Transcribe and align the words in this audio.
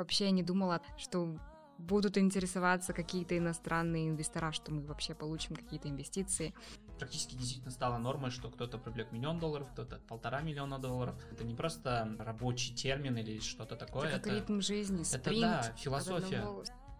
вообще 0.00 0.30
не 0.30 0.42
думала, 0.42 0.80
что 0.96 1.36
будут 1.78 2.18
интересоваться 2.18 2.92
какие-то 2.92 3.36
иностранные 3.36 4.08
инвестора, 4.08 4.52
что 4.52 4.72
мы 4.72 4.82
вообще 4.82 5.14
получим 5.14 5.56
какие-то 5.56 5.88
инвестиции. 5.88 6.54
Практически 6.98 7.34
действительно 7.34 7.70
стало 7.70 7.98
нормой, 7.98 8.30
что 8.30 8.50
кто-то 8.50 8.78
привлек 8.78 9.12
миллион 9.12 9.38
долларов, 9.38 9.68
кто-то 9.72 9.98
полтора 10.08 10.40
миллиона 10.42 10.78
долларов. 10.78 11.14
Это 11.30 11.44
не 11.44 11.54
просто 11.54 12.16
рабочий 12.18 12.74
термин 12.74 13.16
или 13.16 13.40
что-то 13.40 13.76
такое. 13.76 14.08
Это, 14.08 14.28
это 14.28 14.34
ритм 14.34 14.60
жизни, 14.60 15.02
спринт. 15.02 15.26
Это 15.26 15.68
да, 15.68 15.72
философия. 15.76 16.44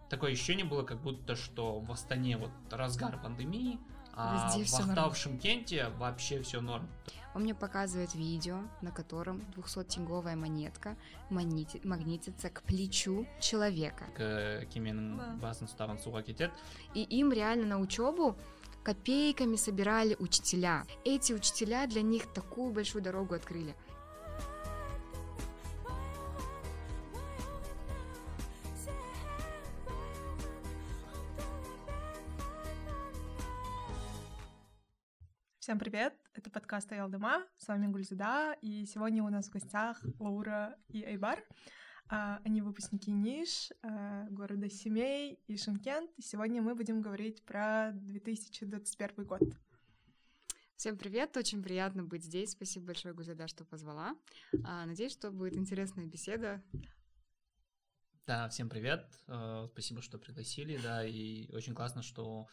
Такое 0.09 0.33
ощущение 0.33 0.65
было, 0.65 0.83
как 0.83 1.01
будто 1.01 1.35
что 1.35 1.79
в 1.79 1.91
Астане 1.91 2.37
вот 2.37 2.51
разгар 2.71 3.21
пандемии, 3.21 3.79
а 4.13 4.51
Везде 4.55 4.65
в 4.65 4.79
Ахтау, 4.79 5.11
Кенте 5.41 5.89
вообще 5.97 6.41
все 6.41 6.61
норм. 6.61 6.87
Он 7.33 7.43
мне 7.43 7.55
показывает 7.55 8.13
видео, 8.13 8.59
на 8.81 8.91
котором 8.91 9.41
200-тинговая 9.55 10.35
монетка 10.35 10.97
магнити- 11.29 11.79
магнитится 11.87 12.49
к 12.49 12.61
плечу 12.63 13.25
человека. 13.39 14.05
К 14.15 14.65
кеменің 14.73 15.39
басын 15.39 15.67
ұстаған 15.67 15.97
суға 16.03 16.23
кетеді. 16.23 16.51
И 16.93 17.03
им 17.03 17.31
реально 17.31 17.67
на 17.67 17.79
учебу 17.79 18.35
копейками 18.83 19.55
собирали 19.55 20.17
учителя. 20.19 20.83
Эти 21.05 21.31
учителя 21.33 21.87
для 21.87 22.01
них 22.01 22.27
такую 22.33 22.73
большую 22.73 23.01
дорогу 23.01 23.35
открыли. 23.35 23.75
Всем 35.71 35.79
привет! 35.79 36.13
Это 36.33 36.49
подкаст 36.49 36.91
Аялдыма, 36.91 37.47
с 37.55 37.69
вами 37.69 37.87
Гульзада, 37.87 38.57
и 38.61 38.85
сегодня 38.85 39.23
у 39.23 39.29
нас 39.29 39.47
в 39.47 39.51
гостях 39.51 40.03
Лаура 40.19 40.77
и 40.89 41.01
Айбар. 41.01 41.41
А, 42.09 42.41
они 42.43 42.61
выпускники 42.61 43.09
НИШ, 43.09 43.71
а, 43.81 44.27
города 44.29 44.69
Семей 44.69 45.39
и 45.47 45.55
Шимкент, 45.55 46.11
и 46.17 46.21
сегодня 46.23 46.61
мы 46.61 46.75
будем 46.75 47.01
говорить 47.01 47.41
про 47.45 47.91
2021 47.93 49.23
год. 49.23 49.43
Всем 50.75 50.97
привет, 50.97 51.37
очень 51.37 51.63
приятно 51.63 52.03
быть 52.03 52.25
здесь. 52.25 52.51
Спасибо 52.51 52.87
большое, 52.87 53.13
Гульзада, 53.13 53.47
что 53.47 53.63
позвала. 53.63 54.17
А, 54.65 54.85
надеюсь, 54.85 55.13
что 55.13 55.31
будет 55.31 55.55
интересная 55.55 56.05
беседа. 56.05 56.61
Да, 58.27 58.49
всем 58.49 58.67
привет. 58.67 59.09
Э, 59.27 59.69
спасибо, 59.71 60.01
что 60.01 60.17
пригласили, 60.17 60.77
да, 60.83 61.05
и 61.05 61.49
очень 61.53 61.73
классно, 61.73 62.03
что 62.03 62.47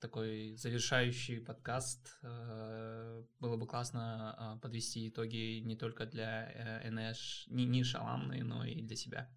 такой 0.00 0.56
завершающий 0.56 1.40
подкаст. 1.40 2.18
Э, 2.22 3.22
было 3.38 3.56
бы 3.56 3.66
классно 3.66 4.34
а, 4.36 4.56
подвести 4.58 5.08
итоги 5.08 5.60
не 5.60 5.76
только 5.76 6.06
для 6.06 6.50
э, 6.50 6.90
НШ, 6.90 7.46
не, 7.48 7.66
не 7.66 7.84
шаламной, 7.84 8.42
но 8.42 8.64
и 8.64 8.82
для 8.82 8.96
себя. 8.96 9.30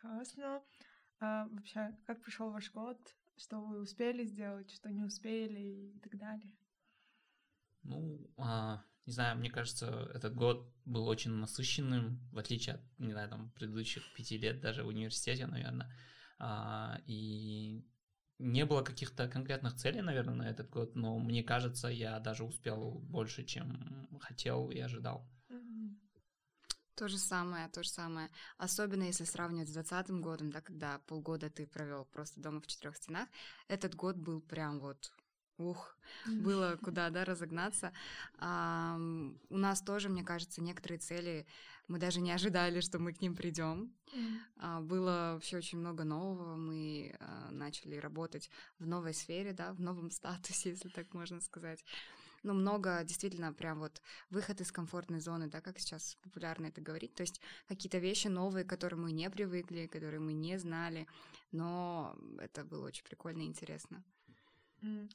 Классно. 0.00 0.62
А, 1.20 1.46
вообще, 1.48 1.96
как 2.06 2.22
прошел 2.22 2.50
ваш 2.50 2.72
год? 2.72 2.98
Что 3.36 3.60
вы 3.60 3.82
успели 3.82 4.24
сделать, 4.24 4.70
что 4.70 4.90
не 4.90 5.04
успели 5.04 5.94
и 5.94 6.00
так 6.00 6.18
далее? 6.18 6.52
Ну, 7.82 8.30
а, 8.38 8.82
не 9.04 9.12
знаю, 9.12 9.38
мне 9.38 9.50
кажется, 9.50 10.10
этот 10.14 10.34
год 10.34 10.72
был 10.84 11.06
очень 11.06 11.32
насыщенным, 11.32 12.18
в 12.32 12.38
отличие 12.38 12.76
от, 12.76 12.98
не 12.98 13.12
знаю, 13.12 13.28
там, 13.28 13.50
предыдущих 13.52 14.02
пяти 14.14 14.38
лет 14.38 14.60
даже 14.60 14.84
в 14.84 14.88
университете, 14.88 15.46
наверное. 15.46 15.94
А, 16.38 17.00
и 17.06 17.84
не 18.38 18.64
было 18.64 18.82
каких-то 18.82 19.28
конкретных 19.28 19.76
целей, 19.76 20.02
наверное, 20.02 20.34
на 20.34 20.48
этот 20.48 20.68
год, 20.70 20.94
но 20.94 21.18
мне 21.18 21.42
кажется, 21.42 21.88
я 21.88 22.18
даже 22.20 22.44
успел 22.44 22.92
больше, 23.02 23.44
чем 23.44 24.08
хотел 24.20 24.70
и 24.70 24.78
ожидал. 24.78 25.26
То 26.94 27.08
же 27.08 27.18
самое, 27.18 27.68
то 27.68 27.82
же 27.82 27.90
самое. 27.90 28.30
Особенно 28.56 29.02
если 29.02 29.24
сравнивать 29.24 29.68
с 29.68 29.72
2020 29.72 30.22
годом, 30.22 30.50
да, 30.50 30.62
когда 30.62 30.98
полгода 31.00 31.50
ты 31.50 31.66
провел 31.66 32.06
просто 32.06 32.40
дома 32.40 32.60
в 32.60 32.66
четырех 32.66 32.96
стенах, 32.96 33.28
этот 33.68 33.94
год 33.94 34.16
был 34.16 34.40
прям 34.40 34.80
вот 34.80 35.12
Ух, 35.58 35.96
было 36.26 36.78
куда, 36.82 37.08
да, 37.08 37.24
разогнаться. 37.24 37.92
А, 38.38 38.98
у 39.48 39.56
нас 39.56 39.80
тоже, 39.80 40.10
мне 40.10 40.22
кажется, 40.22 40.60
некоторые 40.60 40.98
цели 40.98 41.46
мы 41.88 41.98
даже 41.98 42.20
не 42.20 42.32
ожидали, 42.32 42.80
что 42.80 42.98
мы 42.98 43.12
к 43.12 43.20
ним 43.20 43.34
придем. 43.34 43.92
А, 44.56 44.80
было 44.80 45.32
вообще 45.34 45.58
очень 45.58 45.78
много 45.78 46.04
нового. 46.04 46.56
Мы 46.56 47.16
а, 47.20 47.50
начали 47.50 47.96
работать 47.96 48.50
в 48.78 48.86
новой 48.86 49.14
сфере, 49.14 49.52
да, 49.52 49.72
в 49.72 49.80
новом 49.80 50.10
статусе, 50.10 50.70
если 50.70 50.88
так 50.88 51.14
можно 51.14 51.40
сказать. 51.40 51.84
Ну, 52.42 52.54
много 52.54 53.02
действительно 53.04 53.52
прям 53.52 53.80
вот 53.80 54.00
выход 54.30 54.60
из 54.60 54.70
комфортной 54.70 55.20
зоны, 55.20 55.48
да, 55.48 55.60
как 55.60 55.78
сейчас 55.78 56.16
популярно 56.22 56.66
это 56.66 56.80
говорить. 56.80 57.14
То 57.14 57.22
есть 57.22 57.40
какие-то 57.68 57.98
вещи 57.98 58.28
новые, 58.28 58.64
к 58.64 58.68
которым 58.68 59.02
мы 59.02 59.12
не 59.12 59.28
привыкли, 59.30 59.86
которые 59.86 60.20
мы 60.20 60.32
не 60.32 60.58
знали, 60.58 61.06
но 61.50 62.16
это 62.38 62.64
было 62.64 62.86
очень 62.86 63.04
прикольно 63.04 63.42
и 63.42 63.46
интересно. 63.46 64.04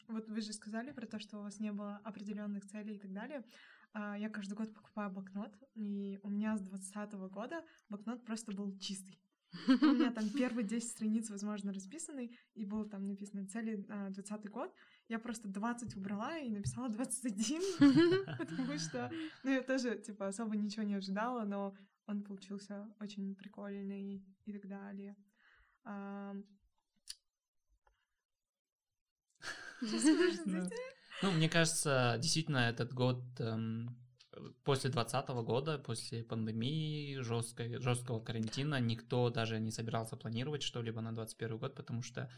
Вот 0.08 0.28
вы 0.28 0.42
же 0.42 0.54
сказали 0.54 0.92
про 0.92 1.06
то, 1.06 1.20
что 1.20 1.38
у 1.38 1.44
вас 1.44 1.60
не 1.60 1.72
было 1.72 2.02
определенных 2.04 2.66
целей 2.66 2.96
и 2.96 3.00
так 3.00 3.14
далее. 3.14 3.44
А, 3.94 4.18
я 4.18 4.30
каждый 4.30 4.54
год 4.54 4.74
покупаю 4.74 5.12
блокнот, 5.12 5.54
и 5.76 6.20
у 6.24 6.30
меня 6.30 6.58
с 6.58 6.62
2020 6.62 7.14
года 7.30 7.64
блокнот 7.90 8.24
просто 8.26 8.52
был 8.54 8.78
чистый. 8.80 9.20
У 9.68 9.72
меня 9.72 10.12
там 10.12 10.30
первые 10.38 10.66
10 10.66 10.90
страниц, 10.90 11.30
возможно, 11.30 11.74
расписаны, 11.74 12.32
и 12.54 12.66
было 12.66 12.88
там 12.88 13.08
написано 13.08 13.46
цели 13.48 13.84
на 13.88 14.10
20 14.10 14.50
год. 14.50 14.74
Я 15.10 15.20
просто 15.20 15.50
20 15.50 15.96
убрала 15.98 16.38
и 16.38 16.50
написала 16.50 16.88
21, 16.90 17.62
потому 18.38 18.78
что, 18.78 19.12
ну, 19.44 19.52
я 19.52 19.62
тоже, 19.62 19.98
типа, 19.98 20.28
особо 20.28 20.56
ничего 20.56 20.84
не 20.84 20.96
ожидала, 20.96 21.44
но 21.44 21.76
он 22.08 22.24
получился 22.24 22.88
очень 23.00 23.36
прикольный 23.36 24.24
и 24.46 24.54
так 24.54 24.68
далее. 24.68 25.18
Ну, 31.22 31.32
мне 31.32 31.50
кажется, 31.50 32.18
действительно, 32.20 32.70
этот 32.70 32.94
год 32.94 33.24
эм, 33.40 33.96
после 34.64 34.90
2020 34.90 35.30
года, 35.46 35.78
после 35.78 36.24
пандемии, 36.24 37.20
жесткой, 37.20 37.80
жесткого 37.80 38.20
карантина, 38.20 38.80
никто 38.80 39.30
даже 39.30 39.60
не 39.60 39.72
собирался 39.72 40.16
планировать 40.16 40.64
что-либо 40.64 41.02
на 41.02 41.12
2021 41.12 41.58
год, 41.58 41.76
потому 41.76 42.02
что 42.02 42.30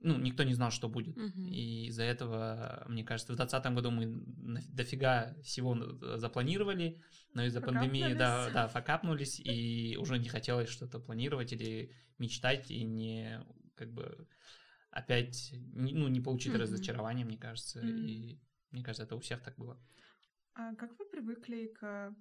ну, 0.00 0.16
никто 0.18 0.44
не 0.44 0.54
знал, 0.54 0.70
что 0.70 0.88
будет. 0.88 1.16
Uh-huh. 1.16 1.48
И 1.48 1.86
из-за 1.86 2.04
этого, 2.04 2.84
мне 2.88 3.04
кажется, 3.04 3.32
в 3.32 3.36
2020 3.36 3.74
году 3.74 3.90
мы 3.90 4.22
дофига 4.68 5.34
всего 5.42 5.76
запланировали, 6.16 7.02
но 7.34 7.44
из-за 7.44 7.60
пандемии, 7.60 8.14
да, 8.14 8.50
да, 8.50 8.68
факапнулись, 8.68 9.40
и 9.40 9.96
уже 9.98 10.18
не 10.18 10.28
хотелось 10.28 10.68
что-то 10.68 11.00
планировать 11.00 11.52
или 11.52 11.92
мечтать, 12.18 12.70
и 12.70 12.84
не, 12.84 13.44
как 13.74 13.92
бы, 13.92 14.28
опять 14.90 15.54
ну, 15.72 16.08
не 16.08 16.20
получить 16.20 16.52
mm-hmm. 16.52 16.58
разочарование, 16.58 17.24
мне 17.24 17.38
кажется. 17.38 17.80
Mm-hmm. 17.80 18.06
И 18.06 18.40
мне 18.70 18.82
кажется, 18.82 19.04
это 19.04 19.16
у 19.16 19.20
всех 19.20 19.42
так 19.42 19.56
было. 19.56 19.80
А 20.54 20.74
как 20.74 20.98
вы 20.98 21.06
привыкли 21.06 21.66
к 21.66 22.14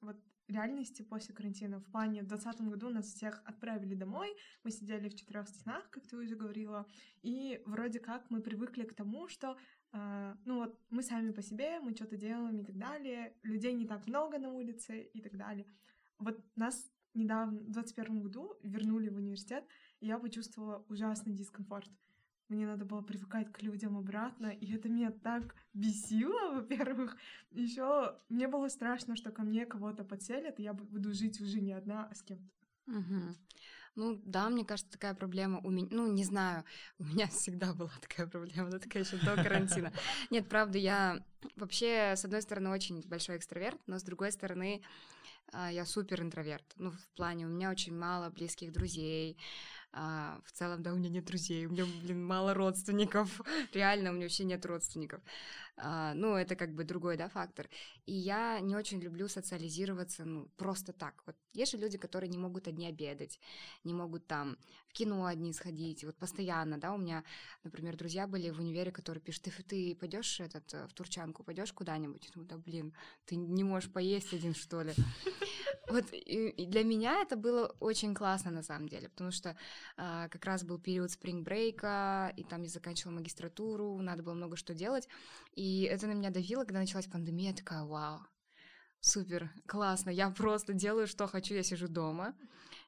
вот 0.00 0.16
реальности 0.48 1.02
после 1.02 1.34
карантина. 1.34 1.80
В 1.80 1.90
плане 1.90 2.22
в 2.22 2.26
2020 2.26 2.68
году 2.68 2.90
нас 2.90 3.06
всех 3.06 3.42
отправили 3.44 3.94
домой, 3.94 4.28
мы 4.62 4.70
сидели 4.70 5.08
в 5.08 5.14
четырех 5.14 5.48
стенах, 5.48 5.88
как 5.90 6.06
ты 6.06 6.16
уже 6.16 6.36
говорила, 6.36 6.86
и 7.22 7.60
вроде 7.66 7.98
как 7.98 8.30
мы 8.30 8.40
привыкли 8.40 8.84
к 8.84 8.94
тому, 8.94 9.28
что 9.28 9.56
э, 9.92 10.34
ну 10.44 10.58
вот 10.58 10.78
мы 10.90 11.02
сами 11.02 11.32
по 11.32 11.42
себе, 11.42 11.80
мы 11.80 11.94
что-то 11.94 12.16
делаем 12.16 12.60
и 12.60 12.64
так 12.64 12.78
далее, 12.78 13.34
людей 13.42 13.74
не 13.74 13.86
так 13.86 14.06
много 14.06 14.38
на 14.38 14.50
улице 14.50 15.02
и 15.02 15.20
так 15.20 15.36
далее. 15.36 15.66
Вот 16.18 16.40
нас 16.54 16.90
недавно, 17.14 17.58
в 17.58 17.72
2021 17.72 18.20
году, 18.20 18.54
вернули 18.62 19.08
в 19.08 19.16
университет, 19.16 19.64
и 20.00 20.06
я 20.06 20.18
почувствовала 20.18 20.84
ужасный 20.88 21.34
дискомфорт 21.34 21.90
мне 22.48 22.66
надо 22.66 22.84
было 22.84 23.02
привыкать 23.02 23.52
к 23.52 23.62
людям 23.62 23.96
обратно, 23.96 24.46
и 24.46 24.72
это 24.74 24.88
меня 24.88 25.10
так 25.10 25.54
бесило, 25.74 26.54
во-первых. 26.54 27.16
Еще 27.50 28.16
мне 28.28 28.48
было 28.48 28.68
страшно, 28.68 29.16
что 29.16 29.30
ко 29.30 29.42
мне 29.42 29.66
кого-то 29.66 30.04
подселят, 30.04 30.58
и 30.58 30.62
я 30.62 30.72
буду 30.72 31.12
жить 31.12 31.40
уже 31.40 31.60
не 31.60 31.72
одна, 31.72 32.08
а 32.10 32.14
с 32.14 32.22
кем-то. 32.22 32.50
Угу. 32.86 33.34
Ну 33.96 34.20
да, 34.24 34.50
мне 34.50 34.64
кажется, 34.64 34.92
такая 34.92 35.14
проблема 35.14 35.58
у 35.64 35.70
меня, 35.70 35.88
ну 35.90 36.12
не 36.12 36.22
знаю, 36.22 36.64
у 36.98 37.04
меня 37.04 37.26
всегда 37.28 37.72
была 37.72 37.90
такая 38.00 38.26
проблема, 38.26 38.68
но 38.68 38.78
такая 38.78 39.02
еще 39.02 39.16
до 39.16 39.34
карантина. 39.34 39.92
Нет, 40.30 40.48
правда, 40.48 40.78
я 40.78 41.24
вообще, 41.56 42.14
с 42.14 42.24
одной 42.24 42.42
стороны, 42.42 42.70
очень 42.70 43.00
большой 43.08 43.38
экстраверт, 43.38 43.80
но 43.86 43.98
с 43.98 44.02
другой 44.02 44.32
стороны, 44.32 44.82
а, 45.52 45.72
я 45.72 45.86
супер 45.86 46.20
интроверт. 46.20 46.64
Ну, 46.76 46.90
в 46.90 47.08
плане, 47.16 47.46
у 47.46 47.48
меня 47.48 47.70
очень 47.70 47.96
мало 47.96 48.30
близких 48.30 48.72
друзей, 48.72 49.38
А, 49.98 50.38
в 50.44 50.52
целом, 50.52 50.82
да, 50.82 50.92
у 50.92 50.96
меня 50.96 51.08
нет 51.08 51.24
друзей, 51.24 51.64
у 51.64 51.70
меня, 51.70 51.86
блин, 52.02 52.22
мало 52.22 52.52
родственников. 52.52 53.40
Реально, 53.72 54.10
у 54.10 54.12
меня 54.12 54.26
вообще 54.26 54.44
нет 54.44 54.66
родственников. 54.66 55.22
А, 55.78 56.14
ну, 56.14 56.34
это 56.34 56.56
как 56.56 56.74
бы 56.74 56.84
другой, 56.84 57.16
да, 57.16 57.28
фактор. 57.28 57.68
И 58.06 58.12
я 58.12 58.60
не 58.60 58.74
очень 58.74 58.98
люблю 59.00 59.28
социализироваться, 59.28 60.24
ну, 60.24 60.48
просто 60.56 60.92
так. 60.92 61.22
Вот 61.26 61.36
есть 61.52 61.72
же 61.72 61.78
люди, 61.78 61.98
которые 61.98 62.30
не 62.30 62.38
могут 62.38 62.66
одни 62.66 62.86
обедать, 62.86 63.38
не 63.84 63.92
могут 63.92 64.26
там 64.26 64.56
в 64.88 64.94
кино 64.94 65.26
одни 65.26 65.52
сходить, 65.52 66.04
вот 66.04 66.16
постоянно, 66.16 66.78
да, 66.78 66.94
у 66.94 66.98
меня, 66.98 67.24
например, 67.62 67.96
друзья 67.96 68.26
были 68.26 68.50
в 68.50 68.60
универе, 68.60 68.90
которые 68.90 69.20
пишут, 69.20 69.44
ты, 69.44 69.50
ты 69.62 69.94
пойдешь 69.94 70.40
этот, 70.40 70.72
э, 70.72 70.86
в 70.86 70.94
Турчанку, 70.94 71.44
пойдешь 71.44 71.72
куда-нибудь? 71.72 72.30
Ну, 72.34 72.44
да, 72.44 72.56
блин, 72.56 72.94
ты 73.26 73.36
не 73.36 73.64
можешь 73.64 73.92
поесть 73.92 74.32
один, 74.32 74.54
что 74.54 74.82
ли? 74.82 74.94
Вот 75.88 76.04
и, 76.12 76.48
и 76.48 76.66
для 76.66 76.82
меня 76.82 77.22
это 77.22 77.36
было 77.36 77.74
очень 77.78 78.12
классно 78.12 78.50
на 78.50 78.62
самом 78.62 78.88
деле, 78.88 79.08
потому 79.08 79.30
что 79.30 79.56
а, 79.96 80.28
как 80.28 80.44
раз 80.44 80.64
был 80.64 80.80
период 80.80 81.12
спринг-брейка, 81.12 82.32
и 82.36 82.42
там 82.42 82.62
я 82.62 82.68
заканчивала 82.68 83.14
магистратуру, 83.14 83.96
надо 84.02 84.24
было 84.24 84.34
много 84.34 84.56
что 84.56 84.74
делать, 84.74 85.08
и 85.54 85.65
это 85.82 86.06
на 86.06 86.12
меня 86.12 86.30
давило, 86.30 86.64
когда 86.64 86.80
началась 86.80 87.06
пандемия, 87.06 87.50
я 87.50 87.56
такая, 87.56 87.84
вау, 87.84 88.20
супер, 89.00 89.50
классно, 89.66 90.10
я 90.10 90.30
просто 90.30 90.72
делаю, 90.72 91.06
что 91.06 91.26
хочу, 91.26 91.54
я 91.54 91.62
сижу 91.62 91.88
дома, 91.88 92.34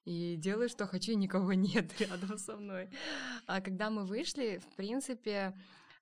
и 0.04 0.36
делаю, 0.36 0.68
что 0.68 0.86
хочу, 0.86 1.12
и 1.12 1.16
никого 1.16 1.52
нет 1.54 2.00
рядом 2.00 2.38
со 2.38 2.56
мной. 2.56 2.90
А 3.46 3.60
когда 3.60 3.90
мы 3.90 4.04
вышли, 4.04 4.58
в 4.58 4.76
принципе, 4.76 5.54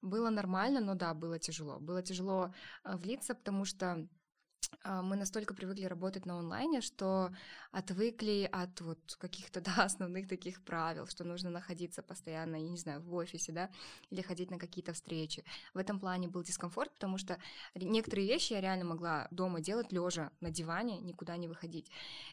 было 0.02 0.30
нормально, 0.30 0.80
но 0.80 0.94
да, 0.94 1.14
было 1.14 1.38
тяжело. 1.38 1.78
Было 1.80 2.02
тяжело 2.02 2.54
а, 2.84 2.96
влиться, 2.96 3.34
потому 3.34 3.64
что 3.64 4.08
мы 5.02 5.16
настолько 5.16 5.54
привыкли 5.54 5.84
работать 5.84 6.26
на 6.26 6.38
онлайне, 6.38 6.80
что 6.80 7.30
отвыкли 7.72 8.48
от 8.50 8.80
вот 8.80 9.16
каких-то 9.18 9.60
да, 9.66 9.84
основных 9.84 10.28
таких 10.28 10.62
правил, 10.62 11.06
что 11.06 11.24
нужно 11.24 11.50
находиться 11.50 12.02
постоянно, 12.02 12.56
я 12.56 12.68
не 12.68 12.76
знаю, 12.76 13.00
в 13.02 13.14
офисе, 13.14 13.52
да, 13.52 13.70
или 14.10 14.22
ходить 14.22 14.50
на 14.50 14.58
какие-то 14.58 14.92
встречи. 14.92 15.44
В 15.74 15.78
этом 15.78 15.98
плане 15.98 16.28
был 16.28 16.42
дискомфорт, 16.42 16.92
потому 16.94 17.18
что 17.18 17.38
некоторые 17.74 18.26
вещи 18.26 18.52
я 18.52 18.60
реально 18.60 18.84
могла 18.84 19.28
дома 19.30 19.60
делать 19.60 19.92
лежа 19.92 20.30
на 20.40 20.50
диване, 20.50 20.98
никуда 20.98 21.36
не 21.36 21.48
выходить. 21.48 21.90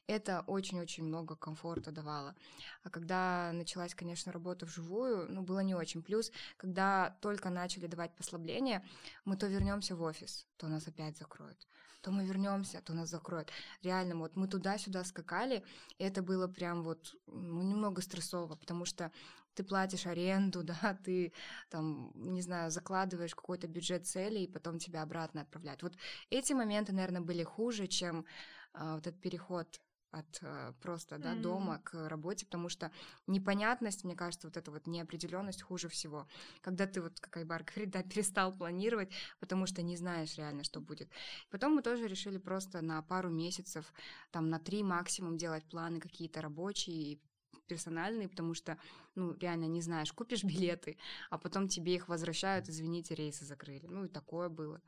Это 0.07 0.43
очень-очень 0.47 1.03
много 1.03 1.35
комфорта 1.35 1.91
давало. 1.91 2.35
А 2.83 2.89
когда 2.89 3.51
началась, 3.53 3.95
конечно, 3.95 4.31
работа 4.31 4.65
вживую, 4.65 5.31
ну, 5.31 5.41
было 5.41 5.59
не 5.59 5.75
очень. 5.75 6.03
Плюс, 6.03 6.31
когда 6.57 7.17
только 7.21 7.49
начали 7.49 7.87
давать 7.87 8.15
послабления, 8.15 8.83
мы 9.25 9.37
то 9.37 9.47
вернемся 9.47 9.95
в 9.95 10.01
офис, 10.01 10.45
то 10.57 10.67
нас 10.67 10.87
опять 10.87 11.17
закроют 11.17 11.67
то 12.03 12.11
мы 12.11 12.25
вернемся, 12.25 12.81
то 12.81 12.93
нас 12.93 13.09
закроют. 13.09 13.49
Реально, 13.81 14.17
вот 14.17 14.35
мы 14.35 14.47
туда-сюда 14.47 15.03
скакали, 15.05 15.63
и 15.97 16.03
это 16.03 16.21
было 16.21 16.47
прям 16.47 16.83
вот 16.83 17.15
ну, 17.27 17.61
немного 17.63 18.01
стрессово, 18.01 18.55
потому 18.55 18.85
что 18.85 19.11
ты 19.55 19.63
платишь 19.63 20.05
аренду, 20.05 20.63
да, 20.71 20.99
ты 21.05 21.31
там, 21.69 22.11
не 22.15 22.41
знаю, 22.41 22.71
закладываешь 22.71 23.35
какой-то 23.35 23.67
бюджет 23.67 24.05
цели, 24.05 24.39
и 24.39 24.51
потом 24.51 24.79
тебя 24.79 25.01
обратно 25.01 25.41
отправляют. 25.41 25.81
Вот 25.81 25.93
эти 26.29 26.53
моменты, 26.53 26.91
наверное, 26.91 27.21
были 27.21 27.43
хуже, 27.43 27.87
чем 27.87 28.25
а, 28.73 28.95
вот 28.95 29.07
этот 29.07 29.21
переход 29.21 29.79
от 30.13 30.39
э, 30.41 30.73
просто 30.81 31.17
да, 31.17 31.33
mm-hmm. 31.33 31.41
дома 31.41 31.81
к 31.83 32.07
работе, 32.07 32.45
потому 32.45 32.69
что 32.69 32.91
непонятность, 33.27 34.03
мне 34.03 34.15
кажется, 34.15 34.47
вот 34.47 34.57
эта 34.57 34.71
вот 34.71 34.87
неопределенность 34.87 35.63
хуже 35.63 35.89
всего. 35.89 36.27
Когда 36.61 36.85
ты, 36.85 37.01
вот, 37.01 37.19
как 37.19 37.37
Айбар 37.37 37.63
говорит, 37.67 37.89
да, 37.89 38.03
перестал 38.03 38.53
планировать, 38.53 39.11
потому 39.39 39.65
что 39.65 39.81
не 39.81 39.97
знаешь 39.97 40.37
реально, 40.37 40.63
что 40.63 40.79
будет. 40.79 41.09
Потом 41.49 41.75
мы 41.75 41.81
тоже 41.81 42.07
решили 42.07 42.37
просто 42.37 42.81
на 42.81 43.01
пару 43.01 43.29
месяцев, 43.29 43.91
там, 44.31 44.49
на 44.49 44.59
три 44.59 44.83
максимум 44.83 45.37
делать 45.37 45.65
планы 45.65 45.99
какие-то 45.99 46.41
рабочие, 46.41 47.19
персональные, 47.67 48.29
потому 48.29 48.53
что, 48.53 48.77
ну, 49.15 49.35
реально 49.39 49.65
не 49.65 49.81
знаешь, 49.81 50.13
купишь 50.13 50.43
билеты, 50.51 50.97
а 51.29 51.37
потом 51.37 51.67
тебе 51.67 51.95
их 51.95 52.07
возвращают, 52.07 52.69
извините, 52.69 53.15
рейсы 53.15 53.45
закрыли. 53.45 53.87
Ну, 53.87 54.05
и 54.05 54.09
такое 54.09 54.49
было. 54.49 54.79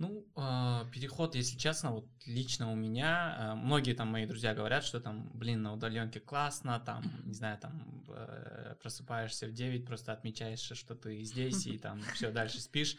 Ну, 0.00 0.26
э, 0.34 0.90
переход, 0.94 1.34
если 1.34 1.58
честно, 1.58 1.92
вот 1.92 2.08
лично 2.24 2.72
у 2.72 2.74
меня, 2.74 3.36
э, 3.38 3.54
многие 3.54 3.92
там 3.92 4.08
мои 4.08 4.24
друзья 4.24 4.54
говорят, 4.54 4.82
что 4.82 4.98
там, 4.98 5.30
блин, 5.34 5.60
на 5.60 5.74
удаленке 5.74 6.20
классно, 6.20 6.80
там, 6.80 7.04
не 7.26 7.34
знаю, 7.34 7.58
там 7.58 8.02
э, 8.08 8.76
просыпаешься 8.80 9.46
в 9.46 9.52
9, 9.52 9.84
просто 9.84 10.14
отмечаешь, 10.14 10.60
что 10.60 10.94
ты 10.94 11.22
здесь, 11.22 11.66
и 11.66 11.76
там 11.76 12.00
все 12.14 12.30
дальше 12.32 12.62
спишь. 12.62 12.96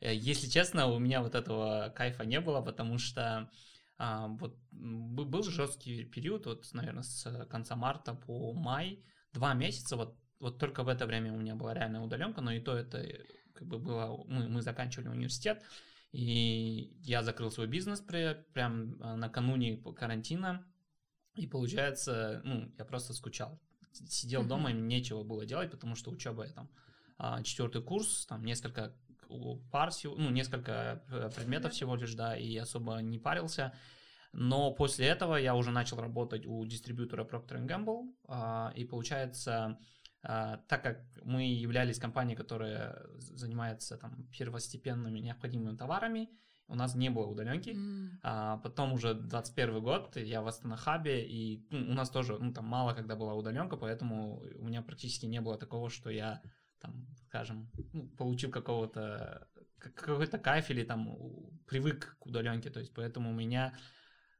Э, 0.00 0.14
если 0.14 0.48
честно, 0.48 0.86
у 0.86 1.00
меня 1.00 1.22
вот 1.22 1.34
этого 1.34 1.92
кайфа 1.96 2.24
не 2.24 2.40
было, 2.40 2.62
потому 2.62 2.98
что 2.98 3.50
э, 3.98 4.26
вот 4.38 4.56
был 4.70 5.42
жесткий 5.42 6.04
период, 6.04 6.46
вот, 6.46 6.72
наверное, 6.72 7.02
с 7.02 7.46
конца 7.50 7.74
марта 7.74 8.14
по 8.14 8.52
май, 8.52 9.02
два 9.32 9.54
месяца, 9.54 9.96
вот, 9.96 10.16
вот 10.38 10.60
только 10.60 10.84
в 10.84 10.88
это 10.88 11.04
время 11.06 11.32
у 11.32 11.36
меня 11.36 11.56
была 11.56 11.74
реальная 11.74 12.00
удаленка, 12.00 12.42
но 12.42 12.52
и 12.52 12.60
то 12.60 12.76
это 12.76 12.98
э, 12.98 13.24
как 13.54 13.66
бы 13.66 13.80
было, 13.80 14.24
мы, 14.28 14.48
мы 14.48 14.62
заканчивали 14.62 15.08
университет, 15.08 15.60
и 16.14 16.96
я 17.02 17.24
закрыл 17.24 17.50
свой 17.50 17.66
бизнес 17.66 18.00
при, 18.00 18.34
прям 18.52 18.96
а, 19.00 19.16
накануне 19.16 19.78
карантина. 19.96 20.64
И 21.34 21.48
получается, 21.48 22.40
ну, 22.44 22.72
я 22.78 22.84
просто 22.84 23.14
скучал. 23.14 23.60
Сидел 23.90 24.46
дома, 24.46 24.70
и 24.70 24.74
нечего 24.74 25.24
было 25.24 25.44
делать, 25.44 25.72
потому 25.72 25.96
что 25.96 26.12
учеба 26.12 26.46
я 26.46 26.52
там 26.52 26.70
а, 27.18 27.42
четвертый 27.42 27.82
курс, 27.82 28.26
там 28.26 28.44
несколько 28.44 28.94
пар, 29.72 29.90
ну, 30.04 30.30
несколько 30.30 31.02
э, 31.08 31.30
предметов 31.34 31.72
всего 31.72 31.96
лишь, 31.96 32.14
да, 32.14 32.36
и 32.36 32.56
особо 32.58 32.98
не 32.98 33.18
парился. 33.18 33.74
Но 34.32 34.72
после 34.72 35.06
этого 35.06 35.34
я 35.34 35.56
уже 35.56 35.72
начал 35.72 35.96
работать 36.00 36.46
у 36.46 36.64
дистрибьютора 36.64 37.24
Procter 37.24 37.66
Gamble, 37.66 38.72
и 38.74 38.84
получается, 38.84 39.52
а, 39.64 39.78
так 40.24 40.82
как 40.82 41.00
мы 41.22 41.44
являлись 41.44 41.98
компанией, 41.98 42.36
которая 42.36 43.06
занимается 43.18 43.98
там 43.98 44.26
первостепенными 44.32 45.18
необходимыми 45.18 45.76
товарами, 45.76 46.30
у 46.66 46.74
нас 46.74 46.94
не 46.94 47.10
было 47.10 47.26
удаленки. 47.26 47.70
Mm. 47.70 48.08
А 48.22 48.56
потом 48.58 48.94
уже 48.94 49.14
21 49.14 49.82
год, 49.82 50.16
я 50.16 50.40
в 50.40 50.48
Астана-хабе, 50.48 51.26
и 51.26 51.66
ну, 51.70 51.90
у 51.90 51.94
нас 51.94 52.10
тоже, 52.10 52.38
ну, 52.38 52.52
там 52.52 52.64
мало 52.64 52.94
когда 52.94 53.16
была 53.16 53.34
удаленка, 53.34 53.76
поэтому 53.76 54.42
у 54.58 54.64
меня 54.64 54.82
практически 54.82 55.26
не 55.26 55.40
было 55.40 55.58
такого, 55.58 55.90
что 55.90 56.10
я, 56.10 56.40
там, 56.80 57.06
скажем, 57.26 57.70
ну, 57.92 58.08
получил 58.16 58.50
какого-то 58.50 59.46
какой-то 59.78 60.38
кайф 60.38 60.70
или 60.70 60.82
там 60.82 61.18
привык 61.66 62.16
к 62.18 62.26
удаленке, 62.26 62.70
то 62.70 62.80
есть 62.80 62.94
поэтому 62.94 63.30
у 63.30 63.34
меня 63.34 63.74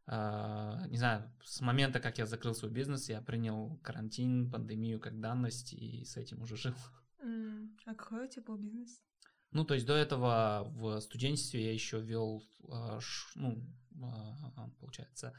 не 0.07 0.99
знаю, 0.99 1.33
с 1.43 1.61
момента, 1.63 1.99
как 1.99 2.19
я 2.19 2.27
закрыл 2.27 2.55
свой 2.55 2.71
бизнес, 2.71 3.09
я 3.09 3.23
принял 3.23 3.79
карантин, 3.83 4.51
пандемию 4.51 5.01
как 5.01 5.19
данность 5.19 5.73
и 5.73 6.05
с 6.05 6.17
этим 6.17 6.43
уже 6.43 6.57
жил. 6.57 6.75
Mm. 7.25 7.71
А 7.87 7.95
какой 7.95 8.27
у 8.27 8.29
тебя 8.29 8.43
был 8.43 8.59
бизнес? 8.59 9.03
Ну, 9.51 9.65
то 9.65 9.73
есть 9.73 9.87
до 9.87 9.95
этого 9.95 10.65
в 10.75 11.01
студенчестве 11.01 11.65
я 11.65 11.73
еще 11.73 11.99
вел, 11.99 12.43
uh, 12.65 13.01
ну, 13.35 13.65
uh, 13.95 14.71
получается, 14.79 15.33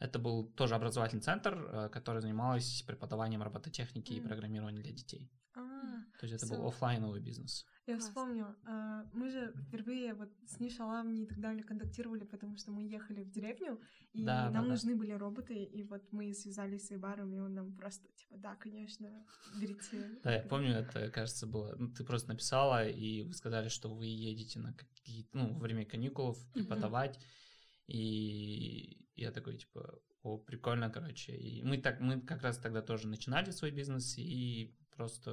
это 0.00 0.18
был 0.18 0.48
тоже 0.48 0.74
образовательный 0.74 1.22
центр, 1.22 1.88
который 1.92 2.22
занимался 2.22 2.84
преподаванием 2.84 3.42
робототехники 3.42 4.12
mm. 4.12 4.16
и 4.16 4.20
программирования 4.20 4.82
для 4.82 4.92
детей. 4.92 5.30
Ah, 5.54 6.02
то 6.18 6.26
есть 6.26 6.42
это 6.42 6.46
so... 6.46 6.56
был 6.56 6.66
офлайновый 6.68 7.20
бизнес. 7.20 7.66
Я 7.88 7.94
Класс. 7.94 8.08
вспомню, 8.08 8.54
а, 8.66 9.06
мы 9.14 9.30
же 9.30 9.54
впервые 9.66 10.12
вот 10.12 10.28
с 10.46 10.60
Нишалами 10.60 11.22
и 11.22 11.26
так 11.26 11.40
далее 11.40 11.64
контактировали, 11.64 12.24
потому 12.24 12.54
что 12.58 12.70
мы 12.70 12.82
ехали 12.82 13.22
в 13.22 13.30
деревню, 13.30 13.80
и 14.12 14.24
да, 14.26 14.50
нам 14.50 14.64
да, 14.64 14.70
нужны 14.72 14.92
да. 14.92 14.98
были 14.98 15.12
роботы, 15.12 15.54
и 15.54 15.82
вот 15.84 16.02
мы 16.12 16.34
связались 16.34 16.86
с 16.86 16.90
Айбаром, 16.90 17.34
и 17.34 17.38
он 17.38 17.54
нам 17.54 17.74
просто, 17.74 18.06
типа, 18.12 18.36
да, 18.36 18.56
конечно, 18.56 19.08
берите. 19.58 20.20
Да, 20.22 20.34
я 20.34 20.42
помню, 20.42 20.74
это, 20.74 21.10
кажется, 21.10 21.46
было, 21.46 21.76
ну, 21.78 21.90
ты 21.90 22.04
просто 22.04 22.28
написала, 22.28 22.86
и 22.86 23.22
вы 23.22 23.32
сказали, 23.32 23.68
что 23.68 23.88
вы 23.88 24.04
едете 24.04 24.58
на 24.58 24.74
какие-то, 24.74 25.30
ну, 25.38 25.54
во 25.54 25.60
время 25.60 25.86
каникулов 25.86 26.36
преподавать, 26.52 27.18
и 27.86 29.08
я 29.16 29.32
такой, 29.32 29.56
типа, 29.56 29.98
о, 30.22 30.36
прикольно, 30.36 30.90
короче. 30.90 31.34
И 31.34 31.62
мы 31.62 31.78
так, 31.78 32.00
мы 32.00 32.20
как 32.20 32.42
раз 32.42 32.58
тогда 32.58 32.82
тоже 32.82 33.08
начинали 33.08 33.50
свой 33.50 33.70
бизнес, 33.70 34.18
и 34.18 34.76
просто 34.98 35.30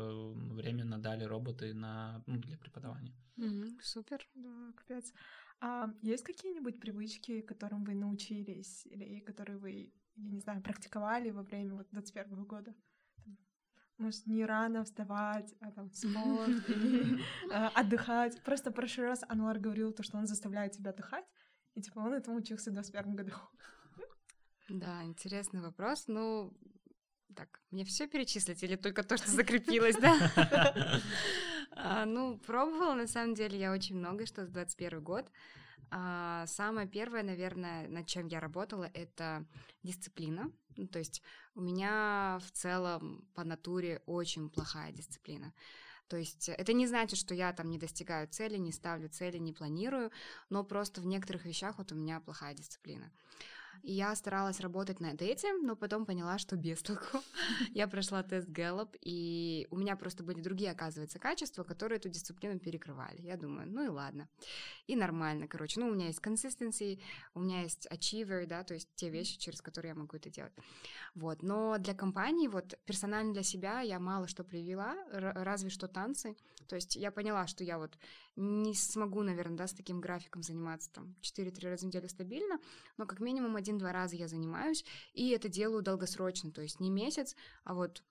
временно 0.53 0.98
дали 1.00 1.25
роботы 1.25 1.74
на, 1.74 2.24
ну, 2.27 2.38
для 2.38 2.57
преподавания. 2.57 3.15
Mm-hmm, 3.38 3.79
супер. 3.81 4.19
Да, 4.36 4.72
капец. 4.75 5.12
А 5.60 5.89
есть 6.03 6.24
какие-нибудь 6.24 6.79
привычки, 6.79 7.41
которым 7.41 7.84
вы 7.84 7.95
научились, 7.95 8.86
или 8.86 9.19
которые 9.22 9.57
вы, 9.57 9.91
я 10.17 10.31
не 10.31 10.39
знаю, 10.39 10.62
практиковали 10.62 11.31
во 11.31 11.41
время 11.41 11.74
вот 11.74 11.88
21 11.91 12.43
года? 12.45 12.75
Может, 13.98 14.27
не 14.27 14.45
рано 14.45 14.84
вставать, 14.84 15.55
а 15.62 15.72
там 15.72 15.91
спорт, 15.91 16.69
и, 16.69 17.19
а, 17.51 17.69
отдыхать. 17.69 18.43
Просто 18.43 18.69
в 18.69 18.74
прошлый 18.74 19.07
раз 19.07 19.24
Ануар 19.29 19.60
говорил 19.60 19.93
то, 19.93 20.03
что 20.03 20.17
он 20.17 20.27
заставляет 20.27 20.74
тебя 20.74 20.91
отдыхать, 20.91 21.25
и 21.75 21.81
типа 21.81 22.00
он 22.00 22.13
этому 22.13 22.38
учился 22.38 22.69
в 22.69 22.74
21 22.74 23.15
году. 23.15 23.31
Да, 24.69 25.03
интересный 25.03 25.62
вопрос. 25.62 26.07
Ну, 26.07 26.53
так, 27.36 27.62
мне 27.72 27.84
все 27.86 28.08
перечислить 28.08 28.63
или 28.63 28.75
только 28.75 29.04
то, 29.04 29.18
что 29.18 29.30
закрепилось, 29.30 29.98
да? 29.98 31.01
А, 31.77 32.06
ну, 32.06 32.38
пробовала, 32.38 32.94
на 32.94 33.06
самом 33.06 33.36
деле, 33.36 33.60
я 33.60 33.74
очень 33.74 33.98
много, 33.98 34.25
что 34.25 34.46
за 34.46 34.51
21 34.51 35.04
год. 35.04 35.30
А, 35.92 36.46
самое 36.48 36.88
первое, 36.88 37.22
наверное, 37.22 37.88
над 37.89 38.08
чем 38.08 38.27
я 38.27 38.39
работала, 38.39 38.89
это 38.94 39.46
дисциплина. 39.84 40.51
Ну, 40.77 40.88
то 40.88 41.00
есть 41.00 41.22
у 41.54 41.62
меня 41.62 42.39
в 42.46 42.51
целом 42.51 43.27
по 43.34 43.44
натуре 43.44 44.01
очень 44.06 44.50
плохая 44.50 44.92
дисциплина. 44.92 45.54
То 46.08 46.18
есть 46.18 46.50
это 46.50 46.74
не 46.74 46.88
значит, 46.88 47.18
что 47.18 47.34
я 47.34 47.51
там 47.51 47.70
не 47.70 47.80
достигаю 47.80 48.27
цели, 48.27 48.58
не 48.58 48.72
ставлю 48.72 49.10
цели, 49.10 49.38
не 49.38 49.54
планирую, 49.54 50.12
но 50.50 50.63
просто 50.63 51.01
в 51.01 51.06
некоторых 51.06 51.46
вещах 51.46 51.77
вот 51.77 51.92
у 51.92 51.96
меня 51.96 52.20
плохая 52.20 52.54
дисциплина. 52.54 53.12
И 53.84 53.94
я 53.94 54.15
старалась 54.15 54.60
работать 54.60 55.00
над 55.00 55.22
этим, 55.22 55.65
но 55.65 55.75
потом 55.75 56.05
поняла, 56.05 56.38
что 56.38 56.55
без 56.55 56.82
толку. 56.82 57.20
я 57.74 57.88
прошла 57.88 58.24
тест 58.24 58.48
Gallup, 58.50 58.98
и 59.01 59.67
у 59.72 59.77
меня 59.77 59.96
просто 59.96 60.24
были 60.24 60.41
другие, 60.41 60.72
оказывается, 60.72 61.20
качества, 61.20 61.63
которые 61.63 61.98
эту 61.98 62.10
дисциплину 62.10 62.60
перекрывали. 62.60 63.22
Я 63.22 63.38
думаю, 63.38 63.67
ну 63.67 63.84
и 63.84 63.88
ладно. 63.88 64.27
И 64.88 64.96
нормально, 64.96 65.48
короче. 65.48 65.79
Ну, 65.79 65.88
у 65.88 65.94
меня 65.94 66.08
есть 66.08 66.20
consistency, 66.20 67.00
у 67.34 67.39
меня 67.39 67.62
есть 67.62 67.88
achiever, 67.91 68.46
да, 68.46 68.63
то 68.63 68.74
есть 68.74 68.89
те 68.96 69.10
вещи, 69.10 69.38
через 69.38 69.62
которые 69.62 69.89
я 69.89 69.96
могу 69.96 70.17
это 70.17 70.29
делать. 70.29 70.53
Вот. 71.13 71.44
Но 71.44 71.77
для 71.77 71.94
компании, 71.94 72.48
вот 72.48 72.77
персонально 72.86 73.34
для 73.34 73.44
себя 73.44 73.82
я 73.82 74.00
мало 74.00 74.27
что 74.27 74.44
привела, 74.44 74.96
разве 75.12 75.70
что 75.70 75.88
танцы. 75.88 76.36
То 76.67 76.75
есть 76.75 76.96
я 76.96 77.12
поняла, 77.12 77.48
что 77.48 77.63
я 77.63 77.77
вот 77.77 77.98
не 78.36 78.74
смогу, 78.74 79.24
наверное, 79.24 79.58
да, 79.58 79.68
с 79.68 79.74
таким 79.74 80.01
графиком 80.01 80.44
заниматься 80.44 80.92
там 80.92 81.15
4-3 81.22 81.70
раза 81.70 81.84
в 81.84 81.88
неделю 81.88 82.10
стабильно, 82.10 82.60
но 82.98 83.06
как 83.06 83.20
минимум 83.20 83.56
один-два 83.56 83.92
раза 83.92 84.15
я 84.15 84.27
занимаюсь, 84.27 84.86
и 85.13 85.30
это 85.30 85.48
делаю 85.50 85.82
долгосрочно, 85.82 86.51
то 86.51 86.62
есть 86.62 86.80
не 86.80 86.89
месяц, 86.89 87.36
а 87.63 87.74
вот 87.74 88.04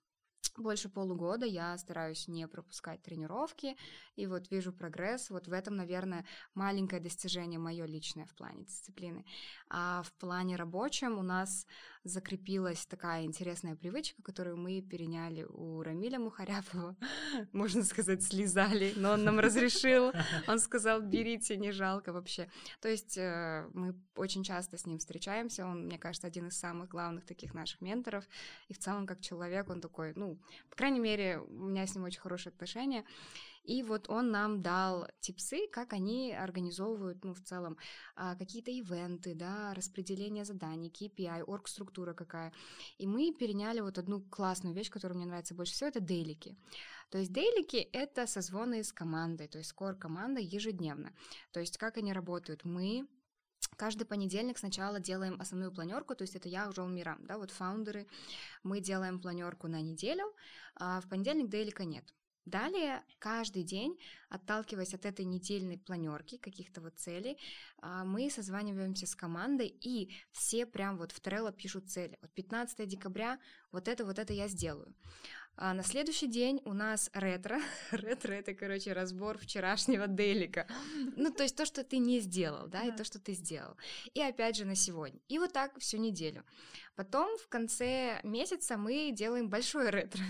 больше 0.57 0.89
полугода 0.89 1.45
я 1.45 1.77
стараюсь 1.77 2.27
не 2.27 2.47
пропускать 2.47 3.01
тренировки, 3.01 3.75
и 4.15 4.27
вот 4.27 4.49
вижу 4.51 4.71
прогресс. 4.71 5.29
Вот 5.29 5.47
в 5.47 5.53
этом, 5.53 5.75
наверное, 5.75 6.25
маленькое 6.53 7.01
достижение 7.01 7.59
мое 7.59 7.85
личное 7.85 8.25
в 8.25 8.33
плане 8.35 8.63
дисциплины. 8.63 9.25
А 9.69 10.03
в 10.03 10.13
плане 10.13 10.55
рабочем 10.55 11.17
у 11.17 11.23
нас 11.23 11.65
закрепилась 12.05 12.85
такая 12.85 13.23
интересная 13.23 13.75
привычка, 13.75 14.21
которую 14.21 14.57
мы 14.57 14.81
переняли 14.81 15.43
у 15.43 15.81
Рамиля 15.81 16.19
Мухаряпова. 16.19 16.95
Можно 17.51 17.83
сказать, 17.83 18.23
слезали, 18.23 18.93
но 18.95 19.11
он 19.11 19.23
нам 19.23 19.39
разрешил. 19.39 20.11
Он 20.47 20.59
сказал, 20.59 21.01
берите, 21.01 21.57
не 21.57 21.71
жалко 21.71 22.13
вообще. 22.13 22.47
То 22.79 22.87
есть 22.87 23.17
э, 23.17 23.67
мы 23.73 23.95
очень 24.15 24.43
часто 24.43 24.77
с 24.77 24.85
ним 24.85 24.99
встречаемся. 24.99 25.65
Он, 25.65 25.85
мне 25.85 25.97
кажется, 25.97 26.27
один 26.27 26.47
из 26.47 26.57
самых 26.57 26.89
главных 26.89 27.25
таких 27.25 27.53
наших 27.53 27.81
менторов. 27.81 28.23
И 28.67 28.73
в 28.73 28.77
целом, 28.77 29.07
как 29.07 29.21
человек, 29.21 29.69
он 29.69 29.81
такой, 29.81 30.13
ну, 30.15 30.39
по 30.69 30.75
крайней 30.75 30.99
мере, 30.99 31.39
у 31.39 31.65
меня 31.65 31.87
с 31.87 31.95
ним 31.95 32.05
очень 32.05 32.21
хорошие 32.21 32.51
отношения. 32.51 33.03
И 33.65 33.83
вот 33.83 34.09
он 34.09 34.31
нам 34.31 34.61
дал 34.61 35.07
типсы, 35.19 35.67
как 35.71 35.93
они 35.93 36.33
организовывают, 36.33 37.23
ну, 37.23 37.33
в 37.33 37.41
целом, 37.41 37.77
а, 38.15 38.35
какие-то 38.35 38.71
ивенты, 38.71 39.33
да, 39.33 39.73
распределение 39.73 40.45
заданий, 40.45 40.89
KPI, 40.89 41.43
орг-структура 41.43 42.13
какая. 42.13 42.53
И 42.97 43.07
мы 43.07 43.33
переняли 43.33 43.81
вот 43.81 43.97
одну 43.97 44.21
классную 44.21 44.75
вещь, 44.75 44.89
которая 44.89 45.17
мне 45.17 45.25
нравится 45.25 45.55
больше 45.55 45.73
всего, 45.73 45.89
это 45.89 45.99
дейлики. 45.99 46.55
То 47.09 47.17
есть 47.17 47.31
дейлики— 47.31 47.77
это 47.93 48.27
созвоны 48.27 48.83
с 48.83 48.91
командой, 48.91 49.47
то 49.47 49.57
есть 49.57 49.69
скор 49.69 49.95
команда 49.95 50.41
ежедневно. 50.41 51.13
То 51.51 51.59
есть 51.59 51.77
как 51.77 51.97
они 51.97 52.13
работают? 52.13 52.65
Мы 52.65 53.07
Каждый 53.77 54.05
понедельник 54.05 54.57
сначала 54.57 54.99
делаем 54.99 55.41
основную 55.41 55.71
планерку, 55.71 56.15
то 56.15 56.21
есть 56.21 56.35
это 56.35 56.47
я, 56.47 56.71
Жол 56.71 56.87
Мирам, 56.87 57.25
да, 57.25 57.37
вот 57.37 57.51
фаундеры. 57.51 58.07
Мы 58.63 58.79
делаем 58.79 59.19
планерку 59.19 59.67
на 59.67 59.81
неделю, 59.81 60.33
а 60.75 61.01
в 61.01 61.09
понедельник 61.09 61.49
дейлика 61.49 61.83
нет. 61.83 62.05
Далее, 62.45 63.03
каждый 63.17 63.63
день, 63.63 63.97
отталкиваясь 64.29 64.93
от 64.93 65.05
этой 65.05 65.25
недельной 65.25 65.79
планерки, 65.79 66.37
каких-то 66.37 66.79
вот 66.79 66.99
целей, 66.99 67.39
а, 67.81 68.05
мы 68.05 68.29
созваниваемся 68.29 69.07
с 69.07 69.15
командой, 69.15 69.67
и 69.67 70.13
все 70.31 70.67
прям 70.67 70.97
вот 70.97 71.11
в 71.11 71.19
Trello 71.21 71.51
пишут 71.51 71.89
цели. 71.89 72.19
Вот 72.21 72.31
15 72.33 72.87
декабря 72.87 73.39
вот 73.71 73.87
это, 73.87 74.05
вот 74.05 74.19
это 74.19 74.31
я 74.31 74.47
сделаю. 74.47 74.93
А 75.57 75.73
на 75.73 75.83
следующий 75.83 76.27
день 76.27 76.61
у 76.65 76.73
нас 76.73 77.09
ретро. 77.13 77.61
ретро— 77.91 78.33
это, 78.33 78.53
короче, 78.53 78.93
разбор 78.93 79.37
вчерашнего 79.37 80.07
делика. 80.07 80.67
Ну, 81.15 81.31
то 81.31 81.43
есть 81.43 81.55
то, 81.55 81.65
что 81.65 81.83
ты 81.83 81.97
не 81.97 82.19
сделал, 82.19 82.67
да, 82.67 82.83
и 82.83 82.91
то, 82.91 83.03
что 83.05 83.19
ты 83.19 83.33
сделал. 83.33 83.77
И 84.13 84.21
опять 84.21 84.57
же 84.57 84.65
на 84.65 84.75
сегодня. 84.75 85.19
И 85.29 85.39
вот 85.39 85.53
так 85.53 85.79
всю 85.79 85.97
неделю. 85.97 86.43
Потом 86.95 87.37
в 87.37 87.47
конце 87.47 88.19
месяца 88.23 88.77
мы 88.77 89.11
делаем 89.11 89.49
большой 89.49 89.89
ретро. 89.89 90.23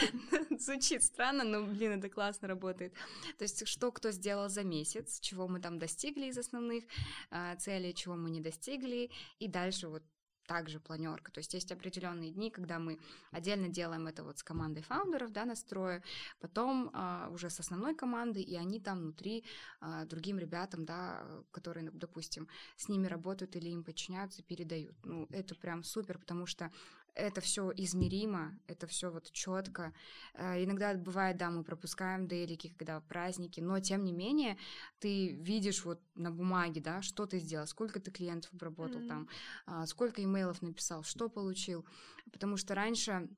Звучит 0.58 1.02
странно, 1.04 1.44
но, 1.44 1.64
блин, 1.64 1.98
это 1.98 2.08
классно 2.08 2.48
работает. 2.48 2.94
То 3.38 3.42
есть 3.44 3.66
что 3.68 3.92
кто 3.92 4.10
сделал 4.10 4.48
за 4.48 4.64
месяц, 4.64 5.20
чего 5.20 5.46
мы 5.46 5.60
там 5.60 5.78
достигли 5.78 6.26
из 6.26 6.38
основных 6.38 6.84
э, 7.30 7.56
целей, 7.58 7.94
чего 7.94 8.16
мы 8.16 8.30
не 8.30 8.40
достигли, 8.40 9.10
и 9.38 9.48
дальше 9.48 9.88
вот 9.88 10.02
также 10.46 10.80
планерка. 10.80 11.32
То 11.32 11.38
есть 11.38 11.54
есть 11.54 11.72
определенные 11.72 12.30
дни, 12.30 12.50
когда 12.50 12.78
мы 12.78 12.98
отдельно 13.30 13.68
делаем 13.68 14.06
это 14.06 14.22
вот 14.24 14.38
с 14.38 14.42
командой 14.42 14.82
фаундеров, 14.82 15.32
да, 15.32 15.44
настроя, 15.44 16.02
потом 16.40 16.90
а, 16.92 17.28
уже 17.30 17.50
с 17.50 17.60
основной 17.60 17.94
командой, 17.94 18.42
и 18.42 18.56
они 18.56 18.80
там 18.80 18.98
внутри 18.98 19.44
а, 19.80 20.04
другим 20.04 20.38
ребятам, 20.38 20.84
да, 20.84 21.24
которые, 21.50 21.90
допустим, 21.90 22.48
с 22.76 22.88
ними 22.88 23.06
работают 23.06 23.56
или 23.56 23.68
им 23.68 23.84
подчиняются, 23.84 24.42
передают. 24.42 24.96
Ну, 25.04 25.26
это 25.30 25.54
прям 25.54 25.84
супер, 25.84 26.18
потому 26.18 26.46
что 26.46 26.70
это 27.14 27.40
все 27.40 27.72
измеримо, 27.76 28.58
это 28.66 28.86
все 28.86 29.10
вот 29.10 29.30
четко. 29.32 29.92
Э, 30.34 30.62
иногда 30.62 30.94
бывает, 30.94 31.36
да, 31.36 31.50
мы 31.50 31.64
пропускаем 31.64 32.26
дейлики, 32.26 32.74
когда 32.76 33.00
праздники, 33.00 33.60
но 33.60 33.80
тем 33.80 34.04
не 34.04 34.12
менее 34.12 34.56
ты 34.98 35.34
видишь 35.34 35.84
вот 35.84 36.00
на 36.14 36.30
бумаге, 36.30 36.80
да, 36.80 37.02
что 37.02 37.26
ты 37.26 37.38
сделал, 37.38 37.66
сколько 37.66 38.00
ты 38.00 38.10
клиентов 38.10 38.52
обработал 38.52 39.00
mm-hmm. 39.00 39.08
там, 39.08 39.28
а, 39.66 39.86
сколько 39.86 40.22
имейлов 40.22 40.62
написал, 40.62 41.02
что 41.02 41.28
получил. 41.28 41.86
Потому 42.32 42.56
что 42.56 42.74
раньше 42.74 43.28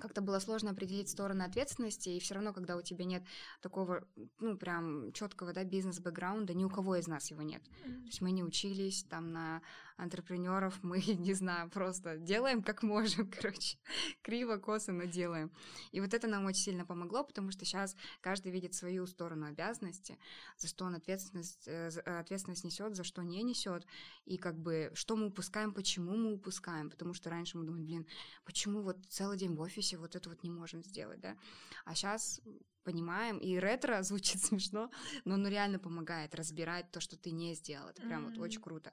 как-то 0.00 0.20
было 0.20 0.38
сложно 0.40 0.70
определить 0.70 1.08
стороны 1.08 1.42
ответственности, 1.42 2.08
и 2.08 2.20
все 2.20 2.34
равно, 2.34 2.52
когда 2.52 2.76
у 2.76 2.82
тебя 2.82 3.04
нет 3.04 3.22
такого, 3.60 4.06
ну, 4.38 4.56
прям 4.56 5.12
четкого, 5.12 5.52
да, 5.52 5.62
бизнес-бэкграунда, 5.62 6.54
ни 6.54 6.64
у 6.64 6.70
кого 6.70 6.96
из 6.96 7.06
нас 7.06 7.30
его 7.30 7.42
нет. 7.42 7.62
Mm-hmm. 7.62 8.00
То 8.00 8.06
есть 8.06 8.20
мы 8.20 8.32
не 8.32 8.42
учились 8.42 9.04
там 9.04 9.32
на 9.32 9.62
антрепренеров, 10.00 10.82
мы, 10.82 11.00
не 11.18 11.34
знаю, 11.34 11.70
просто 11.70 12.18
делаем 12.18 12.62
как 12.62 12.82
можем, 12.82 13.30
короче, 13.40 13.78
криво, 14.22 14.56
косо, 14.56 14.92
но 14.92 15.04
делаем. 15.04 15.50
И 15.92 16.00
вот 16.00 16.14
это 16.14 16.26
нам 16.26 16.46
очень 16.46 16.62
сильно 16.62 16.84
помогло, 16.84 17.24
потому 17.24 17.50
что 17.50 17.64
сейчас 17.64 17.96
каждый 18.20 18.52
видит 18.52 18.74
свою 18.74 19.06
сторону 19.06 19.46
обязанности, 19.46 20.18
за 20.56 20.68
что 20.68 20.84
он 20.84 20.94
ответственность, 20.94 21.68
э, 21.68 21.88
ответственность 21.88 22.64
несет, 22.64 22.96
за 22.96 23.04
что 23.04 23.22
не 23.22 23.42
несет, 23.42 23.86
и 24.24 24.38
как 24.38 24.58
бы 24.58 24.90
что 24.94 25.16
мы 25.16 25.26
упускаем, 25.26 25.72
почему 25.72 26.16
мы 26.16 26.32
упускаем, 26.32 26.90
потому 26.90 27.14
что 27.14 27.30
раньше 27.30 27.58
мы 27.58 27.64
думали, 27.64 27.82
блин, 27.82 28.06
почему 28.44 28.82
вот 28.82 28.98
целый 29.08 29.36
день 29.36 29.54
в 29.54 29.60
офисе 29.60 29.98
вот 29.98 30.16
это 30.16 30.28
вот 30.28 30.42
не 30.42 30.50
можем 30.50 30.82
сделать, 30.82 31.20
да, 31.20 31.36
а 31.84 31.94
сейчас 31.94 32.40
понимаем, 32.84 33.38
и 33.38 33.56
ретро 33.58 34.02
звучит 34.02 34.42
смешно, 34.42 34.90
но 35.24 35.34
оно 35.34 35.48
реально 35.48 35.78
помогает 35.78 36.34
разбирать 36.34 36.90
то, 36.90 37.00
что 37.00 37.16
ты 37.16 37.30
не 37.30 37.54
сделал. 37.54 37.88
Это 37.88 38.02
прям 38.02 38.26
mm-hmm. 38.26 38.34
вот 38.34 38.38
очень 38.38 38.60
круто. 38.60 38.92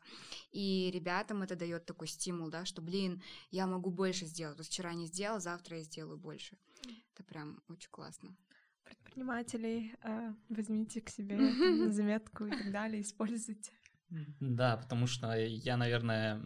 И 0.51 0.91
ребятам 0.93 1.43
это 1.43 1.55
дает 1.55 1.85
такой 1.85 2.07
стимул, 2.07 2.49
да, 2.49 2.65
что, 2.65 2.81
блин, 2.81 3.21
я 3.51 3.67
могу 3.67 3.91
больше 3.91 4.25
сделать. 4.25 4.57
Вот 4.57 4.67
вчера 4.67 4.93
не 4.93 5.07
сделал, 5.07 5.39
завтра 5.39 5.77
я 5.77 5.83
сделаю 5.83 6.17
больше. 6.17 6.57
Это 7.13 7.23
прям 7.23 7.61
очень 7.67 7.89
классно. 7.89 8.35
Предпринимателей 8.83 9.95
э, 10.03 10.33
возьмите 10.49 11.01
к 11.01 11.09
себе 11.09 11.37
заметку 11.91 12.45
и 12.45 12.51
так 12.51 12.71
далее, 12.71 13.01
используйте. 13.01 13.71
Да, 14.39 14.77
потому 14.77 15.05
что 15.07 15.33
я, 15.33 15.75
наверное, 15.77 16.39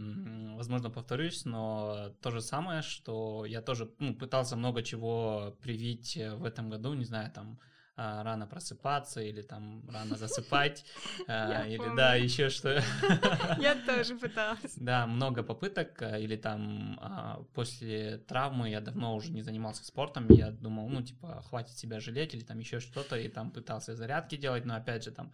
возможно, 0.56 0.90
повторюсь, 0.90 1.46
но 1.46 2.14
то 2.22 2.32
же 2.32 2.42
самое, 2.42 2.82
что 2.82 3.46
я 3.46 3.62
тоже 3.62 3.92
ну, 4.00 4.16
пытался 4.16 4.56
много 4.56 4.82
чего 4.82 5.56
привить 5.62 6.18
в 6.18 6.44
этом 6.44 6.70
году, 6.70 6.94
не 6.94 7.06
знаю, 7.06 7.32
там 7.32 7.60
а, 7.98 8.24
рано 8.24 8.48
просыпаться 8.48 9.22
или 9.22 9.42
там 9.42 9.88
рано 9.88 10.16
засыпать 10.16 10.86
а, 11.28 11.68
или 11.68 11.96
да 11.96 12.16
еще 12.16 12.50
что. 12.50 12.82
Я 13.60 13.76
тоже 13.86 14.16
пыталась. 14.16 14.76
Да 14.78 15.06
много 15.06 15.44
попыток 15.44 16.02
а, 16.02 16.18
или 16.18 16.36
там 16.36 17.46
после 17.54 18.18
травмы 18.18 18.70
я 18.70 18.82
давно 18.82 19.14
уже 19.14 19.32
не 19.32 19.42
занимался 19.42 19.86
спортом 19.86 20.28
я 20.30 20.52
думал 20.52 20.88
ну 20.90 21.04
типа 21.04 21.44
хватит 21.50 21.78
себя 21.78 22.00
жалеть 22.00 22.34
или 22.34 22.44
там 22.44 22.58
еще 22.60 22.80
что-то 22.80 23.18
и 23.18 23.28
там 23.28 23.52
пытался 23.52 23.96
зарядки 23.96 24.36
делать 24.36 24.66
но 24.66 24.76
опять 24.76 25.04
же 25.04 25.12
там 25.12 25.32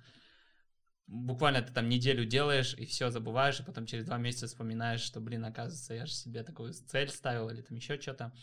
буквально 1.08 1.62
ты 1.62 1.74
там 1.74 1.90
неделю 1.90 2.26
делаешь 2.26 2.76
и 2.78 2.86
все 2.86 3.10
забываешь, 3.10 3.60
и 3.60 3.64
потом 3.64 3.86
через 3.86 4.06
два 4.06 4.18
месяца 4.18 4.48
вспоминаешь, 4.48 5.02
что, 5.02 5.20
блин, 5.20 5.46
оказывается, 5.46 5.94
я 5.94 6.06
же 6.06 6.14
себе 6.14 6.44
такую 6.44 6.74
цель 6.74 7.10
ставил 7.10 7.50
или 7.50 7.62
там 7.62 7.78
еще 7.78 8.00
что-то. 8.00 8.34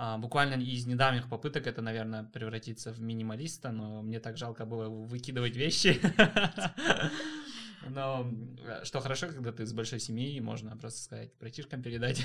А, 0.00 0.16
буквально 0.16 0.54
из 0.62 0.86
недавних 0.86 1.28
попыток 1.28 1.66
это, 1.66 1.82
наверное, 1.82 2.24
превратиться 2.24 2.92
в 2.92 3.00
минималиста, 3.00 3.72
но 3.72 4.02
мне 4.02 4.20
так 4.20 4.36
жалко 4.36 4.64
было 4.64 4.88
выкидывать 4.88 5.56
вещи. 5.56 6.00
Но 7.90 8.30
что 8.84 9.00
хорошо, 9.00 9.28
когда 9.28 9.52
ты 9.52 9.64
с 9.64 9.72
большой 9.72 10.00
семьей, 10.00 10.40
можно 10.40 10.76
просто 10.76 11.00
сказать, 11.02 11.30
братишкам 11.38 11.82
передать. 11.82 12.24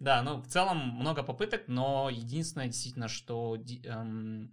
Да, 0.00 0.22
ну, 0.22 0.40
в 0.40 0.46
целом 0.46 0.78
много 0.78 1.22
попыток, 1.22 1.64
но 1.66 2.08
единственное, 2.08 2.68
действительно, 2.68 3.08
что 3.08 3.56
эм, 3.84 4.52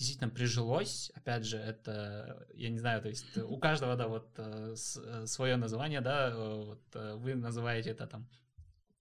действительно 0.00 0.30
прижилось. 0.30 1.12
Опять 1.14 1.44
же, 1.44 1.58
это, 1.58 2.46
я 2.54 2.70
не 2.70 2.78
знаю, 2.78 3.02
то 3.02 3.08
есть 3.08 3.36
у 3.36 3.58
каждого, 3.58 3.96
да, 3.96 4.08
вот 4.08 4.30
э, 4.38 4.74
э, 4.74 5.26
свое 5.26 5.56
название, 5.56 6.00
да, 6.00 6.30
э, 6.30 6.64
вот 6.64 6.82
вы 7.20 7.34
называете 7.34 7.90
это 7.90 8.06
там 8.06 8.26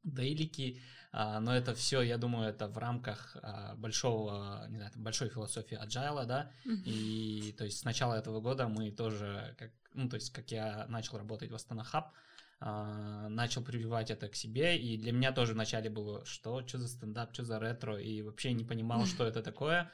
дейлики, 0.03 0.81
а, 1.11 1.39
но 1.39 1.55
это 1.55 1.73
все, 1.73 2.01
я 2.01 2.17
думаю, 2.17 2.49
это 2.49 2.67
в 2.67 2.77
рамках 2.77 3.37
а, 3.41 3.75
большого, 3.75 4.65
не 4.69 4.77
знаю, 4.77 4.91
большой 4.95 5.29
философии 5.29 5.79
agile, 5.81 6.25
да, 6.25 6.51
и 6.65 7.55
то 7.57 7.63
есть 7.63 7.79
с 7.79 7.83
начала 7.85 8.15
этого 8.15 8.41
года 8.41 8.67
мы 8.67 8.91
тоже, 8.91 9.55
как, 9.57 9.71
ну, 9.93 10.09
то 10.09 10.15
есть 10.15 10.31
как 10.31 10.51
я 10.51 10.85
начал 10.89 11.17
работать 11.17 11.49
в 11.49 11.55
Астана 11.55 11.83
Хаб, 11.83 12.13
начал 12.59 13.63
прививать 13.63 14.11
это 14.11 14.27
к 14.27 14.35
себе, 14.35 14.77
и 14.77 14.97
для 14.97 15.13
меня 15.13 15.31
тоже 15.31 15.53
вначале 15.53 15.89
было, 15.89 16.25
что, 16.25 16.67
что 16.67 16.77
за 16.77 16.89
стендап, 16.89 17.33
что 17.33 17.45
за 17.45 17.57
ретро, 17.57 17.97
и 17.97 18.21
вообще 18.21 18.51
не 18.51 18.65
понимал, 18.65 19.05
что 19.05 19.25
это 19.25 19.41
такое, 19.41 19.89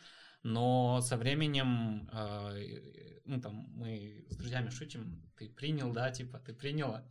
но 0.45 1.01
со 1.01 1.17
временем, 1.17 2.07
э, 2.13 3.21
ну 3.25 3.41
там 3.41 3.67
мы 3.73 4.25
с 4.29 4.37
друзьями 4.37 4.69
шутим, 4.69 5.27
ты 5.35 5.49
принял, 5.49 5.91
да, 5.91 6.11
типа 6.11 6.37
ты 6.37 6.53
приняла, 6.53 7.03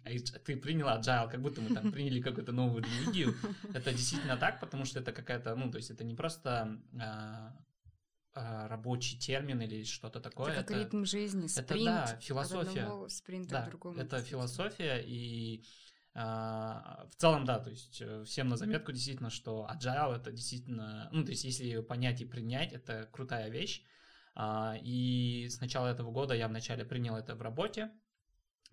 ты 0.46 0.56
приняла 0.56 1.00
agile, 1.00 1.28
как 1.28 1.42
будто 1.42 1.60
мы 1.60 1.74
там 1.74 1.90
приняли 1.90 2.20
какую-то 2.20 2.52
новую 2.52 2.84
религию. 2.84 3.34
Это 3.74 3.90
действительно 3.90 4.36
так, 4.36 4.60
потому 4.60 4.84
что 4.84 5.00
это 5.00 5.10
какая-то, 5.10 5.56
ну 5.56 5.68
то 5.68 5.78
есть 5.78 5.90
это 5.90 6.04
не 6.04 6.14
просто 6.14 6.78
э, 6.92 8.68
рабочий 8.68 9.18
термин 9.18 9.60
или 9.62 9.82
что-то 9.82 10.20
такое. 10.20 10.52
Это, 10.52 10.72
это 10.72 10.84
ритм 10.84 11.04
жизни, 11.04 11.48
спринт. 11.48 11.70
Это 11.70 11.84
да, 11.84 12.16
философия. 12.20 12.86
От 12.86 13.10
спринта 13.10 13.50
да, 13.50 13.62
к 13.66 13.68
другому. 13.70 13.98
Это 13.98 14.22
философия 14.22 15.02
и 15.04 15.60
а, 15.60 15.83
в 16.14 17.16
целом, 17.16 17.44
да, 17.44 17.58
то 17.58 17.70
есть 17.70 18.00
э, 18.00 18.22
всем 18.24 18.48
на 18.48 18.56
заметку 18.56 18.92
действительно, 18.92 19.30
что 19.30 19.68
agile 19.68 20.16
это 20.16 20.30
действительно, 20.30 21.08
ну, 21.12 21.24
то 21.24 21.32
есть 21.32 21.42
если 21.42 21.64
ее 21.64 21.82
понять 21.82 22.20
и 22.20 22.24
принять, 22.24 22.72
это 22.72 23.08
крутая 23.12 23.50
вещь. 23.50 23.82
А, 24.36 24.76
и 24.80 25.48
с 25.48 25.60
начала 25.60 25.88
этого 25.88 26.12
года 26.12 26.34
я 26.34 26.46
вначале 26.46 26.84
принял 26.84 27.16
это 27.16 27.34
в 27.34 27.42
работе, 27.42 27.90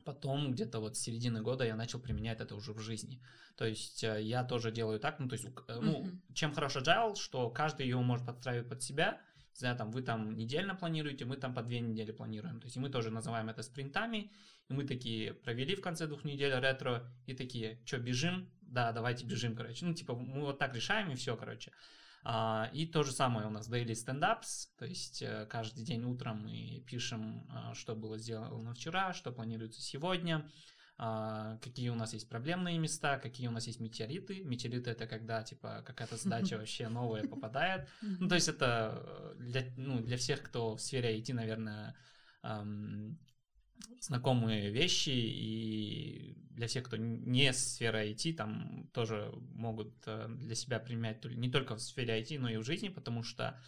потом 0.05 0.51
где-то 0.51 0.79
вот 0.79 0.98
с 0.98 1.00
середины 1.00 1.41
года 1.41 1.65
я 1.65 1.75
начал 1.75 2.00
применять 2.00 2.39
это 2.41 2.55
уже 2.55 2.74
в 2.74 2.79
жизни. 2.79 3.24
То 3.55 3.65
есть 3.65 4.03
э, 4.03 4.21
я 4.21 4.43
тоже 4.43 4.71
делаю 4.71 5.00
так, 5.00 5.19
ну, 5.19 5.27
то 5.27 5.33
есть, 5.33 5.45
э, 5.45 5.79
ну, 5.81 6.03
mm-hmm. 6.03 6.33
чем 6.33 6.53
хорошо 6.53 6.79
agile, 6.79 7.15
что 7.15 7.50
каждый 7.50 7.88
его 7.88 8.01
может 8.01 8.25
подстраивать 8.25 8.69
под 8.69 8.83
себя, 8.83 9.19
знаю, 9.60 9.77
там 9.77 9.91
вы 9.91 10.01
там 10.01 10.36
недельно 10.36 10.75
планируете, 10.75 11.25
мы 11.25 11.38
там 11.38 11.53
по 11.53 11.62
две 11.62 11.79
недели 11.79 12.12
планируем. 12.12 12.60
То 12.60 12.65
есть 12.67 12.77
мы 12.77 12.89
тоже 12.89 13.12
называем 13.12 13.50
это 13.50 13.63
спринтами, 13.63 14.31
и 14.70 14.74
мы 14.74 14.86
такие 14.86 15.34
провели 15.34 15.75
в 15.75 15.81
конце 15.81 16.08
двух 16.08 16.24
недель 16.24 16.53
ретро, 16.53 17.12
и 17.25 17.34
такие, 17.34 17.81
что, 17.86 17.98
бежим? 17.98 18.50
Да, 18.62 18.91
давайте 18.91 19.25
бежим, 19.25 19.55
короче. 19.55 19.86
Ну, 19.86 19.93
типа, 19.93 20.15
мы 20.15 20.41
вот 20.41 20.60
так 20.60 20.75
решаем, 20.75 21.12
и 21.12 21.15
все, 21.15 21.36
короче. 21.36 21.72
А, 22.24 22.70
и 22.72 22.86
то 22.86 23.03
же 23.03 23.12
самое 23.12 23.48
у 23.48 23.50
нас 23.50 23.70
daily 23.70 23.93
stand-ups, 23.93 24.70
то 24.77 24.86
есть 24.86 25.24
э, 25.24 25.48
каждый 25.50 25.84
день 25.84 26.03
утром 26.03 26.43
мы 26.43 26.84
пишем, 26.88 27.48
а, 27.50 27.74
что 27.74 27.96
было 27.96 28.17
сделано 28.20 28.74
вчера, 28.74 29.13
что 29.13 29.31
планируется 29.31 29.81
сегодня, 29.81 30.48
какие 31.62 31.89
у 31.89 31.96
нас 31.96 32.13
есть 32.13 32.29
проблемные 32.29 32.77
места, 32.77 33.17
какие 33.17 33.48
у 33.48 33.51
нас 33.51 33.65
есть 33.65 33.79
метеориты. 33.79 34.43
Метеориты 34.43 34.91
это 34.91 35.08
когда 35.08 35.41
типа 35.41 35.84
какая-то 35.86 36.17
задача 36.17 36.58
вообще 36.60 36.89
новая 36.89 37.24
попадает. 37.24 37.88
Ну, 38.01 38.27
то 38.27 38.36
есть 38.36 38.48
это 38.48 39.01
э, 39.03 39.36
для, 39.39 39.63
ну, 39.77 40.00
для 40.00 40.17
всех, 40.17 40.43
кто 40.43 40.75
в 40.75 40.81
сфере 40.81 41.20
IT, 41.20 41.34
наверное, 41.34 41.96
эм, 42.43 43.17
знакомые 44.00 44.70
вещи, 44.70 45.10
и 45.10 46.38
для 46.51 46.67
всех, 46.67 46.84
кто 46.84 46.98
не 46.98 47.51
с 47.51 47.74
сферы 47.74 48.12
IT, 48.12 48.36
там 48.36 48.88
тоже 48.93 49.31
могут 49.53 49.93
э, 50.05 50.27
для 50.29 50.53
себя 50.53 50.79
применять 50.79 51.25
не 51.25 51.50
только 51.50 51.75
в 51.75 51.81
сфере 51.81 52.22
IT, 52.22 52.38
но 52.38 52.50
и 52.50 52.58
в 52.58 52.63
жизни, 52.63 52.89
потому 52.89 53.24
что 53.24 53.60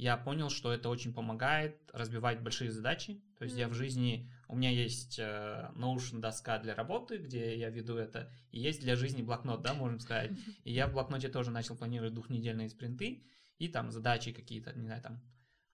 я 0.00 0.16
понял, 0.16 0.48
что 0.48 0.72
это 0.72 0.88
очень 0.88 1.12
помогает 1.12 1.78
разбивать 1.92 2.42
большие 2.42 2.70
задачи. 2.70 3.22
То 3.36 3.44
есть 3.44 3.54
mm-hmm. 3.54 3.60
я 3.60 3.68
в 3.68 3.74
жизни, 3.74 4.32
у 4.48 4.56
меня 4.56 4.70
есть 4.70 5.18
э, 5.18 5.70
Notion 5.74 6.20
доска 6.20 6.58
для 6.58 6.74
работы, 6.74 7.18
где 7.18 7.54
я 7.58 7.68
веду 7.68 7.96
это, 7.96 8.32
и 8.50 8.60
есть 8.60 8.80
для 8.80 8.96
жизни 8.96 9.20
блокнот, 9.20 9.60
да, 9.60 9.74
можем 9.74 10.00
сказать. 10.00 10.30
И 10.64 10.72
я 10.72 10.86
в 10.86 10.94
блокноте 10.94 11.28
тоже 11.28 11.50
начал 11.50 11.76
планировать 11.76 12.14
двухнедельные 12.14 12.70
спринты, 12.70 13.26
и 13.58 13.68
там 13.68 13.90
задачи 13.90 14.32
какие-то, 14.32 14.72
не 14.72 14.86
знаю, 14.86 15.02
там 15.02 15.20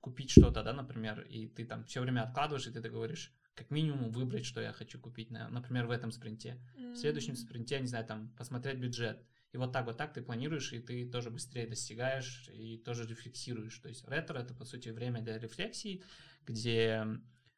купить 0.00 0.32
что-то, 0.32 0.64
да, 0.64 0.72
например, 0.72 1.20
и 1.20 1.46
ты 1.46 1.64
там 1.64 1.84
все 1.84 2.00
время 2.00 2.22
откладываешь, 2.22 2.66
и 2.66 2.72
ты 2.72 2.80
говоришь, 2.80 3.32
как 3.54 3.70
минимум 3.70 4.10
выбрать, 4.10 4.44
что 4.44 4.60
я 4.60 4.72
хочу 4.72 4.98
купить, 4.98 5.30
например, 5.30 5.86
в 5.86 5.92
этом 5.92 6.10
спринте. 6.10 6.60
Mm-hmm. 6.76 6.92
В 6.94 6.96
следующем 6.96 7.36
спринте, 7.36 7.78
не 7.78 7.86
знаю, 7.86 8.04
там 8.04 8.34
посмотреть 8.36 8.78
бюджет 8.78 9.24
и 9.56 9.58
вот 9.58 9.72
так 9.72 9.86
вот 9.86 9.96
так 9.96 10.12
ты 10.12 10.20
планируешь, 10.20 10.72
и 10.74 10.78
ты 10.78 11.08
тоже 11.08 11.30
быстрее 11.30 11.66
достигаешь, 11.66 12.50
и 12.52 12.76
тоже 12.76 13.06
рефлексируешь. 13.06 13.78
То 13.78 13.88
есть 13.88 14.06
ретро— 14.06 14.38
это, 14.40 14.54
по 14.54 14.66
сути, 14.66 14.90
время 14.90 15.22
для 15.22 15.38
рефлексии, 15.38 16.02
где 16.46 17.06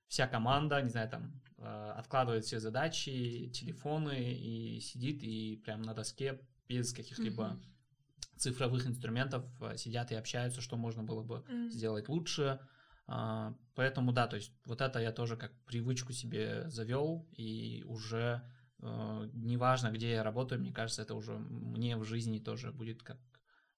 вся 0.07 0.29
команда, 0.29 0.81
не 0.81 0.91
знаю, 0.91 1.11
там, 1.11 1.43
э, 1.59 1.93
откладывает 1.97 2.45
все 2.45 2.61
задачи, 2.61 3.51
телефоны, 3.53 4.33
и 4.33 4.81
сидит, 4.81 5.25
и 5.25 5.57
прям 5.57 5.83
на 5.83 5.93
доске 5.93 6.41
без 6.69 6.93
каких-либо 6.93 7.43
mm-hmm. 7.43 8.37
цифровых 8.37 8.87
инструментов 8.87 9.45
э, 9.61 9.77
сидят 9.77 10.13
и 10.13 10.15
общаются, 10.15 10.61
что 10.61 10.77
можно 10.77 11.03
было 11.03 11.25
бы 11.25 11.45
mm-hmm. 11.49 11.71
сделать 11.71 12.09
лучше. 12.09 12.61
А, 13.09 13.57
поэтому, 13.75 14.13
да, 14.13 14.29
то 14.29 14.37
есть 14.37 14.53
вот 14.67 14.81
это 14.83 15.01
я 15.01 15.11
тоже 15.11 15.37
как 15.37 15.53
привычку 15.65 16.13
себе 16.13 16.71
завел, 16.71 17.27
и 17.37 17.83
уже 17.87 18.43
неважно, 18.81 19.91
где 19.91 20.11
я 20.13 20.23
работаю, 20.23 20.61
мне 20.61 20.73
кажется, 20.73 21.03
это 21.03 21.15
уже 21.15 21.39
мне 21.39 21.97
в 21.97 22.05
жизни 22.05 22.39
тоже 22.39 22.73
будет 22.73 23.03
как 23.03 23.19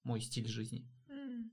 мой 0.03 0.21
стиль 0.21 0.47
жизни. 0.47 0.87
Mm, 1.07 1.49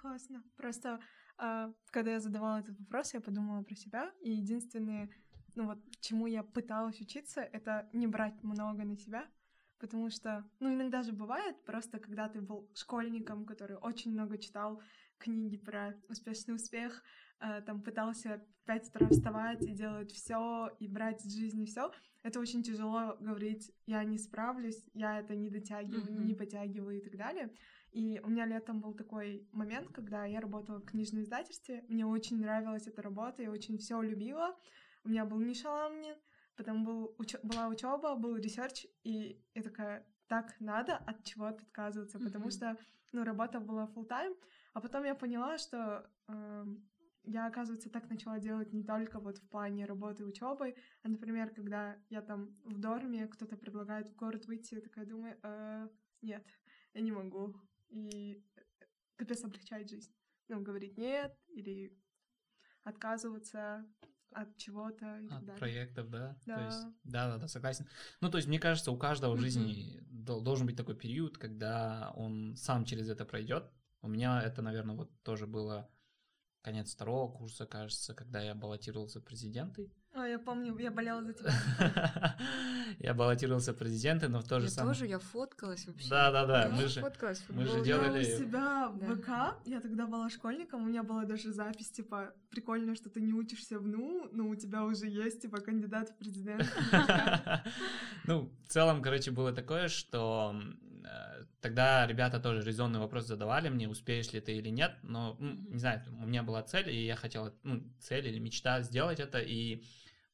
классно. 0.00 0.42
Просто 0.56 1.00
э, 1.38 1.72
когда 1.90 2.12
я 2.12 2.20
задавала 2.20 2.60
этот 2.60 2.78
вопрос, 2.78 3.14
я 3.14 3.20
подумала 3.20 3.62
про 3.62 3.74
себя, 3.74 4.12
и 4.20 4.30
единственное, 4.30 5.08
ну 5.54 5.66
вот, 5.66 5.78
чему 6.00 6.26
я 6.26 6.42
пыталась 6.42 7.00
учиться, 7.00 7.40
это 7.40 7.88
не 7.92 8.06
брать 8.06 8.42
много 8.42 8.84
на 8.84 8.96
себя, 8.96 9.26
потому 9.78 10.10
что, 10.10 10.44
ну, 10.60 10.72
иногда 10.72 11.02
же 11.02 11.12
бывает, 11.12 11.64
просто 11.64 11.98
когда 11.98 12.28
ты 12.28 12.40
был 12.40 12.70
школьником, 12.74 13.44
который 13.44 13.76
очень 13.76 14.12
много 14.12 14.38
читал 14.38 14.80
книги 15.18 15.56
про 15.56 15.94
успешный 16.08 16.54
успех, 16.54 17.02
э, 17.02 17.25
там 17.38 17.82
пытался 17.82 18.42
пять 18.64 18.88
утра 18.88 19.08
вставать 19.08 19.62
и 19.62 19.72
делать 19.72 20.10
все 20.12 20.70
и 20.80 20.88
брать 20.88 21.24
из 21.24 21.34
жизни 21.36 21.64
все, 21.64 21.92
это 22.22 22.40
очень 22.40 22.62
тяжело 22.62 23.16
говорить, 23.20 23.72
я 23.86 24.02
не 24.02 24.18
справлюсь, 24.18 24.82
я 24.94 25.20
это 25.20 25.36
не 25.36 25.48
дотягиваю, 25.48 26.02
mm-hmm. 26.02 26.24
не 26.24 26.34
потягиваю 26.34 26.98
и 26.98 27.00
так 27.00 27.16
далее. 27.16 27.52
И 27.92 28.20
у 28.24 28.28
меня 28.28 28.46
летом 28.46 28.80
был 28.80 28.94
такой 28.94 29.48
момент, 29.52 29.92
когда 29.92 30.24
я 30.24 30.40
работала 30.40 30.80
в 30.80 30.84
книжном 30.84 31.22
издательстве, 31.22 31.84
мне 31.88 32.04
очень 32.04 32.40
нравилась 32.40 32.88
эта 32.88 33.00
работа, 33.00 33.42
я 33.42 33.50
очень 33.50 33.78
все 33.78 34.02
любила, 34.02 34.56
у 35.04 35.08
меня 35.08 35.24
был 35.24 35.38
НИШ 35.38 35.66
Alumni, 35.66 36.16
потом 36.56 36.84
был 36.84 37.14
уч- 37.18 37.38
была 37.44 37.68
учеба, 37.68 38.16
был 38.16 38.36
research, 38.36 38.86
и 39.04 39.40
я 39.54 39.62
такая, 39.62 40.04
так 40.26 40.56
надо 40.58 40.96
от 40.96 41.22
чего-то 41.22 41.62
отказываться, 41.62 42.18
mm-hmm. 42.18 42.24
потому 42.24 42.50
что, 42.50 42.76
ну, 43.12 43.22
работа 43.22 43.60
была 43.60 43.86
full 43.94 44.08
time, 44.08 44.36
а 44.74 44.80
потом 44.80 45.04
я 45.04 45.14
поняла, 45.14 45.58
что 45.58 46.10
э, 46.26 46.64
я, 47.26 47.46
оказывается, 47.46 47.90
так 47.90 48.08
начала 48.08 48.38
делать 48.38 48.72
не 48.72 48.84
только 48.84 49.18
вот 49.18 49.38
в 49.38 49.48
плане 49.48 49.84
работы 49.84 50.22
и 50.22 50.26
учебы, 50.26 50.74
а, 51.02 51.08
например, 51.08 51.50
когда 51.50 51.96
я 52.08 52.22
там 52.22 52.56
в 52.64 52.78
дорме, 52.78 53.26
кто-то 53.26 53.56
предлагает 53.56 54.08
в 54.08 54.14
город 54.14 54.46
выйти, 54.46 54.76
я 54.76 54.80
такая 54.80 55.06
думаю, 55.06 55.38
э, 55.42 55.88
нет, 56.22 56.46
я 56.94 57.00
не 57.00 57.12
могу. 57.12 57.60
И 57.88 58.42
капец 59.16 59.44
облегчает 59.44 59.90
жизнь. 59.90 60.14
Ну, 60.48 60.62
говорить 60.62 60.96
нет 60.96 61.36
или 61.48 61.92
отказываться 62.84 63.84
от 64.30 64.56
чего-то 64.56 65.16
от 65.16 65.44
далее. 65.44 65.58
проектов, 65.58 66.10
да? 66.10 66.38
Да. 66.46 66.56
То 66.56 66.64
есть, 66.64 66.86
да, 67.04 67.28
да, 67.28 67.38
да, 67.38 67.48
согласен. 67.48 67.86
Ну, 68.20 68.30
то 68.30 68.38
есть, 68.38 68.46
мне 68.46 68.60
кажется, 68.60 68.92
у 68.92 68.98
каждого 68.98 69.34
в 69.34 69.40
жизни 69.40 70.00
должен 70.10 70.66
быть 70.66 70.76
такой 70.76 70.96
период, 70.96 71.38
когда 71.38 72.12
он 72.14 72.54
сам 72.56 72.84
через 72.84 73.08
это 73.08 73.24
пройдет. 73.24 73.70
У 74.02 74.08
меня 74.08 74.40
это, 74.40 74.62
наверное, 74.62 74.94
вот 74.94 75.10
тоже 75.22 75.46
было 75.46 75.90
конец 76.66 76.92
второго 76.92 77.30
курса, 77.30 77.64
кажется, 77.64 78.12
когда 78.12 78.40
я 78.42 78.52
баллотировался 78.52 79.20
президенты. 79.20 79.88
А, 80.12 80.26
я 80.26 80.38
помню, 80.40 80.76
я 80.78 80.90
болела 80.90 81.22
за 81.22 81.32
тебя. 81.32 81.52
Я 82.98 83.14
баллотировался 83.14 83.72
в 83.72 83.76
президенты, 83.76 84.28
но 84.28 84.40
в 84.40 84.48
то 84.48 84.60
же 84.60 84.68
самое... 84.68 84.88
Я 84.88 84.94
тоже, 84.94 85.10
я 85.10 85.18
фоткалась 85.18 85.86
вообще. 85.86 86.08
Да-да-да, 86.08 86.70
мы 86.70 86.88
же... 86.88 87.04
Мы 87.50 87.66
же 87.66 87.84
делали... 87.84 88.24
Я 88.24 88.34
у 88.34 88.38
себя 88.38 88.88
в 88.88 89.16
ВК, 89.16 89.28
я 89.66 89.80
тогда 89.80 90.06
была 90.06 90.30
школьником, 90.30 90.82
у 90.82 90.86
меня 90.86 91.02
была 91.02 91.24
даже 91.24 91.52
запись, 91.52 91.90
типа, 91.90 92.32
прикольно, 92.50 92.96
что 92.96 93.10
ты 93.10 93.20
не 93.20 93.32
учишься 93.32 93.78
в 93.78 93.86
НУ, 93.86 94.28
но 94.32 94.48
у 94.48 94.54
тебя 94.56 94.84
уже 94.84 95.06
есть, 95.06 95.42
типа, 95.42 95.60
кандидат 95.60 96.10
в 96.10 96.16
президент. 96.16 96.66
Ну, 98.24 98.50
в 98.64 98.68
целом, 98.68 99.02
короче, 99.02 99.30
было 99.30 99.52
такое, 99.52 99.88
что 99.88 100.60
тогда 101.61 102.07
ребята 102.07 102.39
тоже 102.39 102.61
резонный 102.61 102.99
вопрос 102.99 103.25
задавали 103.25 103.69
мне, 103.69 103.87
успеешь 103.87 104.31
ли 104.33 104.41
ты 104.41 104.53
или 104.53 104.69
нет, 104.69 104.95
но, 105.03 105.35
ну, 105.39 105.51
не 105.69 105.79
знаю, 105.79 106.01
у 106.21 106.25
меня 106.25 106.43
была 106.43 106.63
цель, 106.63 106.89
и 106.89 107.05
я 107.05 107.15
хотел, 107.15 107.53
ну, 107.63 107.83
цель 107.99 108.27
или 108.27 108.39
мечта 108.39 108.81
сделать 108.81 109.19
это, 109.19 109.39
и 109.39 109.83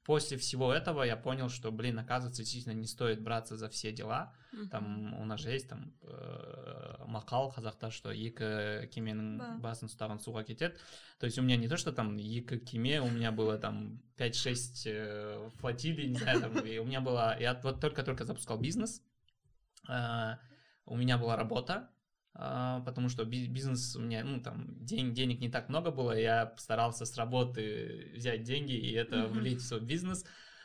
после 0.04 0.38
всего 0.38 0.74
этого 0.74 1.04
я 1.04 1.18
понял, 1.18 1.50
что, 1.50 1.72
блин, 1.72 2.00
оказывается, 2.00 2.42
действительно 2.42 2.74
не 2.74 2.88
стоит 2.88 3.22
браться 3.22 3.58
за 3.58 3.68
все 3.68 3.92
дела. 3.92 4.34
Mm-hmm. 4.54 4.70
Там 4.70 5.14
у 5.20 5.26
нас 5.26 5.42
же 5.42 5.50
есть 5.50 5.68
там 5.68 5.94
э, 6.02 7.04
мақал 7.08 7.52
қазақта 7.52 7.90
что 7.92 8.12
екі 8.12 8.88
кеменің 8.92 9.38
Да. 9.38 9.50
басын 9.64 9.90
ұстаған 9.90 10.22
суға 10.24 10.44
кетеді 10.48 10.76
то 11.20 11.26
есть 11.26 11.38
у 11.40 11.42
меня 11.42 11.58
не 11.58 11.68
то 11.68 11.78
что 11.78 11.92
там 11.92 12.16
екі 12.18 12.60
кеме 12.60 13.02
у 13.02 13.10
меня 13.10 13.32
было 13.32 13.58
там 13.58 14.02
5-6 14.18 14.84
э, 14.86 15.50
флотилий 15.60 16.08
не 16.08 16.16
знаю 16.16 16.42
там 16.42 16.58
и 16.60 16.78
у 16.78 16.86
меня 16.86 17.02
была 17.02 17.36
я 17.36 17.60
вот 17.64 17.82
только-только 17.82 18.26
запускал 18.26 18.58
бизнес 18.58 19.02
э, 19.90 20.36
у 20.87 20.97
меня 20.97 21.19
была 21.19 21.37
работа 21.37 21.89
а, 22.35 22.81
потому 22.81 23.09
что 23.11 23.25
би- 23.25 23.47
бизнес 23.47 23.95
у 23.95 24.01
меня, 24.01 24.25
ну, 24.25 24.41
там, 24.41 24.67
день, 24.85 25.13
денег 25.13 25.41
не 25.41 25.51
так 25.51 25.69
много 25.69 25.91
было, 25.91 26.13
я 26.13 26.55
старался 26.57 27.05
с 27.05 27.17
работы 27.17 28.13
взять 28.15 28.43
деньги 28.43 28.73
и 28.73 28.93
это 28.93 29.27
Мгм. 29.27 29.41
влить 29.41 29.61
в 29.61 29.67
свой 29.67 29.81
бизнес, 29.81 30.25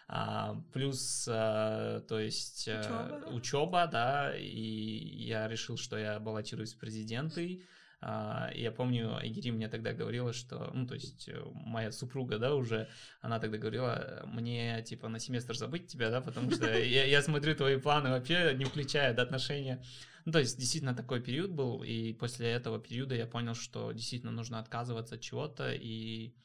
А, 0.10 0.56
плюс, 0.72 1.28
а, 1.30 2.00
то 2.08 2.18
есть, 2.18 2.66
э, 2.70 2.78
Учёба, 2.80 3.20
да? 3.20 3.32
учеба, 3.34 3.88
да, 3.88 4.38
и 4.38 5.26
я 5.26 5.50
решил, 5.50 5.76
что 5.78 5.98
я 5.98 6.18
баллотируюсь 6.20 6.76
в 6.76 6.80
президенты, 6.80 7.64
я 8.02 8.72
помню, 8.76 9.18
Айгири 9.18 9.52
мне 9.52 9.68
тогда 9.68 9.92
говорила, 9.92 10.32
что, 10.32 10.70
ну, 10.74 10.86
то 10.86 10.94
есть, 10.94 11.28
э, 11.30 11.42
моя 11.54 11.92
супруга, 11.92 12.38
да, 12.38 12.54
уже, 12.54 12.88
она 13.22 13.40
тогда 13.40 13.58
говорила, 13.58 14.22
мне, 14.26 14.84
типа, 14.84 15.10
на 15.10 15.20
семестр 15.20 15.56
забыть 15.56 15.88
тебя, 15.88 16.12
да, 16.12 16.22
потому 16.22 16.52
что 16.52 16.66
я, 16.78 17.06
я 17.06 17.22
смотрю 17.24 17.56
твои 17.56 17.78
планы 17.78 18.10
вообще, 18.10 18.54
не 18.56 18.66
включая 18.66 19.16
до 19.16 19.24
отношения. 19.24 19.84
Ну, 20.26 20.32
то 20.32 20.40
есть, 20.40 20.60
действительно, 20.60 20.94
такой 20.94 21.22
период 21.22 21.52
был, 21.52 21.82
и 21.82 22.14
после 22.14 22.50
этого 22.52 22.80
периода 22.80 23.16
я 23.16 23.26
понял, 23.26 23.56
что 23.56 23.92
действительно 23.92 24.32
нужно 24.32 24.60
отказываться 24.60 25.16
от 25.16 25.22
чего-то 25.22 25.74
и, 25.74 26.36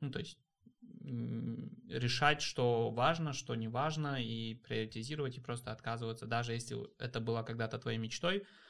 ну, 0.00 0.10
то 0.10 0.18
есть, 0.18 0.38
решать, 1.88 2.40
что 2.40 2.90
важно, 2.90 3.32
что 3.34 3.54
не 3.54 3.68
важно, 3.68 4.22
и 4.22 4.54
приоритизировать, 4.54 5.36
и 5.36 5.40
просто 5.40 5.72
отказываться, 5.72 6.26
даже 6.26 6.52
если 6.52 6.78
это 6.98 7.20
было 7.20 7.42
когда-то 7.42 7.78
твоей 7.78 7.98
мечтой, 7.98 8.38
а, 8.38 8.61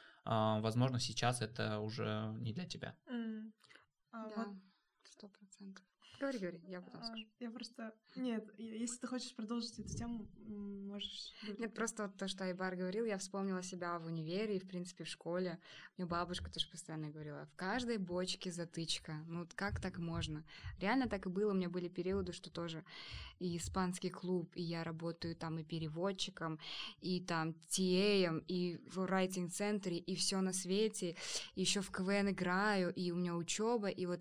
возможно, 0.60 1.00
сейчас 1.00 1.42
это 1.42 1.78
уже 1.80 2.32
не 2.40 2.52
для 2.52 2.64
тебя. 2.66 2.94
М. 3.06 3.52
А, 4.12 4.28
Да, 4.28 4.36
вот, 4.36 4.56
сто 5.04 5.28
процентов. 5.28 5.84
Говори, 6.22 6.38
говори, 6.38 6.60
я 6.68 6.80
потом 6.80 7.00
а, 7.00 7.04
скажу. 7.04 7.26
Я 7.40 7.50
просто... 7.50 7.92
Нет, 8.14 8.48
если 8.56 8.96
ты 8.96 9.08
хочешь 9.08 9.34
продолжить 9.34 9.76
эту 9.80 9.88
тему, 9.88 10.28
можешь... 10.46 11.32
Нет, 11.58 11.74
просто 11.74 12.04
вот 12.04 12.16
то, 12.16 12.28
что 12.28 12.44
Айбар 12.44 12.76
говорил, 12.76 13.04
я 13.04 13.18
вспомнила 13.18 13.60
себя 13.60 13.98
в 13.98 14.06
универе 14.06 14.56
и, 14.56 14.60
в 14.60 14.68
принципе, 14.68 15.02
в 15.02 15.08
школе. 15.08 15.58
Мне 15.96 16.06
бабушка 16.06 16.48
тоже 16.48 16.68
постоянно 16.70 17.10
говорила, 17.10 17.46
в 17.46 17.56
каждой 17.56 17.98
бочке 17.98 18.52
затычка. 18.52 19.14
Ну, 19.26 19.48
как 19.56 19.80
так 19.80 19.98
можно? 19.98 20.44
Реально 20.78 21.08
так 21.08 21.26
и 21.26 21.28
было. 21.28 21.50
У 21.50 21.54
меня 21.54 21.68
были 21.68 21.88
периоды, 21.88 22.32
что 22.32 22.50
тоже 22.50 22.84
и 23.42 23.56
испанский 23.56 24.10
клуб, 24.10 24.52
и 24.54 24.62
я 24.62 24.84
работаю 24.84 25.34
там 25.34 25.58
и 25.58 25.64
переводчиком, 25.64 26.60
и 27.00 27.20
там 27.20 27.56
TA, 27.68 28.44
и 28.46 28.78
в 28.86 29.04
райтинг-центре, 29.04 29.98
и 29.98 30.14
все 30.14 30.40
на 30.40 30.52
свете, 30.52 31.16
еще 31.56 31.80
в 31.80 31.90
КВН 31.90 32.30
играю, 32.30 32.94
и 32.94 33.10
у 33.10 33.16
меня 33.16 33.34
учеба, 33.34 33.88
и 33.88 34.06
вот 34.06 34.20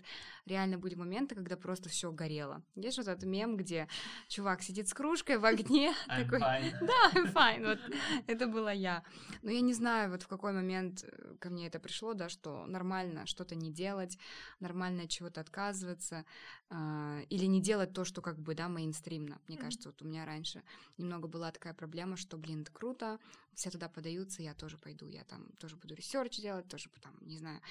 реально 0.51 0.77
были 0.77 0.95
моменты, 0.95 1.33
когда 1.35 1.55
просто 1.55 1.89
все 1.89 2.11
горело. 2.11 2.61
Есть 2.75 2.97
вот 2.97 3.07
этот 3.07 3.23
мем, 3.23 3.57
где 3.57 3.87
чувак 4.27 4.61
сидит 4.61 4.87
с 4.87 4.93
кружкой 4.93 5.37
в 5.37 5.45
огне, 5.45 5.93
такой, 6.07 6.39
да, 6.81 7.11
I'm 7.13 7.33
fine, 7.33 7.65
вот 7.65 7.79
это 8.27 8.47
была 8.47 8.71
я. 8.71 9.03
Но 9.41 9.51
я 9.51 9.61
не 9.61 9.73
знаю, 9.73 10.11
вот 10.11 10.23
в 10.23 10.27
какой 10.27 10.51
момент 10.51 11.03
э, 11.03 11.35
ко 11.39 11.49
мне 11.49 11.67
это 11.67 11.79
пришло, 11.79 12.13
да, 12.13 12.29
что 12.29 12.65
нормально 12.65 13.25
что-то 13.25 13.55
не 13.55 13.71
делать, 13.71 14.17
нормально 14.59 15.03
от 15.03 15.09
чего-то 15.09 15.41
отказываться, 15.41 16.25
а, 16.69 17.21
или 17.29 17.45
не 17.45 17.61
делать 17.61 17.93
то, 17.93 18.03
что 18.05 18.21
как 18.21 18.37
бы, 18.37 18.53
да, 18.55 18.67
мейнстримно. 18.67 19.39
Мне 19.47 19.57
кажется, 19.57 19.89
вот 19.89 20.01
у 20.01 20.05
меня 20.05 20.25
раньше 20.25 20.63
немного 20.97 21.27
была 21.27 21.51
такая 21.51 21.73
проблема, 21.73 22.17
что, 22.17 22.37
блин, 22.37 22.61
это 22.61 22.71
круто, 22.71 23.19
все 23.53 23.69
туда 23.69 23.89
подаются, 23.89 24.41
я 24.41 24.53
тоже 24.53 24.77
пойду, 24.77 25.07
я 25.07 25.23
там 25.23 25.47
тоже 25.59 25.75
буду 25.75 25.95
research 25.95 26.37
делать, 26.37 26.67
тоже 26.67 26.89
там, 27.01 27.13
не 27.21 27.37
знаю, 27.37 27.61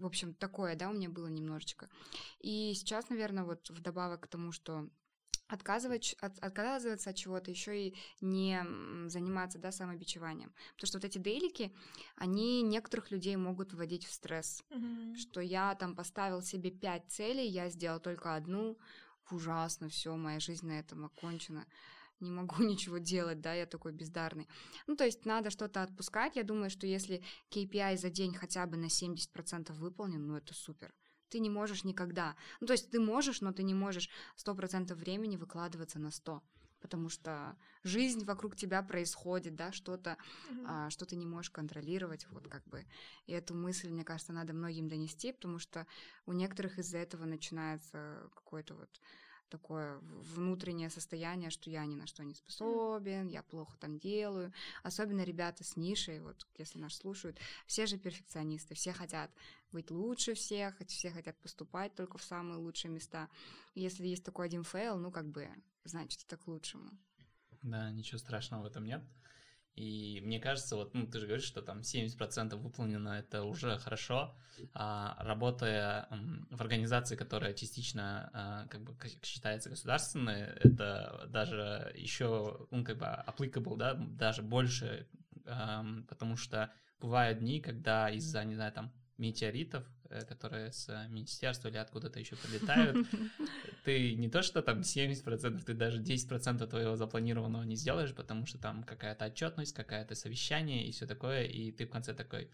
в 0.00 0.06
общем, 0.06 0.34
такое, 0.34 0.74
да, 0.76 0.88
у 0.88 0.92
меня 0.92 1.08
было 1.08 1.28
немножечко. 1.28 1.88
И 2.40 2.72
сейчас, 2.74 3.08
наверное, 3.10 3.44
вот 3.44 3.70
вдобавок 3.70 4.22
к 4.22 4.26
тому, 4.26 4.50
что 4.50 4.88
отказывать, 5.48 6.16
от- 6.20 6.38
отказываться 6.38 7.10
от 7.10 7.16
чего-то, 7.16 7.50
еще 7.50 7.88
и 7.88 7.96
не 8.20 8.64
заниматься, 9.08 9.58
да, 9.58 9.72
самобичеванием. 9.72 10.52
Потому 10.74 10.86
что 10.88 10.98
вот 10.98 11.04
эти 11.04 11.18
дейлики, 11.18 11.74
они 12.16 12.62
некоторых 12.62 13.10
людей 13.10 13.36
могут 13.36 13.72
вводить 13.72 14.06
в 14.06 14.12
стресс. 14.12 14.62
Мгм. 14.70 15.16
Что 15.16 15.40
я 15.40 15.74
там 15.74 15.94
поставил 15.94 16.42
себе 16.42 16.70
пять 16.70 17.10
целей, 17.10 17.46
я 17.48 17.68
сделал 17.68 18.00
только 18.00 18.36
одну, 18.36 18.78
ужасно, 19.30 19.88
все, 19.88 20.16
моя 20.16 20.40
жизнь 20.40 20.66
на 20.66 20.78
этом 20.78 21.04
окончена. 21.04 21.66
Не 22.20 22.30
могу 22.30 22.56
ничего 22.62 22.98
делать, 22.98 23.40
да, 23.40 23.54
я 23.54 23.66
такой 23.66 23.92
бездарный. 23.92 24.48
Ну, 24.86 24.96
то 24.96 25.04
есть 25.04 25.24
надо 25.24 25.50
что-то 25.50 25.82
отпускать. 25.82 26.36
Я 26.36 26.42
думаю, 26.42 26.70
что 26.70 26.86
если 26.86 27.22
KPI 27.50 27.96
за 27.96 28.10
день 28.10 28.34
хотя 28.34 28.66
бы 28.66 28.76
на 28.76 28.86
70% 28.86 29.72
выполнен, 29.72 30.26
ну, 30.26 30.36
это 30.36 30.54
супер. 30.54 30.94
Ты 31.28 31.38
не 31.38 31.50
можешь 31.50 31.84
никогда. 31.84 32.34
Ну, 32.60 32.66
то 32.66 32.72
есть 32.72 32.90
ты 32.90 33.00
можешь, 33.00 33.40
но 33.40 33.52
ты 33.52 33.62
не 33.62 33.74
можешь 33.74 34.10
100% 34.36 34.96
времени 34.96 35.36
выкладываться 35.36 35.98
на 35.98 36.10
100 36.10 36.42
потому 36.80 37.08
что 37.08 37.56
жизнь 37.84 38.24
вокруг 38.24 38.56
тебя 38.56 38.82
происходит, 38.82 39.54
да, 39.54 39.70
что-то, 39.72 40.16
Мгм. 40.50 40.66
а, 40.66 40.90
что 40.90 41.06
ты 41.06 41.16
не 41.16 41.26
можешь 41.26 41.50
контролировать, 41.50 42.26
вот 42.30 42.48
как 42.48 42.64
бы. 42.66 42.86
И 43.26 43.32
эту 43.32 43.54
мысль, 43.54 43.90
мне 43.90 44.04
кажется, 44.04 44.32
надо 44.32 44.52
многим 44.52 44.88
донести, 44.88 45.32
потому 45.32 45.58
что 45.58 45.86
у 46.26 46.32
некоторых 46.32 46.78
из-за 46.78 46.98
этого 46.98 47.26
начинается 47.26 48.30
какое-то 48.34 48.74
вот 48.74 49.00
такое 49.50 49.98
внутреннее 50.34 50.88
состояние, 50.90 51.50
что 51.50 51.68
я 51.68 51.84
ни 51.84 51.94
на 51.94 52.06
что 52.06 52.24
не 52.24 52.34
способен, 52.34 53.28
я 53.28 53.42
плохо 53.42 53.76
там 53.78 53.98
делаю. 53.98 54.52
Особенно 54.82 55.22
ребята 55.22 55.64
с 55.64 55.76
нишей, 55.76 56.20
вот 56.20 56.46
если 56.56 56.78
нас 56.78 56.94
слушают, 56.94 57.38
все 57.66 57.86
же 57.86 57.98
перфекционисты, 57.98 58.74
все 58.74 58.92
хотят 58.92 59.30
быть 59.72 59.90
лучше 59.90 60.34
всех, 60.34 60.78
все 60.86 61.10
хотят 61.10 61.36
поступать 61.38 61.94
только 61.94 62.18
в 62.18 62.22
самые 62.22 62.56
лучшие 62.56 62.90
места. 62.90 63.28
Если 63.74 64.06
есть 64.06 64.24
такой 64.24 64.46
один 64.46 64.64
fail, 64.64 64.96
ну 64.96 65.10
как 65.10 65.26
бы, 65.26 65.48
значит, 65.84 66.24
это 66.26 66.36
к 66.36 66.46
лучшему. 66.46 66.90
Да, 67.62 67.90
ничего 67.90 68.18
страшного 68.18 68.62
в 68.62 68.66
этом 68.66 68.84
нет. 68.84 69.02
И 69.80 70.20
мне 70.20 70.38
кажется, 70.38 70.76
вот, 70.76 70.92
ну, 70.92 71.06
ты 71.06 71.18
же 71.18 71.26
говоришь, 71.26 71.46
что 71.46 71.62
там 71.62 71.80
70% 71.80 72.54
выполнено, 72.56 73.18
это 73.18 73.44
уже 73.44 73.78
хорошо. 73.78 74.34
А, 74.74 75.16
работая 75.20 76.06
в 76.50 76.60
организации, 76.60 77.16
которая 77.16 77.54
частично 77.54 78.28
а, 78.34 78.66
как 78.66 78.82
бы 78.82 78.94
считается 79.22 79.70
государственной, 79.70 80.42
это 80.42 81.26
даже 81.28 81.94
еще, 81.96 82.66
ну, 82.70 82.84
как 82.84 82.98
бы 82.98 83.06
applicable, 83.06 83.78
да, 83.78 83.94
даже 83.94 84.42
больше, 84.42 85.08
ам, 85.46 86.04
потому 86.10 86.36
что 86.36 86.70
бывают 87.00 87.38
дни, 87.38 87.58
когда 87.58 88.10
из-за, 88.10 88.44
не 88.44 88.56
знаю, 88.56 88.72
там, 88.72 88.92
метеоритов, 89.20 89.84
э, 90.08 90.24
которые 90.24 90.72
с 90.72 90.88
э, 90.88 91.06
министерства 91.08 91.68
или 91.68 91.76
откуда-то 91.76 92.18
еще 92.18 92.36
прилетают, 92.36 93.06
ты 93.84 94.14
не 94.14 94.28
то, 94.28 94.42
что 94.42 94.62
там 94.62 94.80
70%, 94.80 95.62
ты 95.62 95.74
даже 95.74 96.02
10% 96.02 96.66
твоего 96.66 96.96
запланированного 96.96 97.62
не 97.62 97.76
сделаешь, 97.76 98.14
потому 98.14 98.46
что 98.46 98.58
там 98.58 98.82
какая-то 98.82 99.26
отчетность, 99.26 99.74
какое-то 99.74 100.14
совещание 100.14 100.86
и 100.86 100.90
все 100.90 101.06
такое, 101.06 101.44
и 101.44 101.70
ты 101.70 101.86
в 101.86 101.90
конце 101.90 102.14
такой, 102.14 102.50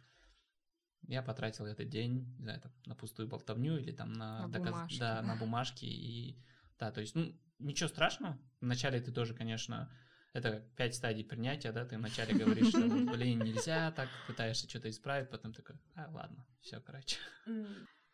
я 1.07 1.22
потратил 1.22 1.66
этот 1.66 1.88
день, 1.88 2.35
не 2.38 2.42
знаю, 2.42 2.61
там, 2.61 2.72
на 2.85 2.94
пустую 2.96 3.29
болтовню 3.29 3.79
или 3.79 3.92
там 3.92 4.12
на, 4.12 4.48
На 4.48 4.59
бумажки, 4.59 4.98
да, 4.98 5.20
да. 5.20 5.22
на 5.22 5.37
бумажке, 5.37 5.87
и 5.87 6.37
да, 6.79 6.90
то 6.90 7.00
есть, 7.00 7.14
ну, 7.14 7.33
ничего 7.59 7.88
страшного, 7.88 8.38
вначале 8.61 9.00
ты 9.00 9.12
тоже, 9.12 9.35
конечно, 9.35 9.90
это 10.37 10.61
пять 10.77 10.94
стадий 10.94 11.25
принятия, 11.25 11.72
да, 11.72 11.85
ты 11.85 11.96
вначале 11.96 12.35
говоришь, 12.35 12.68
что, 12.68 12.81
блин, 12.81 13.40
нельзя, 13.40 13.90
так 13.92 14.09
пытаешься 14.27 14.68
что-то 14.68 14.88
исправить, 14.90 15.31
потом 15.31 15.53
такой, 15.53 15.77
а, 15.94 16.11
ладно, 16.12 16.44
все, 16.61 16.81
короче. 16.81 17.18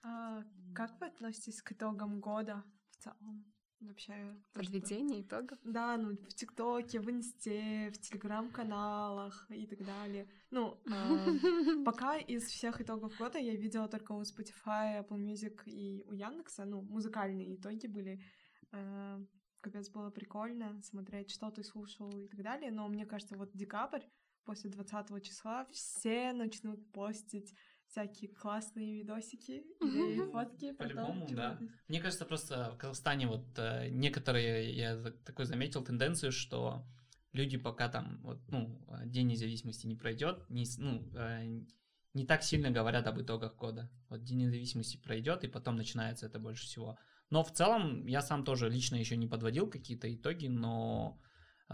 А 0.05 0.43
как 0.75 1.01
вы 1.01 1.07
относитесь 1.07 1.63
к 1.63 1.73
итогам 1.73 2.21
года 2.21 2.65
в 2.91 2.97
целом? 2.97 3.45
Вообще. 3.81 4.13
то, 4.53 4.63
что- 4.63 4.73
Подведение 4.73 5.23
итогов. 5.23 5.59
Да, 5.65 5.97
ну, 5.97 6.17
в 6.17 6.35
ТикТоке, 6.35 7.01
в 7.01 7.11
Инсте, 7.11 7.91
в 7.91 7.99
Телеграм-каналах 7.99 9.47
и 9.51 9.67
так 9.67 9.85
далее. 9.85 10.29
Ну, 10.51 10.81
а, 10.89 11.09
пока 11.85 12.17
из 12.17 12.45
всех 12.45 12.81
итогов 12.81 13.17
года 13.19 13.39
я 13.39 13.57
видела 13.57 13.89
только 13.89 14.13
у 14.13 14.23
Spotify, 14.23 15.01
Apple 15.05 15.19
Music 15.19 15.63
и 15.67 16.05
у 16.07 16.13
Яндекса, 16.13 16.65
ну, 16.65 16.83
музыкальные 16.83 17.57
итоги 17.57 17.89
были. 17.89 18.23
Э, 18.71 19.19
Капец, 19.63 19.89
было 19.89 20.11
прикольно 20.11 20.81
смотреть, 20.83 21.31
что 21.31 21.51
ты 21.51 21.63
слушал 21.65 22.11
и 22.11 22.29
так 22.29 22.43
далее. 22.43 22.71
Но 22.71 22.89
мне 22.89 23.07
кажется, 23.07 23.37
вот 23.37 23.51
декабрь, 23.55 24.03
после 24.45 24.71
20 24.71 25.25
числа, 25.25 25.67
все 25.71 26.33
начнут 26.33 26.91
постить 26.93 27.55
всякие 27.87 28.31
классные 28.31 28.95
видосики 28.95 29.65
или 29.81 30.31
фотки. 30.31 30.73
По-любому, 30.73 31.27
да. 31.31 31.59
Мне 31.89 32.01
кажется, 32.01 32.25
просто 32.25 32.73
в 32.73 32.79
Казахстане 32.79 33.27
вот 33.27 33.47
э, 33.59 33.89
некоторые, 33.91 34.75
я 34.75 35.13
такой 35.25 35.45
заметил 35.45 35.85
тенденцию, 35.85 36.33
что 36.33 36.85
люди 37.33 37.57
пока 37.57 37.89
там, 37.89 38.19
вот, 38.23 38.41
ну, 38.49 38.85
э, 38.89 39.07
День 39.07 39.29
независимости 39.29 39.87
не 39.87 39.95
пройдет, 39.95 40.49
не, 40.49 40.67
ну, 40.79 41.09
э, 41.15 41.65
не 42.15 42.27
так 42.27 42.43
сильно 42.43 42.71
говорят 42.71 43.07
об 43.07 43.21
итогах 43.21 43.57
года. 43.57 43.91
Вот 44.09 44.25
День 44.25 44.47
независимости 44.47 44.97
пройдет, 44.97 45.45
и 45.45 45.49
потом 45.49 45.77
начинается 45.77 46.27
это 46.27 46.39
больше 46.39 46.65
всего. 46.65 46.99
Но 47.33 47.43
в 47.43 47.51
целом 47.51 48.07
я 48.07 48.21
сам 48.21 48.45
тоже 48.45 48.69
лично 48.69 48.97
еще 48.97 49.17
не 49.17 49.27
подводил 49.27 49.67
какие-то 49.67 50.07
итоги, 50.15 50.49
но 50.49 51.19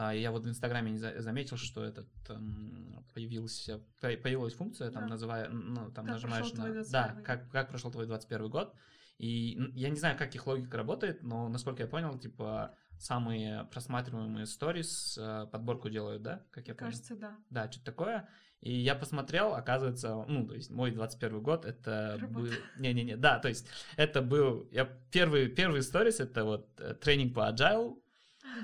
А, 0.00 0.14
я 0.14 0.30
вот 0.30 0.44
в 0.44 0.48
Инстаграме 0.48 0.96
заметил, 0.96 1.56
что 1.56 1.82
этот 1.82 2.08
эм, 2.28 3.04
появился, 3.12 3.80
появилась 4.00 4.54
функция, 4.54 4.92
там, 4.92 5.02
да. 5.02 5.08
называя, 5.08 5.48
ну, 5.48 5.90
там 5.90 6.04
как 6.04 6.14
нажимаешь 6.14 6.52
на... 6.52 6.84
Да, 6.84 7.20
как, 7.24 7.50
как 7.50 7.68
прошел 7.70 7.90
твой 7.90 8.06
21 8.06 8.48
год. 8.48 8.72
И 9.18 9.58
я 9.74 9.90
не 9.90 9.96
знаю, 9.96 10.16
как 10.16 10.32
их 10.36 10.46
логика 10.46 10.76
работает, 10.76 11.24
но, 11.24 11.48
насколько 11.48 11.82
я 11.82 11.88
понял, 11.88 12.16
типа, 12.16 12.76
самые 12.98 13.64
просматриваемые 13.64 14.46
сторис 14.46 15.18
э, 15.20 15.46
подборку 15.50 15.88
делают, 15.88 16.22
да? 16.22 16.42
Как 16.50 16.68
я 16.68 16.74
понял? 16.74 16.90
Кажется, 16.90 17.16
да. 17.16 17.36
Да, 17.50 17.70
что-то 17.70 17.86
такое. 17.86 18.28
И 18.60 18.72
я 18.72 18.94
посмотрел, 18.96 19.54
оказывается, 19.54 20.24
ну, 20.26 20.46
то 20.46 20.54
есть 20.54 20.70
мой 20.70 20.90
21 20.90 21.42
год, 21.42 21.64
это 21.64 22.18
Работа. 22.20 22.40
был... 22.40 22.48
Не-не-не, 22.78 23.16
да, 23.16 23.38
то 23.38 23.48
есть 23.48 23.68
это 23.96 24.20
был... 24.20 24.68
Я 24.72 24.84
первый, 25.12 25.48
первый 25.48 25.82
сторис, 25.82 26.18
это 26.18 26.44
вот 26.44 26.68
э, 26.80 26.94
тренинг 26.94 27.34
по 27.34 27.48
agile, 27.48 27.96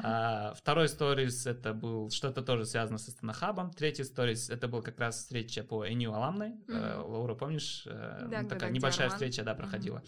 а, 0.02 0.54
второй 0.54 0.88
сторис 0.88 1.46
это 1.46 1.72
был 1.72 2.10
что-то 2.10 2.42
тоже 2.42 2.64
связано 2.64 2.98
с 2.98 3.08
Астанахабом. 3.08 3.70
Третий 3.72 4.04
сторис 4.04 4.50
это 4.50 4.66
был 4.66 4.82
как 4.82 4.98
раз 4.98 5.18
встреча 5.18 5.62
по 5.62 5.86
Эню 5.86 6.12
Аламной. 6.12 6.54
Mm-hmm. 6.66 7.02
Лаура, 7.02 7.34
помнишь? 7.34 7.82
Да, 7.84 8.40
ну, 8.42 8.48
такая 8.48 8.70
небольшая 8.70 9.10
встреча, 9.10 9.44
да, 9.44 9.54
проходила. 9.54 10.02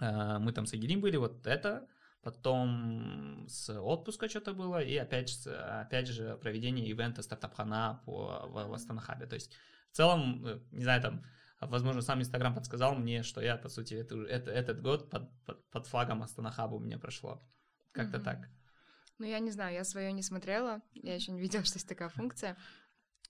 Mm-hmm. 0.00 0.38
Мы 0.40 0.52
там 0.52 0.66
с 0.66 0.72
Агилим 0.72 1.00
были, 1.00 1.16
вот 1.16 1.46
это. 1.46 1.86
Потом 2.22 3.46
с 3.48 3.70
отпуска 3.80 4.28
что-то 4.28 4.52
было, 4.52 4.82
и 4.82 4.96
опять, 4.96 5.46
опять 5.46 6.08
же 6.08 6.36
проведение 6.38 6.86
ивента 6.88 7.22
стартап-хана 7.22 8.02
по, 8.04 8.46
в, 8.48 8.68
в 8.68 8.72
Астанахабе. 8.74 9.26
То 9.26 9.34
есть 9.34 9.54
в 9.92 9.96
целом, 9.96 10.44
э, 10.46 10.60
не 10.72 10.82
знаю, 10.82 11.00
там, 11.00 11.24
возможно, 11.60 12.02
сам 12.02 12.20
Инстаграм 12.20 12.54
подсказал 12.54 12.94
мне, 12.94 13.22
что 13.22 13.40
я, 13.40 13.56
по 13.56 13.68
сути, 13.68 13.94
это, 13.94 14.16
это, 14.22 14.50
этот 14.50 14.82
год 14.82 15.10
под, 15.10 15.30
под, 15.44 15.70
под 15.70 15.86
флагом 15.86 16.22
Астанахаба 16.22 16.74
у 16.74 16.80
меня 16.80 16.98
прошло. 16.98 17.40
Как-то 17.92 18.18
mm-hmm. 18.18 18.24
так. 18.24 18.48
Ну, 19.18 19.26
я 19.26 19.38
не 19.40 19.50
знаю, 19.50 19.74
я 19.74 19.84
свое 19.84 20.12
не 20.12 20.22
смотрела, 20.22 20.80
я 20.94 21.14
еще 21.14 21.32
не 21.32 21.40
видела, 21.40 21.64
что 21.64 21.76
есть 21.76 21.88
такая 21.88 22.08
функция. 22.08 22.56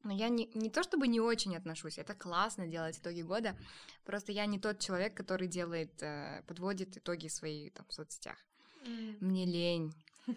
Но 0.05 0.13
я 0.13 0.29
не, 0.29 0.49
не 0.55 0.71
то 0.71 0.83
чтобы 0.83 1.09
не 1.09 1.21
очень 1.21 1.57
отношусь, 1.57 1.99
это 1.99 2.15
классно 2.15 2.69
делать 2.69 2.99
итоги 2.99 3.23
года, 3.23 3.57
просто 4.05 4.31
я 4.33 4.47
не 4.47 4.61
тот 4.61 4.79
человек, 4.79 5.15
который 5.15 5.49
делает, 5.49 6.03
э, 6.03 6.43
подводит 6.47 6.97
итоги 6.97 7.29
своей 7.29 7.71
там, 7.71 7.85
в 7.89 7.93
соцсетях. 7.93 8.37
Mm. 8.89 9.17
Мне 9.21 9.45
лень, 9.47 9.93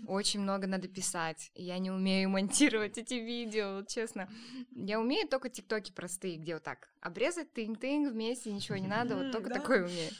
очень 0.07 0.41
много 0.41 0.67
надо 0.67 0.87
писать, 0.87 1.51
я 1.55 1.77
не 1.77 1.91
умею 1.91 2.29
монтировать 2.29 2.97
эти 2.97 3.15
видео, 3.15 3.75
вот 3.75 3.87
честно. 3.87 4.29
Я 4.75 4.99
умею 4.99 5.27
только 5.27 5.49
тиктоки 5.49 5.91
простые, 5.91 6.37
где 6.37 6.55
вот 6.55 6.63
так 6.63 6.89
обрезать 7.01 7.53
тынь-тынь 7.53 8.09
вместе, 8.09 8.51
ничего 8.51 8.77
не 8.77 8.87
надо, 8.87 9.15
вот 9.15 9.31
только 9.31 9.49
такое 9.49 9.85
умею. 9.85 10.11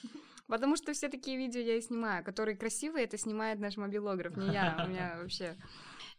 Потому 0.48 0.76
что 0.76 0.92
все 0.92 1.08
такие 1.08 1.38
видео 1.38 1.62
я 1.62 1.78
и 1.78 1.82
снимаю, 1.82 2.26
которые 2.26 2.58
красивые, 2.58 3.06
это 3.06 3.18
снимает 3.18 3.60
наш 3.60 3.78
мобилограф, 3.78 4.36
не 4.36 4.52
я. 4.52 4.84
У 4.86 4.90
меня 4.90 5.18
вообще 5.22 5.56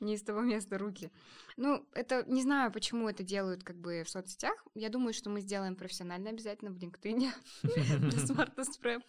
не 0.02 0.14
из 0.14 0.22
того 0.22 0.40
места 0.40 0.78
руки. 0.78 1.10
Ну, 1.56 1.86
это 1.94 2.24
не 2.26 2.42
знаю, 2.42 2.72
почему 2.72 3.08
это 3.08 3.22
делают 3.22 3.62
как 3.64 3.76
бы 3.76 4.02
в 4.04 4.10
соцсетях. 4.10 4.54
Я 4.74 4.88
думаю, 4.88 5.14
что 5.14 5.30
мы 5.30 5.40
сделаем 5.40 5.76
профессионально 5.76 6.30
обязательно 6.30 6.70
в 6.70 6.76
LinkedIn 6.76 7.30
для 7.62 7.72
Smartest 8.24 8.80
Prep. 8.82 9.02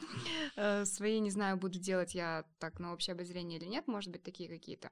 Э, 0.56 0.86
свои, 0.86 1.20
не 1.20 1.32
знаю, 1.32 1.58
буду 1.58 1.80
делать 1.80 2.16
я 2.16 2.46
так 2.60 2.80
на 2.80 2.94
общее 2.94 3.14
обозрение 3.14 3.60
или 3.60 3.66
нет, 3.66 3.88
может 3.88 4.12
быть, 4.12 4.24
такие 4.24 4.50
какие-то. 4.50 4.92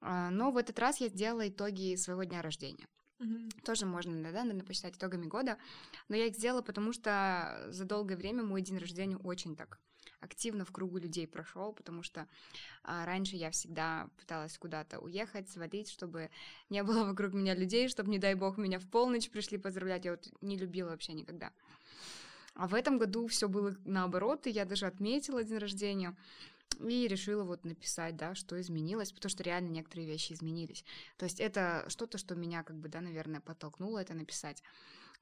А, 0.00 0.30
но 0.30 0.50
в 0.50 0.56
этот 0.56 0.78
раз 0.78 1.00
я 1.00 1.08
сделала 1.08 1.48
итоги 1.48 1.96
своего 1.96 2.24
дня 2.24 2.42
рождения. 2.42 2.86
Mm-hmm. 3.20 3.64
Тоже 3.64 3.86
можно, 3.86 4.12
да, 4.22 4.42
наверное, 4.42 4.64
посчитать 4.64 4.96
итогами 4.96 5.26
года. 5.26 5.56
Но 6.08 6.16
я 6.16 6.26
их 6.26 6.34
сделала, 6.34 6.62
потому 6.62 6.92
что 6.92 7.66
за 7.70 7.84
долгое 7.84 8.16
время 8.16 8.42
мой 8.42 8.60
день 8.60 8.78
рождения 8.78 9.16
очень 9.16 9.56
так 9.56 9.78
активно 10.24 10.64
в 10.64 10.72
кругу 10.72 10.98
людей 10.98 11.26
прошел, 11.26 11.72
потому 11.72 12.02
что 12.02 12.26
а, 12.82 13.04
раньше 13.04 13.36
я 13.36 13.50
всегда 13.50 14.08
пыталась 14.18 14.58
куда-то 14.58 14.98
уехать, 14.98 15.48
свалить, 15.48 15.90
чтобы 15.90 16.30
не 16.70 16.82
было 16.82 17.04
вокруг 17.04 17.32
меня 17.32 17.54
людей, 17.54 17.88
чтобы, 17.88 18.10
не 18.10 18.18
дай 18.18 18.34
бог, 18.34 18.56
меня 18.56 18.78
в 18.78 18.88
полночь 18.88 19.30
пришли 19.30 19.58
поздравлять. 19.58 20.04
Я 20.04 20.12
вот 20.12 20.28
не 20.40 20.56
любила 20.56 20.88
вообще 20.90 21.12
никогда. 21.12 21.52
А 22.54 22.68
в 22.68 22.74
этом 22.74 22.98
году 22.98 23.26
все 23.26 23.48
было 23.48 23.74
наоборот, 23.84 24.46
и 24.46 24.50
я 24.50 24.64
даже 24.64 24.86
отметила 24.86 25.42
день 25.42 25.58
рождения 25.58 26.16
и 26.80 27.06
решила 27.08 27.44
вот 27.44 27.64
написать, 27.64 28.16
да, 28.16 28.34
что 28.34 28.60
изменилось, 28.60 29.12
потому 29.12 29.30
что 29.30 29.42
реально 29.42 29.70
некоторые 29.70 30.08
вещи 30.08 30.32
изменились. 30.32 30.84
То 31.16 31.24
есть 31.24 31.40
это 31.40 31.84
что-то, 31.88 32.18
что 32.18 32.34
меня 32.34 32.62
как 32.62 32.76
бы, 32.76 32.88
да, 32.88 33.00
наверное, 33.00 33.40
подтолкнуло 33.40 33.98
это 33.98 34.14
написать. 34.14 34.62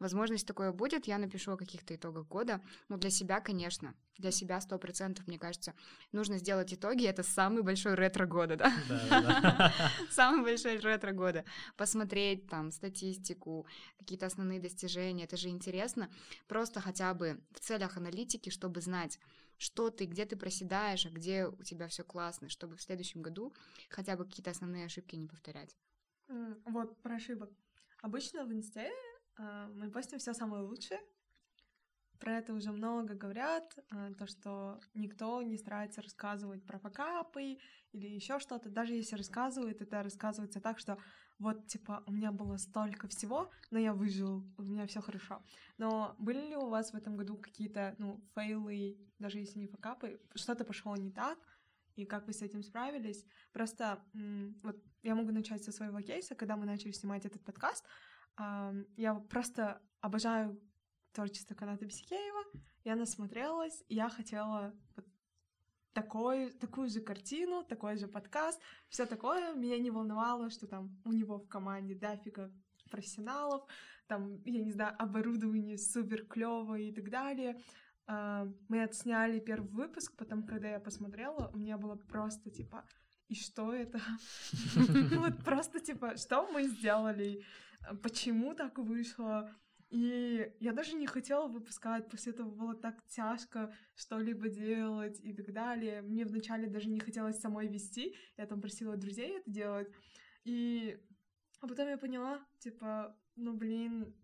Возможность 0.02 0.48
такое 0.48 0.72
будет, 0.72 1.06
я 1.06 1.16
напишу 1.16 1.52
о 1.52 1.56
каких-то 1.56 1.94
итогах 1.94 2.26
года. 2.26 2.60
Но 2.88 2.96
для 2.96 3.08
себя, 3.08 3.40
конечно, 3.40 3.94
для 4.18 4.32
себя 4.32 4.60
сто 4.60 4.76
процентов, 4.76 5.28
мне 5.28 5.38
кажется, 5.38 5.74
нужно 6.10 6.38
сделать 6.38 6.74
итоги. 6.74 7.06
Это 7.06 7.22
самый 7.22 7.62
большой 7.62 7.94
ретро 7.94 8.26
года, 8.26 8.56
да? 8.56 9.72
Самый 10.10 10.42
большой 10.42 10.78
ретро 10.78 11.12
года. 11.12 11.44
Посмотреть 11.76 12.48
там 12.48 12.72
статистику, 12.72 13.64
какие-то 13.96 14.26
основные 14.26 14.58
достижения. 14.58 15.22
Это 15.22 15.36
же 15.36 15.50
интересно. 15.50 16.10
Просто 16.48 16.80
хотя 16.80 17.14
бы 17.14 17.40
в 17.52 17.60
целях 17.60 17.96
аналитики, 17.96 18.50
чтобы 18.50 18.80
знать, 18.80 19.20
что 19.56 19.88
ты, 19.90 20.06
где 20.06 20.24
ты 20.24 20.34
проседаешь, 20.34 21.06
а 21.06 21.10
где 21.10 21.46
у 21.46 21.62
тебя 21.62 21.86
все 21.86 22.02
классно, 22.02 22.48
чтобы 22.48 22.76
в 22.76 22.82
следующем 22.82 23.22
году 23.22 23.54
хотя 23.88 24.16
бы 24.16 24.24
какие-то 24.24 24.50
основные 24.50 24.86
ошибки 24.86 25.14
не 25.14 25.28
повторять. 25.28 25.76
Вот 26.64 27.00
про 27.02 27.14
ошибок. 27.14 27.50
Обычно 28.00 28.44
в 28.44 28.52
инсте 28.52 28.90
мы 29.38 29.90
постим 29.90 30.18
все 30.18 30.34
самое 30.34 30.62
лучшее. 30.62 31.00
Про 32.22 32.36
это 32.36 32.54
уже 32.54 32.70
много 32.70 33.14
говорят, 33.14 33.76
э, 33.90 34.14
то, 34.16 34.28
что 34.28 34.80
никто 34.94 35.42
не 35.42 35.56
старается 35.56 36.02
рассказывать 36.02 36.64
про 36.64 36.78
факапы 36.78 37.58
или 37.90 38.06
еще 38.06 38.38
что-то. 38.38 38.70
Даже 38.70 38.94
если 38.94 39.16
рассказывает, 39.16 39.82
это 39.82 40.04
рассказывается 40.04 40.60
так, 40.60 40.78
что 40.78 40.98
вот, 41.40 41.66
типа, 41.66 42.04
у 42.06 42.12
меня 42.12 42.30
было 42.30 42.58
столько 42.58 43.08
всего, 43.08 43.50
но 43.72 43.78
я 43.80 43.92
выжил, 43.92 44.44
у 44.56 44.62
меня 44.62 44.86
все 44.86 45.00
хорошо. 45.00 45.42
Но 45.78 46.14
были 46.20 46.50
ли 46.50 46.56
у 46.56 46.68
вас 46.68 46.92
в 46.92 46.94
этом 46.94 47.16
году 47.16 47.36
какие-то, 47.36 47.96
ну, 47.98 48.24
фейлы, 48.36 48.98
даже 49.18 49.40
если 49.40 49.58
не 49.58 49.66
факапы, 49.66 50.20
что-то 50.36 50.64
пошло 50.64 50.94
не 50.94 51.10
так, 51.10 51.38
и 51.96 52.04
как 52.06 52.28
вы 52.28 52.34
с 52.34 52.42
этим 52.42 52.62
справились? 52.62 53.26
Просто, 53.52 54.00
вот, 54.62 54.80
я 55.02 55.16
могу 55.16 55.32
начать 55.32 55.64
со 55.64 55.72
своего 55.72 56.00
кейса, 56.00 56.36
когда 56.36 56.56
мы 56.56 56.66
начали 56.66 56.92
снимать 56.92 57.26
этот 57.26 57.44
подкаст, 57.44 57.84
я 58.96 59.14
просто 59.14 59.80
обожаю 60.00 60.60
творчество 61.12 61.54
Каната 61.54 61.84
Бесикеева, 61.84 62.44
я 62.84 62.96
насмотрелась, 62.96 63.84
я 63.88 64.08
хотела 64.08 64.74
такой, 65.92 66.50
такую 66.52 66.88
же 66.88 67.00
картину, 67.00 67.64
такой 67.64 67.96
же 67.96 68.08
подкаст, 68.08 68.60
все 68.88 69.06
такое. 69.06 69.54
Меня 69.54 69.78
не 69.78 69.90
волновало, 69.90 70.50
что 70.50 70.66
там 70.66 70.98
у 71.04 71.12
него 71.12 71.38
в 71.38 71.48
команде 71.48 71.94
дофига 71.94 72.50
профессионалов, 72.90 73.64
там, 74.06 74.42
я 74.44 74.62
не 74.62 74.72
знаю, 74.72 74.94
оборудование 74.98 75.78
супер 75.78 76.26
клевое 76.26 76.90
и 76.90 76.94
так 76.94 77.10
далее. 77.10 77.60
А, 78.06 78.46
мы 78.68 78.82
отсняли 78.82 79.38
первый 79.38 79.70
выпуск, 79.70 80.14
потом, 80.16 80.44
когда 80.44 80.68
я 80.68 80.80
посмотрела, 80.80 81.50
у 81.54 81.58
меня 81.58 81.78
было 81.78 81.96
просто 81.96 82.50
типа, 82.50 82.84
и 83.28 83.34
что 83.34 83.72
это? 83.72 84.00
Вот 85.18 85.44
просто 85.44 85.80
типа, 85.80 86.16
что 86.16 86.50
мы 86.50 86.64
сделали? 86.64 87.44
Почему 88.02 88.54
так 88.54 88.78
вышло? 88.78 89.50
И 89.90 90.50
я 90.60 90.72
даже 90.72 90.94
не 90.94 91.06
хотела 91.06 91.48
выпускать, 91.48 92.08
после 92.08 92.32
этого 92.32 92.50
было 92.50 92.74
так 92.74 93.06
тяжко 93.08 93.74
что-либо 93.94 94.48
делать 94.48 95.20
и 95.20 95.34
так 95.34 95.52
далее. 95.52 96.00
Мне 96.00 96.24
вначале 96.24 96.66
даже 96.66 96.88
не 96.88 96.98
хотелось 96.98 97.40
самой 97.40 97.68
вести, 97.68 98.16
я 98.38 98.46
там 98.46 98.62
просила 98.62 98.96
друзей 98.96 99.38
это 99.38 99.50
делать. 99.50 99.88
И 100.44 100.98
а 101.60 101.68
потом 101.68 101.88
я 101.88 101.98
поняла, 101.98 102.40
типа, 102.58 103.14
ну 103.36 103.52
блин, 103.52 104.14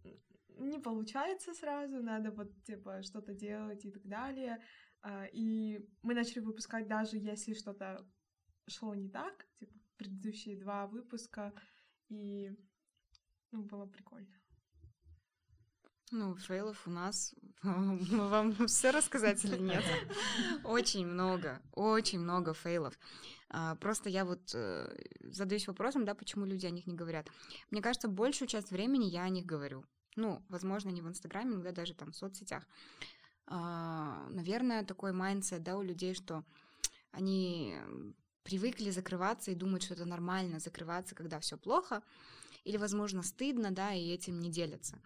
не 0.48 0.78
получается 0.78 1.52
сразу, 1.52 2.02
надо 2.02 2.30
вот, 2.30 2.50
типа, 2.64 3.02
что-то 3.02 3.34
делать 3.34 3.84
и 3.84 3.90
так 3.90 4.06
далее. 4.06 4.62
А, 5.02 5.26
и 5.26 5.86
мы 6.02 6.14
начали 6.14 6.40
выпускать 6.40 6.88
даже 6.88 7.18
если 7.18 7.54
что-то 7.54 8.04
шло 8.66 8.94
не 8.94 9.08
так, 9.08 9.46
типа, 9.58 9.72
предыдущие 9.96 10.58
два 10.58 10.86
выпуска, 10.86 11.52
и 12.08 12.56
ну, 13.52 13.62
было 13.62 13.86
прикольно. 13.86 14.28
Ну, 16.10 16.34
фейлов 16.36 16.86
у 16.86 16.90
нас. 16.90 17.34
Вам 17.62 18.66
все 18.66 18.90
рассказать 18.90 19.44
или 19.44 19.58
нет? 19.58 19.84
Очень 20.64 21.06
много, 21.06 21.60
очень 21.72 22.20
много 22.20 22.54
фейлов. 22.54 22.98
А, 23.50 23.74
просто 23.76 24.08
я 24.08 24.24
вот 24.24 24.52
э, 24.54 24.96
задаюсь 25.22 25.66
вопросом, 25.66 26.04
да, 26.04 26.14
почему 26.14 26.46
люди 26.46 26.66
о 26.66 26.70
них 26.70 26.86
не 26.86 26.94
говорят. 26.94 27.26
Мне 27.70 27.82
кажется, 27.82 28.08
большую 28.08 28.48
часть 28.48 28.70
времени 28.70 29.04
я 29.04 29.24
о 29.24 29.28
них 29.28 29.44
говорю. 29.44 29.84
Ну, 30.16 30.42
возможно, 30.48 30.90
не 30.90 31.02
в 31.02 31.08
Инстаграме, 31.08 31.56
но 31.56 31.72
даже 31.72 31.94
там 31.94 32.12
в 32.12 32.16
соцсетях. 32.16 32.66
А, 33.46 34.28
наверное, 34.30 34.84
такой 34.84 35.12
mindset, 35.12 35.62
да, 35.62 35.76
у 35.76 35.82
людей, 35.82 36.14
что 36.14 36.44
они 37.10 37.76
привыкли 38.44 38.90
закрываться 38.90 39.50
и 39.50 39.54
думают, 39.54 39.82
что 39.82 39.94
это 39.94 40.04
нормально 40.04 40.58
закрываться, 40.58 41.14
когда 41.14 41.38
все 41.38 41.58
плохо, 41.58 42.02
или, 42.64 42.76
возможно, 42.76 43.22
стыдно, 43.22 43.70
да, 43.70 43.92
и 43.92 44.10
этим 44.10 44.40
не 44.40 44.50
делятся. 44.50 44.98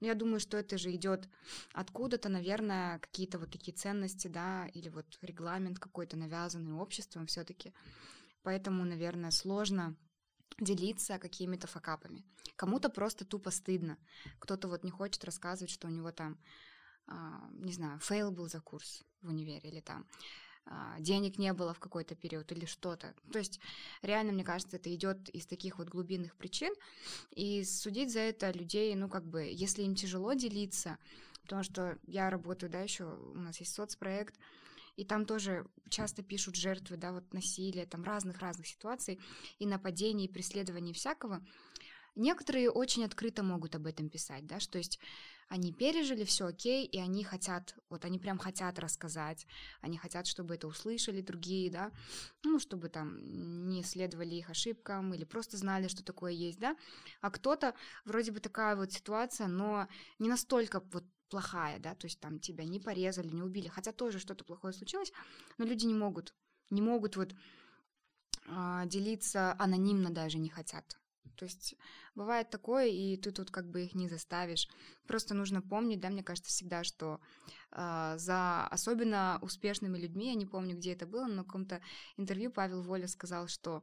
Но 0.00 0.06
я 0.06 0.14
думаю, 0.14 0.40
что 0.40 0.56
это 0.56 0.78
же 0.78 0.94
идет 0.94 1.28
откуда-то, 1.72 2.28
наверное, 2.28 2.98
какие-то 3.00 3.38
вот 3.38 3.50
такие 3.50 3.76
ценности, 3.76 4.28
да, 4.28 4.66
или 4.68 4.88
вот 4.88 5.06
регламент 5.22 5.78
какой-то 5.78 6.16
навязанный 6.16 6.72
обществом 6.72 7.26
все-таки. 7.26 7.72
Поэтому, 8.42 8.84
наверное, 8.84 9.30
сложно 9.30 9.96
делиться 10.60 11.18
какими-то 11.18 11.66
fuckup 11.66 12.01
ами. 12.01 12.24
Кому-то 12.56 12.88
просто 12.88 13.24
тупо 13.24 13.50
стыдно. 13.50 13.98
Кто-то 14.38 14.68
вот 14.68 14.84
не 14.84 14.90
хочет 14.90 15.24
рассказывать, 15.24 15.70
что 15.70 15.88
у 15.88 15.90
него 15.90 16.12
там, 16.12 16.38
а, 17.06 17.48
не 17.52 17.72
знаю, 17.72 17.98
fail 18.00 18.30
был 18.30 18.48
за 18.48 18.60
курс 18.60 19.04
в 19.20 19.28
универе 19.28 19.68
или 19.68 19.80
там 19.80 20.06
денег 20.98 21.38
не 21.38 21.52
было 21.52 21.72
в 21.72 21.78
какой-то 21.78 22.14
период 22.14 22.50
или 22.52 22.66
что-то. 22.66 23.14
То 23.32 23.38
есть 23.38 23.60
реально, 24.02 24.32
мне 24.32 24.44
кажется, 24.44 24.76
это 24.76 24.94
идет 24.94 25.28
из 25.30 25.46
таких 25.46 25.78
вот 25.78 25.88
глубинных 25.88 26.36
причин. 26.36 26.74
И 27.30 27.64
судить 27.64 28.12
за 28.12 28.20
это 28.20 28.50
людей, 28.50 28.94
ну 28.94 29.08
как 29.08 29.24
бы, 29.24 29.42
если 29.50 29.82
им 29.82 29.94
тяжело 29.94 30.32
делиться, 30.34 30.98
потому 31.42 31.62
что 31.62 31.98
я 32.06 32.30
работаю, 32.30 32.70
да, 32.70 32.80
еще 32.80 33.04
у 33.04 33.38
нас 33.38 33.58
есть 33.60 33.74
соцпроект, 33.74 34.34
и 34.96 35.04
там 35.04 35.24
тоже 35.26 35.64
часто 35.88 36.22
пишут 36.22 36.56
жертвы, 36.56 36.96
да, 36.96 37.12
вот 37.12 37.32
насилия, 37.32 37.86
там 37.86 38.02
разных-разных 38.04 38.66
ситуаций, 38.66 39.20
и 39.58 39.66
нападений, 39.66 40.24
и 40.24 40.32
преследований 40.32 40.92
всякого. 40.92 41.40
Некоторые 42.16 42.68
очень 42.68 43.04
открыто 43.04 43.44
могут 43.44 43.76
об 43.76 43.86
этом 43.86 44.08
писать, 44.10 44.44
да, 44.46 44.58
что 44.58 44.76
есть 44.76 44.98
они 45.48 45.72
пережили, 45.72 46.24
все 46.24 46.46
окей, 46.46 46.84
и 46.86 46.98
они 46.98 47.24
хотят, 47.24 47.74
вот 47.88 48.04
они 48.04 48.18
прям 48.18 48.38
хотят 48.38 48.78
рассказать, 48.78 49.46
они 49.80 49.96
хотят, 49.96 50.26
чтобы 50.26 50.54
это 50.54 50.66
услышали 50.66 51.22
другие, 51.22 51.70
да, 51.70 51.90
ну, 52.44 52.58
чтобы 52.58 52.88
там 52.88 53.18
не 53.68 53.82
следовали 53.82 54.34
их 54.34 54.50
ошибкам 54.50 55.14
или 55.14 55.24
просто 55.24 55.56
знали, 55.56 55.88
что 55.88 56.04
такое 56.04 56.32
есть, 56.32 56.58
да, 56.58 56.76
а 57.20 57.30
кто-то, 57.30 57.74
вроде 58.04 58.30
бы 58.30 58.40
такая 58.40 58.76
вот 58.76 58.92
ситуация, 58.92 59.46
но 59.46 59.88
не 60.18 60.28
настолько 60.28 60.80
вот 60.92 61.04
плохая, 61.30 61.78
да, 61.78 61.94
то 61.94 62.06
есть 62.06 62.20
там 62.20 62.38
тебя 62.38 62.64
не 62.64 62.80
порезали, 62.80 63.28
не 63.28 63.42
убили, 63.42 63.68
хотя 63.68 63.92
тоже 63.92 64.18
что-то 64.18 64.44
плохое 64.44 64.74
случилось, 64.74 65.12
но 65.56 65.64
люди 65.64 65.86
не 65.86 65.94
могут, 65.94 66.34
не 66.70 66.82
могут 66.82 67.16
вот 67.16 67.34
а, 68.46 68.86
делиться 68.86 69.54
анонимно 69.58 70.10
даже 70.10 70.38
не 70.38 70.48
хотят. 70.48 70.98
То 71.36 71.44
есть 71.44 71.74
бывает 72.14 72.50
такое, 72.50 72.86
и 72.86 73.16
ты 73.16 73.30
тут 73.30 73.50
как 73.50 73.68
бы 73.68 73.84
их 73.84 73.94
не 73.94 74.08
заставишь. 74.08 74.68
Просто 75.06 75.34
нужно 75.34 75.62
помнить, 75.62 76.00
да, 76.00 76.10
мне 76.10 76.22
кажется 76.22 76.50
всегда, 76.50 76.84
что 76.84 77.20
э, 77.72 78.14
за 78.18 78.66
особенно 78.66 79.38
успешными 79.42 79.98
людьми, 79.98 80.28
я 80.28 80.34
не 80.34 80.46
помню, 80.46 80.76
где 80.76 80.92
это 80.92 81.06
было, 81.06 81.26
но 81.26 81.36
на 81.36 81.44
каком-то 81.44 81.80
интервью 82.16 82.50
Павел 82.50 82.82
Воля 82.82 83.08
сказал, 83.08 83.48
что 83.48 83.82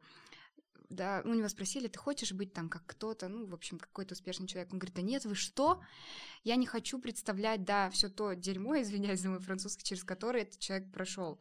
да, 0.89 1.21
у 1.25 1.33
него 1.33 1.47
спросили, 1.47 1.87
ты 1.87 1.97
хочешь 1.97 2.31
быть 2.31 2.53
там 2.53 2.69
как 2.69 2.83
кто-то, 2.85 3.27
ну, 3.27 3.45
в 3.45 3.53
общем, 3.53 3.79
какой-то 3.79 4.13
успешный 4.13 4.47
человек. 4.47 4.71
Он 4.71 4.79
говорит, 4.79 4.95
да 4.95 5.01
нет, 5.01 5.25
вы 5.25 5.35
что? 5.35 5.81
Я 6.43 6.55
не 6.55 6.65
хочу 6.65 6.99
представлять, 6.99 7.63
да, 7.63 7.89
все 7.89 8.09
то 8.09 8.33
дерьмо, 8.33 8.79
извиняюсь 8.81 9.21
за 9.21 9.29
мой 9.29 9.39
французский, 9.39 9.83
через 9.83 10.03
которое 10.03 10.43
этот 10.43 10.59
человек 10.59 10.91
прошел. 10.91 11.39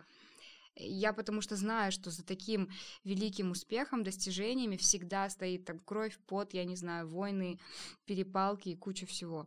Я 0.76 1.12
потому 1.12 1.40
что 1.40 1.56
знаю, 1.56 1.92
что 1.92 2.10
за 2.10 2.24
таким 2.24 2.68
великим 3.04 3.52
успехом, 3.52 4.02
достижениями 4.02 4.76
всегда 4.76 5.28
стоит 5.30 5.64
там 5.64 5.78
кровь, 5.78 6.18
пот, 6.26 6.52
я 6.52 6.64
не 6.64 6.76
знаю, 6.76 7.08
войны, 7.08 7.60
перепалки 8.06 8.70
и 8.70 8.76
куча 8.76 9.06
всего. 9.06 9.46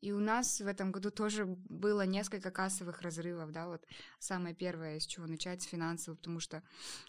И 0.00 0.12
у 0.12 0.20
нас 0.20 0.60
в 0.60 0.66
этом 0.66 0.92
году 0.92 1.10
тоже 1.10 1.46
было 1.46 2.04
несколько 2.04 2.50
кассовых 2.50 3.00
разрывов, 3.00 3.52
да, 3.52 3.66
вот 3.68 3.82
самое 4.18 4.54
первое, 4.54 5.00
с 5.00 5.06
чего 5.06 5.26
начать, 5.26 5.62
с 5.62 5.66
финансового, 5.66 6.18
потому 6.18 6.40
что 6.40 6.62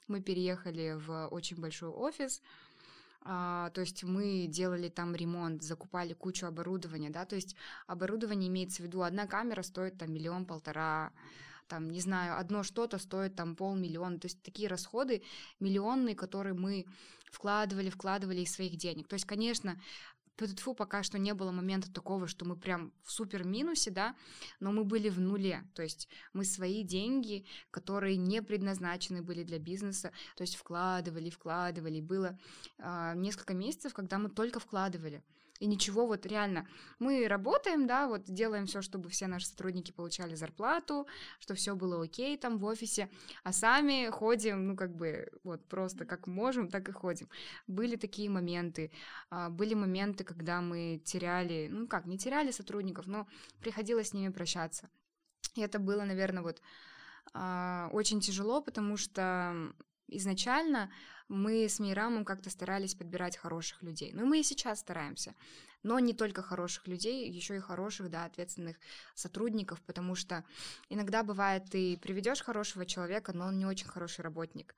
мы 0.08 0.22
переехали 0.22 0.94
в 0.98 1.28
очень 1.28 1.58
большой 1.58 1.90
офис, 1.90 2.42
а, 3.22 3.70
то 3.72 3.82
есть 3.82 4.04
мы 4.06 4.48
делали 4.48 4.88
там 4.88 5.14
ремонт, 5.14 5.62
закупали 5.62 6.14
кучу 6.14 6.46
оборудования, 6.46 7.10
да, 7.10 7.26
то 7.26 7.36
есть 7.36 7.58
оборудование 7.86 8.50
имеется 8.50 8.82
в 8.82 8.86
виду, 8.86 9.02
одна 9.02 9.28
камера 9.28 9.62
стоит 9.62 9.98
там 9.98 10.14
миллион-полтора, 10.14 11.12
там, 11.68 11.90
не 11.90 12.02
знаю, 12.02 12.40
одно 12.40 12.64
что-то 12.64 12.98
стоит 12.98 13.36
там 13.36 13.56
полмиллиона, 13.56 14.20
то 14.20 14.28
есть 14.28 14.42
такие 14.44 14.68
расходы 14.68 15.24
миллионные, 15.60 16.16
которые 16.16 16.54
мы 16.54 16.86
вкладывали, 17.32 17.90
вкладывали 17.90 18.42
из 18.42 18.54
своих 18.54 18.78
денег. 18.78 19.08
То 19.08 19.16
есть, 19.16 19.26
конечно, 19.26 19.80
Тьфу, 20.38 20.74
пока 20.74 21.02
что 21.04 21.18
не 21.18 21.34
было 21.34 21.52
момента 21.52 21.92
такого, 21.92 22.28
что 22.28 22.46
мы 22.46 22.58
прям 22.58 22.92
в 23.04 23.12
супер 23.12 23.46
минусе, 23.46 23.90
да, 23.92 24.16
но 24.60 24.72
мы 24.72 24.84
были 24.84 25.10
в 25.10 25.20
нуле, 25.20 25.64
то 25.74 25.82
есть 25.82 26.10
мы 26.34 26.44
свои 26.44 26.84
деньги, 26.84 27.46
которые 27.72 28.18
не 28.18 28.42
предназначены 28.42 29.22
были 29.22 29.44
для 29.44 29.60
бизнеса, 29.60 30.12
то 30.36 30.42
есть 30.42 30.56
вкладывали, 30.56 31.30
вкладывали, 31.30 32.02
было 32.02 32.38
э, 32.78 33.14
несколько 33.16 33.54
месяцев, 33.54 33.94
когда 33.94 34.18
мы 34.18 34.30
только 34.30 34.60
вкладывали, 34.60 35.24
и 35.60 35.68
ничего, 35.68 36.06
вот 36.06 36.26
реально, 36.26 36.68
мы 37.00 37.28
работаем, 37.28 37.88
да, 37.88 38.08
вот 38.08 38.26
делаем 38.26 38.66
все, 38.66 38.82
чтобы 38.82 39.10
все 39.10 39.28
наши 39.28 39.48
сотрудники 39.48 39.92
получали 39.92 40.36
зарплату, 40.36 41.08
что 41.40 41.56
все 41.56 41.76
было 41.76 42.04
окей 42.04 42.38
там 42.38 42.58
в 42.58 42.66
офисе, 42.66 43.10
а 43.44 43.54
сами 43.54 44.10
ходим, 44.10 44.68
ну, 44.68 44.76
как 44.76 44.94
бы, 44.94 45.30
вот 45.44 45.66
просто 45.68 46.06
как 46.06 46.28
можем, 46.28 46.68
так 46.70 46.90
и 46.90 46.92
ходим. 46.92 47.30
Были 47.68 47.96
такие 47.96 48.30
моменты, 48.30 48.92
а, 49.30 49.50
были 49.50 49.74
моменты, 49.76 50.26
когда 50.26 50.60
мы 50.60 51.02
теряли, 51.06 51.70
ну, 51.72 51.88
как, 51.88 52.06
не 52.06 52.18
теряли 52.18 52.52
сотрудников, 52.52 53.08
но 53.08 53.28
приходилось 53.62 54.10
с 54.10 54.14
ними 54.14 54.32
прощаться. 54.32 54.90
И 55.56 55.62
это 55.62 55.80
было, 55.80 56.04
наверное, 56.04 56.44
вот 56.44 56.62
а, 57.34 57.90
очень 57.94 58.20
тяжело, 58.20 58.62
потому 58.62 58.98
что 58.98 59.74
изначально 60.08 60.92
мы 61.28 61.68
с 61.68 61.80
Мейрамом 61.80 62.24
как-то 62.24 62.50
старались 62.50 62.96
подбирать 62.96 63.38
хороших 63.38 63.82
людей. 63.82 64.12
Ну, 64.14 64.26
мы 64.26 64.40
и 64.40 64.44
сейчас 64.44 64.80
стараемся. 64.80 65.34
Но 65.84 66.00
не 66.00 66.14
только 66.14 66.42
хороших 66.42 66.88
людей, 66.88 67.30
еще 67.30 67.58
и 67.58 67.60
хороших, 67.60 68.10
да, 68.10 68.26
ответственных 68.26 68.78
сотрудников, 69.14 69.82
потому 69.82 70.16
что 70.16 70.44
иногда 70.90 71.24
бывает, 71.24 71.66
ты 71.70 71.98
приведешь 71.98 72.42
хорошего 72.42 72.86
человека, 72.86 73.34
но 73.34 73.48
он 73.48 73.58
не 73.58 73.66
очень 73.66 73.88
хороший 73.88 74.22
работник. 74.22 74.76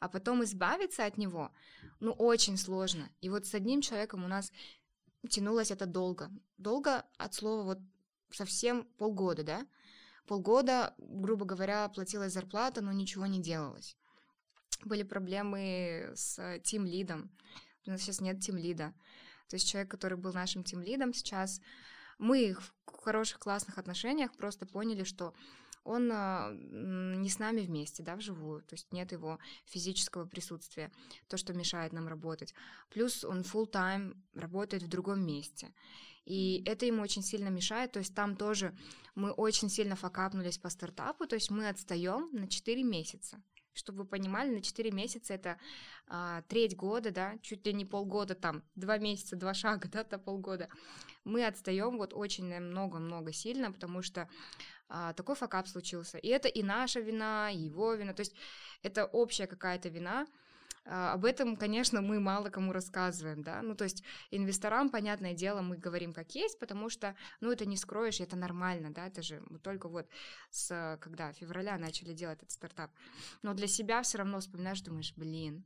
А 0.00 0.08
потом 0.08 0.42
избавиться 0.44 1.04
от 1.04 1.16
него, 1.16 1.52
ну, 2.00 2.12
очень 2.12 2.56
сложно. 2.56 3.08
И 3.20 3.28
вот 3.28 3.46
с 3.46 3.54
одним 3.54 3.82
человеком 3.82 4.24
у 4.24 4.28
нас 4.28 4.52
тянулось 5.28 5.70
это 5.70 5.86
долго. 5.86 6.30
Долго 6.56 7.04
от 7.18 7.34
слова 7.34 7.62
вот 7.62 7.78
совсем 8.30 8.84
полгода, 8.98 9.42
да? 9.42 9.66
Полгода, 10.26 10.94
грубо 10.98 11.44
говоря, 11.44 11.88
платилась 11.88 12.32
зарплата, 12.32 12.82
но 12.82 12.92
ничего 12.92 13.26
не 13.26 13.40
делалось 13.40 13.97
были 14.84 15.02
проблемы 15.02 16.12
с 16.14 16.60
тим-лидом. 16.64 17.30
У 17.86 17.90
нас 17.90 18.02
сейчас 18.02 18.20
нет 18.20 18.40
тим-лида. 18.40 18.92
То 19.48 19.56
есть 19.56 19.68
человек, 19.68 19.90
который 19.90 20.18
был 20.18 20.32
нашим 20.32 20.62
тим-лидом 20.62 21.14
сейчас, 21.14 21.60
мы 22.18 22.54
в 22.54 22.74
хороших, 23.02 23.38
классных 23.38 23.78
отношениях 23.78 24.34
просто 24.36 24.66
поняли, 24.66 25.04
что 25.04 25.34
он 25.84 26.10
а, 26.12 26.52
не 26.52 27.30
с 27.30 27.38
нами 27.38 27.62
вместе, 27.62 28.02
да, 28.02 28.16
вживую, 28.16 28.60
то 28.60 28.74
есть 28.74 28.92
нет 28.92 29.12
его 29.12 29.38
физического 29.64 30.26
присутствия, 30.26 30.92
то, 31.28 31.38
что 31.38 31.54
мешает 31.54 31.92
нам 31.92 32.08
работать. 32.08 32.54
Плюс 32.90 33.24
он 33.24 33.40
full 33.40 33.70
time 33.70 34.14
работает 34.34 34.82
в 34.82 34.88
другом 34.88 35.24
месте. 35.24 35.72
И 36.26 36.62
это 36.66 36.84
ему 36.84 37.00
очень 37.00 37.22
сильно 37.22 37.48
мешает, 37.48 37.92
то 37.92 38.00
есть 38.00 38.14
там 38.14 38.36
тоже 38.36 38.76
мы 39.14 39.30
очень 39.30 39.70
сильно 39.70 39.96
факапнулись 39.96 40.58
по 40.58 40.68
стартапу, 40.68 41.26
то 41.26 41.36
есть 41.36 41.50
мы 41.50 41.70
отстаем 41.70 42.28
на 42.32 42.48
4 42.48 42.82
месяца 42.82 43.42
чтобы 43.74 44.02
вы 44.02 44.04
понимали, 44.06 44.50
на 44.50 44.62
4 44.62 44.90
месяца 44.90 45.34
это 45.34 45.58
а, 46.06 46.42
треть 46.42 46.76
года, 46.76 47.10
да, 47.10 47.38
чуть 47.42 47.66
ли 47.66 47.72
не 47.72 47.84
полгода, 47.84 48.34
там, 48.34 48.62
два 48.74 48.98
месяца, 48.98 49.36
два 49.36 49.54
шага, 49.54 49.88
да, 49.92 50.04
до 50.04 50.18
полгода. 50.18 50.68
Мы 51.24 51.46
отстаем 51.46 51.98
вот 51.98 52.14
очень 52.14 52.60
много-много 52.60 53.32
сильно, 53.32 53.72
потому 53.72 54.02
что 54.02 54.28
а, 54.88 55.12
такой 55.12 55.34
факап 55.34 55.68
случился. 55.68 56.18
И 56.18 56.28
это 56.28 56.48
и 56.48 56.62
наша 56.62 57.00
вина, 57.00 57.50
и 57.50 57.58
его 57.58 57.94
вина, 57.94 58.14
то 58.14 58.20
есть 58.20 58.34
это 58.82 59.04
общая 59.04 59.46
какая-то 59.46 59.88
вина, 59.88 60.26
об 60.88 61.24
этом, 61.26 61.56
конечно, 61.56 62.00
мы 62.00 62.18
мало 62.18 62.48
кому 62.48 62.72
рассказываем, 62.72 63.42
да, 63.42 63.60
ну, 63.62 63.74
то 63.74 63.84
есть 63.84 64.02
инвесторам, 64.30 64.88
понятное 64.88 65.34
дело, 65.34 65.60
мы 65.60 65.76
говорим 65.76 66.14
как 66.14 66.34
есть, 66.34 66.58
потому 66.58 66.88
что, 66.88 67.14
ну, 67.40 67.52
это 67.52 67.66
не 67.66 67.76
скроешь, 67.76 68.20
это 68.20 68.36
нормально, 68.36 68.90
да, 68.90 69.06
это 69.06 69.20
же 69.20 69.42
мы 69.50 69.58
только 69.58 69.88
вот 69.88 70.08
с, 70.50 70.98
когда, 71.00 71.32
февраля 71.32 71.76
начали 71.76 72.14
делать 72.14 72.38
этот 72.38 72.52
стартап, 72.52 72.90
но 73.42 73.52
для 73.52 73.66
себя 73.66 74.02
все 74.02 74.18
равно 74.18 74.40
вспоминаешь, 74.40 74.80
думаешь, 74.80 75.12
блин, 75.14 75.62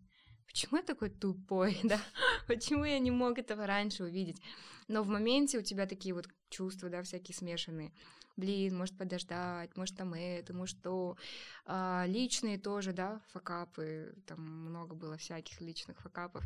почему 0.46 0.78
я 0.78 0.82
такой 0.82 1.10
тупой, 1.10 1.78
да, 1.84 2.00
почему 2.48 2.84
я 2.84 2.98
не 2.98 3.12
мог 3.12 3.38
этого 3.38 3.66
раньше 3.66 4.02
увидеть, 4.02 4.42
но 4.88 5.04
в 5.04 5.08
моменте 5.08 5.58
у 5.58 5.62
тебя 5.62 5.86
такие 5.86 6.14
вот 6.14 6.26
чувства, 6.50 6.88
да, 6.88 7.02
всякие 7.02 7.36
смешанные, 7.36 7.92
блин, 8.36 8.76
может 8.76 8.96
подождать, 8.96 9.76
может 9.76 9.96
там 9.96 10.14
это, 10.14 10.54
может 10.54 10.80
то. 10.82 11.16
А, 11.64 12.04
личные 12.06 12.58
тоже, 12.58 12.92
да, 12.92 13.20
факапы, 13.32 14.14
там 14.26 14.40
много 14.40 14.94
было 14.94 15.16
всяких 15.16 15.60
личных 15.60 16.00
факапов, 16.00 16.44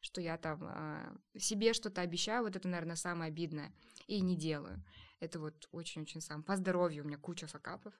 что 0.00 0.20
я 0.20 0.36
там 0.36 0.60
а, 0.62 1.16
себе 1.38 1.72
что-то 1.72 2.00
обещаю, 2.00 2.44
вот 2.44 2.56
это, 2.56 2.68
наверное, 2.68 2.96
самое 2.96 3.28
обидное, 3.28 3.72
и 4.06 4.20
не 4.20 4.36
делаю. 4.36 4.82
Это 5.20 5.38
вот 5.40 5.68
очень-очень 5.72 6.20
сам. 6.20 6.42
По 6.42 6.56
здоровью 6.56 7.04
у 7.04 7.06
меня 7.06 7.18
куча 7.18 7.46
факапов. 7.46 7.94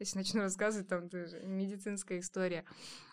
Если 0.00 0.18
начну 0.18 0.40
рассказывать, 0.40 0.88
там 0.88 1.08
тоже 1.08 1.40
медицинская 1.44 2.18
история. 2.18 2.64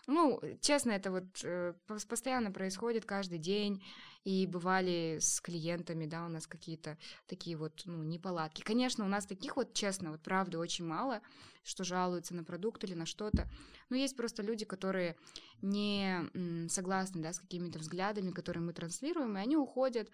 Ну, 0.08 0.40
честно, 0.60 0.90
это 0.90 1.12
вот 1.12 1.24
э, 1.44 1.74
постоянно 1.86 2.50
происходит 2.50 3.04
каждый 3.04 3.38
день. 3.38 3.84
И 4.24 4.46
бывали 4.46 5.18
с 5.20 5.40
клиентами, 5.40 6.06
да, 6.06 6.24
у 6.24 6.28
нас 6.28 6.46
какие-то 6.46 6.96
такие 7.26 7.56
вот, 7.56 7.82
ну, 7.86 8.02
неполадки. 8.02 8.62
Конечно, 8.62 9.04
у 9.04 9.08
нас 9.08 9.26
таких 9.26 9.56
вот, 9.56 9.74
честно, 9.74 10.12
вот 10.12 10.22
правда, 10.22 10.58
очень 10.58 10.84
мало, 10.84 11.20
что 11.64 11.84
жалуются 11.84 12.34
на 12.34 12.44
продукт 12.44 12.84
или 12.84 12.94
на 12.94 13.06
что-то. 13.06 13.48
Но 13.88 13.96
есть 13.96 14.16
просто 14.16 14.42
люди, 14.42 14.64
которые 14.64 15.16
не 15.60 16.68
согласны, 16.68 17.20
да, 17.20 17.32
с 17.32 17.40
какими-то 17.40 17.78
взглядами, 17.78 18.30
которые 18.30 18.62
мы 18.62 18.72
транслируем, 18.72 19.36
и 19.36 19.40
они 19.40 19.56
уходят. 19.56 20.08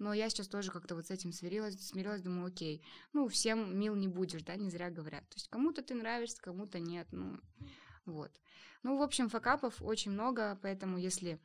Но 0.00 0.12
я 0.12 0.28
сейчас 0.28 0.48
тоже 0.48 0.72
как-то 0.72 0.96
вот 0.96 1.06
с 1.06 1.10
этим 1.12 1.32
смирилась, 1.32 1.78
смирилась, 1.80 2.22
думаю, 2.22 2.48
окей, 2.48 2.84
ну, 3.12 3.28
всем 3.28 3.78
мил 3.78 3.94
не 3.94 4.08
будешь, 4.08 4.42
да, 4.42 4.56
не 4.56 4.68
зря 4.68 4.90
говорят. 4.90 5.28
То 5.28 5.36
есть 5.36 5.48
кому-то 5.48 5.82
ты 5.82 5.94
нравишься, 5.94 6.42
кому-то 6.42 6.80
нет, 6.80 7.06
ну, 7.12 7.38
вот. 8.04 8.32
Ну, 8.82 8.98
в 8.98 9.02
общем, 9.02 9.28
факапов 9.28 9.80
очень 9.80 10.10
много, 10.10 10.58
поэтому 10.60 10.98
если 10.98 11.40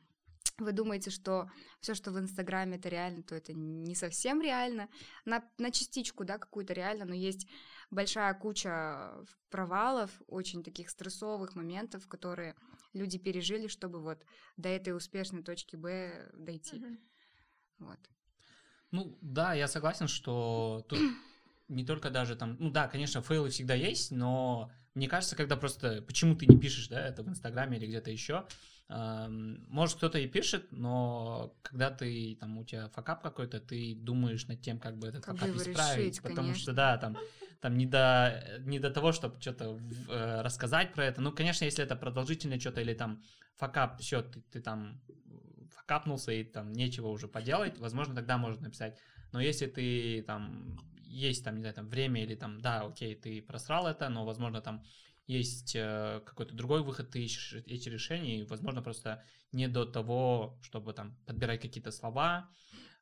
вы 0.60 0.72
думаете, 0.72 1.10
что 1.10 1.50
все, 1.80 1.94
что 1.94 2.10
в 2.10 2.18
Инстаграме, 2.18 2.76
это 2.76 2.88
реально, 2.88 3.22
то 3.22 3.34
это 3.34 3.52
не 3.52 3.94
совсем 3.94 4.40
реально. 4.40 4.88
На, 5.24 5.44
на 5.58 5.70
частичку, 5.70 6.24
да, 6.24 6.38
какую-то 6.38 6.72
реально, 6.72 7.04
но 7.04 7.14
есть 7.14 7.46
большая 7.90 8.34
куча 8.34 9.12
провалов, 9.50 10.10
очень 10.26 10.62
таких 10.62 10.90
стрессовых 10.90 11.54
моментов, 11.54 12.06
которые 12.08 12.54
люди 12.92 13.18
пережили, 13.18 13.66
чтобы 13.66 14.00
вот 14.00 14.24
до 14.56 14.68
этой 14.68 14.96
успешной 14.96 15.42
точки 15.42 15.76
Б 15.76 16.30
дойти. 16.34 16.78
Mm-hmm. 16.78 16.98
Вот. 17.78 17.98
Ну, 18.90 19.18
да, 19.20 19.54
я 19.54 19.68
согласен, 19.68 20.08
что 20.08 20.84
тут 20.88 20.98
не 21.68 21.84
только 21.84 22.10
даже 22.10 22.36
там, 22.36 22.56
ну 22.58 22.70
да, 22.70 22.88
конечно, 22.88 23.22
фейлы 23.22 23.50
всегда 23.50 23.74
есть, 23.74 24.10
но 24.10 24.70
мне 24.94 25.08
кажется, 25.08 25.36
когда 25.36 25.56
просто, 25.56 26.02
почему 26.02 26.34
ты 26.34 26.46
не 26.46 26.58
пишешь, 26.58 26.88
да, 26.88 27.06
это 27.06 27.22
в 27.22 27.28
Инстаграме 27.28 27.78
или 27.78 27.86
где-то 27.86 28.10
еще, 28.10 28.46
может, 28.90 29.96
кто-то 29.96 30.18
и 30.18 30.26
пишет, 30.26 30.66
но 30.72 31.54
когда 31.62 31.90
ты, 31.90 32.36
там, 32.40 32.58
у 32.58 32.64
тебя 32.64 32.88
факап 32.88 33.22
какой-то, 33.22 33.60
ты 33.60 33.94
думаешь 33.94 34.48
над 34.48 34.60
тем, 34.60 34.80
как 34.80 34.96
бы 34.96 35.08
этот 35.08 35.24
как 35.24 35.38
факап 35.38 35.54
исправить, 35.56 35.98
решить, 35.98 36.22
потому 36.22 36.48
конечно. 36.48 36.62
что, 36.62 36.72
да, 36.72 36.98
там, 36.98 37.16
там 37.60 37.76
не 37.76 37.86
до, 37.86 38.58
не 38.60 38.80
до 38.80 38.90
того, 38.90 39.12
чтобы 39.12 39.40
что-то 39.40 39.78
э, 40.08 40.40
рассказать 40.42 40.92
про 40.92 41.04
это. 41.04 41.20
Ну, 41.20 41.30
конечно, 41.30 41.64
если 41.64 41.84
это 41.84 41.94
продолжительное 41.94 42.58
что-то 42.58 42.80
или 42.80 42.94
там 42.94 43.22
факап, 43.56 44.00
все, 44.00 44.22
ты, 44.22 44.40
ты 44.50 44.60
там 44.60 45.00
факапнулся 45.70 46.32
и 46.32 46.42
там 46.42 46.72
нечего 46.72 47.08
уже 47.08 47.28
поделать, 47.28 47.78
возможно, 47.78 48.14
тогда 48.16 48.38
можно 48.38 48.62
написать. 48.62 48.98
Но 49.30 49.40
если 49.40 49.66
ты 49.66 50.24
там 50.26 50.78
есть 51.10 51.44
там, 51.44 51.56
не 51.56 51.60
знаю, 51.60 51.74
там 51.74 51.88
время 51.88 52.22
или 52.22 52.34
там, 52.34 52.60
да, 52.60 52.82
окей, 52.82 53.14
ты 53.14 53.42
просрал 53.42 53.86
это, 53.86 54.08
но, 54.08 54.24
возможно, 54.24 54.60
там 54.60 54.82
есть 55.30 55.76
э, 55.76 56.20
какой-то 56.26 56.54
другой 56.54 56.82
выход, 56.82 57.10
ты 57.10 57.24
ищешь 57.24 57.62
эти 57.66 57.88
решения, 57.88 58.40
и, 58.40 58.44
возможно, 58.44 58.82
просто 58.82 59.22
не 59.52 59.68
до 59.68 59.84
того, 59.84 60.58
чтобы 60.62 60.92
там 60.92 61.16
подбирать 61.26 61.60
какие-то 61.60 61.92
слова, 61.92 62.48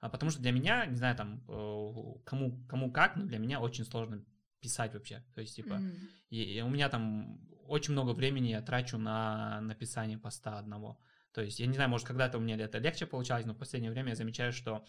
а 0.00 0.08
потому 0.08 0.30
что 0.30 0.40
для 0.42 0.52
меня, 0.52 0.86
не 0.86 0.96
знаю, 0.96 1.16
там, 1.16 1.42
э, 1.48 2.20
кому, 2.24 2.64
кому 2.68 2.92
как, 2.92 3.16
но 3.16 3.24
для 3.24 3.38
меня 3.38 3.60
очень 3.60 3.84
сложно 3.84 4.24
писать 4.60 4.92
вообще, 4.94 5.24
то 5.34 5.40
есть, 5.40 5.56
типа, 5.56 5.74
mm. 5.74 5.96
и, 6.30 6.42
и 6.42 6.60
у 6.60 6.68
меня 6.68 6.88
там 6.88 7.40
очень 7.66 7.92
много 7.92 8.10
времени 8.10 8.48
я 8.48 8.60
трачу 8.60 8.98
на 8.98 9.60
написание 9.60 10.18
поста 10.18 10.58
одного, 10.58 11.00
то 11.32 11.42
есть, 11.42 11.60
я 11.60 11.66
не 11.66 11.74
знаю, 11.74 11.88
может, 11.88 12.06
когда-то 12.06 12.38
у 12.38 12.40
меня 12.40 12.56
это 12.56 12.78
легче 12.78 13.06
получалось, 13.06 13.46
но 13.46 13.54
в 13.54 13.58
последнее 13.58 13.92
время 13.92 14.10
я 14.10 14.16
замечаю, 14.16 14.52
что 14.52 14.84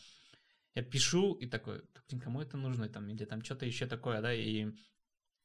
я 0.75 0.83
пишу 0.83 1.33
и 1.33 1.47
такой, 1.47 1.83
блин, 2.09 2.21
кому 2.21 2.41
это 2.41 2.57
нужно, 2.57 2.89
там, 2.89 3.09
или 3.09 3.25
там 3.25 3.43
что-то 3.43 3.65
еще 3.65 3.85
такое, 3.85 4.21
да, 4.21 4.33
и 4.33 4.71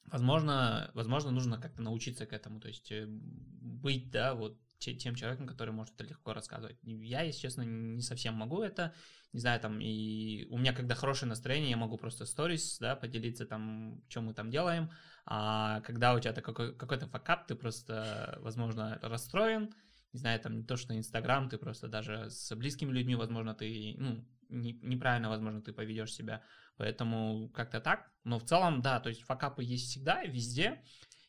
Возможно, 0.07 0.91
возможно, 0.95 1.31
нужно 1.31 1.59
как-то 1.59 1.83
научиться 1.83 2.27
к 2.27 2.33
этому, 2.33 2.61
то 2.61 2.69
есть 2.69 2.93
э, 2.93 3.07
быть, 3.09 4.11
да, 4.11 4.35
вот 4.35 4.59
тем 4.79 5.15
человеком, 5.15 5.47
который 5.47 5.73
может 5.73 5.95
это 5.95 6.05
легко 6.05 6.35
рассказывать. 6.35 6.77
Я, 6.83 7.23
если 7.23 7.41
честно, 7.41 7.63
не 7.63 8.03
совсем 8.03 8.35
могу 8.35 8.63
это, 8.63 8.93
не 9.33 9.41
знаю, 9.41 9.61
там, 9.61 9.81
и 9.81 10.47
у 10.51 10.59
меня, 10.59 10.73
когда 10.75 10.95
хорошее 10.95 11.29
настроение, 11.31 11.71
я 11.71 11.77
могу 11.77 11.97
просто 11.97 12.27
сторис, 12.27 12.79
да, 12.79 12.95
поделиться 12.95 13.47
там, 13.47 14.03
что 14.09 14.21
мы 14.21 14.35
там 14.35 14.51
делаем, 14.51 14.91
а 15.25 15.81
когда 15.81 16.15
у 16.15 16.21
тебя 16.21 16.35
какой- 16.35 16.77
какой-то 16.77 17.07
факап, 17.07 17.47
ты 17.47 17.55
просто, 17.55 18.39
возможно, 18.41 18.99
расстроен, 19.03 19.73
не 20.13 20.21
знаю, 20.21 20.39
там, 20.41 20.57
не 20.57 20.65
то, 20.65 20.77
что 20.77 20.97
Инстаграм, 20.97 21.49
ты 21.49 21.57
просто 21.59 21.89
даже 21.89 22.31
с 22.31 22.55
близкими 22.55 22.93
людьми, 22.93 23.15
возможно, 23.15 23.55
ты, 23.55 23.97
ну, 23.99 24.25
не, 24.55 24.73
неправильно, 24.83 25.29
возможно, 25.29 25.61
ты 25.61 25.73
поведешь 25.73 26.13
себя, 26.13 26.43
Поэтому 26.77 27.51
как-то 27.55 27.81
так. 27.81 28.11
Но 28.25 28.39
в 28.39 28.45
целом, 28.45 28.83
да, 28.83 29.01
то 29.01 29.09
есть 29.09 29.23
факапы 29.23 29.63
есть 29.63 29.91
всегда, 29.91 30.25
везде. 30.25 30.83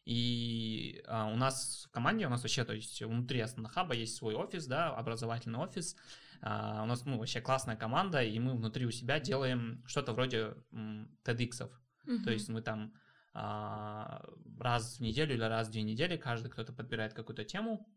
И 0.05 1.03
а, 1.07 1.27
у 1.27 1.35
нас 1.35 1.85
в 1.87 1.91
команде, 1.91 2.27
у 2.27 2.29
нас 2.29 2.43
вообще, 2.43 2.63
то 2.63 2.73
есть 2.73 3.01
внутри 3.01 3.43
Хаба 3.69 3.95
есть 3.95 4.15
свой 4.15 4.35
офис, 4.35 4.67
да, 4.67 4.89
образовательный 4.95 5.59
офис. 5.59 5.95
А, 6.41 6.83
у 6.83 6.85
нас, 6.85 7.05
ну, 7.05 7.17
вообще 7.17 7.41
классная 7.41 7.75
команда, 7.75 8.23
и 8.23 8.37
мы 8.39 8.53
внутри 8.53 8.85
у 8.85 8.91
себя 8.91 9.19
делаем 9.19 9.83
что-то 9.87 10.13
вроде 10.13 10.55
м, 10.71 11.17
TEDx. 11.23 11.69
Mm-hmm. 12.05 12.23
То 12.23 12.31
есть 12.31 12.49
мы 12.49 12.61
там 12.61 12.93
а, 13.33 14.23
раз 14.59 14.97
в 14.97 15.01
неделю 15.01 15.35
или 15.35 15.43
раз 15.43 15.67
в 15.67 15.71
две 15.71 15.81
недели 15.81 16.17
каждый 16.17 16.49
кто-то 16.51 16.71
подбирает 16.71 17.13
какую-то 17.13 17.43
тему 17.43 17.87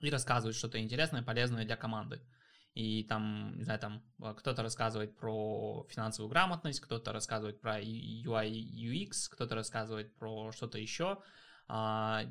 и 0.00 0.10
рассказывает 0.10 0.56
что-то 0.56 0.78
интересное, 0.78 1.22
полезное 1.22 1.64
для 1.64 1.76
команды 1.76 2.20
и 2.74 3.04
там, 3.04 3.56
не 3.56 3.64
знаю, 3.64 3.80
там 3.80 4.02
а, 4.20 4.34
кто-то 4.34 4.62
рассказывает 4.62 5.16
про 5.16 5.86
финансовую 5.90 6.30
грамотность, 6.30 6.80
кто-то 6.80 7.12
рассказывает 7.12 7.60
про 7.60 7.80
UI, 7.80 8.50
UX, 8.50 9.28
кто-то 9.30 9.54
рассказывает 9.54 10.14
про 10.16 10.52
что-то 10.52 10.78
еще. 10.78 11.18
А, 11.68 12.24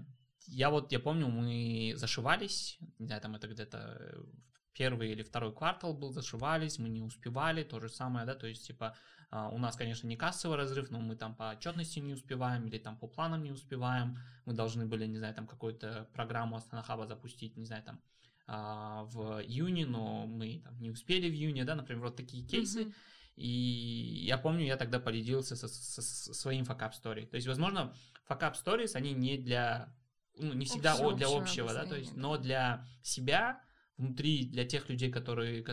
я 0.47 0.69
вот, 0.69 0.91
я 0.91 0.99
помню, 0.99 1.27
мы 1.27 1.93
зашивались, 1.95 2.77
не 2.99 3.07
знаю, 3.07 3.21
там 3.21 3.35
это 3.35 3.47
где-то 3.47 4.25
первый 4.73 5.11
или 5.11 5.23
второй 5.23 5.53
квартал 5.53 5.93
был, 5.93 6.11
зашивались, 6.11 6.79
мы 6.79 6.89
не 6.89 7.01
успевали, 7.01 7.63
то 7.63 7.79
же 7.79 7.89
самое, 7.89 8.25
да, 8.25 8.35
то 8.35 8.47
есть, 8.47 8.67
типа, 8.67 8.95
а, 9.31 9.49
у 9.49 9.57
нас, 9.57 9.75
конечно, 9.75 10.07
не 10.07 10.15
кассовый 10.15 10.57
разрыв, 10.57 10.89
но 10.89 10.99
мы 10.99 11.15
там 11.15 11.35
по 11.35 11.51
отчетности 11.51 11.99
не 11.99 12.13
успеваем 12.13 12.65
или 12.65 12.77
там 12.77 12.97
по 12.97 13.07
планам 13.07 13.43
не 13.43 13.51
успеваем, 13.51 14.17
мы 14.45 14.53
должны 14.53 14.85
были, 14.85 15.05
не 15.05 15.17
знаю, 15.17 15.35
там 15.35 15.47
какую-то 15.47 16.09
программу 16.13 16.55
Астанахаба 16.55 17.05
запустить, 17.05 17.57
не 17.57 17.65
знаю, 17.65 17.83
там 17.83 18.01
а, 18.47 19.03
в 19.03 19.41
июне, 19.43 19.85
но 19.85 20.25
мы 20.25 20.61
там, 20.63 20.79
не 20.79 20.89
успели 20.89 21.29
в 21.29 21.33
июне, 21.33 21.65
да, 21.65 21.75
например, 21.75 22.05
вот 22.05 22.15
такие 22.15 22.43
кейсы. 22.43 22.83
Mm-hmm. 22.83 22.93
И 23.35 24.25
я 24.25 24.37
помню, 24.37 24.65
я 24.65 24.75
тогда 24.75 24.99
поделился 24.99 25.55
со, 25.55 25.67
со, 25.67 26.01
со 26.01 26.33
своим 26.33 26.65
факап 26.65 26.93
story. 26.93 27.25
То 27.25 27.35
есть, 27.35 27.47
возможно, 27.47 27.93
факап 28.25 28.55
stories, 28.55 28.95
они 28.95 29.13
не 29.13 29.37
для, 29.37 29.95
ну, 30.35 30.53
не 30.53 30.65
всегда 30.65 30.93
Общего, 30.93 31.13
для 31.15 31.27
общего, 31.27 31.73
да, 31.73 31.85
то 31.85 31.95
есть, 31.95 32.15
но 32.17 32.37
для 32.37 32.85
себя, 33.01 33.61
внутри, 33.99 34.45
для 34.45 34.65
тех 34.65 34.89
людей, 34.89 35.11
которые, 35.11 35.63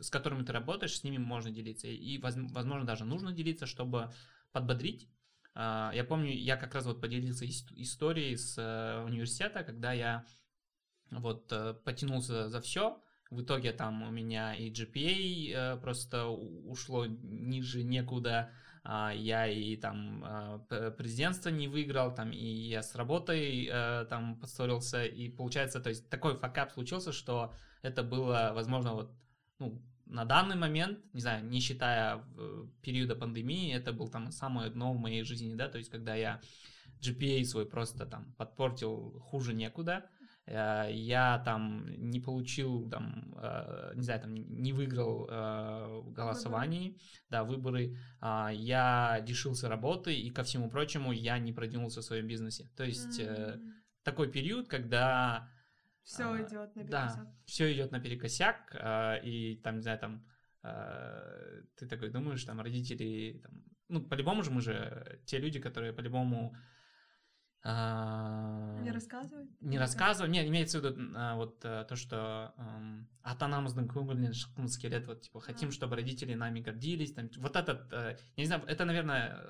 с 0.00 0.10
которыми 0.10 0.44
ты 0.44 0.52
работаешь, 0.52 0.96
с 0.96 1.02
ними 1.02 1.16
можно 1.16 1.50
делиться. 1.50 1.88
И, 1.88 2.18
возможно, 2.18 2.84
даже 2.84 3.04
нужно 3.04 3.32
делиться, 3.32 3.66
чтобы 3.66 4.12
подбодрить. 4.52 5.08
А, 5.54 5.90
я 5.94 6.04
помню, 6.04 6.32
я 6.32 6.56
как 6.56 6.74
раз 6.74 6.84
вот 6.84 7.00
поделился 7.00 7.46
историей 7.46 8.36
с 8.36 8.56
э, 8.58 9.04
университета, 9.04 9.64
когда 9.64 9.92
я 9.92 10.24
вот, 11.10 11.50
э, 11.52 11.74
потянулся 11.84 12.50
за 12.50 12.60
все. 12.60 13.02
В 13.30 13.42
итоге 13.42 13.72
там 13.72 14.02
у 14.02 14.10
меня 14.10 14.54
и 14.54 14.70
GPA 14.70 15.52
э, 15.52 15.80
просто 15.80 16.26
ушло 16.26 17.06
ниже 17.06 17.82
некуда. 17.82 18.52
А, 18.82 19.10
я 19.14 19.46
и 19.46 19.76
там 19.76 20.66
президентство 20.96 21.48
не 21.48 21.68
выиграл, 21.68 22.14
там 22.14 22.30
и 22.30 22.44
я 22.44 22.82
с 22.82 22.94
работой 22.94 23.66
там 24.08 24.38
поссорился. 24.38 25.04
И 25.04 25.28
получается, 25.28 25.80
то 25.80 25.90
есть 25.90 26.08
такой 26.08 26.36
факап 26.36 26.72
случился, 26.72 27.12
что 27.12 27.54
это 27.82 28.02
было, 28.02 28.52
возможно, 28.54 28.94
вот, 28.94 29.12
ну, 29.58 29.82
на 30.06 30.24
данный 30.24 30.56
момент, 30.56 30.98
не 31.12 31.20
знаю, 31.20 31.44
не 31.44 31.60
считая 31.60 32.24
периода 32.82 33.14
пандемии, 33.14 33.72
это 33.72 33.92
был 33.92 34.08
там 34.08 34.32
самое 34.32 34.70
дно 34.70 34.92
в 34.92 34.98
моей 34.98 35.22
жизни, 35.22 35.54
да, 35.54 35.68
то 35.68 35.78
есть 35.78 35.90
когда 35.90 36.14
я 36.14 36.40
GPA 37.00 37.44
свой 37.44 37.66
просто 37.66 38.06
там 38.06 38.34
подпортил 38.36 39.20
хуже 39.20 39.54
некуда, 39.54 40.08
Э, 40.50 40.88
я 40.90 41.38
там 41.44 41.86
не 42.10 42.20
получил, 42.20 42.88
там, 42.90 43.34
э, 43.36 43.92
не 43.94 44.02
знаю, 44.02 44.20
там, 44.20 44.34
не 44.34 44.72
выиграл 44.72 45.28
э, 45.30 46.02
голосований, 46.06 47.00
да, 47.28 47.44
выборы, 47.44 47.96
а, 48.20 48.50
я 48.52 49.24
лишился 49.26 49.68
работы, 49.68 50.14
и 50.14 50.30
ко 50.30 50.42
всему 50.42 50.68
прочему 50.68 51.12
я 51.12 51.38
не 51.38 51.52
продвинулся 51.52 52.00
в 52.00 52.04
своем 52.04 52.26
бизнесе. 52.26 52.68
То 52.76 52.84
есть 52.84 53.20
mm-hmm. 53.20 53.60
такой 54.02 54.30
период, 54.30 54.68
когда... 54.68 55.48
Все 56.03 56.31
а, 56.31 56.41
идет 56.41 56.75
наперекосяк. 56.75 57.23
Да, 57.25 57.33
все 57.45 57.73
идет 57.73 57.91
наперекосяк, 57.91 58.75
и 59.23 59.59
там, 59.63 59.75
не 59.77 59.81
знаю, 59.81 59.99
там, 59.99 60.25
ты 61.75 61.87
такой 61.87 62.09
думаешь, 62.09 62.43
там, 62.43 62.61
родители, 62.61 63.39
там, 63.41 63.63
ну, 63.89 64.01
по-любому 64.01 64.43
же 64.43 64.51
мы 64.51 64.61
же 64.61 65.19
те 65.25 65.39
люди, 65.39 65.59
которые 65.59 65.93
по-любому 65.93 66.55
не 67.65 68.91
рассказывай? 68.91 69.47
Не 69.59 69.79
рассказывай. 69.79 70.29
Нет, 70.29 70.45
имеется 70.45 70.79
в 70.79 70.83
виду 70.83 71.13
а, 71.15 71.35
вот 71.35 71.65
а, 71.65 71.83
то, 71.85 71.95
что 71.95 72.53
ата-анамыздың 73.25 73.87
көңілінен 73.89 74.35
шыққымыз 74.37 74.77
келеді, 74.77 75.07
вот, 75.07 75.21
типа, 75.23 75.41
хотим, 75.41 75.71
чтобы 75.71 75.95
родители 75.95 76.35
нами 76.35 76.61
гордились. 76.61 77.13
Там, 77.13 77.31
вот 77.37 77.55
этот, 77.55 77.91
а, 77.91 78.11
я 78.11 78.43
не 78.43 78.45
знаю, 78.45 78.61
это, 78.67 78.85
наверное, 78.85 79.41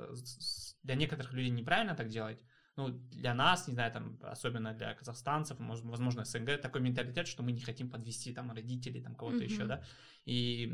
для 0.83 0.95
некоторых 0.95 1.33
людей 1.33 1.51
неправильно 1.51 1.93
так 1.93 2.07
делать, 2.07 2.39
ну, 2.76 2.88
для 2.88 3.34
нас, 3.34 3.68
не 3.68 3.74
знаю, 3.74 3.92
там, 3.92 4.18
особенно 4.22 4.72
для 4.72 4.94
казахстанцев, 4.94 5.56
возможно, 5.58 6.24
СНГ, 6.24 6.60
такой 6.60 6.80
менталитет, 6.80 7.26
что 7.26 7.42
мы 7.42 7.52
не 7.52 7.60
хотим 7.60 7.90
подвести 7.90 8.32
там 8.32 8.52
родителей, 8.52 9.02
там, 9.02 9.14
кого-то 9.14 9.38
mm-hmm. 9.38 9.44
еще, 9.44 9.64
да. 9.66 9.82
И 10.24 10.66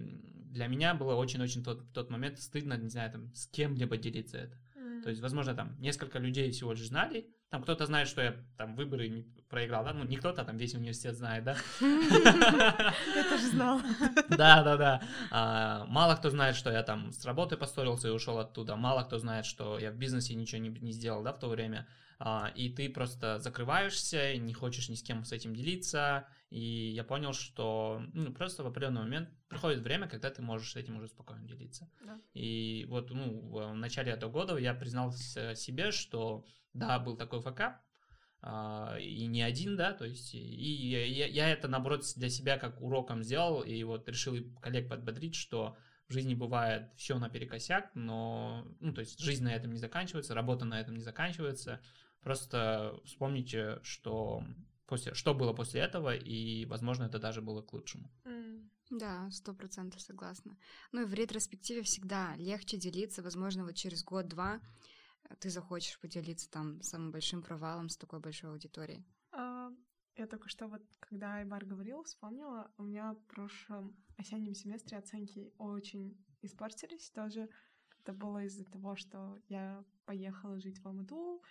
для 0.51 0.67
меня 0.67 0.95
было 0.95 1.15
очень-очень 1.15 1.65
тот, 1.65 1.93
тот 1.93 2.11
момент 2.11 2.39
стыдно, 2.39 2.75
не 2.75 2.91
знаю, 2.91 3.11
там, 3.13 3.35
с 3.35 3.47
кем-либо 3.47 3.97
делиться 3.97 4.39
это. 4.39 4.59
Mm-hmm. 4.77 5.03
То 5.03 5.11
есть, 5.11 5.23
возможно, 5.23 5.55
там, 5.55 5.79
несколько 5.81 6.19
людей 6.19 6.51
всего 6.51 6.73
лишь 6.73 6.87
знали, 6.87 7.35
там 7.51 7.63
кто-то 7.63 7.87
знает, 7.87 8.09
что 8.09 8.23
я 8.23 8.37
там 8.57 8.75
выборы 8.75 9.09
не 9.09 9.23
проиграл, 9.49 9.85
да? 9.85 9.93
Ну, 9.93 10.05
не 10.05 10.17
кто-то, 10.17 10.45
там 10.45 10.57
весь 10.57 10.75
университет 10.75 11.17
знает, 11.17 11.45
да? 11.45 11.57
Я 11.81 13.25
тоже 13.31 13.47
знал. 13.49 13.81
Да, 14.29 14.63
да, 14.63 14.77
да. 14.77 15.03
А, 15.31 15.85
мало 15.87 16.17
кто 16.17 16.31
знает, 16.31 16.57
что 16.57 16.71
я 16.71 16.83
там 16.83 17.13
с 17.13 17.25
работы 17.25 17.57
поссорился 17.57 18.09
и 18.09 18.11
ушел 18.11 18.39
оттуда. 18.39 18.77
Мало 18.77 19.05
кто 19.05 19.19
знает, 19.19 19.47
что 19.47 19.79
я 19.79 19.91
в 19.91 19.97
бизнесе 19.97 20.35
ничего 20.35 20.61
не, 20.61 20.71
не 20.71 20.93
сделал, 20.93 21.23
да, 21.23 21.33
в 21.33 21.39
то 21.39 21.49
время. 21.49 21.87
А, 22.19 22.51
и 22.55 22.69
ты 22.69 22.89
просто 22.89 23.39
закрываешься, 23.39 24.37
не 24.37 24.53
хочешь 24.53 24.89
ни 24.89 24.95
с 24.95 25.03
кем 25.03 25.25
с 25.25 25.33
этим 25.33 25.55
делиться. 25.55 26.27
И 26.51 26.91
я 26.91 27.03
понял, 27.03 27.33
что 27.33 28.03
ну, 28.13 28.33
просто 28.33 28.63
в 28.63 28.67
определенный 28.69 29.03
момент 29.03 29.31
приходит 29.49 29.81
время, 29.81 30.09
когда 30.09 30.31
ты 30.31 30.43
можешь 30.43 30.73
с 30.73 30.77
этим 30.77 30.97
уже 30.97 31.09
спокойно 31.09 31.47
делиться. 31.47 31.91
Да. 32.05 32.21
И 32.35 32.87
вот 32.89 33.11
ну, 33.11 33.41
в 33.51 33.75
начале 33.75 34.13
этого 34.13 34.31
года 34.31 34.57
я 34.57 34.75
признался 34.75 35.55
себе, 35.55 35.91
что 35.91 36.45
да, 36.73 36.99
был 36.99 37.17
такой 37.17 37.41
факап, 37.41 37.81
а, 38.43 38.97
и 39.01 39.27
не 39.27 39.43
один, 39.43 39.77
да, 39.77 39.93
то 39.93 40.05
есть, 40.05 40.35
и 40.35 40.39
я, 40.39 41.27
я 41.27 41.49
это, 41.51 41.67
наоборот, 41.69 42.05
для 42.17 42.29
себя 42.29 42.59
как 42.59 42.81
уроком 42.81 43.25
сделал, 43.25 43.63
и 43.63 43.83
вот 43.83 44.09
решил 44.09 44.37
коллег 44.61 44.89
подбодрить, 44.89 45.35
что 45.35 45.77
в 46.09 46.13
жизни 46.13 46.35
бывает 46.35 46.93
все 46.97 47.19
наперекосяк, 47.19 47.91
но, 47.95 48.65
ну, 48.79 48.93
то 48.93 49.01
есть, 49.01 49.19
жизнь 49.19 49.43
на 49.43 49.53
этом 49.53 49.73
не 49.73 49.79
заканчивается, 49.79 50.35
работа 50.35 50.65
на 50.65 50.81
этом 50.81 50.95
не 50.95 51.03
заканчивается, 51.03 51.81
просто 52.21 52.95
вспомните, 53.05 53.81
что 53.83 54.45
после, 54.87 55.15
что 55.15 55.35
было 55.35 55.53
после 55.53 55.81
этого, 55.81 56.15
и, 56.15 56.65
возможно, 56.67 57.05
это 57.05 57.19
даже 57.19 57.43
было 57.43 57.63
к 57.63 57.73
лучшему. 57.73 58.11
Да, 58.91 59.29
сто 59.31 59.53
процентов 59.53 60.01
согласна. 60.01 60.57
Ну 60.93 61.03
и 61.03 61.05
в 61.05 61.15
ретроспективе 61.15 61.83
всегда 61.83 62.37
легче 62.37 62.77
делиться, 62.77 63.23
возможно, 63.23 63.65
вот 63.65 63.75
через 63.75 64.05
год-два 64.05 64.61
ты 65.41 65.51
захочешь 65.51 65.99
поделиться 65.99 66.49
там 66.51 66.81
самым 66.83 67.11
большим 67.11 67.43
провалом 67.43 67.89
с 67.89 67.97
такой 67.97 68.21
большой 68.21 68.51
аудиторией? 68.51 69.05
А, 69.33 69.71
я 70.17 70.27
только 70.27 70.49
что 70.49 70.69
вот, 70.69 70.83
когда 71.01 71.37
Айбар 71.37 71.65
говорил, 71.65 72.05
вспомнила, 72.05 72.71
у 72.79 72.85
меня 72.85 73.15
в 73.15 73.25
прошлом 73.27 73.97
осеннем 74.17 74.55
семестре 74.55 74.99
оценки 74.99 75.53
очень 75.59 76.17
испортились 76.43 77.11
тоже. 77.11 77.49
Это 78.01 78.13
было 78.13 78.45
из-за 78.45 78.65
того, 78.65 78.95
что 78.95 79.41
я 79.49 79.85
поехала 80.05 80.61
жить 80.61 80.79
в 80.79 80.87
Алмату, 80.87 81.43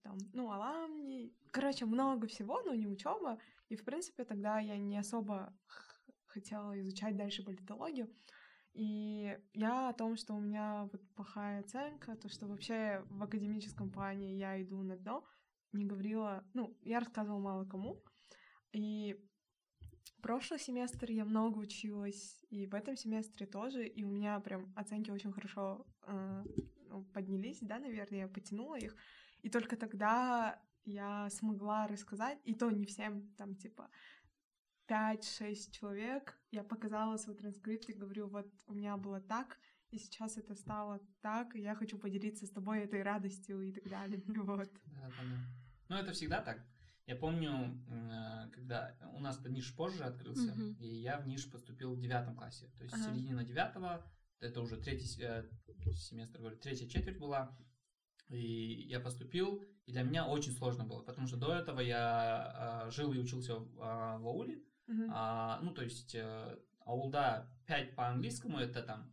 потом, 0.00 0.18
ну, 0.32 0.50
Аламни, 0.50 1.32
короче, 1.50 1.86
много 1.86 2.26
всего, 2.26 2.62
но 2.62 2.74
не 2.74 2.86
учеба. 2.86 3.38
И, 3.68 3.76
в 3.76 3.84
принципе, 3.84 4.24
тогда 4.24 4.58
я 4.60 4.76
не 4.78 4.98
особо 4.98 5.52
хотела 6.26 6.78
изучать 6.80 7.16
дальше 7.16 7.44
политологию. 7.44 8.08
И 8.74 9.36
я 9.54 9.88
о 9.88 9.92
том, 9.92 10.16
что 10.16 10.34
у 10.34 10.40
меня 10.40 10.88
вот 10.92 11.02
плохая 11.14 11.60
оценка, 11.60 12.16
то, 12.16 12.28
что 12.28 12.46
вообще 12.46 13.02
в 13.10 13.22
академическом 13.22 13.90
плане 13.90 14.36
я 14.36 14.62
иду 14.62 14.82
на 14.82 14.96
дно, 14.96 15.24
не 15.72 15.84
говорила, 15.84 16.44
ну, 16.54 16.76
я 16.82 17.00
рассказывала 17.00 17.40
мало 17.40 17.64
кому. 17.64 18.02
И 18.72 19.16
прошлый 20.22 20.60
семестр 20.60 21.10
я 21.10 21.24
много 21.24 21.58
училась, 21.58 22.44
и 22.50 22.66
в 22.66 22.74
этом 22.74 22.96
семестре 22.96 23.46
тоже, 23.46 23.86
и 23.86 24.04
у 24.04 24.10
меня 24.10 24.38
прям 24.40 24.72
оценки 24.76 25.10
очень 25.10 25.32
хорошо 25.32 25.86
э, 26.06 26.44
ну, 26.88 27.04
поднялись, 27.12 27.58
да, 27.60 27.78
наверное, 27.78 28.20
я 28.20 28.28
потянула 28.28 28.76
их. 28.76 28.96
И 29.42 29.50
только 29.50 29.76
тогда 29.76 30.60
я 30.84 31.28
смогла 31.30 31.86
рассказать, 31.86 32.38
и 32.44 32.54
то 32.54 32.70
не 32.70 32.86
всем, 32.86 33.28
там, 33.36 33.54
типа, 33.54 33.90
5-6 34.88 35.70
человек, 35.70 36.38
я 36.50 36.64
показала 36.64 37.16
свой 37.18 37.36
транскрипт 37.36 37.88
и 37.90 37.92
говорю, 37.92 38.28
вот 38.28 38.50
у 38.66 38.74
меня 38.74 38.96
было 38.96 39.20
так, 39.20 39.58
и 39.90 39.98
сейчас 39.98 40.36
это 40.38 40.54
стало 40.54 41.00
так, 41.20 41.54
и 41.54 41.60
я 41.60 41.74
хочу 41.74 41.98
поделиться 41.98 42.46
с 42.46 42.50
тобой 42.50 42.80
этой 42.80 43.02
радостью 43.02 43.60
и 43.62 43.72
так 43.72 43.88
далее. 43.88 44.22
Вот. 44.26 44.70
Да, 44.86 45.08
да, 45.08 45.24
Ну, 45.88 45.96
это 45.96 46.12
всегда 46.12 46.42
так. 46.42 46.64
Я 47.06 47.16
помню, 47.16 47.82
э, 47.88 48.50
когда 48.52 48.94
у 49.14 49.20
нас 49.20 49.42
НИШ 49.42 49.74
позже 49.76 50.04
открылся, 50.04 50.52
uh-huh. 50.52 50.76
и 50.78 50.86
я 50.86 51.18
в 51.18 51.26
НИШ 51.26 51.50
поступил 51.50 51.94
в 51.94 52.00
девятом 52.00 52.36
классе. 52.36 52.70
То 52.76 52.84
есть 52.84 52.94
uh-huh. 52.94 53.14
середина 53.14 53.44
девятого, 53.44 54.06
это 54.40 54.60
уже 54.60 54.76
третий 54.76 55.08
э, 55.22 55.44
семестр, 55.92 56.38
говорю, 56.38 56.58
третья 56.58 56.86
четверть 56.86 57.18
была. 57.18 57.56
И 58.28 58.86
я 58.88 59.00
поступил, 59.00 59.64
и 59.86 59.92
для 59.92 60.02
меня 60.02 60.26
очень 60.26 60.52
сложно 60.52 60.84
было, 60.84 61.02
потому 61.02 61.26
что 61.26 61.36
до 61.36 61.54
этого 61.54 61.80
я 61.80 62.84
э, 62.86 62.90
жил 62.90 63.12
и 63.12 63.18
учился 63.18 63.56
в, 63.56 63.76
в 63.76 64.26
ауле, 64.26 64.62
Uh-huh. 64.88 65.10
А, 65.12 65.60
ну, 65.60 65.72
то 65.74 65.82
есть 65.82 66.14
э, 66.14 66.58
аулда 66.80 67.46
5 67.66 67.94
по-английскому 67.94 68.58
это 68.58 68.82
там 68.82 69.12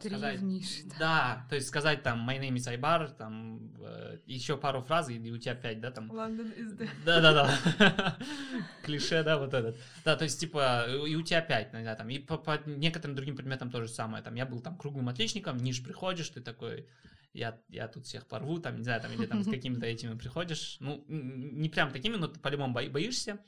Три 0.00 0.10
сказать, 0.10 0.42
ниже, 0.42 0.84
да. 0.84 0.96
да, 0.98 1.46
то 1.48 1.54
есть 1.56 1.68
сказать 1.68 2.02
там 2.02 2.28
my 2.28 2.38
name 2.38 2.56
is 2.56 2.68
Айбар, 2.68 3.10
там 3.10 3.74
э, 3.80 4.18
еще 4.26 4.56
пару 4.58 4.82
фраз, 4.82 5.08
и 5.08 5.32
у 5.32 5.38
тебя 5.38 5.54
пять, 5.54 5.80
да, 5.80 5.90
там. 5.90 6.12
London 6.12 6.54
is 6.56 6.76
the... 6.76 6.88
Да, 7.06 7.20
да, 7.20 7.32
да. 7.32 8.18
Клише, 8.84 9.22
да, 9.24 9.38
вот 9.38 9.54
этот. 9.54 9.76
Да, 10.04 10.14
то 10.16 10.24
есть, 10.24 10.38
типа, 10.38 10.86
и 10.88 11.16
у 11.16 11.22
тебя 11.22 11.40
пять, 11.40 11.70
знаю, 11.70 11.96
там, 11.96 12.10
и 12.10 12.18
по, 12.18 12.36
по 12.36 12.60
некоторым 12.66 13.16
другим 13.16 13.34
предметам 13.34 13.70
тоже 13.70 13.88
самое. 13.88 14.22
Там, 14.22 14.34
я 14.34 14.44
был 14.44 14.60
там 14.60 14.76
круглым 14.76 15.08
отличником, 15.08 15.56
ниш 15.56 15.82
приходишь, 15.82 16.28
ты 16.28 16.42
такой, 16.42 16.86
я, 17.32 17.58
я 17.68 17.88
тут 17.88 18.06
всех 18.06 18.26
порву, 18.26 18.60
там, 18.60 18.76
не 18.76 18.84
знаю, 18.84 19.00
там, 19.00 19.10
или 19.12 19.26
там 19.26 19.42
с 19.42 19.46
какими-то 19.50 19.86
этими 19.86 20.16
приходишь. 20.16 20.76
Ну, 20.80 21.04
не 21.08 21.70
прям 21.70 21.90
такими, 21.92 22.16
но 22.16 22.28
ты 22.28 22.38
по-любому 22.38 22.74
боишься. 22.74 23.38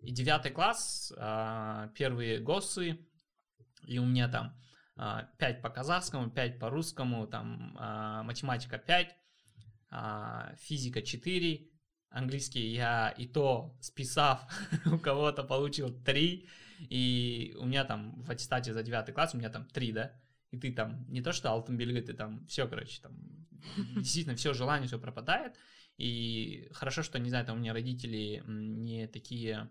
И 0.00 0.10
девятый 0.10 0.50
класс, 0.50 1.12
а, 1.16 1.88
первые 1.94 2.38
ГОСы, 2.38 2.98
и 3.86 3.98
у 3.98 4.06
меня 4.06 4.28
там 4.28 4.54
5 4.96 4.96
а, 4.96 5.60
по 5.62 5.70
казахскому, 5.70 6.30
5 6.30 6.58
по 6.58 6.70
русскому, 6.70 7.26
там 7.26 7.76
а, 7.78 8.22
математика 8.22 8.78
5, 8.78 9.16
физика 10.58 11.02
4, 11.02 11.68
английский 12.10 12.72
я 12.72 13.10
и 13.10 13.26
то 13.26 13.76
списав 13.80 14.44
у 14.86 14.98
кого-то 14.98 15.44
получил 15.44 15.92
3, 16.02 16.48
и 16.90 17.54
у 17.58 17.66
меня 17.66 17.84
там 17.84 18.22
в 18.22 18.30
аттестате 18.30 18.72
за 18.72 18.82
9 18.82 19.14
класс 19.14 19.34
у 19.34 19.38
меня 19.38 19.50
там 19.50 19.66
3, 19.66 19.92
да, 19.92 20.12
и 20.50 20.58
ты 20.58 20.72
там 20.72 21.06
не 21.08 21.22
то 21.22 21.32
что 21.32 21.50
алтын 21.50 21.76
белгі, 21.76 22.00
ты 22.00 22.14
там 22.14 22.44
все, 22.46 22.66
короче, 22.66 23.00
там 23.02 23.46
действительно 23.96 24.36
все 24.36 24.52
желание, 24.52 24.88
все 24.88 24.98
пропадает, 24.98 25.56
и 25.96 26.68
хорошо, 26.72 27.02
что, 27.02 27.18
не 27.18 27.30
знаю, 27.30 27.46
там 27.46 27.56
у 27.56 27.60
меня 27.60 27.72
родители 27.72 28.42
не 28.46 29.06
такие 29.06 29.70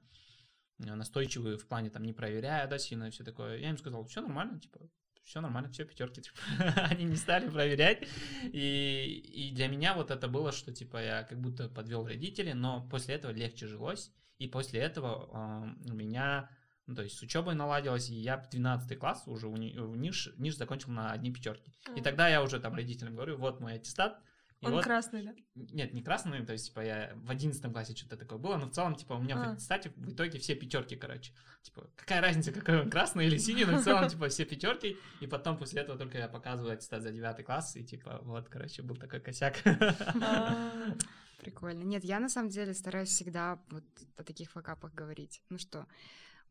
Э, 0.80 0.96
настойчивые 0.96 1.58
в 1.58 1.68
плане 1.68 1.90
там 1.90 2.04
не 2.04 2.14
проверяя, 2.14 2.68
да, 2.68 2.78
сильно 2.78 3.10
все 3.10 3.24
такое. 3.24 3.60
Я 3.60 3.70
им 3.70 3.78
сказал, 3.78 4.06
все 4.06 4.22
нормально, 4.22 4.60
типа, 4.60 4.80
все 5.24 5.42
нормально, 5.42 5.70
все 5.70 5.86
пятерки, 5.86 6.22
типа. 6.22 6.38
они 6.90 7.06
не 7.06 7.16
стали 7.16 7.50
проверять. 7.50 8.08
И, 8.44 9.50
и 9.50 9.56
для 9.56 9.68
меня 9.68 9.94
вот 9.94 10.12
это 10.12 10.28
было, 10.28 10.52
что 10.52 10.74
типа 10.74 10.98
я 10.98 11.24
как 11.24 11.40
будто 11.40 11.70
подвел 11.70 12.06
родителей, 12.06 12.54
но 12.54 12.88
после 12.90 13.16
этого 13.16 13.32
легче 13.32 13.68
жилось. 13.68 14.12
И 14.40 14.48
после 14.48 14.82
этого 14.82 15.30
э, 15.32 15.92
у 15.92 15.94
меня, 15.94 16.50
ну, 16.86 16.96
то 16.96 17.04
есть 17.04 17.18
с 17.18 17.22
учебой 17.22 17.56
наладилось, 17.56 18.10
и 18.10 18.16
я 18.16 18.38
12 18.38 19.00
класс 19.00 19.24
уже 19.28 19.48
в, 19.48 19.58
НИШ, 19.58 20.34
НИШ 20.38 20.56
закончил 20.56 20.92
на 20.92 21.12
одни 21.12 21.32
пятерки. 21.32 21.72
И 21.96 22.02
тогда 22.02 22.28
я 22.28 22.44
уже 22.44 22.60
там 22.60 22.76
родителям 22.76 23.16
говорю, 23.16 23.38
вот 23.38 23.62
мой 23.62 23.76
аттестат, 23.76 24.20
и 24.64 24.66
Он 24.66 24.72
вот, 24.74 24.84
красный, 24.86 25.24
да? 25.24 25.34
Нет, 25.56 25.94
не 25.94 26.02
красный, 26.02 26.46
то 26.46 26.54
есть, 26.54 26.68
типа, 26.68 26.80
я 26.80 27.12
в 27.16 27.30
одиннадцатом 27.30 27.74
классе 27.74 27.94
что-то 27.94 28.16
такое 28.16 28.40
было, 28.40 28.56
но 28.56 28.68
в 28.68 28.72
целом, 28.72 28.96
типа, 28.96 29.14
у 29.14 29.22
меня 29.22 29.36
а. 29.36 29.50
в 29.50 29.54
аттестате 29.54 29.92
в 29.98 30.14
итоге 30.14 30.40
все 30.40 30.56
пятерки, 30.56 30.96
короче. 30.96 31.34
Типа, 31.64 31.90
какая 31.98 32.22
разница, 32.22 32.54
какой 32.54 32.82
он 32.82 32.90
красный 32.90 33.28
или 33.28 33.38
синий, 33.38 33.66
но 33.66 33.78
в 33.78 33.84
целом, 33.84 34.08
типа, 34.08 34.30
все 34.30 34.46
пятерки, 34.46 34.98
и 35.20 35.28
потом 35.28 35.58
после 35.58 35.82
этого 35.82 35.98
только 35.98 36.18
я 36.18 36.30
показываю 36.30 36.74
аттестат 36.74 37.04
за 37.04 37.12
девятый 37.12 37.44
класс, 37.44 37.76
и, 37.76 37.84
типа, 37.84 38.22
вот, 38.24 38.48
короче, 38.48 38.84
был 38.84 38.96
такой 38.96 39.20
косяк. 39.20 39.62
А, 39.66 40.72
прикольно. 41.42 41.84
Нет, 41.84 42.06
я 42.06 42.22
на 42.22 42.30
самом 42.30 42.50
деле 42.50 42.74
стараюсь 42.74 43.10
всегда 43.10 43.60
вот 43.70 43.84
о 44.16 44.24
таких 44.24 44.50
факапах 44.52 44.94
говорить. 44.94 45.42
Ну 45.50 45.58
что, 45.58 45.88